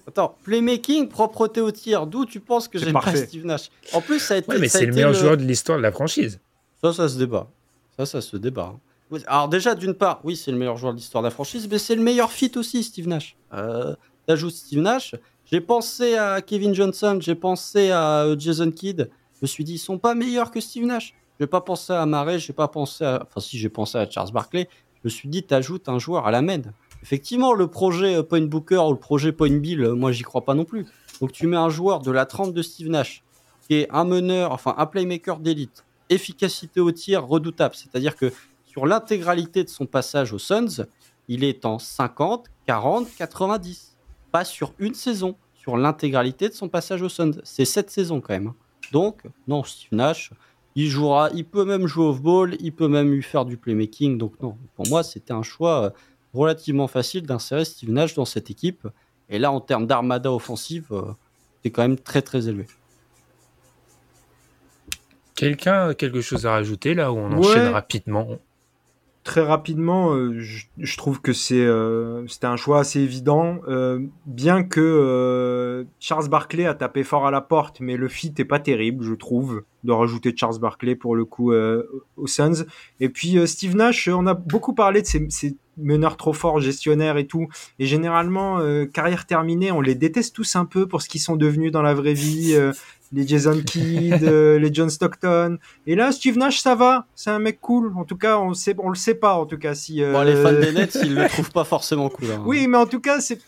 Attends, 0.09 0.37
playmaking, 0.45 1.09
propreté 1.09 1.61
au 1.61 1.71
tir, 1.71 2.07
d'où 2.07 2.25
tu 2.27 2.39
penses 2.39 2.69
que 2.69 2.79
j'aime 2.79 2.93
pas 2.93 3.17
Steve 3.17 3.45
Nash 3.45 3.71
En 3.93 4.01
plus, 4.01 4.21
ça 4.21 4.35
a 4.35 4.37
été. 4.37 4.49
Ouais, 4.49 4.59
mais 4.59 4.69
c'est 4.69 4.87
le 4.87 4.93
meilleur 4.93 5.13
joueur 5.13 5.37
de 5.37 5.43
l'histoire 5.43 5.79
de 5.79 5.83
la 5.83 5.91
franchise. 5.91 6.41
Ça, 6.81 6.93
ça 6.93 7.09
se 7.09 7.19
débat. 7.19 7.49
Ça, 7.97 8.07
ça 8.07 8.21
se 8.21 8.37
débat. 8.37 8.75
Hein. 8.75 9.19
Alors, 9.27 9.49
déjà, 9.49 9.75
d'une 9.75 9.95
part, 9.95 10.21
oui, 10.25 10.37
c'est 10.37 10.51
le 10.51 10.59
meilleur 10.59 10.77
joueur 10.77 10.93
de 10.93 10.99
l'histoire 10.99 11.23
de 11.23 11.27
la 11.27 11.31
franchise, 11.31 11.69
mais 11.71 11.79
c'est 11.79 11.95
le 11.95 12.03
meilleur 12.03 12.31
fit 12.31 12.53
aussi, 12.57 12.83
Steve 12.83 13.09
Nash. 13.09 13.37
Euh, 13.53 13.95
T'ajoutes 14.27 14.55
Steve 14.55 14.81
Nash. 14.81 15.15
J'ai 15.45 15.61
pensé 15.61 16.17
à 16.17 16.41
Kevin 16.41 16.75
Johnson, 16.75 17.19
j'ai 17.21 17.37
pensé 17.37 17.91
à 17.93 18.25
euh, 18.25 18.37
Jason 18.39 18.71
Kidd. 18.71 19.09
Je 19.35 19.39
me 19.43 19.47
suis 19.47 19.63
dit, 19.63 19.75
ils 19.75 19.79
sont 19.79 19.99
pas 19.99 20.15
meilleurs 20.15 20.51
que 20.51 20.61
Steve 20.61 20.87
Nash. 20.87 21.15
Je 21.39 21.45
n'ai 21.45 21.47
pas 21.47 21.61
pensé 21.61 21.93
à 21.93 22.05
Marais, 22.07 22.39
j'ai 22.39 22.53
pas 22.53 22.67
pensé 22.69 23.05
à. 23.05 23.23
Enfin, 23.23 23.41
si, 23.41 23.59
j'ai 23.59 23.69
pensé 23.69 23.99
à 23.99 24.11
Charles 24.11 24.33
Barkley. 24.33 24.69
Je 24.95 25.01
me 25.05 25.09
suis 25.09 25.29
dit, 25.29 25.43
t'ajoutes 25.43 25.89
un 25.89 25.99
joueur 25.99 26.27
à 26.27 26.31
la 26.31 26.43
main. 26.43 26.63
Effectivement, 27.03 27.55
le 27.55 27.67
projet 27.69 28.17
euh, 28.17 28.23
Point 28.23 28.47
Booker 28.47 28.79
ou 28.79 28.93
le 28.93 28.99
projet 28.99 29.33
Point 29.33 29.59
Bill, 29.59 29.83
euh, 29.83 29.95
moi, 29.95 30.13
j'y 30.13 30.23
crois 30.23 30.45
pas 30.45 30.55
non 30.55 30.65
plus. 30.65 30.87
Donc, 31.21 31.33
tu 31.33 31.47
mets 31.47 31.57
un 31.57 31.69
joueur 31.69 32.01
de 32.01 32.11
la 32.11 32.27
trempe 32.27 32.53
de 32.53 32.63
Steve 32.63 32.89
Nash, 32.89 33.23
qui 33.67 33.75
est 33.75 33.89
un 33.91 34.05
meneur, 34.05 34.53
enfin, 34.53 34.75
un 34.79 34.87
playmaker 34.87 35.39
d'élite, 35.39 35.85
efficacité 36.09 36.81
au 36.81 36.93
tir 36.93 37.27
redoutable. 37.27 37.75
C'est-à-dire 37.75 38.17
que 38.17 38.33
sur 38.67 38.87
l'intégralité 38.87 39.65
de 39.65 39.69
son 39.69 39.87
passage 39.87 40.33
aux 40.33 40.39
Suns, 40.39 40.85
il 41.29 41.45
est 41.45 41.65
en 41.65 41.79
50, 41.79 42.47
40, 42.67 43.09
90. 43.17 43.97
Pas 44.33 44.45
sur 44.45 44.73
une 44.79 44.95
saison, 44.95 45.37
sur 45.55 45.77
l'intégralité 45.77 46.49
de 46.49 46.55
son 46.55 46.69
passage 46.69 47.03
aux 47.03 47.09
Suns. 47.09 47.41
C'est 47.45 47.65
cette 47.65 47.91
saison 47.91 48.21
quand 48.21 48.35
même. 48.35 48.49
Hein. 48.49 48.55
Donc, 48.93 49.23
non, 49.49 49.65
Steve 49.65 49.89
Nash, 49.93 50.31
il 50.77 50.89
jouera, 50.89 51.31
il 51.35 51.47
peut 51.47 51.65
même 51.65 51.87
jouer 51.87 52.05
off-ball, 52.05 52.57
il 52.61 52.73
peut 52.73 52.87
même 52.87 53.11
lui 53.11 53.23
faire 53.23 53.47
du 53.47 53.57
playmaking. 53.57 54.19
Donc 54.19 54.41
non, 54.43 54.57
pour 54.77 54.87
moi, 54.89 55.03
c'était 55.03 55.33
un 55.33 55.43
choix 55.43 55.85
euh, 55.85 55.91
relativement 56.37 56.87
facile 56.87 57.23
d'insérer 57.27 57.65
Steve 57.65 57.91
Nash 57.91 58.15
dans 58.15 58.25
cette 58.25 58.51
équipe. 58.51 58.87
Et 59.29 59.39
là, 59.39 59.51
en 59.51 59.61
termes 59.61 59.87
d'armada 59.87 60.33
offensive, 60.33 60.87
euh, 60.93 61.03
c'est 61.63 61.71
quand 61.71 61.83
même 61.83 61.99
très 61.99 62.23
très 62.23 62.49
élevé. 62.49 62.67
Quelqu'un 65.35 65.89
a 65.89 65.95
quelque 65.95 66.23
chose 66.23 66.47
à 66.47 66.53
rajouter 66.53 66.95
là 66.95 67.13
où 67.13 67.17
on 67.19 67.33
enchaîne 67.33 67.69
rapidement? 67.69 68.39
Très 69.23 69.43
rapidement, 69.43 70.15
euh, 70.15 70.39
je, 70.39 70.97
trouve 70.97 71.21
que 71.21 71.33
c'est 71.33 71.57
euh, 71.57 72.25
c'était 72.29 72.47
un 72.47 72.55
choix 72.55 72.79
assez 72.79 73.01
évident, 73.01 73.59
euh, 73.67 73.99
bien 74.25 74.63
que 74.63 75.85
Charles 75.99 76.29
Barkley 76.29 76.65
a 76.65 76.75
tapé 76.75 77.03
fort 77.03 77.27
à 77.27 77.33
la 77.33 77.41
porte, 77.41 77.81
mais 77.81 77.97
le 77.97 78.07
fit 78.07 78.33
est 78.39 78.45
pas 78.45 78.61
terrible, 78.61 79.05
je 79.05 79.15
trouve, 79.15 79.65
de 79.83 79.91
rajouter 79.91 80.33
Charles 80.35 80.61
Barkley 80.61 80.95
pour 80.95 81.17
le 81.17 81.25
coup 81.25 81.53
aux 81.53 82.27
Suns. 82.27 82.65
Et 83.01 83.09
puis 83.09 83.45
Steve 83.49 83.75
Nash, 83.75 84.07
on 84.07 84.29
a 84.29 84.35
beaucoup 84.35 84.75
parlé 84.75 85.03
de 85.03 85.07
ces 85.07 85.57
meneurs 85.77 86.17
trop 86.17 86.33
forts, 86.33 86.61
gestionnaires 86.61 87.17
et 87.17 87.27
tout, 87.27 87.49
et 87.79 87.87
généralement 87.87 88.61
carrière 88.93 89.27
terminée, 89.27 89.73
on 89.73 89.81
les 89.81 89.95
déteste 89.95 90.35
tous 90.35 90.57
un 90.57 90.65
peu 90.65 90.87
pour 90.87 91.03
ce 91.03 91.09
qu'ils 91.09 91.21
sont 91.21 91.37
devenus 91.37 91.73
dans 91.73 91.83
la 91.83 91.95
vraie 91.95 92.15
vie 92.15 92.57
les 93.13 93.27
Jason 93.27 93.61
Kidd, 93.61 94.23
euh, 94.25 94.59
les 94.59 94.73
John 94.73 94.91
Stockton. 94.91 95.59
Et 95.87 95.95
là, 95.95 96.13
Steve 96.13 96.37
Nash, 96.37 96.61
ça 96.61 96.75
va, 96.75 97.07
c'est 97.15 97.31
un 97.31 97.39
mec 97.39 97.61
cool. 97.61 97.93
En 97.97 98.05
tout 98.05 98.17
cas, 98.17 98.39
on 98.39 98.55
sait, 98.55 98.75
on 98.79 98.89
le 98.89 98.97
sait 98.97 99.15
pas. 99.15 99.35
En 99.35 99.47
tout 99.47 99.59
cas, 99.59 99.75
si 99.75 100.03
bon, 100.03 100.23
les 100.23 100.35
fans 100.37 100.53
des 100.53 100.73
Nets, 100.73 100.99
ils 101.03 101.15
le 101.15 101.29
trouvent 101.29 101.53
pas 101.53 101.65
forcément 101.65 102.09
cool. 102.09 102.29
Hein. 102.33 102.43
Oui, 102.45 102.67
mais 102.67 102.79
en 102.79 102.87
tout 102.87 103.01
cas, 103.01 103.21
c'est 103.21 103.39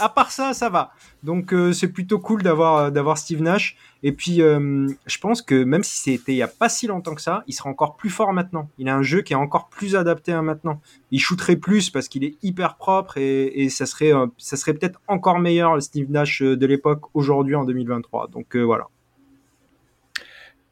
à 0.00 0.08
part 0.08 0.30
ça, 0.32 0.54
ça 0.54 0.68
va. 0.68 0.92
Donc 1.22 1.52
euh, 1.52 1.72
c'est 1.72 1.88
plutôt 1.88 2.18
cool 2.18 2.42
d'avoir 2.42 2.76
euh, 2.76 2.90
d'avoir 2.90 3.16
Steve 3.18 3.42
Nash. 3.42 3.76
Et 4.02 4.12
puis 4.12 4.42
euh, 4.42 4.88
je 5.06 5.18
pense 5.18 5.40
que 5.40 5.62
même 5.62 5.84
si 5.84 5.98
c'était 5.98 6.32
il 6.32 6.36
y 6.36 6.42
a 6.42 6.48
pas 6.48 6.68
si 6.68 6.88
longtemps 6.88 7.14
que 7.14 7.22
ça, 7.22 7.44
il 7.46 7.52
sera 7.52 7.70
encore 7.70 7.96
plus 7.96 8.10
fort 8.10 8.32
maintenant. 8.32 8.68
Il 8.78 8.88
a 8.88 8.96
un 8.96 9.02
jeu 9.02 9.22
qui 9.22 9.32
est 9.32 9.36
encore 9.36 9.68
plus 9.68 9.94
adapté 9.94 10.32
à 10.32 10.42
maintenant. 10.42 10.80
Il 11.12 11.20
shooterait 11.20 11.56
plus 11.56 11.90
parce 11.90 12.08
qu'il 12.08 12.24
est 12.24 12.36
hyper 12.42 12.76
propre 12.76 13.18
et, 13.18 13.62
et 13.62 13.68
ça 13.70 13.86
serait 13.86 14.12
ça 14.38 14.56
serait 14.56 14.74
peut-être 14.74 15.00
encore 15.06 15.38
meilleur 15.38 15.76
le 15.76 15.80
Steve 15.80 16.10
Nash 16.10 16.42
de 16.42 16.66
l'époque 16.66 17.02
aujourd'hui 17.14 17.54
en 17.54 17.64
2023. 17.64 18.28
Donc 18.28 18.56
voilà. 18.56 18.88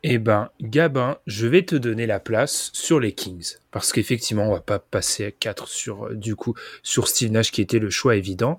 Eh 0.02 0.18
ben, 0.18 0.48
Gabin, 0.62 1.18
je 1.26 1.46
vais 1.46 1.62
te 1.64 1.76
donner 1.76 2.06
la 2.06 2.20
place 2.20 2.70
sur 2.72 3.00
les 3.00 3.12
Kings. 3.12 3.56
Parce 3.70 3.92
qu'effectivement, 3.92 4.48
on 4.48 4.52
va 4.52 4.60
pas 4.60 4.78
passer 4.78 5.26
à 5.26 5.30
4 5.30 5.68
sur, 5.68 6.06
euh, 6.06 6.14
du 6.14 6.36
coup, 6.36 6.54
sur 6.82 7.06
Steve 7.06 7.30
Nash 7.30 7.52
qui 7.52 7.60
était 7.60 7.78
le 7.78 7.90
choix 7.90 8.16
évident. 8.16 8.56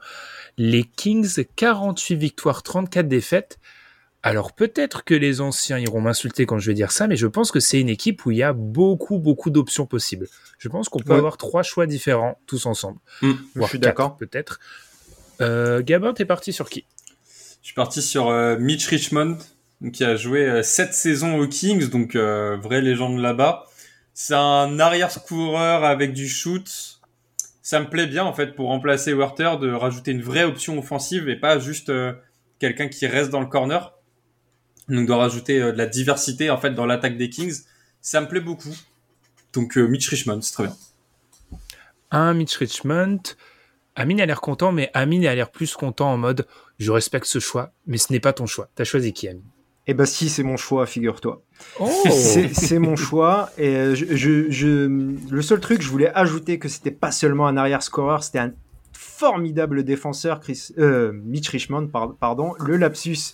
Les 0.57 0.83
Kings, 0.83 1.43
48 1.55 2.15
victoires, 2.15 2.61
34 2.61 3.07
défaites. 3.07 3.57
Alors 4.23 4.53
peut-être 4.53 5.03
que 5.03 5.15
les 5.15 5.41
anciens 5.41 5.79
iront 5.79 5.99
m'insulter 5.99 6.45
quand 6.45 6.59
je 6.59 6.67
vais 6.67 6.75
dire 6.75 6.91
ça, 6.91 7.07
mais 7.07 7.15
je 7.15 7.25
pense 7.25 7.49
que 7.49 7.59
c'est 7.59 7.81
une 7.81 7.89
équipe 7.89 8.23
où 8.27 8.29
il 8.29 8.37
y 8.37 8.43
a 8.43 8.53
beaucoup, 8.53 9.17
beaucoup 9.17 9.49
d'options 9.49 9.87
possibles. 9.87 10.27
Je 10.59 10.69
pense 10.69 10.89
qu'on 10.89 10.99
peut 10.99 11.13
Ouais. 11.13 11.17
avoir 11.17 11.37
trois 11.37 11.63
choix 11.63 11.87
différents 11.87 12.39
tous 12.45 12.67
ensemble. 12.67 12.99
Mm. 13.23 13.31
Je 13.55 13.61
suis 13.63 13.79
d'accord. 13.79 14.17
Peut-être. 14.17 14.59
Euh, 15.41 15.81
Gabin, 15.81 16.13
t'es 16.13 16.25
parti 16.25 16.53
sur 16.53 16.69
qui? 16.69 16.85
Je 17.63 17.67
suis 17.67 17.73
parti 17.73 17.99
sur 18.03 18.29
euh, 18.29 18.57
Mitch 18.59 18.85
Richmond, 18.89 19.39
qui 19.93 20.03
a 20.03 20.15
joué 20.15 20.61
7 20.61 20.93
saisons 20.93 21.39
aux 21.39 21.47
Kings, 21.47 21.89
donc 21.89 22.15
euh, 22.15 22.57
vraie 22.57 22.81
légende 22.81 23.17
là-bas. 23.19 23.65
C'est 24.13 24.35
un 24.35 24.79
arrière-coureur 24.79 25.83
avec 25.83 26.13
du 26.13 26.27
shoot. 26.27 26.99
Ça 27.61 27.79
me 27.79 27.89
plaît 27.89 28.07
bien 28.07 28.23
en 28.23 28.33
fait 28.33 28.55
pour 28.55 28.67
remplacer 28.67 29.13
Werther 29.13 29.57
de 29.59 29.71
rajouter 29.71 30.11
une 30.11 30.21
vraie 30.21 30.43
option 30.43 30.77
offensive 30.77 31.29
et 31.29 31.35
pas 31.35 31.59
juste 31.59 31.89
euh, 31.89 32.13
quelqu'un 32.59 32.87
qui 32.87 33.07
reste 33.07 33.29
dans 33.29 33.39
le 33.39 33.47
corner. 33.47 33.93
Donc 34.89 35.07
de 35.07 35.13
rajouter 35.13 35.61
euh, 35.61 35.71
de 35.71 35.77
la 35.77 35.85
diversité 35.85 36.49
en 36.49 36.57
fait 36.57 36.71
dans 36.71 36.85
l'attaque 36.85 37.17
des 37.17 37.29
Kings, 37.29 37.61
ça 38.01 38.21
me 38.21 38.27
plaît 38.27 38.41
beaucoup. 38.41 38.75
Donc 39.53 39.77
euh, 39.77 39.87
Mitch 39.87 40.07
Richmond, 40.09 40.41
c'est 40.41 40.53
très 40.53 40.63
bien. 40.65 40.77
Un 42.11 42.33
Mitch 42.33 42.57
Richmond. 42.57 43.21
Amine 43.95 44.21
a 44.21 44.25
l'air 44.25 44.41
content, 44.41 44.71
mais 44.71 44.89
Amine 44.93 45.25
a 45.25 45.35
l'air 45.35 45.51
plus 45.51 45.75
content 45.75 46.11
en 46.11 46.17
mode 46.17 46.47
je 46.79 46.91
respecte 46.91 47.25
ce 47.25 47.39
choix, 47.39 47.73
mais 47.85 47.97
ce 47.97 48.11
n'est 48.11 48.19
pas 48.19 48.33
ton 48.33 48.45
choix. 48.45 48.69
T'as 48.75 48.85
choisi 48.85 49.13
qui, 49.13 49.27
Amine? 49.27 49.43
Eh 49.87 49.93
ben 49.93 50.05
si, 50.05 50.29
c'est 50.29 50.43
mon 50.43 50.57
choix, 50.57 50.85
figure-toi. 50.85 51.41
Oh 51.79 51.89
C'est 52.53 52.79
mon 52.79 52.95
choix. 52.95 53.49
Et 53.57 53.75
euh, 53.75 53.95
je, 53.95 54.05
je, 54.15 54.51
je- 54.51 54.87
le 55.33 55.41
seul 55.41 55.59
truc, 55.59 55.81
je 55.81 55.89
voulais 55.89 56.11
ajouter 56.13 56.59
que 56.59 56.69
c'était 56.69 56.91
pas 56.91 57.11
seulement 57.11 57.47
un 57.47 57.57
arrière-scoreur, 57.57 58.23
c'était 58.23 58.39
un 58.39 58.53
formidable 58.93 59.83
défenseur, 59.83 60.39
Chris, 60.39 60.69
euh, 60.77 61.11
Mitch 61.13 61.49
Richmond, 61.49 61.87
par- 61.87 62.15
pardon, 62.15 62.53
le 62.59 62.77
lapsus 62.77 63.33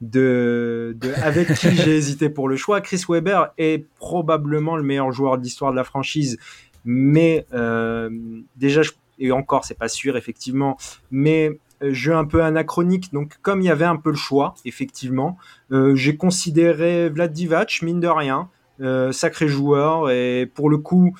de, 0.00 0.96
de 1.00 1.12
avec 1.22 1.52
qui 1.54 1.74
j'ai 1.74 1.96
hésité 1.96 2.28
pour 2.30 2.48
le 2.48 2.56
choix. 2.56 2.80
Chris 2.80 3.02
Webber 3.08 3.46
est 3.58 3.84
probablement 3.98 4.76
le 4.76 4.82
meilleur 4.84 5.10
joueur 5.12 5.38
de 5.38 5.42
l'histoire 5.42 5.72
de 5.72 5.76
la 5.76 5.84
franchise, 5.84 6.38
mais 6.84 7.46
euh, 7.52 8.08
déjà, 8.56 8.82
je- 8.82 8.92
et 9.18 9.32
encore, 9.32 9.64
c'est 9.64 9.76
pas 9.78 9.88
sûr, 9.88 10.16
effectivement, 10.16 10.76
mais 11.10 11.58
jeu 11.82 12.14
un 12.14 12.24
peu 12.24 12.42
anachronique. 12.42 13.12
Donc, 13.12 13.38
comme 13.42 13.60
il 13.60 13.66
y 13.66 13.70
avait 13.70 13.84
un 13.84 13.96
peu 13.96 14.10
le 14.10 14.16
choix, 14.16 14.54
effectivement, 14.64 15.36
euh, 15.72 15.94
j'ai 15.94 16.16
considéré 16.16 17.08
Vlad 17.08 17.36
mine 17.82 18.00
de 18.00 18.08
rien, 18.08 18.48
euh, 18.80 19.12
sacré 19.12 19.48
joueur, 19.48 20.10
et 20.10 20.50
pour 20.52 20.70
le 20.70 20.78
coup, 20.78 21.14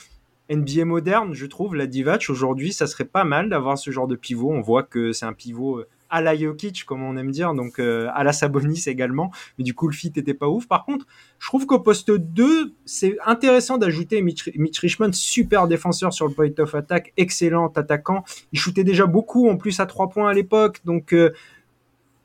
NBA 0.50 0.84
moderne, 0.84 1.34
je 1.34 1.46
trouve, 1.46 1.72
Vlad 1.72 1.90
Divac, 1.90 2.26
aujourd'hui, 2.30 2.72
ça 2.72 2.86
serait 2.86 3.04
pas 3.04 3.24
mal 3.24 3.48
d'avoir 3.50 3.78
ce 3.78 3.90
genre 3.90 4.08
de 4.08 4.16
pivot. 4.16 4.50
On 4.50 4.60
voit 4.60 4.82
que 4.82 5.12
c'est 5.12 5.26
un 5.26 5.32
pivot 5.32 5.78
euh, 5.78 5.88
à 6.10 6.20
la 6.20 6.36
Jokic, 6.36 6.84
comme 6.84 7.02
on 7.02 7.16
aime 7.16 7.30
dire, 7.30 7.54
donc 7.54 7.78
euh, 7.78 8.08
à 8.14 8.24
la 8.24 8.32
Sabonis 8.32 8.84
également, 8.86 9.30
mais 9.58 9.64
du 9.64 9.74
coup, 9.74 9.88
le 9.88 9.94
fit 9.94 10.12
était 10.14 10.34
pas 10.34 10.48
ouf. 10.48 10.66
Par 10.66 10.84
contre, 10.84 11.06
je 11.38 11.46
trouve 11.46 11.66
qu'au 11.66 11.80
poste 11.80 12.10
2, 12.10 12.74
c'est 12.84 13.16
intéressant 13.24 13.78
d'ajouter 13.78 14.22
Mitch, 14.22 14.50
Richmond, 14.80 15.12
super 15.12 15.68
défenseur 15.68 16.12
sur 16.12 16.26
le 16.26 16.34
point 16.34 16.50
of 16.58 16.74
attack, 16.74 17.12
excellent 17.16 17.68
attaquant. 17.68 18.24
Il 18.52 18.58
shootait 18.58 18.84
déjà 18.84 19.06
beaucoup, 19.06 19.48
en 19.48 19.56
plus 19.56 19.80
à 19.80 19.86
3 19.86 20.08
points 20.08 20.30
à 20.30 20.34
l'époque, 20.34 20.80
donc... 20.84 21.12
euh, 21.12 21.32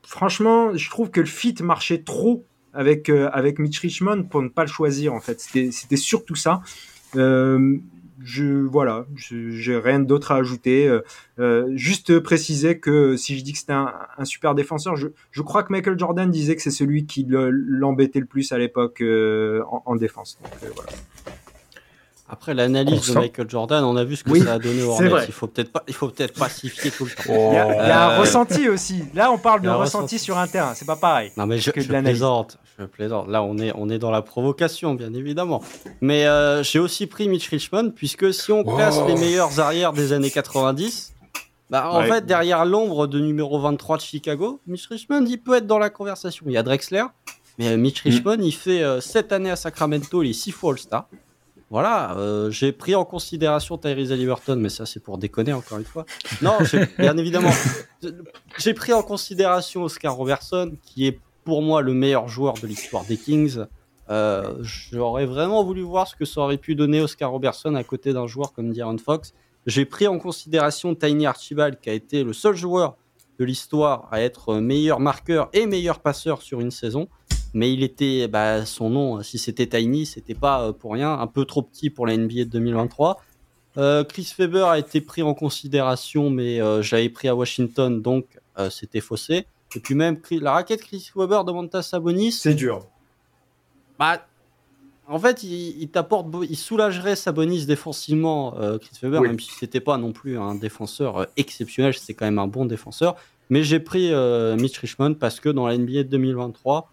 franchement, 0.06 0.76
je 0.76 0.90
trouve 0.90 1.10
que 1.10 1.20
le 1.20 1.26
fit 1.26 1.54
marchait 1.62 2.02
trop 2.02 2.44
avec, 2.72 3.08
euh, 3.08 3.30
avec 3.32 3.58
Mitch 3.58 3.78
Richmond 3.80 4.24
pour 4.24 4.42
ne 4.42 4.48
pas 4.48 4.62
le 4.62 4.68
choisir, 4.68 5.14
en 5.14 5.20
fait. 5.20 5.40
C'était 5.40 5.70
c'était 5.72 5.96
surtout 5.96 6.34
ça. 6.34 6.60
Je, 8.22 8.44
voilà, 8.44 9.06
j'ai 9.16 9.76
rien 9.76 9.98
d'autre 10.00 10.32
à 10.32 10.36
ajouter. 10.36 10.86
Euh, 10.88 11.00
euh, 11.38 11.70
juste 11.74 12.18
préciser 12.20 12.78
que 12.78 13.16
si 13.16 13.36
je 13.38 13.42
dis 13.42 13.52
que 13.52 13.58
c'était 13.58 13.72
un, 13.72 13.92
un 14.16 14.24
super 14.24 14.54
défenseur, 14.54 14.96
je, 14.96 15.08
je 15.30 15.42
crois 15.42 15.62
que 15.62 15.72
Michael 15.72 15.98
Jordan 15.98 16.30
disait 16.30 16.54
que 16.56 16.62
c'est 16.62 16.70
celui 16.70 17.06
qui 17.06 17.24
le- 17.24 17.50
l'embêtait 17.50 18.20
le 18.20 18.26
plus 18.26 18.52
à 18.52 18.58
l'époque 18.58 19.00
euh, 19.00 19.62
en, 19.70 19.82
en 19.86 19.96
défense. 19.96 20.38
Donc, 20.42 20.52
euh, 20.62 20.68
voilà. 20.74 20.90
Après 22.26 22.54
l'analyse 22.54 23.08
de. 23.10 23.14
Michael 23.18 23.50
Jordan, 23.50 23.84
on 23.84 23.96
a 23.96 24.04
vu 24.04 24.16
ce 24.16 24.24
que 24.24 24.30
Oui, 24.30 24.40
ça 24.40 24.54
a 24.54 24.58
donné 24.58 24.82
au 24.82 24.86
c'est 24.86 24.92
Hornets. 24.92 25.08
vrai. 25.10 25.24
Il 25.28 25.32
faut 25.34 25.46
peut-être 25.46 25.70
pas, 25.70 25.82
il 25.86 25.92
faut 25.94 26.08
peut-être 26.08 26.38
pas 26.38 26.48
s'y 26.48 26.70
fier 26.70 26.90
tout 26.90 27.04
le 27.04 27.10
temps. 27.10 27.22
Il 27.28 27.54
y 27.54 27.58
a, 27.58 27.84
il 27.84 27.88
y 27.88 27.90
a 27.90 28.08
un 28.08 28.10
Euh, 28.12 28.20
ressenti 28.20 28.68
aussi. 28.68 29.04
Là, 29.14 29.30
on 29.30 29.36
parle 29.36 29.60
de 29.60 29.68
ressenti 29.68 29.96
ressenti. 30.14 30.18
sur 30.18 30.38
un 30.38 30.46
terrain. 30.46 30.72
C'est 30.74 30.86
pas 30.86 30.96
pareil. 30.96 31.32
Non 31.36 31.44
mais 31.46 31.58
je, 31.58 31.70
que 31.70 31.80
plaisante, 31.82 32.56
je 32.78 32.84
plaisante. 32.86 33.28
Là 33.28 33.42
on 33.42 33.58
est 33.58 33.72
on 33.76 33.90
est 33.90 33.98
dans 33.98 34.10
la 34.10 34.22
provocation 34.22 34.94
bien 34.94 35.12
évidemment. 35.12 35.62
Mais 36.00 36.24
euh, 36.26 36.62
j'ai 36.62 36.78
aussi 36.78 37.06
pris 37.06 37.28
Mitch 37.28 37.48
Richmond 37.50 37.90
puisque 37.94 38.32
si 38.32 38.50
on 38.52 38.64
classe 38.64 38.96
Oh. 39.02 39.06
les 39.06 39.16
meilleurs 39.16 39.60
arrières 39.60 39.92
des 39.92 40.14
années 40.14 40.30
90, 40.30 41.12
bah 41.68 41.90
en 41.90 42.00
Ouais. 42.00 42.08
fait 42.08 42.24
derrière 42.24 42.64
l'ombre 42.64 43.06
de 43.06 43.20
numéro 43.20 43.60
23 43.60 43.98
de 43.98 44.02
Chicago, 44.02 44.60
Mitch 44.66 44.86
Richmond 44.86 45.26
il 45.28 45.38
peut 45.42 45.56
être 45.56 45.66
dans 45.66 45.78
la 45.78 45.90
conversation. 45.90 46.46
Il 46.48 46.52
y 46.52 46.56
a 46.56 46.62
Drexler, 46.62 47.04
mais 47.58 47.68
euh, 47.68 47.76
Mitch 47.76 48.02
Mm. 48.02 48.08
Richmond 48.08 48.36
il 48.40 48.52
fait 48.52 48.82
euh, 48.82 49.02
cette 49.02 49.30
année 49.30 49.50
à 49.50 49.56
Sacramento, 49.56 50.22
il 50.22 50.30
est 50.30 50.32
six 50.32 50.52
fois 50.52 50.72
All-Star. 50.72 51.06
Voilà, 51.74 52.16
euh, 52.18 52.52
j'ai 52.52 52.70
pris 52.70 52.94
en 52.94 53.04
considération 53.04 53.76
Tyrese 53.76 54.12
Halliburton, 54.12 54.54
mais 54.60 54.68
ça 54.68 54.86
c'est 54.86 55.00
pour 55.00 55.18
déconner 55.18 55.52
encore 55.52 55.78
une 55.78 55.84
fois. 55.84 56.06
Non, 56.40 56.56
bien 57.00 57.16
évidemment, 57.16 57.50
j'ai 58.58 58.74
pris 58.74 58.92
en 58.92 59.02
considération 59.02 59.82
Oscar 59.82 60.14
Robertson, 60.14 60.76
qui 60.84 61.08
est 61.08 61.18
pour 61.42 61.62
moi 61.62 61.82
le 61.82 61.92
meilleur 61.92 62.28
joueur 62.28 62.54
de 62.54 62.68
l'histoire 62.68 63.04
des 63.06 63.16
Kings. 63.16 63.64
Euh, 64.08 64.54
J'aurais 64.60 65.26
vraiment 65.26 65.64
voulu 65.64 65.82
voir 65.82 66.06
ce 66.06 66.14
que 66.14 66.24
ça 66.24 66.42
aurait 66.42 66.58
pu 66.58 66.76
donner 66.76 67.00
Oscar 67.00 67.32
Robertson 67.32 67.74
à 67.74 67.82
côté 67.82 68.12
d'un 68.12 68.28
joueur 68.28 68.52
comme 68.52 68.72
De'Aaron 68.72 68.98
Fox. 68.98 69.34
J'ai 69.66 69.84
pris 69.84 70.06
en 70.06 70.20
considération 70.20 70.94
Tiny 70.94 71.26
Archibald, 71.26 71.80
qui 71.80 71.90
a 71.90 71.94
été 71.94 72.22
le 72.22 72.34
seul 72.34 72.54
joueur 72.54 72.94
de 73.40 73.44
l'histoire 73.44 74.06
à 74.12 74.20
être 74.20 74.54
meilleur 74.60 75.00
marqueur 75.00 75.48
et 75.52 75.66
meilleur 75.66 75.98
passeur 75.98 76.40
sur 76.40 76.60
une 76.60 76.70
saison. 76.70 77.08
Mais 77.54 77.72
il 77.72 77.82
était, 77.82 78.28
bah, 78.28 78.66
son 78.66 78.90
nom, 78.90 79.22
si 79.22 79.38
c'était 79.38 79.66
Tiny, 79.66 80.06
c'était 80.06 80.34
pas 80.34 80.62
euh, 80.66 80.72
pour 80.72 80.92
rien, 80.92 81.12
un 81.18 81.26
peu 81.26 81.44
trop 81.44 81.62
petit 81.62 81.88
pour 81.88 82.06
la 82.06 82.16
NBA 82.16 82.44
de 82.44 82.50
2023. 82.50 83.22
Euh, 83.76 84.04
Chris 84.04 84.32
Faber 84.36 84.64
a 84.68 84.78
été 84.78 85.00
pris 85.00 85.22
en 85.22 85.34
considération, 85.34 86.30
mais 86.30 86.60
euh, 86.60 86.82
j'avais 86.82 87.08
pris 87.08 87.28
à 87.28 87.34
Washington, 87.34 88.02
donc 88.02 88.26
euh, 88.58 88.70
c'était 88.70 89.00
faussé. 89.00 89.46
Et 89.76 89.80
puis 89.80 89.94
même 89.96 90.18
la 90.30 90.52
raquette 90.52 90.82
Chris 90.82 91.10
Weber 91.16 91.44
de 91.44 91.50
Montas 91.52 91.82
Sabonis, 91.82 92.32
C'est 92.32 92.54
dur. 92.54 92.86
bah, 93.98 94.26
en 95.06 95.18
fait, 95.18 95.42
il, 95.42 95.82
il 95.82 95.88
t'apporte, 95.90 96.28
il 96.48 96.56
soulagerait 96.56 97.16
Sabonis 97.16 97.66
défensivement, 97.66 98.54
euh, 98.58 98.78
Chris 98.78 98.96
Weber, 99.02 99.20
Oui. 99.20 99.28
même 99.28 99.40
si 99.40 99.50
c'était 99.50 99.80
pas 99.80 99.98
non 99.98 100.12
plus 100.12 100.38
un 100.38 100.54
défenseur 100.54 101.18
euh, 101.18 101.24
exceptionnel, 101.36 101.92
c'était 101.94 102.14
quand 102.14 102.24
même 102.24 102.38
un 102.38 102.46
bon 102.46 102.64
défenseur. 102.64 103.16
Mais 103.50 103.62
j'ai 103.64 103.80
pris 103.80 104.10
euh, 104.12 104.56
Mitch 104.56 104.78
Richmond 104.78 105.14
parce 105.14 105.40
que 105.40 105.50
dans 105.50 105.66
la 105.66 105.76
NBA 105.76 106.04
de 106.04 106.08
2023, 106.08 106.90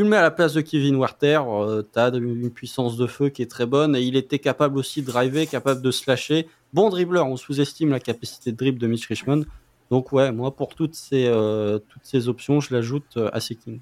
tu 0.00 0.04
le 0.04 0.08
mets 0.08 0.16
à 0.16 0.22
la 0.22 0.30
place 0.30 0.54
de 0.54 0.62
Kevin 0.62 0.96
Werther, 0.98 1.42
euh, 1.46 1.82
tu 1.82 1.98
as 1.98 2.08
une 2.08 2.50
puissance 2.50 2.96
de 2.96 3.06
feu 3.06 3.28
qui 3.28 3.42
est 3.42 3.50
très 3.50 3.66
bonne 3.66 3.94
et 3.94 4.00
il 4.00 4.16
était 4.16 4.38
capable 4.38 4.78
aussi 4.78 5.02
de 5.02 5.06
driver, 5.06 5.46
capable 5.46 5.82
de 5.82 5.90
slasher. 5.90 6.48
Bon 6.72 6.88
dribbleur, 6.88 7.26
on 7.26 7.36
sous-estime 7.36 7.90
la 7.90 8.00
capacité 8.00 8.50
de 8.50 8.56
dribble 8.56 8.78
de 8.78 8.86
Mitch 8.86 9.06
Richmond. 9.06 9.44
Donc 9.90 10.10
ouais, 10.12 10.32
moi 10.32 10.56
pour 10.56 10.74
toutes 10.74 10.94
ces, 10.94 11.26
euh, 11.26 11.78
toutes 11.90 12.04
ces 12.04 12.28
options, 12.28 12.60
je 12.60 12.72
l'ajoute 12.72 13.18
euh, 13.18 13.28
à 13.34 13.40
ces 13.40 13.56
Kings. 13.56 13.80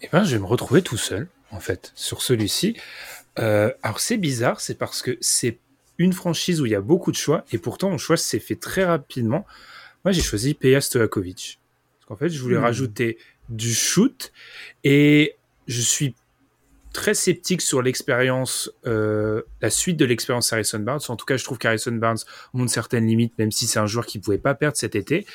Eh 0.00 0.08
ben, 0.10 0.24
je 0.24 0.36
vais 0.36 0.40
me 0.40 0.46
retrouver 0.46 0.80
tout 0.80 0.96
seul, 0.96 1.28
en 1.50 1.60
fait, 1.60 1.92
sur 1.94 2.22
celui-ci. 2.22 2.74
Euh, 3.38 3.70
alors, 3.82 4.00
c'est 4.00 4.16
bizarre, 4.16 4.62
c'est 4.62 4.76
parce 4.78 5.02
que 5.02 5.18
c'est 5.20 5.58
une 5.98 6.14
franchise 6.14 6.62
où 6.62 6.64
il 6.64 6.72
y 6.72 6.74
a 6.74 6.80
beaucoup 6.80 7.10
de 7.12 7.16
choix, 7.18 7.44
et 7.52 7.58
pourtant, 7.58 7.90
mon 7.90 7.98
choix 7.98 8.16
s'est 8.16 8.38
fait 8.38 8.56
très 8.56 8.86
rapidement. 8.86 9.44
Moi, 10.06 10.12
j'ai 10.12 10.22
choisi 10.22 10.54
Peja 10.54 10.80
Stojakovic. 10.80 11.58
Parce 11.98 12.06
qu'en 12.06 12.16
fait, 12.16 12.30
je 12.30 12.40
voulais 12.40 12.56
Hmm. 12.56 12.62
rajouter 12.62 13.18
du 13.48 13.72
shoot, 13.72 14.32
et 14.84 15.36
je 15.66 15.80
suis 15.80 16.14
très 16.92 17.14
sceptique 17.14 17.60
sur 17.60 17.80
l'expérience, 17.80 18.72
euh, 18.86 19.42
la 19.60 19.70
suite 19.70 19.96
de 19.96 20.04
l'expérience 20.04 20.52
Harrison 20.52 20.80
Barnes. 20.80 21.00
En 21.08 21.16
tout 21.16 21.26
cas, 21.26 21.36
je 21.36 21.44
trouve 21.44 21.58
qu'Harrison 21.58 21.92
Barnes 21.92 22.18
montre 22.54 22.72
certaines 22.72 23.06
limites, 23.06 23.38
même 23.38 23.52
si 23.52 23.66
c'est 23.66 23.78
un 23.78 23.86
joueur 23.86 24.06
qui 24.06 24.18
pouvait 24.18 24.38
pas 24.38 24.54
perdre 24.54 24.76
cet 24.76 24.96
été. 24.96 25.26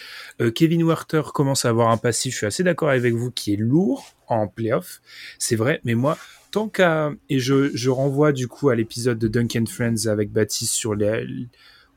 Euh, 0.41 0.51
Kevin 0.51 0.85
Werther 0.85 1.21
commence 1.33 1.63
à 1.63 1.69
avoir 1.69 1.89
un 1.89 1.97
passif, 1.97 2.33
je 2.33 2.37
suis 2.39 2.47
assez 2.47 2.63
d'accord 2.63 2.89
avec 2.89 3.13
vous, 3.13 3.31
qui 3.31 3.53
est 3.53 3.57
lourd 3.57 4.13
en 4.27 4.47
playoff. 4.47 4.99
C'est 5.37 5.55
vrai, 5.55 5.79
mais 5.85 5.93
moi, 5.93 6.17
tant 6.51 6.67
qu'à... 6.67 7.11
Et 7.29 7.39
je, 7.39 7.69
je 7.73 7.89
renvoie 7.89 8.31
du 8.31 8.47
coup 8.47 8.69
à 8.69 8.75
l'épisode 8.75 9.19
de 9.19 9.27
Duncan 9.27 9.65
Friends 9.65 10.07
avec 10.07 10.31
Baptiste 10.31 10.73
sur 10.73 10.95
les... 10.95 11.47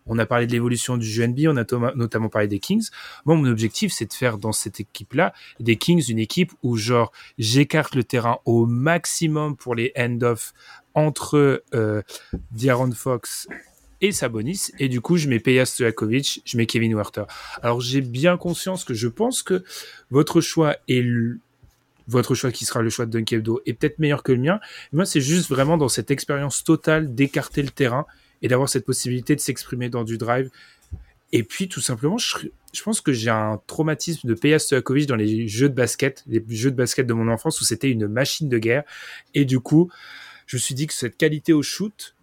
On 0.06 0.18
a 0.18 0.26
parlé 0.26 0.46
de 0.46 0.52
l'évolution 0.52 0.96
du 0.96 1.06
jeu 1.06 1.26
NBA, 1.26 1.50
on 1.50 1.56
a 1.56 1.94
notamment 1.94 2.28
parlé 2.28 2.48
des 2.48 2.58
Kings. 2.58 2.88
Moi, 3.24 3.36
mon 3.36 3.46
objectif, 3.46 3.92
c'est 3.92 4.06
de 4.06 4.12
faire 4.12 4.38
dans 4.38 4.52
cette 4.52 4.80
équipe-là, 4.80 5.32
des 5.60 5.76
Kings, 5.76 6.04
une 6.08 6.18
équipe 6.18 6.52
où, 6.62 6.76
genre, 6.76 7.12
j'écarte 7.38 7.94
le 7.94 8.04
terrain 8.04 8.38
au 8.44 8.66
maximum 8.66 9.56
pour 9.56 9.74
les 9.74 9.92
end-off 9.98 10.52
entre 10.94 11.62
euh, 11.74 12.02
D'Aaron 12.52 12.92
Fox 12.92 13.48
et 14.00 14.12
Sabonis. 14.12 14.70
Et 14.78 14.88
du 14.88 15.00
coup, 15.00 15.16
je 15.16 15.28
mets 15.28 15.40
Peja 15.40 15.66
Stojakovic, 15.66 16.42
je 16.44 16.56
mets 16.56 16.66
Kevin 16.66 16.94
Werther. 16.94 17.24
Alors, 17.62 17.80
j'ai 17.80 18.00
bien 18.00 18.36
conscience 18.36 18.84
que 18.84 18.94
je 18.94 19.08
pense 19.08 19.42
que 19.42 19.64
votre 20.10 20.40
choix 20.40 20.76
est 20.88 21.04
votre 22.08 22.36
choix 22.36 22.52
qui 22.52 22.64
sera 22.64 22.82
le 22.82 22.90
choix 22.90 23.04
de 23.04 23.10
Dunkebdo 23.10 23.62
est 23.66 23.72
peut-être 23.72 23.98
meilleur 23.98 24.22
que 24.22 24.30
le 24.30 24.38
mien. 24.38 24.60
moi, 24.92 25.04
c'est 25.04 25.20
juste 25.20 25.48
vraiment 25.48 25.76
dans 25.76 25.88
cette 25.88 26.12
expérience 26.12 26.62
totale 26.62 27.16
d'écarter 27.16 27.62
le 27.62 27.70
terrain 27.70 28.06
et 28.42 28.48
d'avoir 28.48 28.68
cette 28.68 28.84
possibilité 28.84 29.34
de 29.34 29.40
s'exprimer 29.40 29.88
dans 29.88 30.04
du 30.04 30.18
drive. 30.18 30.50
Et 31.32 31.42
puis, 31.42 31.68
tout 31.68 31.80
simplement, 31.80 32.18
je, 32.18 32.48
pense 32.84 33.00
que 33.00 33.12
j'ai 33.12 33.30
un 33.30 33.60
traumatisme 33.66 34.28
de 34.28 34.34
Peja 34.34 34.58
Stojakovic 34.58 35.06
dans 35.06 35.16
les 35.16 35.48
jeux 35.48 35.68
de 35.68 35.74
basket, 35.74 36.22
les 36.26 36.44
jeux 36.48 36.70
de 36.70 36.76
basket 36.76 37.06
de 37.06 37.12
mon 37.12 37.28
enfance 37.28 37.60
où 37.60 37.64
c'était 37.64 37.90
une 37.90 38.06
machine 38.06 38.48
de 38.48 38.58
guerre. 38.58 38.84
Et 39.34 39.44
du 39.44 39.60
coup, 39.60 39.90
je 40.46 40.56
me 40.56 40.60
suis 40.60 40.74
dit 40.74 40.86
que 40.86 40.94
cette 40.94 41.16
qualité 41.16 41.52
au 41.52 41.62
shoot, 41.62 42.14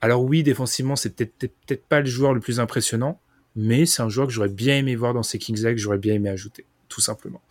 alors 0.00 0.22
oui, 0.22 0.42
défensivement, 0.42 0.96
c'est 0.96 1.10
peut-être 1.10 1.52
peut-être 1.66 1.84
pas 1.86 2.00
le 2.00 2.06
joueur 2.06 2.34
le 2.34 2.40
plus 2.40 2.60
impressionnant, 2.60 3.20
mais 3.56 3.86
c'est 3.86 4.02
un 4.02 4.08
joueur 4.08 4.26
que 4.26 4.32
j'aurais 4.32 4.48
bien 4.48 4.76
aimé 4.76 4.96
voir 4.96 5.14
dans 5.14 5.22
ces 5.22 5.38
Kings 5.38 5.64
League, 5.64 5.78
j'aurais 5.78 5.98
bien 5.98 6.14
aimé 6.14 6.28
ajouter, 6.28 6.64
tout 6.88 7.00
simplement. 7.00 7.42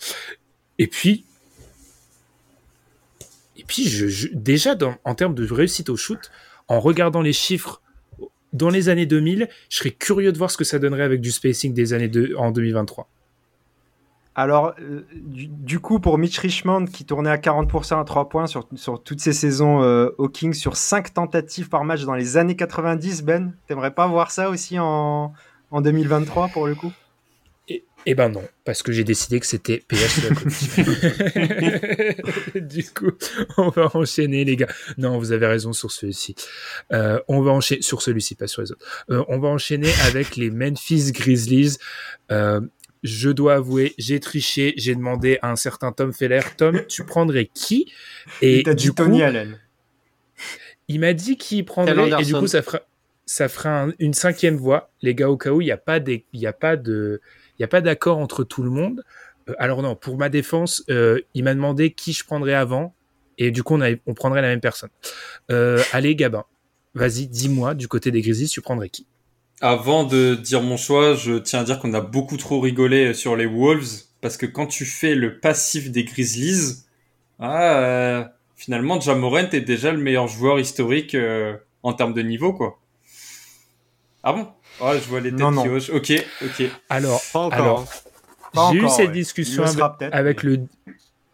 Et 0.78 0.88
puis, 0.88 1.26
et 3.58 3.64
puis 3.64 3.88
je, 3.88 4.30
déjà 4.34 4.78
en 5.04 5.16
termes 5.16 5.36
de 5.36 5.52
réussite 5.52 5.90
au 5.90 5.98
shoot, 5.98 6.32
en 6.68 6.80
regardant 6.80 7.22
les 7.22 7.34
chiffres 7.34 7.82
dans 8.54 8.70
les 8.70 8.90
années 8.90 9.06
2000, 9.06 9.48
je 9.70 9.78
serais 9.78 9.92
curieux 9.92 10.32
de 10.32 10.38
voir 10.38 10.52
ce 10.52 10.58
que 10.58 10.64
ça 10.64 10.80
donnerait 10.80 11.04
avec 11.04 11.22
du 11.22 11.32
spacing 11.32 11.74
des 11.74 11.94
années 11.94 12.12
en 12.38 12.52
2023. 12.52 13.08
Alors, 14.36 14.74
euh, 14.80 15.06
du, 15.14 15.80
coup, 15.80 16.00
pour 16.00 16.18
Mitch 16.18 16.38
Richmond, 16.38 16.86
qui 16.86 17.04
tournait 17.04 17.30
à 17.30 17.38
40% 17.38 18.00
à 18.00 18.04
3 18.06 18.30
points 18.30 18.48
sur, 18.48 18.68
toutes 19.04 19.20
ces 19.20 19.34
saisons 19.34 19.84
euh, 19.84 20.12
au 20.18 20.30
Kings, 20.30 20.54
sur 20.54 20.78
5 20.78 21.14
tentatives 21.14 21.68
par 21.68 21.84
match 21.84 22.04
dans 22.06 22.14
les 22.14 22.38
années 22.38 22.56
90, 22.56 23.24
Ben, 23.24 23.54
t'aimerais 23.68 23.92
pas 23.92 24.08
voir 24.08 24.32
ça 24.32 24.50
aussi 24.50 24.80
en, 24.80 25.34
en 25.72 25.82
2023 25.82 26.48
pour 26.50 26.68
le 26.68 26.76
coup? 26.76 26.94
Eh 28.06 28.16
ben 28.16 28.30
non, 28.30 28.44
parce 28.66 28.82
que 28.82 28.92
j'ai 28.92 29.04
décidé 29.04 29.40
que 29.40 29.46
c'était 29.46 29.84
PS 29.88 30.22
du 32.56 32.84
coup, 32.86 33.12
on 33.58 33.70
va 33.70 33.92
enchaîner 33.94 34.46
les 34.46 34.56
gars. 34.56 34.70
Non, 34.98 35.18
vous 35.18 35.32
avez 35.32 35.46
raison 35.46 35.74
sur 35.74 35.92
celui-ci. 35.92 36.36
Euh, 36.94 37.20
on 37.28 37.42
va 37.42 37.52
enchaîner 37.52 37.82
sur 37.82 38.02
celui-ci, 38.02 38.36
pas 38.36 38.48
sur 38.48 38.62
les 38.62 38.72
autres. 38.72 38.86
Euh, 39.10 39.24
on 39.28 39.40
va 39.40 39.50
enchaîner 39.50 39.92
avec 40.06 40.38
les 40.38 40.50
Memphis 40.50 41.12
Grizzlies. 41.12 41.78
Euh, 42.32 42.62
je 43.04 43.30
dois 43.30 43.56
avouer, 43.56 43.94
j'ai 43.98 44.20
triché, 44.20 44.74
j'ai 44.78 44.96
demandé 44.96 45.40
à 45.42 45.52
un 45.52 45.56
certain 45.56 45.92
Tom 45.92 46.14
Feller, 46.14 46.42
Tom, 46.58 46.82
tu 46.88 47.06
prendrais 47.06 47.50
qui? 47.54 47.92
Et 48.42 48.64
du 48.64 48.76
dit 48.76 48.94
Tony 48.94 49.24
Allen. 49.24 49.58
Il 50.88 51.02
m'a 51.02 51.14
dit 51.14 51.38
qu'il 51.38 51.66
prendrait, 51.66 52.22
et 52.22 52.26
du 52.26 52.34
coup 52.34 52.48
ça 52.48 52.62
fera, 52.62 52.82
ça 53.26 53.48
fera 53.48 53.88
une 54.00 54.14
cinquième 54.14 54.58
voix, 54.58 54.92
les 55.02 55.16
gars, 55.16 55.30
au 55.30 55.38
cas 55.38 55.52
où 55.52 55.62
il 55.62 55.66
n'y 55.66 55.72
a 55.72 55.78
pas 55.78 56.00
des, 56.00 56.26
il 56.34 56.40
y 56.40 56.48
a 56.48 56.54
pas 56.54 56.76
de, 56.76 57.22
n'y 57.60 57.66
a 57.66 57.68
pas 57.68 57.82
d'accord 57.82 58.18
entre 58.18 58.44
tout 58.44 58.64
le 58.64 58.70
monde. 58.70 59.04
Euh, 59.50 59.54
alors 59.60 59.82
non, 59.82 59.96
pour 59.96 60.18
ma 60.18 60.30
défense, 60.30 60.84
euh, 60.90 61.20
il 61.34 61.44
m'a 61.44 61.54
demandé 61.54 61.92
qui 61.92 62.14
je 62.14 62.24
prendrais 62.24 62.54
avant, 62.54 62.94
et 63.38 63.52
du 63.52 63.64
coup 63.64 63.76
on, 63.76 63.98
on 64.06 64.14
prendrait 64.14 64.42
la 64.42 64.48
même 64.50 64.62
personne. 64.62 64.90
Euh, 65.52 65.82
allez 65.92 66.16
Gabin, 66.16 66.46
vas-y, 66.94 67.28
dis-moi, 67.28 67.76
du 67.76 67.88
côté 67.88 68.12
des 68.12 68.22
Grizzlies, 68.22 68.50
tu 68.50 68.62
prendrais 68.62 68.90
qui? 68.90 69.08
Avant 69.62 70.06
de 70.06 70.36
dire 70.36 70.62
mon 70.62 70.78
choix, 70.78 71.16
je 71.16 71.34
tiens 71.38 71.60
à 71.60 71.64
dire 71.64 71.80
qu'on 71.80 71.94
a 71.94 72.02
beaucoup 72.02 72.38
trop 72.38 72.62
rigolé 72.62 73.14
sur 73.14 73.36
les 73.36 73.46
Wolves, 73.46 74.04
parce 74.22 74.38
que 74.38 74.46
quand 74.46 74.68
tu 74.68 74.86
fais 74.86 75.16
le 75.16 75.40
passif 75.40 75.92
des 75.92 76.06
Grizzlies, 76.06 76.86
ah, 77.40 78.34
finalement 78.56 79.00
Jamorent 79.00 79.54
est 79.54 79.62
déjà 79.62 79.92
le 79.92 79.98
meilleur 79.98 80.28
joueur 80.28 80.60
historique 80.60 81.16
en 81.84 81.94
termes 81.94 82.14
de 82.14 82.22
niveau, 82.22 82.54
quoi. 82.54 82.80
Ah 84.24 84.34
bon? 84.34 84.48
Oh, 84.82 84.92
je 84.94 85.08
vois 85.10 85.20
les 85.20 85.32
têtes 85.32 85.48
qui 85.62 85.70
hochent. 85.70 85.90
Ok, 85.90 86.14
ok. 86.44 86.64
Alors, 86.90 87.22
alors 87.52 87.86
j'ai 88.72 88.78
eu 88.78 88.90
cette 88.90 89.12
discussion 89.12 89.64
avec, 90.12 90.44
le. 90.44 90.62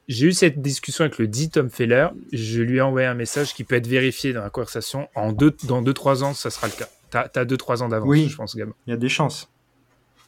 J'ai 0.07 0.27
eu 0.27 0.33
cette 0.33 0.61
discussion 0.61 1.05
avec 1.05 1.17
le 1.17 1.27
dit 1.27 1.49
Tom 1.49 1.69
Feller. 1.69 2.09
Je 2.33 2.61
lui 2.61 2.77
ai 2.77 2.81
envoyé 2.81 3.07
un 3.07 3.13
message 3.13 3.53
qui 3.53 3.63
peut 3.63 3.75
être 3.75 3.87
vérifié 3.87 4.33
dans 4.33 4.41
la 4.41 4.49
conversation. 4.49 5.07
En 5.15 5.31
deux, 5.31 5.55
dans 5.63 5.81
2-3 5.81 6.23
ans, 6.23 6.33
ça 6.33 6.49
sera 6.49 6.67
le 6.67 6.73
cas. 6.73 6.89
T'as 7.09 7.41
as 7.41 7.45
2-3 7.45 7.83
ans 7.83 7.89
d'avance, 7.89 8.09
oui. 8.09 8.27
je 8.29 8.35
pense, 8.35 8.55
gamin. 8.55 8.73
Il 8.87 8.91
y 8.91 8.93
a 8.93 8.97
des 8.97 9.09
chances. 9.09 9.49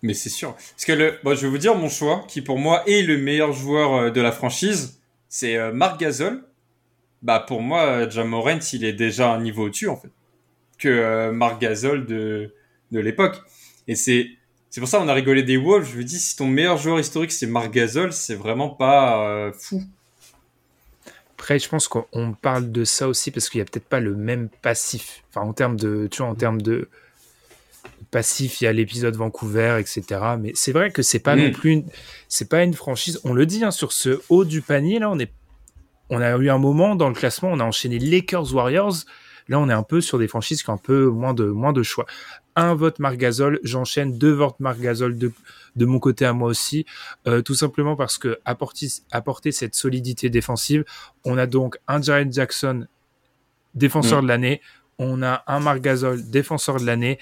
Mais 0.04 0.14
c'est 0.14 0.30
sûr. 0.30 0.54
Parce 0.54 0.86
que 0.86 0.94
le, 0.94 1.16
bon, 1.24 1.36
je 1.36 1.42
vais 1.42 1.50
vous 1.50 1.58
dire 1.58 1.76
mon 1.76 1.90
choix, 1.90 2.24
qui 2.28 2.42
pour 2.42 2.60
moi 2.60 2.84
est 2.88 3.02
le 3.02 3.18
meilleur 3.18 3.52
joueur 3.52 3.94
euh, 3.94 4.12
de 4.12 4.22
la 4.22 4.32
franchise, 4.32 5.02
c'est 5.28 5.58
euh, 5.58 5.74
Marc 5.74 6.00
Gasol. 6.00 6.44
Bah 7.24 7.44
pour 7.46 7.62
moi, 7.62 8.08
Jamorant, 8.08 8.60
il 8.74 8.86
est 8.86 8.94
déjà 8.94 9.34
un 9.34 9.42
niveau 9.42 9.66
au-dessus 9.66 9.90
en 9.90 9.98
fait 9.98 10.12
que 10.78 10.88
euh, 10.88 11.32
Marc 11.32 11.60
Gasol 11.60 12.06
de 12.06 12.54
de 12.92 13.00
l'époque. 13.00 13.42
Et 13.88 13.96
c'est 13.96 14.30
c'est 14.70 14.82
pour 14.82 14.90
ça 14.90 15.00
qu'on 15.00 15.08
a 15.08 15.14
rigolé 15.14 15.44
des 15.44 15.58
Wolves. 15.58 15.90
Je 15.92 15.98
me 15.98 16.04
dis, 16.04 16.20
si 16.20 16.36
ton 16.36 16.48
meilleur 16.48 16.78
joueur 16.78 17.00
historique 17.00 17.32
c'est 17.32 17.48
Marc 17.48 17.72
Gasol, 17.72 18.14
c'est 18.14 18.36
vraiment 18.36 18.70
pas 18.70 19.28
euh, 19.28 19.52
fou. 19.54 19.82
Après, 21.40 21.60
je 21.60 21.70
pense 21.70 21.88
qu'on 21.88 22.34
parle 22.34 22.72
de 22.72 22.84
ça 22.84 23.08
aussi 23.08 23.32
parce 23.32 23.50
qu'il 23.50 23.60
y 23.60 23.62
a 23.62 23.66
peut-être 23.66 23.88
pas 23.88 24.00
le 24.00 24.16
même 24.16 24.50
passif. 24.62 25.24
Enfin, 25.30 25.48
en 25.48 25.54
termes 25.54 25.78
de, 25.78 26.08
tu 26.12 26.18
vois, 26.18 26.32
en 26.32 26.36
termes 26.36 26.62
de 26.62 26.90
passif, 28.12 28.60
il 28.60 28.66
y 28.66 28.68
a 28.68 28.74
l'épisode 28.74 29.16
Vancouver, 29.16 29.78
etc. 29.80 30.22
Mais 30.40 30.52
c'est 30.56 30.72
vrai 30.72 30.92
que 30.92 31.02
c'est 31.02 31.20
pas 31.20 31.36
non 31.36 31.50
mm. 31.50 31.52
plus, 31.52 31.72
une, 31.72 31.86
c'est 32.28 32.50
pas 32.50 32.64
une 32.64 32.74
franchise. 32.74 33.20
On 33.24 33.34
le 33.34 33.46
dit 33.46 33.64
hein, 33.64 33.72
sur 33.72 33.92
ce 33.92 34.22
haut 34.30 34.46
du 34.46 34.62
panier 34.62 35.00
là, 35.00 35.10
on 35.10 35.20
est, 35.20 35.32
on 36.10 36.22
a 36.22 36.36
eu 36.38 36.50
un 36.50 36.58
moment 36.58 36.96
dans 36.96 37.10
le 37.10 37.16
classement, 37.16 37.50
on 37.52 37.60
a 37.60 37.64
enchaîné 37.64 38.00
Lakers 38.00 38.54
Warriors. 38.54 39.06
Là, 39.50 39.60
on 39.60 39.70
est 39.70 39.74
un 39.74 39.84
peu 39.84 40.02
sur 40.02 40.20
des 40.20 40.28
franchises 40.28 40.64
qui 40.64 40.70
ont 40.70 40.74
un 40.74 40.78
peu 40.78 41.08
moins 41.08 41.34
de, 41.34 41.46
moins 41.46 41.74
de 41.74 41.84
choix. 41.84 42.06
Un 42.56 42.74
vote 42.74 43.00
Marc 43.00 43.18
Gasol, 43.18 43.60
j'enchaîne 43.64 44.18
deux 44.18 44.32
votes 44.32 44.60
Marc 44.60 44.80
Gasol 44.80 45.18
de, 45.18 45.32
de 45.76 45.86
mon 45.86 46.00
côté 46.00 46.26
à 46.26 46.34
moi 46.34 46.50
aussi, 46.50 46.86
euh, 47.28 47.42
tout 47.42 47.56
simplement 47.56 47.96
parce 47.96 48.18
que 48.18 48.40
apporter, 48.46 48.88
apporter 49.12 49.52
cette 49.52 49.76
solidité 49.76 50.30
défensive, 50.30 50.84
on 51.24 51.38
a 51.38 51.46
donc 51.46 51.78
un 51.88 52.02
Jared 52.02 52.34
Jackson, 52.34 52.88
défenseur 53.76 54.20
mm. 54.20 54.24
de 54.24 54.28
l'année, 54.28 54.62
on 55.00 55.22
a 55.24 55.44
un 55.48 55.60
Marc 55.60 55.82
Gasol, 55.82 56.30
défenseur 56.30 56.78
de 56.78 56.86
l'année, 56.86 57.20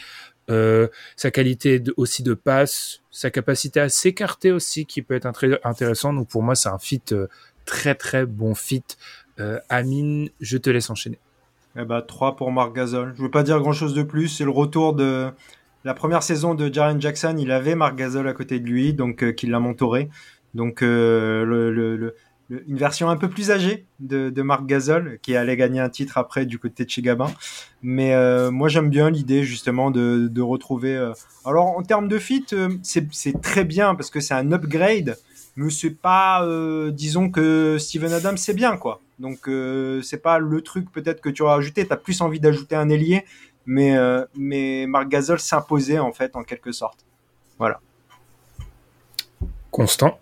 euh, 0.50 0.88
sa 1.16 1.32
qualité 1.32 1.84
aussi 1.98 2.24
de 2.24 2.34
passe, 2.34 3.02
sa 3.12 3.30
capacité 3.30 3.80
à 3.80 3.90
s'écarter 3.90 4.52
aussi 4.52 4.86
qui 4.86 5.02
peut 5.02 5.16
être 5.16 5.30
très 5.32 5.60
intéressant. 5.64 6.14
Donc 6.14 6.30
pour 6.30 6.44
moi, 6.44 6.56
c'est 6.56 6.70
un 6.70 6.78
fit 6.78 7.02
euh, 7.12 7.28
très 7.66 7.96
très 7.96 8.26
bon 8.26 8.56
fit. 8.56 8.84
Amine, 9.68 10.30
je 10.40 10.58
te 10.58 10.70
laisse 10.70 10.90
enchaîner. 10.90 11.20
Eh 11.78 11.86
ben, 11.86 12.02
3 12.02 12.36
pour 12.36 12.52
Marc 12.52 12.76
Gasol. 12.76 13.14
Je 13.16 13.22
ne 13.22 13.26
veux 13.26 13.32
pas 13.32 13.44
dire 13.44 13.60
grand-chose 13.60 13.94
de 13.94 14.04
plus. 14.04 14.28
C'est 14.30 14.46
le 14.46 14.52
retour 14.52 14.94
de 14.94 15.30
la 15.84 15.94
première 15.94 16.24
saison 16.24 16.56
de 16.56 16.74
Jaren 16.74 17.02
Jackson. 17.02 17.36
Il 17.38 17.52
avait 17.52 17.76
Marc 17.76 17.96
Gasol 17.96 18.28
à 18.28 18.34
côté 18.34 18.60
de 18.60 18.68
lui, 18.68 18.94
donc 18.94 19.24
euh, 19.24 19.32
qui 19.32 19.48
l'a 19.48 19.60
mentoré. 19.60 20.10
Donc 20.54 20.82
euh, 20.82 21.44
le, 21.44 22.16
une 22.50 22.78
version 22.78 23.10
un 23.10 23.18
peu 23.18 23.28
plus 23.28 23.52
âgée 23.52 23.86
de, 24.00 24.30
de 24.30 24.42
Marc 24.42 24.66
Gasol, 24.66 25.20
qui 25.22 25.36
allait 25.36 25.58
gagner 25.58 25.80
un 25.80 25.90
titre 25.90 26.18
après 26.18 26.46
du 26.46 26.60
côté 26.60 26.86
de 26.86 26.90
chez 26.90 27.02
Gabin. 27.02 27.32
Mais 27.82 28.14
euh, 28.14 28.52
moi 28.52 28.70
j'aime 28.70 28.90
bien 28.90 29.10
l'idée 29.10 29.44
justement 29.44 29.92
de, 29.92 30.28
de 30.32 30.42
retrouver... 30.42 31.12
Alors 31.44 31.78
en 31.78 31.84
termes 31.84 32.08
de 32.08 32.20
fit, 32.20 32.46
c'est 32.84 33.42
très 33.42 33.66
bien 33.66 33.96
parce 33.96 34.10
que 34.10 34.20
c'est 34.20 34.34
un 34.34 34.52
upgrade 34.52 35.18
mais 35.56 35.70
c'est 35.70 35.92
pas, 35.92 36.44
euh, 36.44 36.92
disons 36.92 37.30
que 37.30 37.78
Steven 37.80 38.12
Adams 38.12 38.38
c'est 38.38 38.54
bien 38.54 38.78
quoi. 38.78 39.02
Donc 39.20 39.48
euh, 39.48 40.02
c'est 40.02 40.22
pas 40.22 40.40
le 40.40 40.62
truc 40.62 40.92
peut-être 40.92 41.22
que 41.22 41.30
tu 41.30 41.42
auras 41.42 41.58
ajouté. 41.58 41.88
T'as 41.88 41.96
plus 41.96 42.22
envie 42.22 42.40
d'ajouter 42.40 42.76
un 42.76 42.90
ailier, 42.90 43.26
mais 43.66 43.96
euh, 43.96 44.26
mais 44.36 44.86
Marc 44.88 45.08
Gasol 45.08 45.40
s'imposait 45.40 46.00
en 46.00 46.12
fait 46.12 46.36
en 46.36 46.44
quelque 46.44 46.72
sorte. 46.72 47.06
Voilà. 47.58 47.80
Constant. 49.72 50.20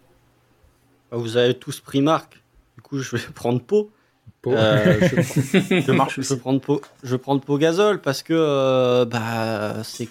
Bah, 1.11 1.18
vous 1.18 1.38
avez 1.38 1.56
tous 1.56 1.80
pris 1.80 2.02
Marc. 2.02 2.44
Du 2.76 2.82
coup 2.82 2.99
je 2.99 3.15
vais 3.15 3.24
prendre 3.34 3.61
Pau. 3.61 3.91
Euh, 4.45 4.99
je, 4.99 5.82
je, 5.82 5.91
marche 5.94 6.20
je, 6.20 6.34
prendre 6.36 6.60
Pau, 6.60 6.82
je 7.02 7.15
vais 7.15 7.18
prendre 7.18 7.41
Pau 7.41 7.57
Gasol 7.57 8.02
parce 8.02 8.24
que 8.24 9.06
bah 9.06 9.84
c'est 9.86 10.10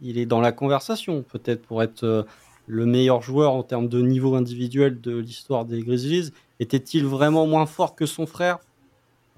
il 0.00 0.16
est 0.16 0.24
dans 0.24 0.40
la 0.40 0.52
conversation 0.52 1.22
peut-être 1.22 1.60
pour 1.60 1.82
être 1.82 2.26
le 2.66 2.86
meilleur 2.86 3.20
joueur 3.20 3.52
en 3.52 3.62
termes 3.62 3.88
de 3.88 4.00
niveau 4.00 4.36
individuel 4.36 5.02
de 5.02 5.18
l'histoire 5.18 5.66
des 5.66 5.82
Grizzlies 5.82 6.32
Était-il 6.60 7.04
vraiment 7.04 7.46
moins 7.46 7.66
fort 7.66 7.94
que 7.94 8.06
son 8.06 8.26
frère? 8.26 8.58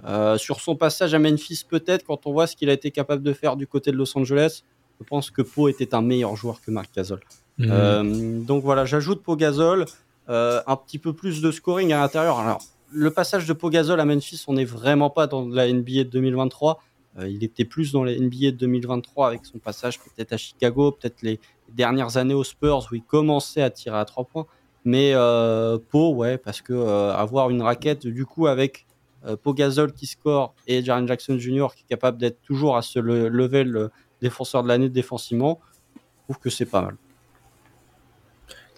Euh, 0.04 0.36
Sur 0.36 0.60
son 0.60 0.76
passage 0.76 1.14
à 1.14 1.18
Memphis, 1.18 1.64
peut-être, 1.68 2.04
quand 2.04 2.26
on 2.26 2.32
voit 2.32 2.46
ce 2.46 2.56
qu'il 2.56 2.68
a 2.68 2.72
été 2.72 2.90
capable 2.90 3.22
de 3.22 3.32
faire 3.32 3.56
du 3.56 3.66
côté 3.66 3.90
de 3.90 3.96
Los 3.96 4.16
Angeles, 4.16 4.62
je 5.00 5.06
pense 5.06 5.30
que 5.30 5.42
Poe 5.42 5.68
était 5.68 5.94
un 5.94 6.02
meilleur 6.02 6.36
joueur 6.36 6.60
que 6.60 6.70
Marc 6.70 6.94
Gasol. 6.94 7.20
Mhm. 7.58 7.68
Euh, 7.70 8.40
donc 8.42 8.62
voilà, 8.62 8.84
j'ajoute 8.84 9.22
Poe 9.22 9.36
Gasol, 9.36 9.86
euh, 10.28 10.60
un 10.66 10.76
petit 10.76 10.98
peu 10.98 11.12
plus 11.12 11.40
de 11.40 11.50
scoring 11.50 11.92
à 11.92 11.98
l'intérieur. 11.98 12.38
Alors, 12.38 12.62
le 12.92 13.10
passage 13.10 13.46
de 13.46 13.52
Poe 13.52 13.70
Gasol 13.70 13.98
à 14.00 14.04
Memphis, 14.04 14.44
on 14.46 14.54
n'est 14.54 14.64
vraiment 14.64 15.10
pas 15.10 15.26
dans 15.26 15.48
la 15.48 15.66
NBA 15.72 16.04
de 16.04 16.10
2023. 16.10 16.82
il 17.26 17.42
était 17.42 17.64
plus 17.64 17.92
dans 17.92 18.04
la 18.04 18.12
NBA 18.12 18.50
de 18.50 18.56
2023 18.56 19.28
avec 19.28 19.46
son 19.46 19.58
passage 19.58 19.98
peut-être 19.98 20.34
à 20.34 20.36
Chicago, 20.36 20.92
peut-être 20.92 21.22
les, 21.22 21.40
dernières 21.74 22.16
années 22.16 22.34
aux 22.34 22.44
Spurs 22.44 22.88
où 22.90 22.94
il 22.94 23.02
commençait 23.02 23.62
à 23.62 23.70
tirer 23.70 23.98
à 23.98 24.04
trois 24.04 24.24
points. 24.24 24.46
Mais 24.86 25.10
euh, 25.14 25.78
ouais, 25.92 26.38
parce 26.38 26.62
que 26.62 26.72
euh, 26.72 27.12
avoir 27.12 27.50
une 27.50 27.60
raquette 27.60 28.06
du 28.06 28.24
coup 28.24 28.46
avec 28.46 28.86
euh, 29.26 29.36
Gasol 29.44 29.92
qui 29.92 30.06
score 30.06 30.54
et 30.68 30.80
Jaren 30.84 31.08
Jackson 31.08 31.36
Jr. 31.40 31.66
qui 31.74 31.82
est 31.82 31.88
capable 31.88 32.18
d'être 32.18 32.40
toujours 32.42 32.76
à 32.76 32.82
ce 32.82 33.00
level 33.00 33.90
défenseur 34.22 34.62
de 34.62 34.68
l'année 34.68 34.88
défensivement, 34.88 35.60
je 35.96 36.22
trouve 36.22 36.38
que 36.38 36.50
c'est 36.50 36.66
pas 36.66 36.82
mal. 36.82 36.96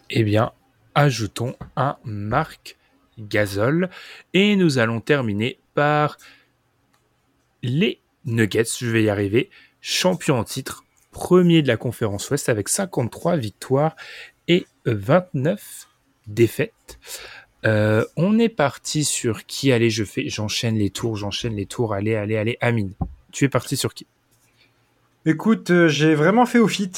Eh 0.09 0.25
bien, 0.25 0.53
ajoutons 0.95 1.55
un 1.77 1.99
Marc 2.05 2.79
Gasol. 3.19 3.91
Et 4.33 4.57
nous 4.57 4.79
allons 4.79 5.03
terminer 5.03 5.61
par 5.75 6.17
les 7.63 8.01
Nuggets, 8.25 8.65
je 8.81 8.87
vais 8.87 9.03
y 9.03 9.11
arriver, 9.11 9.51
champion 9.83 10.39
en 10.39 10.45
titre, 10.45 10.85
premier 11.11 11.61
de 11.61 11.69
la 11.69 11.77
conférence 11.77 12.31
Ouest 12.31 12.49
avec 12.49 12.71
53 12.71 13.37
victoires 13.37 13.95
et 14.49 14.67
29 14.87 15.88
défaites. 16.29 16.99
Euh, 17.65 18.05
on 18.17 18.39
est 18.39 18.49
parti 18.49 19.05
sur 19.05 19.45
qui 19.47 19.73
Allez, 19.73 19.91
je 19.91 20.05
fais, 20.05 20.29
j'enchaîne 20.29 20.77
les 20.77 20.91
tours, 20.91 21.17
j'enchaîne 21.17 21.57
les 21.57 21.67
tours. 21.67 21.93
Allez, 21.93 22.15
allez, 22.15 22.37
allez, 22.37 22.57
Amine. 22.61 22.93
Tu 23.33 23.45
es 23.45 23.49
parti 23.49 23.77
sur 23.77 23.95
qui? 23.95 24.07
Écoute, 25.27 25.71
euh, 25.71 25.89
j'ai 25.89 26.15
vraiment 26.15 26.47
fait 26.47 26.59
au 26.59 26.69
fit 26.69 26.93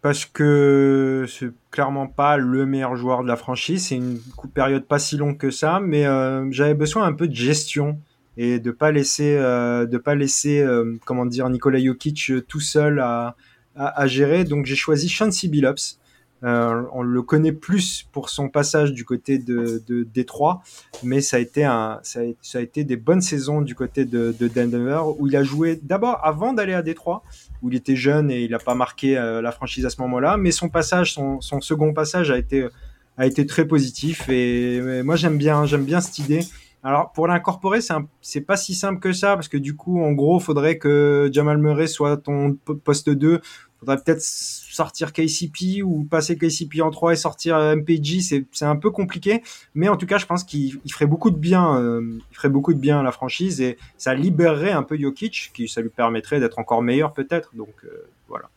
parce 0.00 0.24
que 0.24 1.26
c'est 1.28 1.50
clairement 1.72 2.06
pas 2.06 2.36
le 2.36 2.64
meilleur 2.64 2.94
joueur 2.96 3.24
de 3.24 3.28
la 3.28 3.36
franchise. 3.36 3.88
C'est 3.88 3.96
une 3.96 4.20
période 4.54 4.86
pas 4.86 5.00
si 5.00 5.16
longue 5.16 5.36
que 5.36 5.50
ça, 5.50 5.80
mais 5.80 6.06
euh, 6.06 6.48
j'avais 6.52 6.74
besoin 6.74 7.04
un 7.04 7.12
peu 7.12 7.26
de 7.26 7.34
gestion 7.34 7.98
et 8.36 8.60
de 8.60 8.70
pas 8.70 8.92
laisser, 8.92 9.36
de 9.36 9.98
pas 9.98 10.14
laisser, 10.14 10.64
comment 11.04 11.26
dire, 11.26 11.48
Nikola 11.48 11.80
Jokic 11.80 12.32
tout 12.46 12.60
seul 12.60 13.00
à, 13.00 13.34
à, 13.74 14.06
gérer. 14.06 14.44
Donc 14.44 14.64
j'ai 14.64 14.76
choisi 14.76 15.08
Chauncey 15.08 15.48
Billups. 15.48 15.98
Euh, 16.44 16.82
on 16.92 17.02
le 17.02 17.22
connaît 17.22 17.52
plus 17.52 18.06
pour 18.12 18.30
son 18.30 18.48
passage 18.48 18.92
du 18.92 19.04
côté 19.04 19.38
de, 19.38 19.82
de 19.88 20.04
Détroit, 20.04 20.62
mais 21.02 21.20
ça 21.20 21.36
a 21.36 21.40
été 21.40 21.64
un, 21.64 21.98
ça 22.02 22.20
a, 22.20 22.60
été 22.60 22.84
des 22.84 22.96
bonnes 22.96 23.20
saisons 23.20 23.60
du 23.60 23.74
côté 23.74 24.04
de, 24.04 24.34
de 24.38 24.46
Denver 24.46 25.00
où 25.18 25.26
il 25.26 25.36
a 25.36 25.42
joué 25.42 25.80
d'abord 25.82 26.20
avant 26.22 26.52
d'aller 26.52 26.74
à 26.74 26.82
Détroit, 26.82 27.24
où 27.62 27.70
il 27.70 27.74
était 27.74 27.96
jeune 27.96 28.30
et 28.30 28.42
il 28.42 28.52
n'a 28.52 28.60
pas 28.60 28.76
marqué 28.76 29.18
euh, 29.18 29.42
la 29.42 29.50
franchise 29.50 29.84
à 29.84 29.90
ce 29.90 30.00
moment-là, 30.02 30.36
mais 30.36 30.52
son 30.52 30.68
passage, 30.68 31.12
son, 31.12 31.40
son, 31.40 31.60
second 31.60 31.92
passage 31.92 32.30
a 32.30 32.38
été 32.38 32.68
a 33.16 33.26
été 33.26 33.44
très 33.46 33.66
positif 33.66 34.28
et, 34.28 35.02
moi 35.02 35.16
j'aime 35.16 35.38
bien 35.38 35.66
j'aime 35.66 35.84
bien 35.84 36.00
cette 36.00 36.20
idée. 36.20 36.40
Alors 36.84 37.10
pour 37.10 37.26
l'incorporer, 37.26 37.80
c'est 38.20 38.40
pas 38.40 38.56
si 38.56 38.74
simple 38.74 39.00
que 39.00 39.12
ça 39.12 39.34
parce 39.34 39.48
que 39.48 39.56
du 39.56 39.74
coup 39.74 40.00
en 40.00 40.12
gros 40.12 40.38
faudrait 40.38 40.78
que 40.78 41.28
Jamal 41.32 41.58
Murray 41.58 41.88
soit 41.88 42.16
ton 42.16 42.56
poste 42.84 43.10
2 43.10 43.40
faudrait 43.78 43.98
peut-être 44.02 44.22
sortir 44.22 45.12
KCP 45.12 45.82
ou 45.82 46.04
passer 46.04 46.36
KCP 46.36 46.80
en 46.82 46.90
3 46.90 47.12
et 47.12 47.16
sortir 47.16 47.56
euh, 47.56 47.76
MPG, 47.76 48.20
c'est 48.20 48.64
un 48.64 48.76
peu 48.76 48.90
compliqué, 48.90 49.42
mais 49.74 49.88
en 49.88 49.96
tout 49.96 50.06
cas, 50.06 50.18
je 50.18 50.26
pense 50.26 50.44
qu'il 50.44 50.80
ferait 50.90 51.06
beaucoup 51.06 51.30
de 51.30 51.36
bien, 51.36 51.76
euh, 51.76 52.18
il 52.30 52.36
ferait 52.36 52.48
beaucoup 52.48 52.74
de 52.74 52.80
bien 52.80 53.00
à 53.00 53.02
la 53.02 53.12
franchise 53.12 53.60
et 53.60 53.78
ça 53.96 54.14
libérerait 54.14 54.72
un 54.72 54.82
peu 54.82 54.98
Jokic, 54.98 55.52
qui 55.54 55.68
ça 55.68 55.80
lui 55.80 55.90
permettrait 55.90 56.40
d'être 56.40 56.58
encore 56.58 56.82
meilleur 56.82 57.12
peut-être. 57.12 57.54
Donc 57.54 57.74
euh, 57.84 58.08
voilà. 58.28 58.50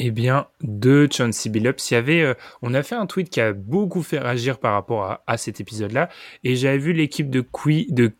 Eh 0.00 0.12
bien, 0.12 0.46
de 0.62 1.08
Chauncey 1.10 1.50
Billups, 1.50 1.90
il 1.90 1.94
y 1.94 1.96
avait, 1.96 2.36
on 2.62 2.72
a 2.72 2.84
fait 2.84 2.94
un 2.94 3.06
tweet 3.06 3.30
qui 3.30 3.40
a 3.40 3.52
beaucoup 3.52 4.02
fait 4.02 4.20
réagir 4.20 4.60
par 4.60 4.74
rapport 4.74 5.02
à, 5.02 5.24
à 5.26 5.36
cet 5.36 5.60
épisode-là, 5.60 6.08
et 6.44 6.54
j'avais 6.54 6.78
vu 6.78 6.92
l'équipe 6.92 7.28
de, 7.28 7.44
de 7.88 8.12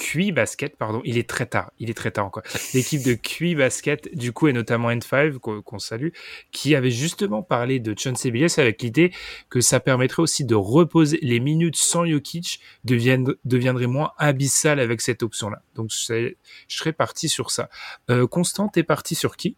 QI 0.00 0.32
Basket, 0.32 0.76
pardon, 0.76 1.02
il 1.04 1.18
est 1.18 1.28
très 1.28 1.44
tard, 1.44 1.70
il 1.78 1.90
est 1.90 1.94
très 1.94 2.10
tard 2.10 2.24
encore. 2.24 2.42
L'équipe 2.72 3.04
de 3.04 3.12
QI 3.12 3.54
Basket, 3.54 4.16
du 4.16 4.32
coup, 4.32 4.48
et 4.48 4.52
notamment 4.54 4.90
N5, 4.90 5.38
qu'on 5.38 5.78
salue, 5.78 6.08
qui 6.52 6.74
avait 6.74 6.90
justement 6.90 7.42
parlé 7.42 7.80
de 7.80 7.94
Chauncey 7.96 8.30
Billups 8.30 8.58
avec 8.58 8.80
l'idée 8.82 9.12
que 9.50 9.60
ça 9.60 9.78
permettrait 9.78 10.22
aussi 10.22 10.44
de 10.44 10.54
reposer 10.54 11.18
les 11.20 11.38
minutes 11.38 11.76
sans 11.76 12.06
Jokic 12.06 12.60
deviendraient 12.84 13.86
moins 13.86 14.12
abyssales 14.16 14.80
avec 14.80 15.02
cette 15.02 15.22
option-là. 15.22 15.62
Donc, 15.74 15.90
je, 15.90 16.32
serais 16.68 16.92
parti 16.94 17.28
sur 17.28 17.50
ça. 17.50 17.68
Euh, 18.10 18.26
Constant, 18.26 18.68
t'es 18.68 18.82
parti 18.82 19.14
sur 19.14 19.36
qui? 19.36 19.56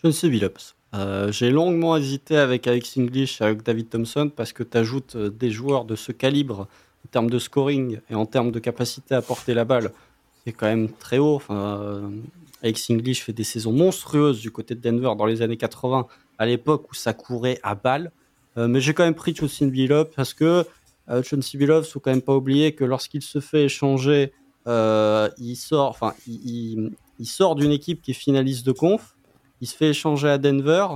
Chauncey 0.00 0.30
Billups. 0.30 0.74
Euh, 0.94 1.32
j'ai 1.32 1.50
longuement 1.50 1.96
hésité 1.96 2.36
avec 2.36 2.66
Alex 2.66 2.96
English 2.96 3.40
et 3.40 3.44
avec 3.44 3.62
David 3.62 3.90
Thompson 3.90 4.30
parce 4.34 4.52
que 4.52 4.62
tu 4.62 4.78
ajoutes 4.78 5.16
euh, 5.16 5.28
des 5.28 5.50
joueurs 5.50 5.84
de 5.84 5.96
ce 5.96 6.12
calibre 6.12 6.68
en 7.04 7.08
termes 7.10 7.30
de 7.30 7.38
scoring 7.38 8.00
et 8.10 8.14
en 8.14 8.26
termes 8.26 8.50
de 8.50 8.58
capacité 8.58 9.14
à 9.14 9.22
porter 9.22 9.54
la 9.54 9.64
balle, 9.64 9.92
c'est 10.44 10.52
quand 10.52 10.66
même 10.66 10.88
très 10.90 11.18
haut. 11.18 11.36
Enfin, 11.36 12.10
Alex 12.62 12.90
English 12.90 13.22
fait 13.22 13.32
des 13.32 13.44
saisons 13.44 13.72
monstrueuses 13.72 14.40
du 14.40 14.50
côté 14.50 14.74
de 14.74 14.80
Denver 14.80 15.12
dans 15.16 15.26
les 15.26 15.42
années 15.42 15.56
80, 15.56 16.06
à 16.38 16.46
l'époque 16.46 16.90
où 16.90 16.94
ça 16.94 17.12
courait 17.12 17.58
à 17.62 17.74
balle. 17.74 18.10
Euh, 18.56 18.68
mais 18.68 18.80
j'ai 18.80 18.94
quand 18.94 19.04
même 19.04 19.14
pris 19.14 19.34
Chauncey 19.34 19.66
Billups 19.66 20.14
parce 20.14 20.32
que 20.32 20.64
euh, 21.10 21.22
Chauncey 21.22 21.58
Billups, 21.58 21.86
faut 21.90 22.00
quand 22.00 22.10
même 22.10 22.22
pas 22.22 22.34
oublier 22.34 22.74
que 22.74 22.84
lorsqu'il 22.84 23.22
se 23.22 23.40
fait 23.40 23.64
échanger, 23.64 24.32
euh, 24.66 25.28
il 25.38 25.56
sort, 25.56 25.90
enfin, 25.90 26.14
il, 26.26 26.92
il, 27.18 27.26
sort 27.26 27.54
d'une 27.54 27.72
équipe 27.72 28.00
qui 28.00 28.12
est 28.12 28.14
finaliste 28.14 28.64
de 28.64 28.72
conf, 28.72 29.14
il 29.60 29.66
se 29.66 29.76
fait 29.76 29.90
échanger 29.90 30.28
à 30.28 30.38
Denver, 30.38 30.86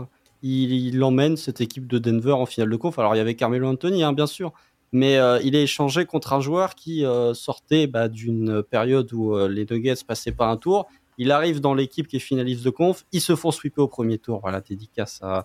il, 0.42 0.72
il 0.72 1.02
emmène 1.02 1.36
cette 1.36 1.60
équipe 1.60 1.86
de 1.86 1.98
Denver 1.98 2.32
en 2.32 2.46
finale 2.46 2.70
de 2.70 2.76
conf. 2.76 2.98
Alors 2.98 3.14
il 3.14 3.18
y 3.18 3.20
avait 3.20 3.34
Carmelo 3.34 3.68
Anthony, 3.68 4.02
hein, 4.04 4.12
bien 4.14 4.26
sûr, 4.26 4.52
mais 4.92 5.18
euh, 5.18 5.40
il 5.42 5.54
est 5.54 5.62
échangé 5.62 6.06
contre 6.06 6.32
un 6.32 6.40
joueur 6.40 6.74
qui 6.74 7.04
euh, 7.04 7.34
sortait 7.34 7.86
bah, 7.86 8.08
d'une 8.08 8.62
période 8.62 9.12
où 9.12 9.34
euh, 9.34 9.48
les 9.48 9.66
Nuggets 9.70 10.02
passaient 10.06 10.32
pas 10.32 10.46
un 10.46 10.56
tour. 10.56 10.88
Il 11.18 11.32
arrive 11.32 11.60
dans 11.60 11.74
l'équipe 11.74 12.06
qui 12.06 12.16
est 12.16 12.20
finaliste 12.20 12.64
de 12.64 12.70
conf. 12.70 13.04
Ils 13.12 13.20
se 13.20 13.36
font 13.36 13.50
sweeper 13.50 13.84
au 13.84 13.88
premier 13.88 14.18
tour. 14.18 14.40
Voilà, 14.40 14.60
dédicace 14.60 15.18
à, 15.20 15.44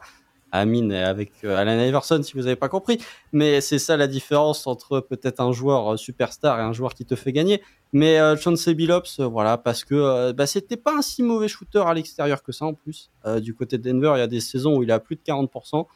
à 0.51 0.59
Amine 0.59 0.93
avec 0.93 1.43
Alan 1.43 1.79
Iverson 1.79 2.21
si 2.21 2.33
vous 2.33 2.41
n'avez 2.41 2.55
pas 2.55 2.69
compris. 2.69 2.99
Mais 3.31 3.59
c'est 3.59 3.79
ça 3.79 3.97
la 3.97 4.05
différence 4.05 4.67
entre 4.67 4.99
peut-être 4.99 5.39
un 5.39 5.51
joueur 5.51 5.97
superstar 5.97 6.59
et 6.59 6.61
un 6.61 6.73
joueur 6.73 6.93
qui 6.93 7.05
te 7.05 7.15
fait 7.15 7.31
gagner. 7.31 7.63
Mais 7.91 8.19
Chauncey 8.37 8.75
Billups, 8.75 9.19
voilà, 9.19 9.57
parce 9.57 9.83
que 9.83 10.31
bah, 10.31 10.45
c'était 10.45 10.77
pas 10.77 10.95
un 10.95 11.01
si 11.01 11.23
mauvais 11.23 11.47
shooter 11.47 11.83
à 11.87 11.93
l'extérieur 11.95 12.43
que 12.43 12.51
ça 12.51 12.65
en 12.65 12.75
plus. 12.75 13.09
du 13.41 13.55
côté 13.55 13.79
de 13.79 13.91
Denver, 13.91 14.13
il 14.15 14.19
y 14.19 14.21
a 14.21 14.27
des 14.27 14.41
saisons 14.41 14.77
où 14.77 14.83
il 14.83 14.91
a 14.91 14.99
plus 14.99 15.15
de 15.15 15.21
40%. 15.21 15.87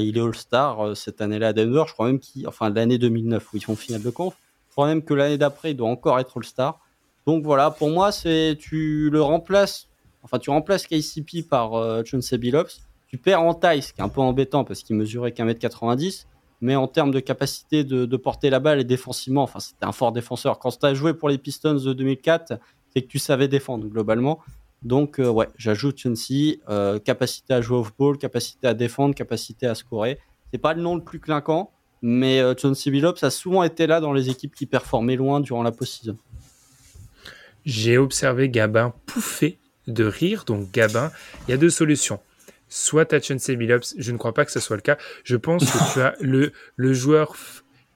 Il 0.00 0.16
est 0.16 0.20
All-Star 0.20 0.80
euh, 0.80 0.94
cette 0.94 1.20
année-là 1.20 1.48
à 1.48 1.52
Denver. 1.52 1.84
Je 1.86 1.92
crois 1.92 2.06
même 2.06 2.18
qu'il, 2.18 2.46
enfin 2.48 2.70
l'année 2.70 2.98
2009 2.98 3.52
où 3.52 3.56
ils 3.56 3.64
font 3.64 3.76
finale 3.76 4.02
de 4.02 4.10
conf. 4.10 4.34
Je 4.68 4.72
crois 4.72 4.86
même 4.86 5.02
que 5.02 5.14
l'année 5.14 5.38
d'après 5.38 5.72
il 5.72 5.76
doit 5.76 5.88
encore 5.88 6.18
être 6.18 6.36
All-Star. 6.38 6.80
Donc 7.26 7.44
voilà, 7.44 7.70
pour 7.70 7.90
moi 7.90 8.12
c'est 8.12 8.56
tu 8.58 9.10
le 9.10 9.22
remplaces, 9.22 9.88
enfin 10.22 10.38
tu 10.38 10.50
remplaces 10.50 10.86
KCP 10.86 11.42
par 11.48 11.74
euh, 11.74 12.02
Chauncey. 12.04 12.38
Tu 13.08 13.18
perds 13.18 13.42
en 13.42 13.54
taille, 13.54 13.82
ce 13.82 13.92
qui 13.92 14.00
est 14.00 14.04
un 14.04 14.08
peu 14.08 14.20
embêtant 14.20 14.64
parce 14.64 14.82
qu'il 14.82 14.96
mesurait 14.96 15.32
qu'un 15.32 15.44
mètre 15.44 15.60
90 15.60 16.26
mais 16.62 16.76
en 16.76 16.86
termes 16.86 17.10
de 17.10 17.18
capacité 17.18 17.82
de, 17.82 18.06
de, 18.06 18.16
porter 18.16 18.48
la 18.48 18.60
balle 18.60 18.78
et 18.78 18.84
défensivement, 18.84 19.42
enfin 19.42 19.58
c'était 19.58 19.84
un 19.84 19.90
fort 19.90 20.12
défenseur. 20.12 20.60
Quand 20.60 20.70
tu 20.70 20.86
as 20.86 20.94
joué 20.94 21.12
pour 21.12 21.28
les 21.28 21.36
Pistons 21.36 21.74
de 21.74 21.92
2004, 21.92 22.52
c'est 22.94 23.02
que 23.02 23.08
tu 23.08 23.18
savais 23.18 23.48
défendre 23.48 23.86
globalement. 23.88 24.38
Donc, 24.82 25.20
euh, 25.20 25.28
ouais, 25.28 25.48
j'ajoute 25.56 25.98
Chauncey, 25.98 26.60
euh, 26.68 26.98
capacité 26.98 27.54
à 27.54 27.60
jouer 27.60 27.78
off-ball, 27.78 28.18
capacité 28.18 28.66
à 28.66 28.74
défendre, 28.74 29.14
capacité 29.14 29.66
à 29.66 29.74
scorer. 29.74 30.18
C'est 30.50 30.58
pas 30.58 30.74
le 30.74 30.82
nom 30.82 30.96
le 30.96 31.02
plus 31.02 31.20
clinquant, 31.20 31.70
mais 32.02 32.40
euh, 32.40 32.54
Chauncey 32.56 32.90
Billups 32.90 33.22
a 33.22 33.30
souvent 33.30 33.62
été 33.62 33.86
là 33.86 34.00
dans 34.00 34.12
les 34.12 34.28
équipes 34.28 34.54
qui 34.54 34.66
performaient 34.66 35.16
loin 35.16 35.40
durant 35.40 35.62
la 35.62 35.70
post-season. 35.70 36.16
J'ai 37.64 37.96
observé 37.96 38.48
Gabin 38.48 38.92
pouffer 39.06 39.58
de 39.86 40.04
rire. 40.04 40.44
Donc, 40.44 40.72
Gabin, 40.72 41.12
il 41.46 41.52
y 41.52 41.54
a 41.54 41.56
deux 41.56 41.70
solutions. 41.70 42.18
Soit 42.68 43.06
tu 43.06 43.14
as 43.14 43.20
Chauncey 43.20 43.54
Billups, 43.54 43.94
je 43.96 44.10
ne 44.10 44.16
crois 44.16 44.34
pas 44.34 44.44
que 44.44 44.50
ce 44.50 44.58
soit 44.58 44.76
le 44.76 44.82
cas. 44.82 44.98
Je 45.22 45.36
pense 45.36 45.64
que 45.64 45.92
tu 45.92 46.00
as 46.00 46.14
le, 46.20 46.52
le 46.74 46.92
joueur 46.92 47.36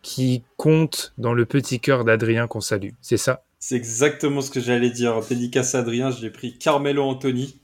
qui 0.03 0.45
compte 0.57 1.15
dans 1.19 1.33
le 1.33 1.47
petit 1.47 1.81
cœur 1.81 2.05
d'Adrien 2.05 2.47
qu'on 2.47 2.61
salue. 2.61 2.91
C'est 3.01 3.17
ça? 3.17 3.46
C'est 3.69 3.75
exactement 3.75 4.43
ce 4.43 4.53
que 4.53 4.61
j'allais 4.61 4.91
dire. 4.91 5.21
Dédicace 5.29 5.75
à 5.75 5.81
Adrien, 5.81 6.13
j'ai 6.13 6.31
pris 6.31 6.57
Carmelo 6.57 7.03
Anthony. 7.03 7.61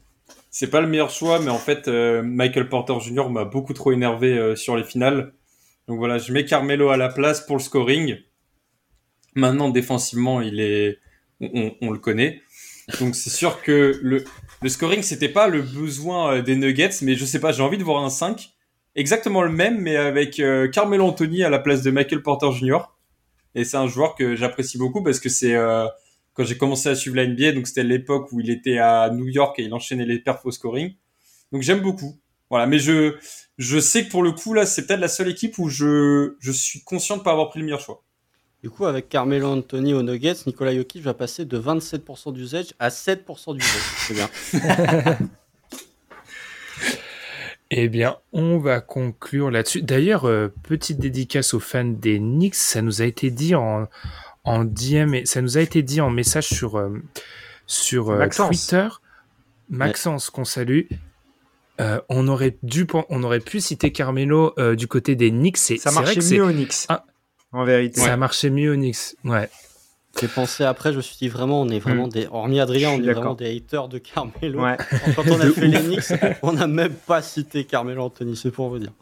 C'est 0.50 0.66
pas 0.66 0.80
le 0.80 0.88
meilleur 0.88 1.10
choix, 1.10 1.38
mais 1.38 1.50
en 1.50 1.58
fait, 1.58 1.86
euh, 1.86 2.22
Michael 2.24 2.68
Porter 2.68 2.98
Jr. 2.98 3.30
m'a 3.30 3.44
beaucoup 3.44 3.72
trop 3.72 3.92
énervé 3.92 4.36
euh, 4.36 4.56
sur 4.56 4.76
les 4.76 4.82
finales. 4.82 5.32
Donc 5.86 5.98
voilà, 5.98 6.18
je 6.18 6.32
mets 6.32 6.44
Carmelo 6.44 6.88
à 6.88 6.96
la 6.96 7.08
place 7.08 7.46
pour 7.46 7.56
le 7.56 7.62
scoring. 7.62 8.16
Maintenant, 9.36 9.68
défensivement, 9.68 10.40
il 10.40 10.58
est, 10.58 10.98
on, 11.40 11.92
le 11.92 11.98
connaît. 11.98 12.42
Donc 12.98 13.14
c'est 13.14 13.30
sûr 13.30 13.62
que 13.62 13.96
le, 14.02 14.24
scoring, 14.68 15.02
c'était 15.02 15.28
pas 15.28 15.46
le 15.46 15.62
besoin 15.62 16.34
euh, 16.34 16.42
des 16.42 16.56
Nuggets, 16.56 16.96
mais 17.02 17.14
je 17.14 17.24
sais 17.24 17.38
pas, 17.38 17.52
j'ai 17.52 17.62
envie 17.62 17.78
de 17.78 17.84
voir 17.84 18.02
un 18.02 18.10
5. 18.10 18.50
Exactement 18.96 19.42
le 19.42 19.52
même, 19.52 19.80
mais 19.80 19.94
avec 19.94 20.42
Carmelo 20.72 21.04
Anthony 21.06 21.44
à 21.44 21.48
la 21.48 21.60
place 21.60 21.82
de 21.82 21.92
Michael 21.92 22.22
Porter 22.24 22.50
Jr. 22.50 22.88
Et 23.54 23.64
c'est 23.64 23.76
un 23.76 23.86
joueur 23.86 24.14
que 24.14 24.36
j'apprécie 24.36 24.78
beaucoup 24.78 25.02
parce 25.02 25.20
que 25.20 25.28
c'est 25.28 25.54
euh, 25.54 25.86
quand 26.34 26.44
j'ai 26.44 26.56
commencé 26.56 26.88
à 26.88 26.94
suivre 26.94 27.16
la 27.16 27.26
NBA, 27.26 27.52
donc 27.52 27.66
c'était 27.66 27.84
l'époque 27.84 28.32
où 28.32 28.40
il 28.40 28.50
était 28.50 28.78
à 28.78 29.10
New 29.10 29.28
York 29.28 29.58
et 29.58 29.64
il 29.64 29.74
enchaînait 29.74 30.06
les 30.06 30.18
perfs 30.18 30.44
au 30.44 30.50
scoring. 30.50 30.94
Donc 31.52 31.62
j'aime 31.62 31.80
beaucoup. 31.80 32.18
Voilà, 32.50 32.66
mais 32.66 32.78
je 32.78 33.14
je 33.58 33.78
sais 33.78 34.04
que 34.04 34.10
pour 34.10 34.22
le 34.22 34.32
coup 34.32 34.54
là, 34.54 34.66
c'est 34.66 34.86
peut-être 34.86 35.00
la 35.00 35.08
seule 35.08 35.28
équipe 35.28 35.58
où 35.58 35.68
je 35.68 36.36
je 36.40 36.52
suis 36.52 36.82
conscient 36.82 37.16
de 37.16 37.22
pas 37.22 37.32
avoir 37.32 37.50
pris 37.50 37.60
le 37.60 37.66
meilleur 37.66 37.80
choix. 37.80 38.02
Du 38.62 38.70
coup, 38.70 38.86
avec 38.86 39.08
Carmelo 39.08 39.48
Anthony 39.48 39.92
aux 39.92 40.04
Nuggets, 40.04 40.36
Nicolas 40.46 40.72
Jokic 40.72 41.02
va 41.02 41.14
passer 41.14 41.44
de 41.44 41.58
27% 41.58 42.32
d'usage 42.32 42.74
à 42.78 42.90
7% 42.90 43.56
d'usage. 43.56 43.82
C'est 44.06 44.14
bien. 44.14 45.18
Eh 47.74 47.88
bien, 47.88 48.18
on 48.34 48.58
va 48.58 48.82
conclure 48.82 49.50
là-dessus. 49.50 49.80
D'ailleurs, 49.80 50.26
euh, 50.26 50.48
petite 50.62 50.98
dédicace 50.98 51.54
aux 51.54 51.60
fans 51.60 51.84
des 51.84 52.18
Knicks, 52.18 52.54
ça 52.54 52.82
nous 52.82 53.00
a 53.00 53.06
été 53.06 53.30
dit 53.30 53.54
en, 53.54 53.88
en 54.44 54.64
DM, 54.64 55.24
ça 55.24 55.40
nous 55.40 55.56
a 55.56 55.62
été 55.62 55.82
dit 55.82 56.02
en 56.02 56.10
message 56.10 56.48
sur, 56.48 56.76
euh, 56.76 57.02
sur 57.66 58.10
euh, 58.10 58.28
Twitter. 58.28 58.88
Maxence, 59.70 60.28
qu'on 60.28 60.44
salue. 60.44 60.82
Euh, 61.80 61.98
on 62.10 62.28
aurait 62.28 62.58
dû, 62.62 62.86
on 63.08 63.22
aurait 63.22 63.40
pu 63.40 63.58
citer 63.60 63.90
Carmelo 63.90 64.52
euh, 64.58 64.76
du 64.76 64.86
côté 64.86 65.16
des 65.16 65.30
Knicks. 65.30 65.56
Ça 65.56 65.90
marchait 65.92 66.20
mieux 66.30 66.44
au 66.44 66.52
Knicks. 66.52 66.84
Ah. 66.90 67.06
En 67.52 67.64
vérité. 67.64 68.02
ça 68.02 68.18
marchait 68.18 68.50
mieux 68.50 68.72
aux 68.72 68.76
Knicks. 68.76 69.16
Ouais. 69.24 69.48
J'ai 70.20 70.28
pensé 70.28 70.62
après, 70.64 70.92
je 70.92 70.98
me 70.98 71.02
suis 71.02 71.16
dit 71.16 71.28
vraiment, 71.28 71.62
on 71.62 71.68
est 71.70 71.78
vraiment 71.78 72.06
des. 72.06 72.26
Hormis 72.30 72.60
Adrien, 72.60 72.90
on 72.90 73.02
est 73.02 73.12
vraiment 73.12 73.34
des 73.34 73.56
haters 73.56 73.88
de 73.88 73.98
Carmelo. 73.98 74.62
Ouais. 74.62 74.76
Quand 75.16 75.24
on 75.28 75.40
a 75.40 75.46
fait 75.50 75.66
les 75.66 75.80
Knicks, 75.80 76.12
on 76.42 76.52
n'a 76.52 76.66
même 76.66 76.92
pas 76.92 77.22
cité 77.22 77.64
Carmelo 77.64 78.02
Anthony, 78.04 78.36
c'est 78.36 78.50
pour 78.50 78.68
vous 78.68 78.78
dire. 78.78 78.92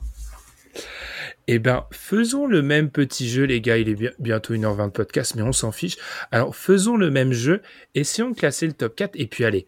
Eh 1.47 1.59
ben, 1.59 1.85
faisons 1.91 2.47
le 2.47 2.63
même 2.63 2.91
petit 2.91 3.29
jeu, 3.29 3.43
les 3.45 3.61
gars. 3.61 3.77
Il 3.77 3.89
est 3.89 3.95
bien- 3.97 4.13
bientôt 4.21 4.55
1h20 4.55 4.87
de 4.87 4.93
podcast, 4.93 5.35
mais 5.35 5.43
on 5.43 5.53
s'en 5.53 5.73
fiche. 5.73 5.97
Alors, 6.31 6.55
faisons 6.55 6.97
le 6.97 7.11
même 7.11 7.33
jeu. 7.33 7.61
Essayons 7.97 8.31
de 8.31 8.37
classer 8.37 8.67
le 8.69 8.73
top 8.73 8.95
4. 8.95 9.11
Et 9.15 9.27
puis, 9.27 9.45
allez. 9.45 9.67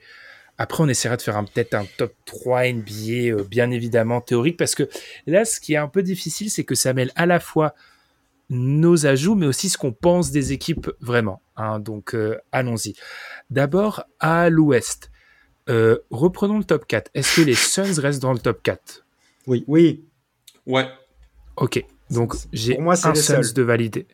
Après, 0.59 0.85
on 0.85 0.89
essaiera 0.89 1.17
de 1.17 1.23
faire 1.23 1.37
un- 1.37 1.45
peut-être 1.45 1.75
un 1.75 1.85
top 1.99 2.15
3 2.25 2.67
NBA, 2.67 3.33
euh, 3.35 3.43
bien 3.43 3.71
évidemment, 3.73 4.21
théorique. 4.21 4.57
Parce 4.57 4.77
que 4.77 4.89
là, 5.27 5.45
ce 5.45 5.59
qui 5.59 5.73
est 5.75 5.79
un 5.79 5.89
peu 5.89 6.03
difficile, 6.05 6.51
c'est 6.51 6.63
que 6.63 6.77
ça 6.77 6.93
mêle 6.93 7.11
à 7.17 7.27
la 7.27 7.41
fois 7.41 7.75
nos 8.51 9.07
ajouts, 9.07 9.35
mais 9.35 9.47
aussi 9.47 9.69
ce 9.69 9.79
qu'on 9.79 9.93
pense 9.93 10.31
des 10.31 10.53
équipes 10.53 10.91
vraiment. 11.01 11.41
hein. 11.57 11.79
Donc, 11.81 12.15
euh, 12.15 12.39
allons-y. 12.53 12.95
D'abord, 13.51 14.05
à 14.21 14.51
l'ouest. 14.51 15.11
Euh, 15.69 15.99
reprenons 16.11 16.59
le 16.59 16.65
top 16.65 16.87
4. 16.87 17.11
Est-ce 17.15 17.37
que 17.41 17.47
les 17.47 17.55
Suns 17.55 18.01
restent 18.01 18.21
dans 18.23 18.33
le 18.33 18.39
top 18.41 18.63
4 18.63 19.07
Oui. 19.47 19.65
Ouais, 20.67 20.89
Ok. 21.57 21.85
Donc, 22.11 22.35
j'ai 22.53 22.79
un 22.79 22.95
Suns 22.97 23.15
seuls. 23.15 23.53
de 23.55 23.63
valider. 23.63 24.07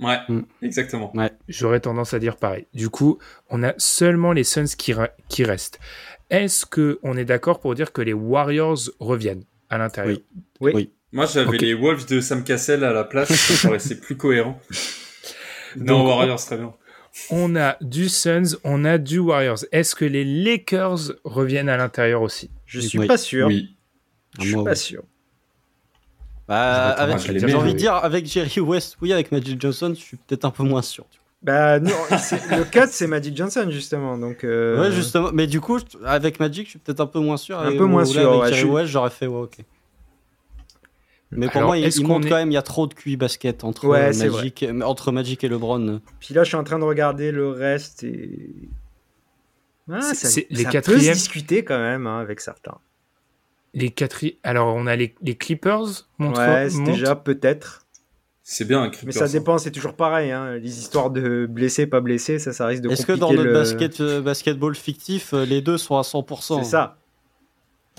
ouais, 0.00 0.18
Mm. 0.28 0.40
exactement. 0.62 1.12
J'aurais 1.48 1.80
tendance 1.80 2.14
à 2.14 2.18
dire 2.18 2.36
pareil. 2.36 2.66
Du 2.74 2.90
coup, 2.90 3.18
on 3.50 3.62
a 3.62 3.72
seulement 3.78 4.32
les 4.32 4.44
Suns 4.44 4.66
qui, 4.76 4.92
qui 5.28 5.44
restent. 5.44 5.78
Est-ce 6.30 6.66
que 6.66 6.98
on 7.02 7.16
est 7.16 7.24
d'accord 7.24 7.60
pour 7.60 7.74
dire 7.74 7.92
que 7.92 8.02
les 8.02 8.12
Warriors 8.12 8.78
reviennent 9.00 9.44
à 9.70 9.78
l'intérieur? 9.78 10.18
Oui. 10.60 10.72
Oui. 10.74 10.92
Moi, 11.16 11.24
j'avais 11.26 11.56
les 11.56 11.72
Wolves 11.74 12.06
de 12.06 12.20
Sam 12.20 12.44
Cassell 12.44 12.84
à 12.84 12.92
la 12.92 13.02
place, 13.02 13.32
ça 13.34 13.68
paraissait 13.68 13.96
plus 13.98 14.16
cohérent. 14.16 14.60
Non, 15.78 15.98
Donc, 15.98 16.06
Warriors, 16.08 16.42
très 16.44 16.56
bien. 16.56 16.72
On 17.30 17.54
a 17.56 17.76
du 17.82 18.08
Suns, 18.08 18.56
on 18.64 18.84
a 18.86 18.96
du 18.98 19.18
Warriors. 19.18 19.58
Est-ce 19.72 19.94
que 19.94 20.04
les 20.06 20.24
Lakers 20.24 21.12
reviennent 21.24 21.68
à 21.68 21.76
l'intérieur 21.76 22.22
aussi? 22.22 22.50
Je 22.64 22.80
suis 22.80 22.98
Oui. 22.98 23.06
pas 23.06 23.18
sûr. 23.18 23.46
Oui. 23.46 23.76
Je 24.38 24.44
suis 24.44 24.54
Moi, 24.54 24.64
pas 24.64 24.70
oui. 24.70 24.76
sûr. 24.76 25.02
Bah, 26.48 26.90
avec- 26.92 27.18
j'ai 27.18 27.54
envie 27.54 27.66
oui. 27.68 27.72
de 27.74 27.78
dire, 27.78 27.94
avec 27.94 28.24
Jerry 28.26 28.60
West, 28.60 28.96
oui, 29.02 29.12
avec 29.12 29.32
Magic 29.32 29.60
Johnson, 29.60 29.92
je 29.94 30.00
suis 30.00 30.16
peut-être 30.16 30.44
un 30.44 30.50
peu 30.50 30.62
moins 30.62 30.82
sûr. 30.82 31.04
Bah, 31.42 31.78
non, 31.80 31.90
le 32.10 32.64
4, 32.70 32.88
c'est 32.90 33.06
Magic 33.06 33.36
Johnson, 33.36 33.66
justement. 33.70 34.16
Donc, 34.16 34.44
euh, 34.44 34.80
Ouais, 34.80 34.92
justement. 34.92 35.30
Mais 35.32 35.46
du 35.46 35.60
coup, 35.60 35.78
avec 36.04 36.40
Magic, 36.40 36.64
je 36.66 36.70
suis 36.70 36.78
peut-être 36.78 37.00
un 37.00 37.06
peu 37.06 37.20
moins 37.20 37.36
sûr. 37.36 37.58
Un 37.58 37.76
peu 37.76 37.84
moins 37.84 38.04
sûr, 38.04 38.20
Avec 38.30 38.40
ouais, 38.42 38.48
Jerry 38.48 38.60
je 38.62 38.66
West, 38.66 38.86
j'aurais 38.92 39.10
fait, 39.10 39.26
ouais, 39.26 39.42
ok. 39.42 39.58
Mais 41.32 41.46
pour 41.48 41.56
Alors, 41.56 41.68
moi, 41.70 41.78
il, 41.78 41.86
il 41.86 42.02
qu'on 42.02 42.08
montre 42.08 42.26
est- 42.26 42.30
quand 42.30 42.36
même, 42.36 42.50
il 42.50 42.54
y 42.54 42.58
a 42.58 42.62
trop 42.62 42.86
de 42.86 42.94
QI 42.94 43.16
basket 43.16 43.64
entre, 43.64 43.86
Ouais, 43.86 44.12
Magic, 44.12 44.64
entre 44.84 45.10
Magic 45.12 45.42
et 45.44 45.48
LeBron. 45.48 46.00
Puis 46.20 46.34
là, 46.34 46.44
je 46.44 46.48
suis 46.48 46.56
en 46.56 46.64
train 46.64 46.78
de 46.78 46.84
regarder 46.84 47.32
le 47.32 47.48
reste 47.48 48.04
et. 48.04 48.52
Ah, 49.90 50.00
C'est- 50.02 50.14
ça, 50.28 50.40
les 50.50 50.62
ça 50.64 50.64
peut 50.64 50.64
se 50.64 50.72
quatrièmes. 50.72 51.14
discuter 51.14 51.64
quand 51.64 51.78
même 51.78 52.06
hein, 52.06 52.18
avec 52.18 52.40
certains. 52.40 52.78
Les 53.74 53.90
quatri... 53.90 54.38
Alors, 54.42 54.74
on 54.74 54.86
a 54.86 54.96
les, 54.96 55.14
les 55.22 55.34
Clippers. 55.36 56.06
Montre, 56.18 56.40
ouais, 56.40 56.70
montre. 56.70 56.92
déjà 56.92 57.14
peut-être. 57.14 57.82
C'est 58.42 58.64
bien 58.64 58.80
un 58.80 58.84
Mais 58.86 58.90
Clippers. 58.92 59.12
ça 59.14 59.28
dépend, 59.28 59.58
c'est 59.58 59.70
toujours 59.72 59.94
pareil. 59.94 60.30
Hein. 60.30 60.56
Les 60.56 60.78
histoires 60.78 61.10
de 61.10 61.46
blessés, 61.46 61.86
pas 61.86 62.00
blessés, 62.00 62.38
ça, 62.38 62.52
ça 62.52 62.66
risque 62.66 62.82
de 62.84 62.90
Est-ce 62.90 63.04
que 63.04 63.12
dans 63.12 63.30
notre 63.32 63.42
le- 63.44 63.52
basket, 63.52 64.00
euh, 64.00 64.20
basketball 64.22 64.74
fictif, 64.76 65.34
euh, 65.34 65.44
les 65.44 65.60
deux 65.60 65.76
sont 65.78 65.96
à 65.98 66.02
100% 66.02 66.62
C'est 66.62 66.70
ça. 66.70 66.96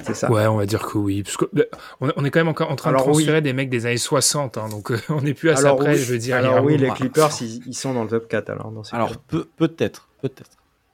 C'est 0.03 0.13
ça. 0.13 0.31
Ouais, 0.31 0.45
on 0.47 0.57
va 0.57 0.65
dire 0.65 0.83
que 0.85 0.97
oui. 0.97 1.23
Parce 1.23 1.37
que, 1.37 1.45
bah, 1.53 1.63
on, 2.01 2.23
est 2.23 2.29
quand 2.29 2.39
même 2.39 2.47
encore 2.47 2.69
en 2.69 2.75
train 2.75 2.91
Alors, 2.91 3.01
de 3.07 3.11
transférer 3.11 3.41
des 3.41 3.53
mecs 3.53 3.69
des 3.69 3.85
années 3.87 3.97
60. 3.97 4.57
hein, 4.57 4.69
donc, 4.69 4.91
euh, 4.91 4.99
on 5.09 5.21
n'est 5.21 5.33
plus 5.33 5.49
à 5.49 5.55
ça 5.55 5.73
près, 5.73 5.93
oui, 5.93 5.97
je 5.97 6.11
veux 6.11 6.19
dire. 6.19 6.35
alors 6.37 6.63
oui, 6.63 6.77
les. 6.77 6.89
Clippers, 6.91 7.29
ils, 7.41 7.61
ils 7.67 7.73
sont 7.73 7.93
dans 7.93 8.03
le 8.03 8.09
top 8.09 8.27
4 8.27 8.49
alors. 8.51 8.71
Dans 8.71 8.83
ces 8.83 8.95
Alors 8.95 9.17
peut- 9.17 9.47
peut-être, 9.57 10.07
peut-être. 10.21 10.51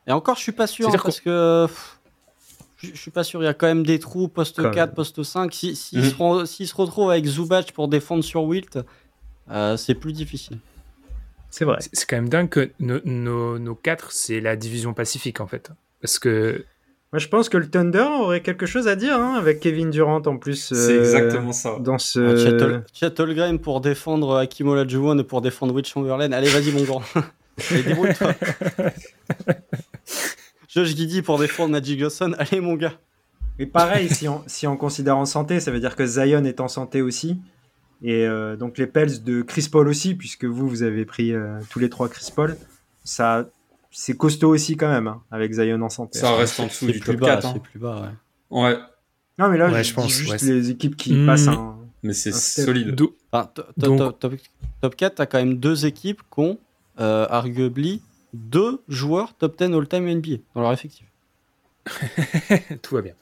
Et 0.07 0.11
encore, 0.11 0.35
je 0.38 0.41
suis 0.41 0.51
pas 0.53 0.67
sûr 0.67 0.89
hein, 0.89 0.97
parce 1.03 1.19
que 1.19 1.65
pff, 1.67 1.99
je 2.77 2.88
je 2.93 2.97
suis 2.99 3.11
pas 3.11 3.23
sûr. 3.23 3.41
Il 3.41 3.45
y 3.45 3.49
a 3.49 3.53
quand 3.53 3.67
même 3.67 3.85
des 3.85 3.99
trous 3.99 4.27
poste 4.30 4.61
Quand 4.61 4.71
4, 4.71 4.88
même. 4.89 4.95
poste 4.95 5.21
5. 5.23 5.53
Si 5.53 5.75
s'ils 5.75 5.99
Mhm. 5.99 6.09
se, 6.09 6.15
re- 6.15 6.45
s'ils 6.45 6.67
se 6.67 6.75
retrouvent 6.75 7.11
avec 7.11 7.25
Zubac 7.25 7.71
pour 7.73 7.88
défendre 7.89 8.23
sur 8.23 8.43
Wilt, 8.43 8.80
euh, 9.51 9.75
c'est 9.77 9.95
plus 9.95 10.13
difficile. 10.13 10.59
c'est 11.49 11.65
vrai. 11.65 11.77
C'est- 11.91 12.05
quand 12.05 12.15
même 12.15 12.30
dingue 12.30 12.49
que 12.49 12.71
nos, 12.80 12.99
nos, 13.05 13.59
nos 13.59 13.75
quatre, 13.75 14.11
c'est 14.13 14.39
la 14.39 14.55
division 14.55 14.93
Pacifique, 14.93 15.39
en 15.41 15.47
fait. 15.47 15.71
Parce 16.01 16.19
que 16.19 16.65
Moi, 17.14 17.19
je 17.19 17.27
pense 17.27 17.48
que 17.48 17.57
le 17.57 17.69
Thunder 17.69 18.07
aurait 18.22 18.41
quelque 18.41 18.65
chose 18.65 18.88
à 18.88 18.95
dire 18.95 19.19
hein, 19.19 19.35
avec 19.35 19.60
Kevin 19.60 19.91
Durant 19.91 20.23
en 20.26 20.38
plus. 20.38 20.73
C'est 20.73 20.94
euh, 20.94 20.99
exactement 20.99 21.52
ça. 21.52 21.77
Dans 21.80 21.99
ce. 21.99 22.19
Euh... 22.19 22.81
Chet, 22.91 23.11
Chet 23.11 23.22
Holmgren 23.22 23.60
pour 23.60 23.81
défendre 23.81 24.38
Hakim 24.38 24.68
Olajuwon 24.68 25.19
et 25.19 25.23
pour 25.23 25.41
défendre 25.41 25.76
Will 25.76 25.85
Chamberlain. 25.85 26.31
Allez, 26.31 26.49
vas-y 26.49 26.72
mon 26.72 26.81
grand. 26.81 27.03
Allez, 27.69 27.84
débrouille-toi. 27.84 28.34
Josh 30.68 30.95
Giddy 30.95 31.22
pour 31.22 31.38
défendre 31.38 31.73
Magic 31.73 31.99
Johnson. 31.99 32.34
Allez 32.40 32.60
mon 32.60 32.73
gars. 32.73 32.95
Et 33.60 33.68
pareil, 33.68 34.10
si 34.10 34.27
on, 34.27 34.41
si 34.48 34.65
on 34.65 34.76
considère 34.76 35.18
en 35.18 35.26
santé, 35.26 35.60
ça 35.60 35.69
veut 35.69 35.80
dire 35.80 35.95
que 35.95 36.07
Zion 36.07 36.44
est 36.45 36.60
en 36.60 36.68
santé 36.68 37.03
aussi. 37.03 37.38
Et 38.02 38.26
euh, 38.26 38.56
donc 38.56 38.80
les 38.80 38.88
Pels 38.88 39.23
de 39.23 39.44
Chris 39.44 39.69
Paul 39.72 39.88
aussi, 39.88 40.15
puisque 40.15 40.45
vous, 40.45 40.68
vous 40.68 40.81
avez 40.81 41.06
pris 41.06 41.31
euh, 41.31 41.60
tous 41.69 41.77
les 41.77 41.91
trois 41.91 42.10
Chris 42.10 42.34
Paul. 42.35 42.57
Ça, 43.03 43.45
c'est 43.94 44.18
costaud 44.18 44.49
aussi 44.49 44.76
quand 44.76 44.90
même, 44.90 45.07
hein, 45.07 45.22
avec 45.32 45.53
Zion 45.53 45.82
en 45.82 45.90
santé. 45.90 46.20
Ça 46.20 46.36
reste 46.36 46.60
en 46.60 46.65
dessous 46.65 46.88
du 46.88 46.99
plus 46.99 47.11
top 47.11 47.22
bas, 47.22 47.28
4. 47.28 47.45
hein. 47.45 47.52
c'est 47.53 47.61
plus 47.64 47.80
bas. 47.80 48.11
Ouais. 48.49 48.61
Ouais, 48.64 48.78
Non, 49.40 49.48
mais 49.49 49.57
là, 49.57 49.70
Ouais, 49.72 49.84
je, 49.84 49.94
pense, 49.94 50.11
juste 50.11 50.32
ouais, 50.44 50.52
les 50.53 50.70
équipes 50.70 50.95
qui 50.98 51.14
Hmm. 51.15 51.26
passent 51.26 51.48
un. 51.48 51.78
mais 52.03 52.14
c'est 52.14 52.34
solide. 52.34 52.91
d'où- 52.95 53.15
Enfin, 53.32 53.49
to- 53.53 53.61
to- 53.64 53.72
Donc- 53.78 53.98
top, 53.99 54.20
top, 54.20 54.34
top 54.82 54.95
4, 54.95 55.15
t'as 55.15 55.26
quand 55.26 55.38
même 55.40 55.56
deux 55.57 55.86
équipes 55.86 56.22
qui 56.34 56.40
ont, 56.41 56.60
euh, 56.99 57.26
arguably, 57.30 58.02
deux 58.34 58.82
joueurs 58.90 59.34
top 59.36 59.57
10 59.57 59.74
all-time 59.74 60.07
NBA 60.07 60.38
dans 60.56 60.61
leur 60.61 60.74
effectif. 60.74 61.06
tout 62.82 62.95
va 62.95 63.02
bien. 63.02 63.14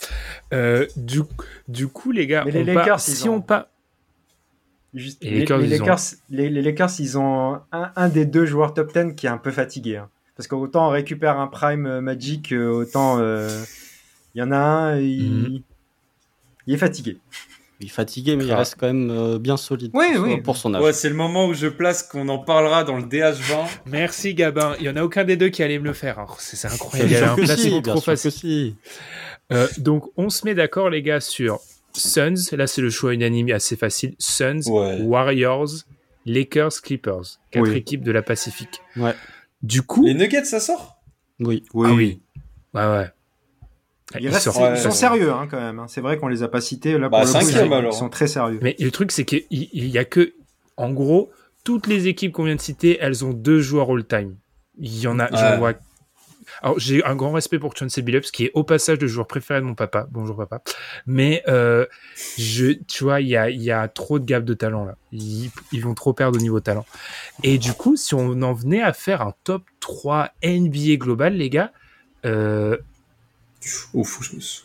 Euh, 0.53 0.85
du, 0.95 1.22
du 1.68 1.88
coup, 1.88 2.11
les 2.11 2.27
gars, 2.27 2.43
Mais 2.45 2.52
les 2.52 2.64
Lakers, 2.64 2.99
si 2.99 3.11
ils 3.11 3.30
ont- 3.30 3.35
on 3.35 3.41
pas. 3.41 3.69
Juste, 4.93 5.23
les, 5.23 5.30
les 5.31 5.39
Lakers, 5.39 5.57
les 5.60 5.68
ont- 5.81 5.85
Lakers, 5.85 5.99
les, 6.30 6.49
les 6.49 6.61
Lakers, 6.61 6.89
ils 6.99 7.18
ont 7.18 7.61
un, 7.72 7.91
un 7.95 8.10
des 8.10 8.26
deux 8.26 8.45
joueurs 8.45 8.73
top 8.73 8.91
10 8.93 9.15
qui 9.15 9.26
est 9.26 9.30
un 9.30 9.38
peu 9.38 9.52
fatigué. 9.52 9.98
hein. 9.98 10.10
Parce 10.41 10.47
qu'autant 10.47 10.88
on 10.88 10.89
récupère 10.89 11.39
un 11.39 11.45
prime 11.45 11.85
euh, 11.85 12.01
Magic, 12.01 12.51
euh, 12.51 12.68
autant 12.72 13.19
euh, 13.19 13.63
il 14.34 14.39
y 14.39 14.41
en 14.41 14.51
a 14.51 14.57
un, 14.57 14.97
il, 14.99 15.31
Mhm. 15.31 15.61
il 16.65 16.73
est 16.73 16.77
fatigué. 16.77 17.18
Il 17.80 17.85
est 17.85 17.89
fatigué, 17.91 18.35
mais 18.35 18.45
il 18.45 18.53
reste 18.53 18.76
quand 18.80 18.88
même 18.88 19.11
euh, 19.11 19.38
bien 19.38 19.55
solide 19.57 19.91
Oui, 19.93 20.05
pour, 20.15 20.23
oui. 20.23 20.41
pour 20.41 20.57
son 20.57 20.73
âge. 20.73 20.81
Ouais, 20.81 20.93
c'est 20.93 21.09
le 21.09 21.15
moment 21.15 21.45
où 21.45 21.53
je 21.53 21.68
place 21.68 22.01
qu'on 22.01 22.27
en 22.30 22.39
parlera 22.39 22.84
dans 22.84 22.97
le 22.97 23.03
DH20. 23.03 23.68
Merci, 23.85 24.34
Gabin. 24.34 24.76
Il 24.80 24.85
y 24.85 24.89
en 24.89 24.95
a 24.95 25.03
aucun 25.03 25.23
des 25.26 25.35
deux 25.38 25.49
qui 25.49 25.61
allait 25.61 25.77
me 25.80 25.85
le 25.85 25.93
faire. 25.93 26.18
hein. 26.18 26.26
C'est 26.39 26.65
incroyable. 26.68 27.11
Il 27.11 27.18
un 27.23 27.35
placement 27.35 27.81
trop 27.84 28.01
facile. 28.01 28.31
si. 28.31 28.76
Euh, 29.51 29.68
donc, 29.77 30.05
on 30.18 30.30
se 30.30 30.43
met 30.45 30.55
d'accord, 30.55 30.89
les 30.89 31.01
gars, 31.03 31.19
sur 31.22 31.59
Suns. 31.93 32.34
Là, 32.53 32.65
c'est 32.68 32.81
le 32.81 32.89
choix 32.89 33.13
unanime 33.13 33.51
assez 33.51 33.76
facile. 33.76 34.15
Suns, 34.19 34.61
Ouais. 34.68 35.01
Warriors, 35.01 35.69
Lakers, 36.26 36.81
Clippers. 36.84 37.39
Quatre 37.51 37.68
Oui. 37.69 37.76
équipes 37.77 38.03
de 38.03 38.11
la 38.11 38.22
Pacifique. 38.23 38.81
Ouais. 38.95 39.13
Du 39.63 39.81
coup, 39.81 40.03
Les 40.05 40.13
Nuggets, 40.13 40.45
ça 40.45 40.59
sort? 40.59 40.99
Oui. 41.39 41.63
ah 41.75 41.93
oui. 41.93 42.21
Ouais, 42.73 42.81
ouais. 42.85 43.09
Ils, 44.15 44.23
Ils 44.23 44.29
restent- 44.29 44.43
sortent. 44.45 44.57
Ouais. 44.59 44.73
ils 44.75 44.79
sont 44.81 44.91
sérieux 44.91 45.31
hein, 45.31 45.47
quand 45.49 45.59
même. 45.59 45.79
hein. 45.79 45.85
C'est 45.88 46.01
vrai 46.01 46.17
qu'on 46.17 46.27
les 46.27 46.43
a 46.43 46.47
pas 46.47 46.61
cités. 46.61 46.97
Là, 46.97 47.09
Bah, 47.09 47.21
pour 47.23 47.27
le 47.39 47.79
coup, 47.79 47.88
ils, 47.88 47.93
sont 47.93 48.09
très 48.09 48.27
sérieux. 48.27 48.59
Mais 48.61 48.75
le 48.79 48.91
truc, 48.91 49.11
c'est 49.11 49.23
qu'il 49.25 49.43
il 49.51 49.69
il 49.73 49.88
y 49.88 49.97
a 49.97 50.05
que, 50.05 50.33
en 50.77 50.91
gros, 50.91 51.31
toutes 51.63 51.88
les 51.88 52.07
équipes 52.07 52.31
qu'on 52.33 52.43
vient 52.43 52.55
de 52.55 52.61
citer, 52.61 52.97
elles 52.99 53.23
ont 53.23 53.31
deux 53.33 53.61
joueurs 53.61 53.89
all-time. 53.91 54.35
Il 54.79 54.99
y 54.99 55.07
en 55.07 55.19
a, 55.19 55.29
j'en 55.31 55.57
vois. 55.59 55.73
Alors, 56.61 56.79
j'ai 56.79 57.03
un 57.03 57.15
grand 57.15 57.31
respect 57.31 57.57
pour 57.59 57.75
Chauncey 57.75 58.01
Billups, 58.03 58.29
qui 58.31 58.45
est 58.45 58.51
au 58.53 58.63
passage 58.63 58.99
le 58.99 59.07
joueur 59.07 59.25
préféré 59.27 59.61
de 59.61 59.65
mon 59.65 59.73
papa. 59.73 60.07
Bonjour 60.11 60.38
papa. 60.38 60.61
Mais, 61.07 61.41
euh, 61.47 61.85
je, 62.38 62.73
tu 62.88 63.03
vois, 63.03 63.19
il 63.21 63.27
y 63.29 63.35
a, 63.35 63.49
il 63.49 63.61
y 63.61 63.71
a 63.71 63.88
trop 63.88 64.19
de 64.19 64.25
gap 64.25 64.43
de 64.43 64.53
talent 64.53 64.85
là. 64.85 64.95
Ils, 65.11 65.49
ils 65.71 65.81
vont 65.81 65.95
trop 65.95 66.13
perdre 66.13 66.38
au 66.38 66.41
niveau 66.41 66.59
talent. 66.59 66.85
Et 67.43 67.57
du 67.57 67.73
coup, 67.73 67.95
si 67.95 68.13
on 68.13 68.41
en 68.43 68.53
venait 68.53 68.81
à 68.81 68.93
faire 68.93 69.21
un 69.21 69.33
top 69.43 69.63
3 69.79 70.29
NBA 70.43 70.97
global, 70.97 71.33
les 71.35 71.49
gars, 71.49 71.71
euh, 72.25 72.77
Ouf, 73.93 74.19
je 74.21 74.35
me 74.35 74.41
suis- 74.41 74.63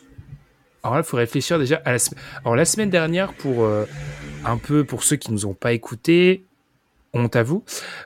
alors 0.83 0.95
là, 0.95 1.01
il 1.01 1.07
faut 1.07 1.17
réfléchir 1.17 1.59
déjà 1.59 1.81
à 1.85 1.91
la 1.91 1.99
semaine. 1.99 2.23
Alors 2.43 2.55
la 2.55 2.65
semaine 2.65 2.89
dernière, 2.89 3.33
pour 3.33 3.63
euh, 3.63 3.85
un 4.45 4.57
peu 4.57 4.83
pour 4.85 5.03
ceux 5.03 5.17
qui 5.17 5.31
nous 5.31 5.45
ont 5.45 5.53
pas 5.53 5.73
écoutés, 5.73 6.46
honte 7.17 7.35
à 7.35 7.43
vous. 7.43 7.63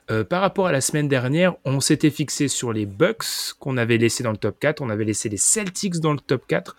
euh, 0.10 0.24
par 0.24 0.42
rapport 0.42 0.68
à 0.68 0.72
la 0.72 0.82
semaine 0.82 1.08
dernière, 1.08 1.56
on 1.66 1.80
s'était 1.80 2.10
fixé 2.10 2.48
sur 2.48 2.74
les 2.74 2.86
Bucks 2.86 3.26
qu'on 3.60 3.78
avait 3.78 3.98
laissés 3.98 4.24
dans 4.24 4.32
le 4.32 4.38
top 4.38 4.60
4, 4.60 4.82
on 4.82 4.90
avait 4.90 5.06
laissé 5.06 5.30
les 5.30 5.38
Celtics 5.38 6.00
dans 6.00 6.14
le 6.14 6.20
top 6.20 6.46
4, 6.48 6.76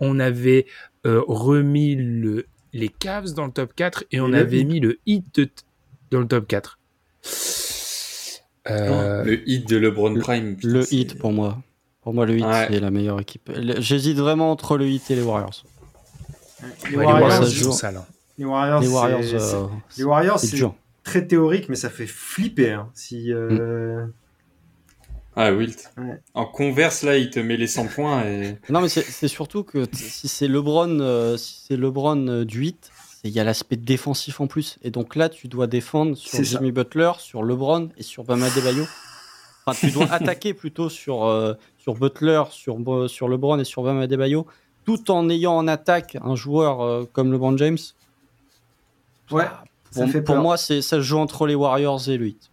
on 0.00 0.18
avait 0.20 0.66
euh, 1.06 1.22
remis 1.28 1.94
le, 1.96 2.46
les 2.72 2.88
Cavs 2.88 3.32
dans 3.34 3.46
le 3.46 3.52
top 3.52 3.74
4 3.76 4.04
et 4.12 4.20
on 4.20 4.28
le 4.28 4.38
avait 4.38 4.60
Heat. 4.60 4.66
mis 4.68 4.80
le 4.80 4.98
Heat 5.06 5.24
de- 5.34 5.50
dans 6.10 6.20
le 6.20 6.26
top 6.28 6.46
4. 6.48 6.78
Euh, 8.70 9.24
Le 9.24 9.48
hit 9.48 9.68
de 9.68 9.76
LeBron 9.76 10.14
Prime. 10.20 10.56
putain, 10.56 10.68
Le 10.68 10.94
hit 10.94 11.18
pour 11.18 11.32
moi. 11.32 11.58
Pour 12.02 12.14
moi, 12.14 12.24
le 12.26 12.36
Heat, 12.38 12.44
Ouais. 12.44 12.66
c'est 12.70 12.80
la 12.80 12.90
meilleure 12.90 13.20
équipe. 13.20 13.50
J'hésite 13.78 14.16
vraiment 14.18 14.50
entre 14.50 14.76
le 14.78 14.86
Heat 14.88 15.10
et 15.10 15.16
les 15.16 15.22
Warriors. 15.22 15.64
Les 16.90 16.96
Ouais, 16.96 17.04
Warriors, 17.04 17.30
ça 17.30 17.44
joue. 17.44 17.72
les 18.38 18.44
Warriors, 18.44 18.80
les 18.80 18.88
Warriors, 18.88 19.22
c'est- 19.24 20.54
euh, 20.54 20.56
dur. 20.58 20.74
Très 21.04 21.26
théorique, 21.26 21.68
mais 21.68 21.76
ça 21.76 21.90
fait 21.90 22.06
flipper. 22.06 22.72
hein. 22.72 22.90
Si, 22.94 23.32
euh, 23.32 24.06
Ah, 25.36 25.52
Wilt. 25.52 25.90
Ouais. 25.98 26.20
En 26.34 26.46
converse, 26.46 27.02
là, 27.02 27.16
il 27.18 27.30
te 27.30 27.40
met 27.40 27.56
les 27.56 27.66
100 27.66 27.86
points 27.88 28.24
et. 28.24 28.56
Non, 28.68 28.80
mais 28.80 28.88
c'est 28.88 29.02
c'est 29.02 29.26
surtout 29.28 29.64
que 29.64 29.84
si 29.92 30.28
c'est 30.28 30.46
LeBron, 30.48 31.00
euh, 31.00 31.36
si 31.36 31.64
c'est 31.66 31.76
LeBron 31.76 32.28
euh, 32.28 32.44
du 32.44 32.60
8, 32.60 32.90
c'est- 32.92 33.28
il 33.28 33.34
y 33.34 33.40
a 33.40 33.44
l'aspect 33.44 33.76
défensif 33.76 34.40
en 34.40 34.46
plus. 34.46 34.78
Et 34.82 34.90
donc 34.90 35.16
là, 35.16 35.28
tu 35.28 35.48
dois 35.48 35.66
défendre 35.66 36.16
sur 36.16 36.30
ça. 36.38 36.42
Jimmy 36.44 36.70
Butler, 36.70 37.12
sur 37.18 37.42
LeBron 37.42 37.88
et 37.96 38.02
sur 38.04 38.22
Bam 38.22 38.42
Adebayo. 38.44 38.84
Enfin, 39.66 39.86
tu 39.88 39.92
dois 39.92 40.06
attaquer 40.12 40.54
plutôt 40.54 40.88
sur, 40.88 41.24
euh, 41.24 41.54
sur 41.78 41.94
Butler, 41.94 42.42
sur, 42.50 42.76
sur 43.08 43.28
LeBron 43.28 43.58
et 43.58 43.64
sur 43.64 43.82
Bam 43.82 43.98
Adebayo, 43.98 44.46
tout 44.84 45.10
en 45.10 45.28
ayant 45.30 45.56
en 45.56 45.66
attaque 45.66 46.16
un 46.22 46.36
joueur 46.36 46.80
euh, 46.82 47.04
comme 47.12 47.32
LeBron 47.32 47.56
James. 47.56 47.78
Ouais, 49.32 49.44
ça 49.44 49.64
Pour, 50.02 50.10
fait 50.10 50.22
pour 50.22 50.34
peur. 50.34 50.42
moi, 50.42 50.56
c'est 50.56 50.82
ça 50.82 50.96
se 50.96 51.02
joue 51.02 51.18
entre 51.18 51.46
les 51.46 51.54
Warriors 51.54 52.08
et 52.08 52.16
le 52.16 52.24
8. 52.26 52.50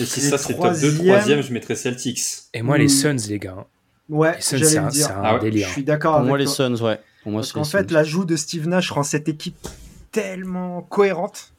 Et 0.00 0.04
si 0.04 0.20
Les 0.20 0.26
ça, 0.28 0.38
c'est 0.38 0.54
top 0.54 0.62
2, 0.74 0.92
troisièmes- 0.94 0.96
3 1.38 1.40
je 1.42 1.52
mettrais 1.52 1.74
Celtics. 1.74 2.20
Et 2.54 2.62
moi, 2.62 2.76
les 2.78 2.86
Hmm. 2.86 2.88
Suns, 2.88 3.16
les 3.28 3.38
gars. 3.38 3.66
Ouais, 4.08 4.36
c'est 4.40 4.58
le 4.58 4.66
un, 4.78 4.88
Ah 5.22 5.34
ouais, 5.34 5.38
Je 5.40 5.44
délire. 5.44 5.68
suis 5.68 5.84
d'accord 5.84 6.12
Pour 6.12 6.20
avec 6.20 6.28
moi, 6.28 6.38
les. 6.38 6.46
Suns, 6.46 6.76
ouais. 6.82 6.98
Pour 7.22 7.32
moi, 7.32 7.40
Parce 7.42 7.52
qu'en 7.52 7.64
fait, 7.64 7.90
l'ajout 7.90 8.24
de 8.24 8.36
Steve 8.36 8.68
Nash 8.68 8.90
rend 8.90 9.02
cette 9.02 9.28
équipe 9.28 9.66
tellement 10.12 10.82
cohérente. 10.82 11.52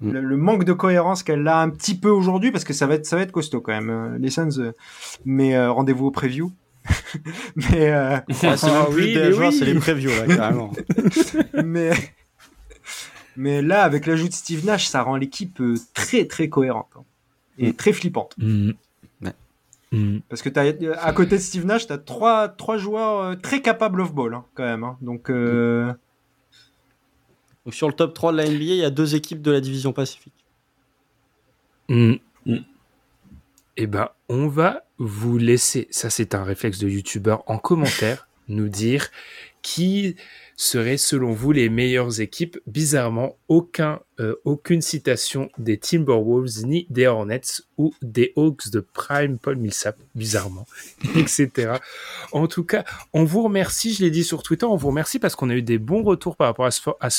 Mm. 0.00 0.10
Le, 0.12 0.20
le 0.20 0.36
manque 0.36 0.64
de 0.64 0.72
cohérence 0.72 1.22
qu'elle 1.22 1.46
a 1.48 1.60
un 1.60 1.70
petit 1.70 1.96
peu 1.96 2.08
aujourd'hui, 2.10 2.50
parce 2.52 2.64
que 2.64 2.72
ça 2.72 2.86
va 2.86 2.94
être, 2.94 3.06
ça 3.06 3.16
va 3.16 3.22
être 3.22 3.32
costaud 3.32 3.60
quand 3.60 3.72
même, 3.72 3.90
euh, 3.90 4.18
les 4.18 4.30
Suns. 4.30 4.58
euh, 4.58 4.72
mais 5.24 5.54
euh, 5.56 5.70
rendez-vous 5.72 6.06
au 6.06 6.10
preview. 6.10 6.52
mais, 7.56 7.92
euh, 7.92 8.16
Ah, 8.16 8.22
c'est 8.28 8.46
même 8.48 8.56
Ah 8.66 8.86
plus 8.90 9.04
oui, 9.04 9.14
des 9.14 9.32
joueurs, 9.32 9.50
oui. 9.50 9.56
c'est 9.58 9.64
les 9.64 9.74
previews, 9.74 10.10
là, 10.10 10.36
carrément. 10.36 10.72
mais, 11.64 11.92
mais 13.36 13.62
là, 13.62 13.82
avec 13.84 14.06
l'ajout 14.06 14.28
de 14.28 14.32
Steve 14.34 14.64
Nash, 14.64 14.86
ça 14.88 15.02
rend 15.02 15.16
l'équipe 15.16 15.60
euh, 15.60 15.74
très 15.94 16.26
très 16.26 16.48
cohérente 16.48 16.88
hein, 16.96 17.04
et 17.58 17.70
Mm. 17.70 17.74
très 17.74 17.92
flippante. 17.92 18.34
Ouais. 18.38 19.32
Hmm. 19.92 20.18
Parce 20.28 20.40
que 20.42 20.48
t'as, 20.48 20.62
à 21.00 21.12
côté 21.12 21.36
de 21.36 21.40
Steve 21.42 21.66
Nash, 21.66 21.86
tu 21.86 21.92
as 21.92 21.98
trois, 21.98 22.48
trois 22.48 22.78
joueurs 22.78 23.20
euh, 23.22 23.34
très 23.34 23.60
capables 23.60 24.00
off-ball 24.00 24.34
hein, 24.34 24.44
quand 24.54 24.64
même. 24.64 24.84
hein. 24.84 24.96
Donc, 25.02 25.28
euh, 25.30 25.92
Donc, 27.64 27.74
sur 27.74 27.88
le 27.88 27.94
top 27.94 28.14
3 28.14 28.32
de 28.32 28.38
la 28.38 28.44
NBA, 28.44 28.56
il 28.64 28.76
y 28.76 28.84
a 28.84 28.90
deux 28.90 29.14
équipes 29.14 29.42
de 29.42 29.50
la 29.50 29.60
division 29.60 29.92
Pacifique. 29.92 30.32
Eh 33.76 33.86
ben, 33.86 34.08
on 34.28 34.48
va 34.48 34.82
vous 34.98 35.38
laisser, 35.38 35.88
ça 35.90 36.10
c'est 36.10 36.34
un 36.34 36.44
réflexe 36.44 36.78
de 36.78 36.88
youtubeur, 36.88 37.42
en 37.50 37.58
commentaire, 37.58 38.28
nous 38.48 38.68
dire 38.68 39.08
qui 39.62 40.16
seraient 40.56 40.96
selon 40.96 41.32
vous 41.32 41.52
les 41.52 41.68
meilleures 41.68 42.20
équipes? 42.20 42.58
Bizarrement, 42.66 43.36
aucun, 43.48 44.00
euh, 44.20 44.36
aucune 44.44 44.82
citation 44.82 45.50
des 45.58 45.78
Timberwolves, 45.78 46.64
ni 46.64 46.86
des 46.90 47.06
Hornets 47.06 47.62
ou 47.78 47.94
des 48.02 48.32
Hawks 48.36 48.70
de 48.70 48.80
Prime 48.80 49.38
Paul 49.38 49.56
Millsap, 49.56 49.96
bizarrement, 50.14 50.66
etc. 51.16 51.74
En 52.32 52.46
tout 52.46 52.64
cas, 52.64 52.84
on 53.12 53.24
vous 53.24 53.42
remercie, 53.42 53.94
je 53.94 54.02
l'ai 54.02 54.10
dit 54.10 54.24
sur 54.24 54.42
Twitter, 54.42 54.66
on 54.66 54.76
vous 54.76 54.88
remercie 54.88 55.18
parce 55.18 55.34
qu'on 55.34 55.50
a 55.50 55.54
eu 55.54 55.62
des 55.62 55.78
bons 55.78 56.02
retours 56.02 56.36
par 56.36 56.48
rapport 56.48 56.66
à 56.66 56.70
ce, 56.70 56.80
à 57.00 57.10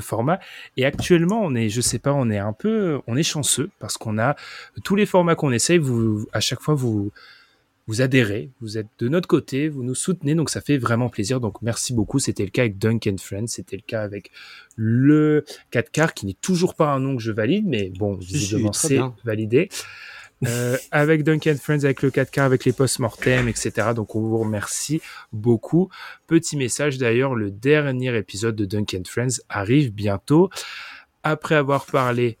format. 0.00 0.40
Et 0.76 0.84
actuellement, 0.84 1.40
on 1.42 1.54
est, 1.54 1.68
je 1.68 1.80
sais 1.80 1.98
pas, 1.98 2.12
on 2.12 2.30
est 2.30 2.38
un 2.38 2.52
peu, 2.52 3.00
on 3.06 3.16
est 3.16 3.22
chanceux 3.22 3.70
parce 3.78 3.96
qu'on 3.96 4.18
a 4.18 4.36
tous 4.82 4.96
les 4.96 5.06
formats 5.06 5.34
qu'on 5.34 5.52
essaye, 5.52 5.78
vous, 5.78 6.26
à 6.32 6.40
chaque 6.40 6.60
fois, 6.60 6.74
vous, 6.74 7.12
vous 7.86 8.00
adhérez, 8.00 8.50
vous 8.60 8.78
êtes 8.78 8.88
de 8.98 9.08
notre 9.08 9.28
côté, 9.28 9.68
vous 9.68 9.82
nous 9.82 9.94
soutenez, 9.94 10.34
donc 10.34 10.48
ça 10.48 10.60
fait 10.60 10.78
vraiment 10.78 11.08
plaisir. 11.08 11.40
Donc 11.40 11.60
merci 11.60 11.92
beaucoup. 11.92 12.18
C'était 12.18 12.44
le 12.44 12.50
cas 12.50 12.62
avec 12.62 12.78
Duncan 12.78 13.16
Friends, 13.18 13.48
c'était 13.48 13.76
le 13.76 13.82
cas 13.86 14.02
avec 14.02 14.30
le 14.76 15.44
4 15.70 15.90
car 15.90 16.14
qui 16.14 16.26
n'est 16.26 16.36
toujours 16.40 16.74
pas 16.74 16.92
un 16.92 17.00
nom 17.00 17.16
que 17.16 17.22
je 17.22 17.32
valide, 17.32 17.66
mais 17.66 17.90
bon, 17.90 18.18
Si, 18.20 18.28
si, 18.28 18.34
visiblement 18.34 18.72
c'est 18.72 19.00
validé. 19.24 19.68
Euh, 20.46 20.76
avec 20.90 21.24
Duncan 21.24 21.56
Friends, 21.60 21.84
avec 21.84 22.00
le 22.02 22.10
4 22.10 22.30
car 22.30 22.46
avec 22.46 22.64
les 22.64 22.72
post-mortem, 22.72 23.48
etc. 23.48 23.90
Donc 23.94 24.14
on 24.14 24.20
vous 24.20 24.38
remercie 24.38 25.02
beaucoup. 25.32 25.90
Petit 26.26 26.56
message 26.56 26.96
d'ailleurs, 26.96 27.34
le 27.34 27.50
dernier 27.50 28.16
épisode 28.16 28.56
de 28.56 28.64
Duncan 28.64 29.02
Friends 29.06 29.42
arrive 29.50 29.92
bientôt. 29.92 30.48
Après 31.22 31.54
avoir 31.54 31.86
parlé 31.86 32.38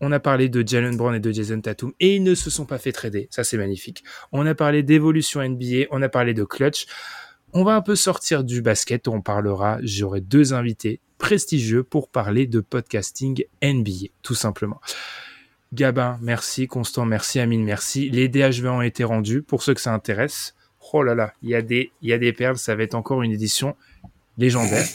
on 0.00 0.12
a 0.12 0.20
parlé 0.20 0.48
de 0.48 0.66
Jalen 0.66 0.96
Brown 0.96 1.14
et 1.14 1.20
de 1.20 1.32
Jason 1.32 1.60
Tatum 1.60 1.92
et 2.00 2.16
ils 2.16 2.22
ne 2.22 2.34
se 2.34 2.50
sont 2.50 2.66
pas 2.66 2.78
fait 2.78 2.92
trader. 2.92 3.28
Ça, 3.30 3.44
c'est 3.44 3.56
magnifique. 3.56 4.04
On 4.32 4.46
a 4.46 4.54
parlé 4.54 4.82
d'évolution 4.82 5.42
NBA, 5.42 5.86
on 5.90 6.02
a 6.02 6.08
parlé 6.08 6.34
de 6.34 6.44
clutch. 6.44 6.86
On 7.52 7.62
va 7.62 7.76
un 7.76 7.82
peu 7.82 7.94
sortir 7.94 8.42
du 8.44 8.62
basket. 8.62 9.06
On 9.08 9.20
parlera, 9.20 9.78
j'aurai 9.82 10.20
deux 10.20 10.54
invités 10.54 11.00
prestigieux 11.18 11.84
pour 11.84 12.08
parler 12.08 12.46
de 12.46 12.60
podcasting 12.60 13.44
NBA, 13.62 14.08
tout 14.22 14.34
simplement. 14.34 14.80
Gabin, 15.72 16.18
merci. 16.20 16.66
Constant, 16.66 17.04
merci. 17.04 17.40
Amine, 17.40 17.64
merci. 17.64 18.10
Les 18.10 18.28
DHV 18.28 18.66
ont 18.68 18.82
été 18.82 19.04
rendus. 19.04 19.42
Pour 19.42 19.62
ceux 19.62 19.74
que 19.74 19.80
ça 19.80 19.92
intéresse, 19.92 20.54
oh 20.92 21.02
là 21.02 21.14
là, 21.14 21.32
il 21.42 21.50
y 21.50 21.54
a 21.54 21.62
des, 21.62 21.92
il 22.02 22.08
y 22.08 22.12
a 22.12 22.18
des 22.18 22.32
perles. 22.32 22.58
Ça 22.58 22.74
va 22.74 22.82
être 22.82 22.94
encore 22.94 23.22
une 23.22 23.32
édition 23.32 23.76
légendaire. 24.36 24.86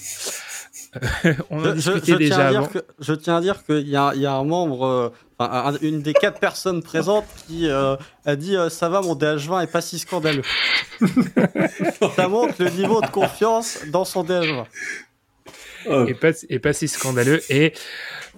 on 1.51 1.59
Je, 1.63 1.69
je- 1.69 1.71
discutait 1.73 2.11
je 2.13 2.15
déjà 2.17 2.35
tiens 2.35 2.45
à 2.45 2.47
avant. 2.49 2.59
dire 2.61 2.71
que, 2.71 2.79
je 2.99 3.13
tiens 3.13 3.37
à 3.37 3.41
dire 3.41 3.63
qu'il 3.65 3.87
y, 3.87 3.91
y 3.91 3.95
a 3.95 4.33
un 4.33 4.43
membre, 4.43 4.85
euh, 4.85 5.09
un- 5.39 5.77
une 5.81 6.01
des 6.01 6.13
quatre 6.13 6.39
personnes 6.39 6.81
présentes 6.81 7.25
qui 7.47 7.69
euh, 7.69 7.95
a 8.25 8.35
dit 8.35 8.55
euh, 8.55 8.69
Ça 8.69 8.89
va, 8.89 9.01
mon 9.01 9.15
DH20 9.15 9.63
est 9.63 9.71
pas 9.71 9.81
si 9.81 9.99
scandaleux. 9.99 10.41
Ça 12.15 12.27
montre 12.27 12.55
le 12.59 12.69
niveau 12.71 13.01
de 13.01 13.07
confiance 13.07 13.79
dans 13.91 14.05
son 14.05 14.23
DH20. 14.23 14.65
Oh, 15.89 16.05
et 16.07 16.13
pas, 16.13 16.31
et 16.49 16.59
pas 16.59 16.73
si 16.73 16.87
scandaleux. 16.87 17.41
Et 17.49 17.73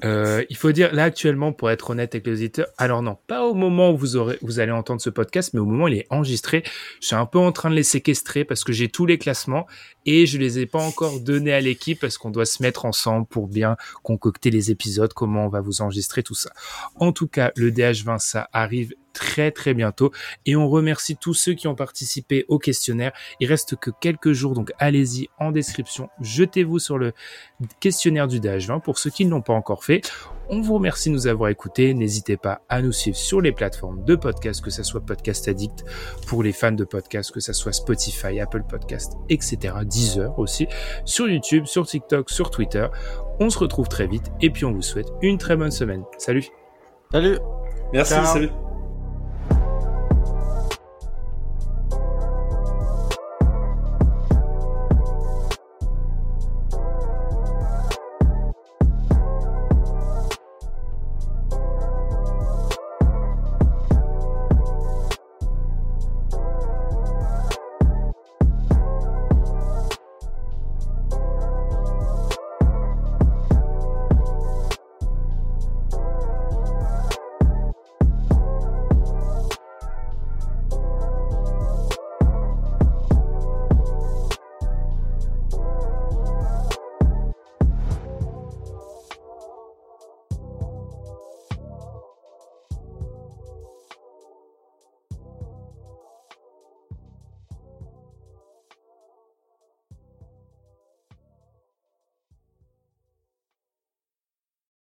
euh, 0.04 0.44
il 0.50 0.58
faut 0.58 0.72
dire, 0.72 0.94
là 0.94 1.04
actuellement, 1.04 1.54
pour 1.54 1.70
être 1.70 1.92
honnête 1.92 2.16
avec 2.16 2.28
les 2.28 2.34
auditeurs, 2.34 2.68
alors 2.78 3.02
non, 3.02 3.18
pas 3.28 3.44
au 3.44 3.54
moment 3.54 3.92
où 3.92 3.98
vous, 3.98 4.16
aurez, 4.16 4.38
vous 4.42 4.60
allez 4.60 4.72
entendre 4.72 5.02
ce 5.02 5.10
podcast, 5.10 5.52
mais 5.54 5.60
au 5.60 5.66
moment 5.66 5.86
où 5.86 5.88
il 5.88 5.98
est 5.98 6.08
enregistré, 6.10 6.64
je 7.00 7.08
suis 7.08 7.16
un 7.16 7.26
peu 7.26 7.40
en 7.40 7.52
train 7.52 7.70
de 7.70 7.76
les 7.76 7.84
séquestrer 7.84 8.44
parce 8.44 8.64
que 8.64 8.74
j'ai 8.74 8.90
tous 8.90 9.06
les 9.06 9.18
classements 9.18 9.68
et 10.06 10.26
je 10.26 10.38
les 10.38 10.60
ai 10.60 10.66
pas 10.66 10.82
encore 10.82 11.20
donnés 11.20 11.54
à 11.54 11.62
l'équipe 11.62 12.00
parce 12.00 12.18
qu'on 12.18 12.32
doit 12.32 12.46
se 12.46 12.64
mettre 12.64 12.86
ensemble 12.86 13.28
pour 13.28 13.48
bien 13.48 13.78
concocter 14.04 14.50
les 14.50 14.72
épisodes, 14.72 15.14
comment 15.14 15.46
on 15.46 15.50
va 15.50 15.62
vous 15.62 15.82
enregistrer, 15.82 16.24
tout 16.24 16.36
ça. 16.36 16.52
En 16.96 17.12
tout 17.12 17.28
cas, 17.28 17.52
le 17.56 17.72
DH20, 17.72 18.20
ça 18.20 18.50
arrive 18.54 18.94
très 19.14 19.52
très 19.52 19.74
bientôt 19.74 20.12
et 20.46 20.56
on 20.56 20.70
remercie 20.70 21.18
tous 21.18 21.34
ceux 21.34 21.54
qui 21.54 21.68
ont 21.68 21.76
participé 21.76 22.46
au 22.48 22.60
questionnaire. 22.60 23.12
Il 23.40 23.48
reste 23.48 23.76
que 23.76 23.92
quelques 23.92 24.32
jours, 24.32 24.54
donc 24.54 24.72
allez-y 24.80 25.30
en 25.38 25.52
description, 25.52 26.10
jetez-vous 26.22 26.80
sur 26.80 26.98
le 26.98 27.14
questionnaire 27.80 28.28
du 28.28 28.40
DH20 28.40 28.82
pour 28.82 29.00
ceux 29.00 29.10
qui 29.10 29.26
ne 29.26 29.32
l'ont 29.32 29.42
pas 29.42 29.54
encore 29.54 29.84
fait. 29.84 29.91
On 30.54 30.60
vous 30.60 30.74
remercie 30.74 31.10
de 31.10 31.14
nous 31.14 31.28
avoir 31.28 31.50
écoutés. 31.50 31.94
N'hésitez 31.94 32.36
pas 32.36 32.62
à 32.68 32.82
nous 32.82 32.92
suivre 32.92 33.16
sur 33.16 33.40
les 33.40 33.54
plateformes 33.54 34.04
de 34.04 34.16
podcast, 34.16 34.62
que 34.62 34.70
ce 34.70 34.84
soit 34.84 35.00
Podcast 35.00 35.48
Addict 35.48 35.86
pour 36.28 36.44
les 36.44 36.52
fans 36.52 36.74
de 36.74 36.84
podcast, 36.84 37.32
que 37.32 37.40
ce 37.40 37.54
soit 37.54 37.72
Spotify, 37.72 38.40
Apple 38.42 38.64
Podcast, 38.68 39.14
etc. 39.30 39.74
Deezer 39.86 40.38
aussi, 40.38 40.68
sur 41.06 41.30
YouTube, 41.30 41.66
sur 41.66 41.88
TikTok, 41.88 42.30
sur 42.30 42.52
Twitter. 42.52 42.86
On 43.40 43.50
se 43.50 43.60
retrouve 43.60 43.88
très 43.88 44.08
vite 44.08 44.32
et 44.42 44.50
puis 44.50 44.66
on 44.66 44.74
vous 44.74 44.82
souhaite 44.82 45.08
une 45.22 45.38
très 45.38 45.56
bonne 45.56 45.72
semaine. 45.72 46.04
Salut 46.18 46.46
Salut 47.12 47.40
Merci, 47.94 48.14
Ciao. 48.14 48.26
salut. 48.26 48.71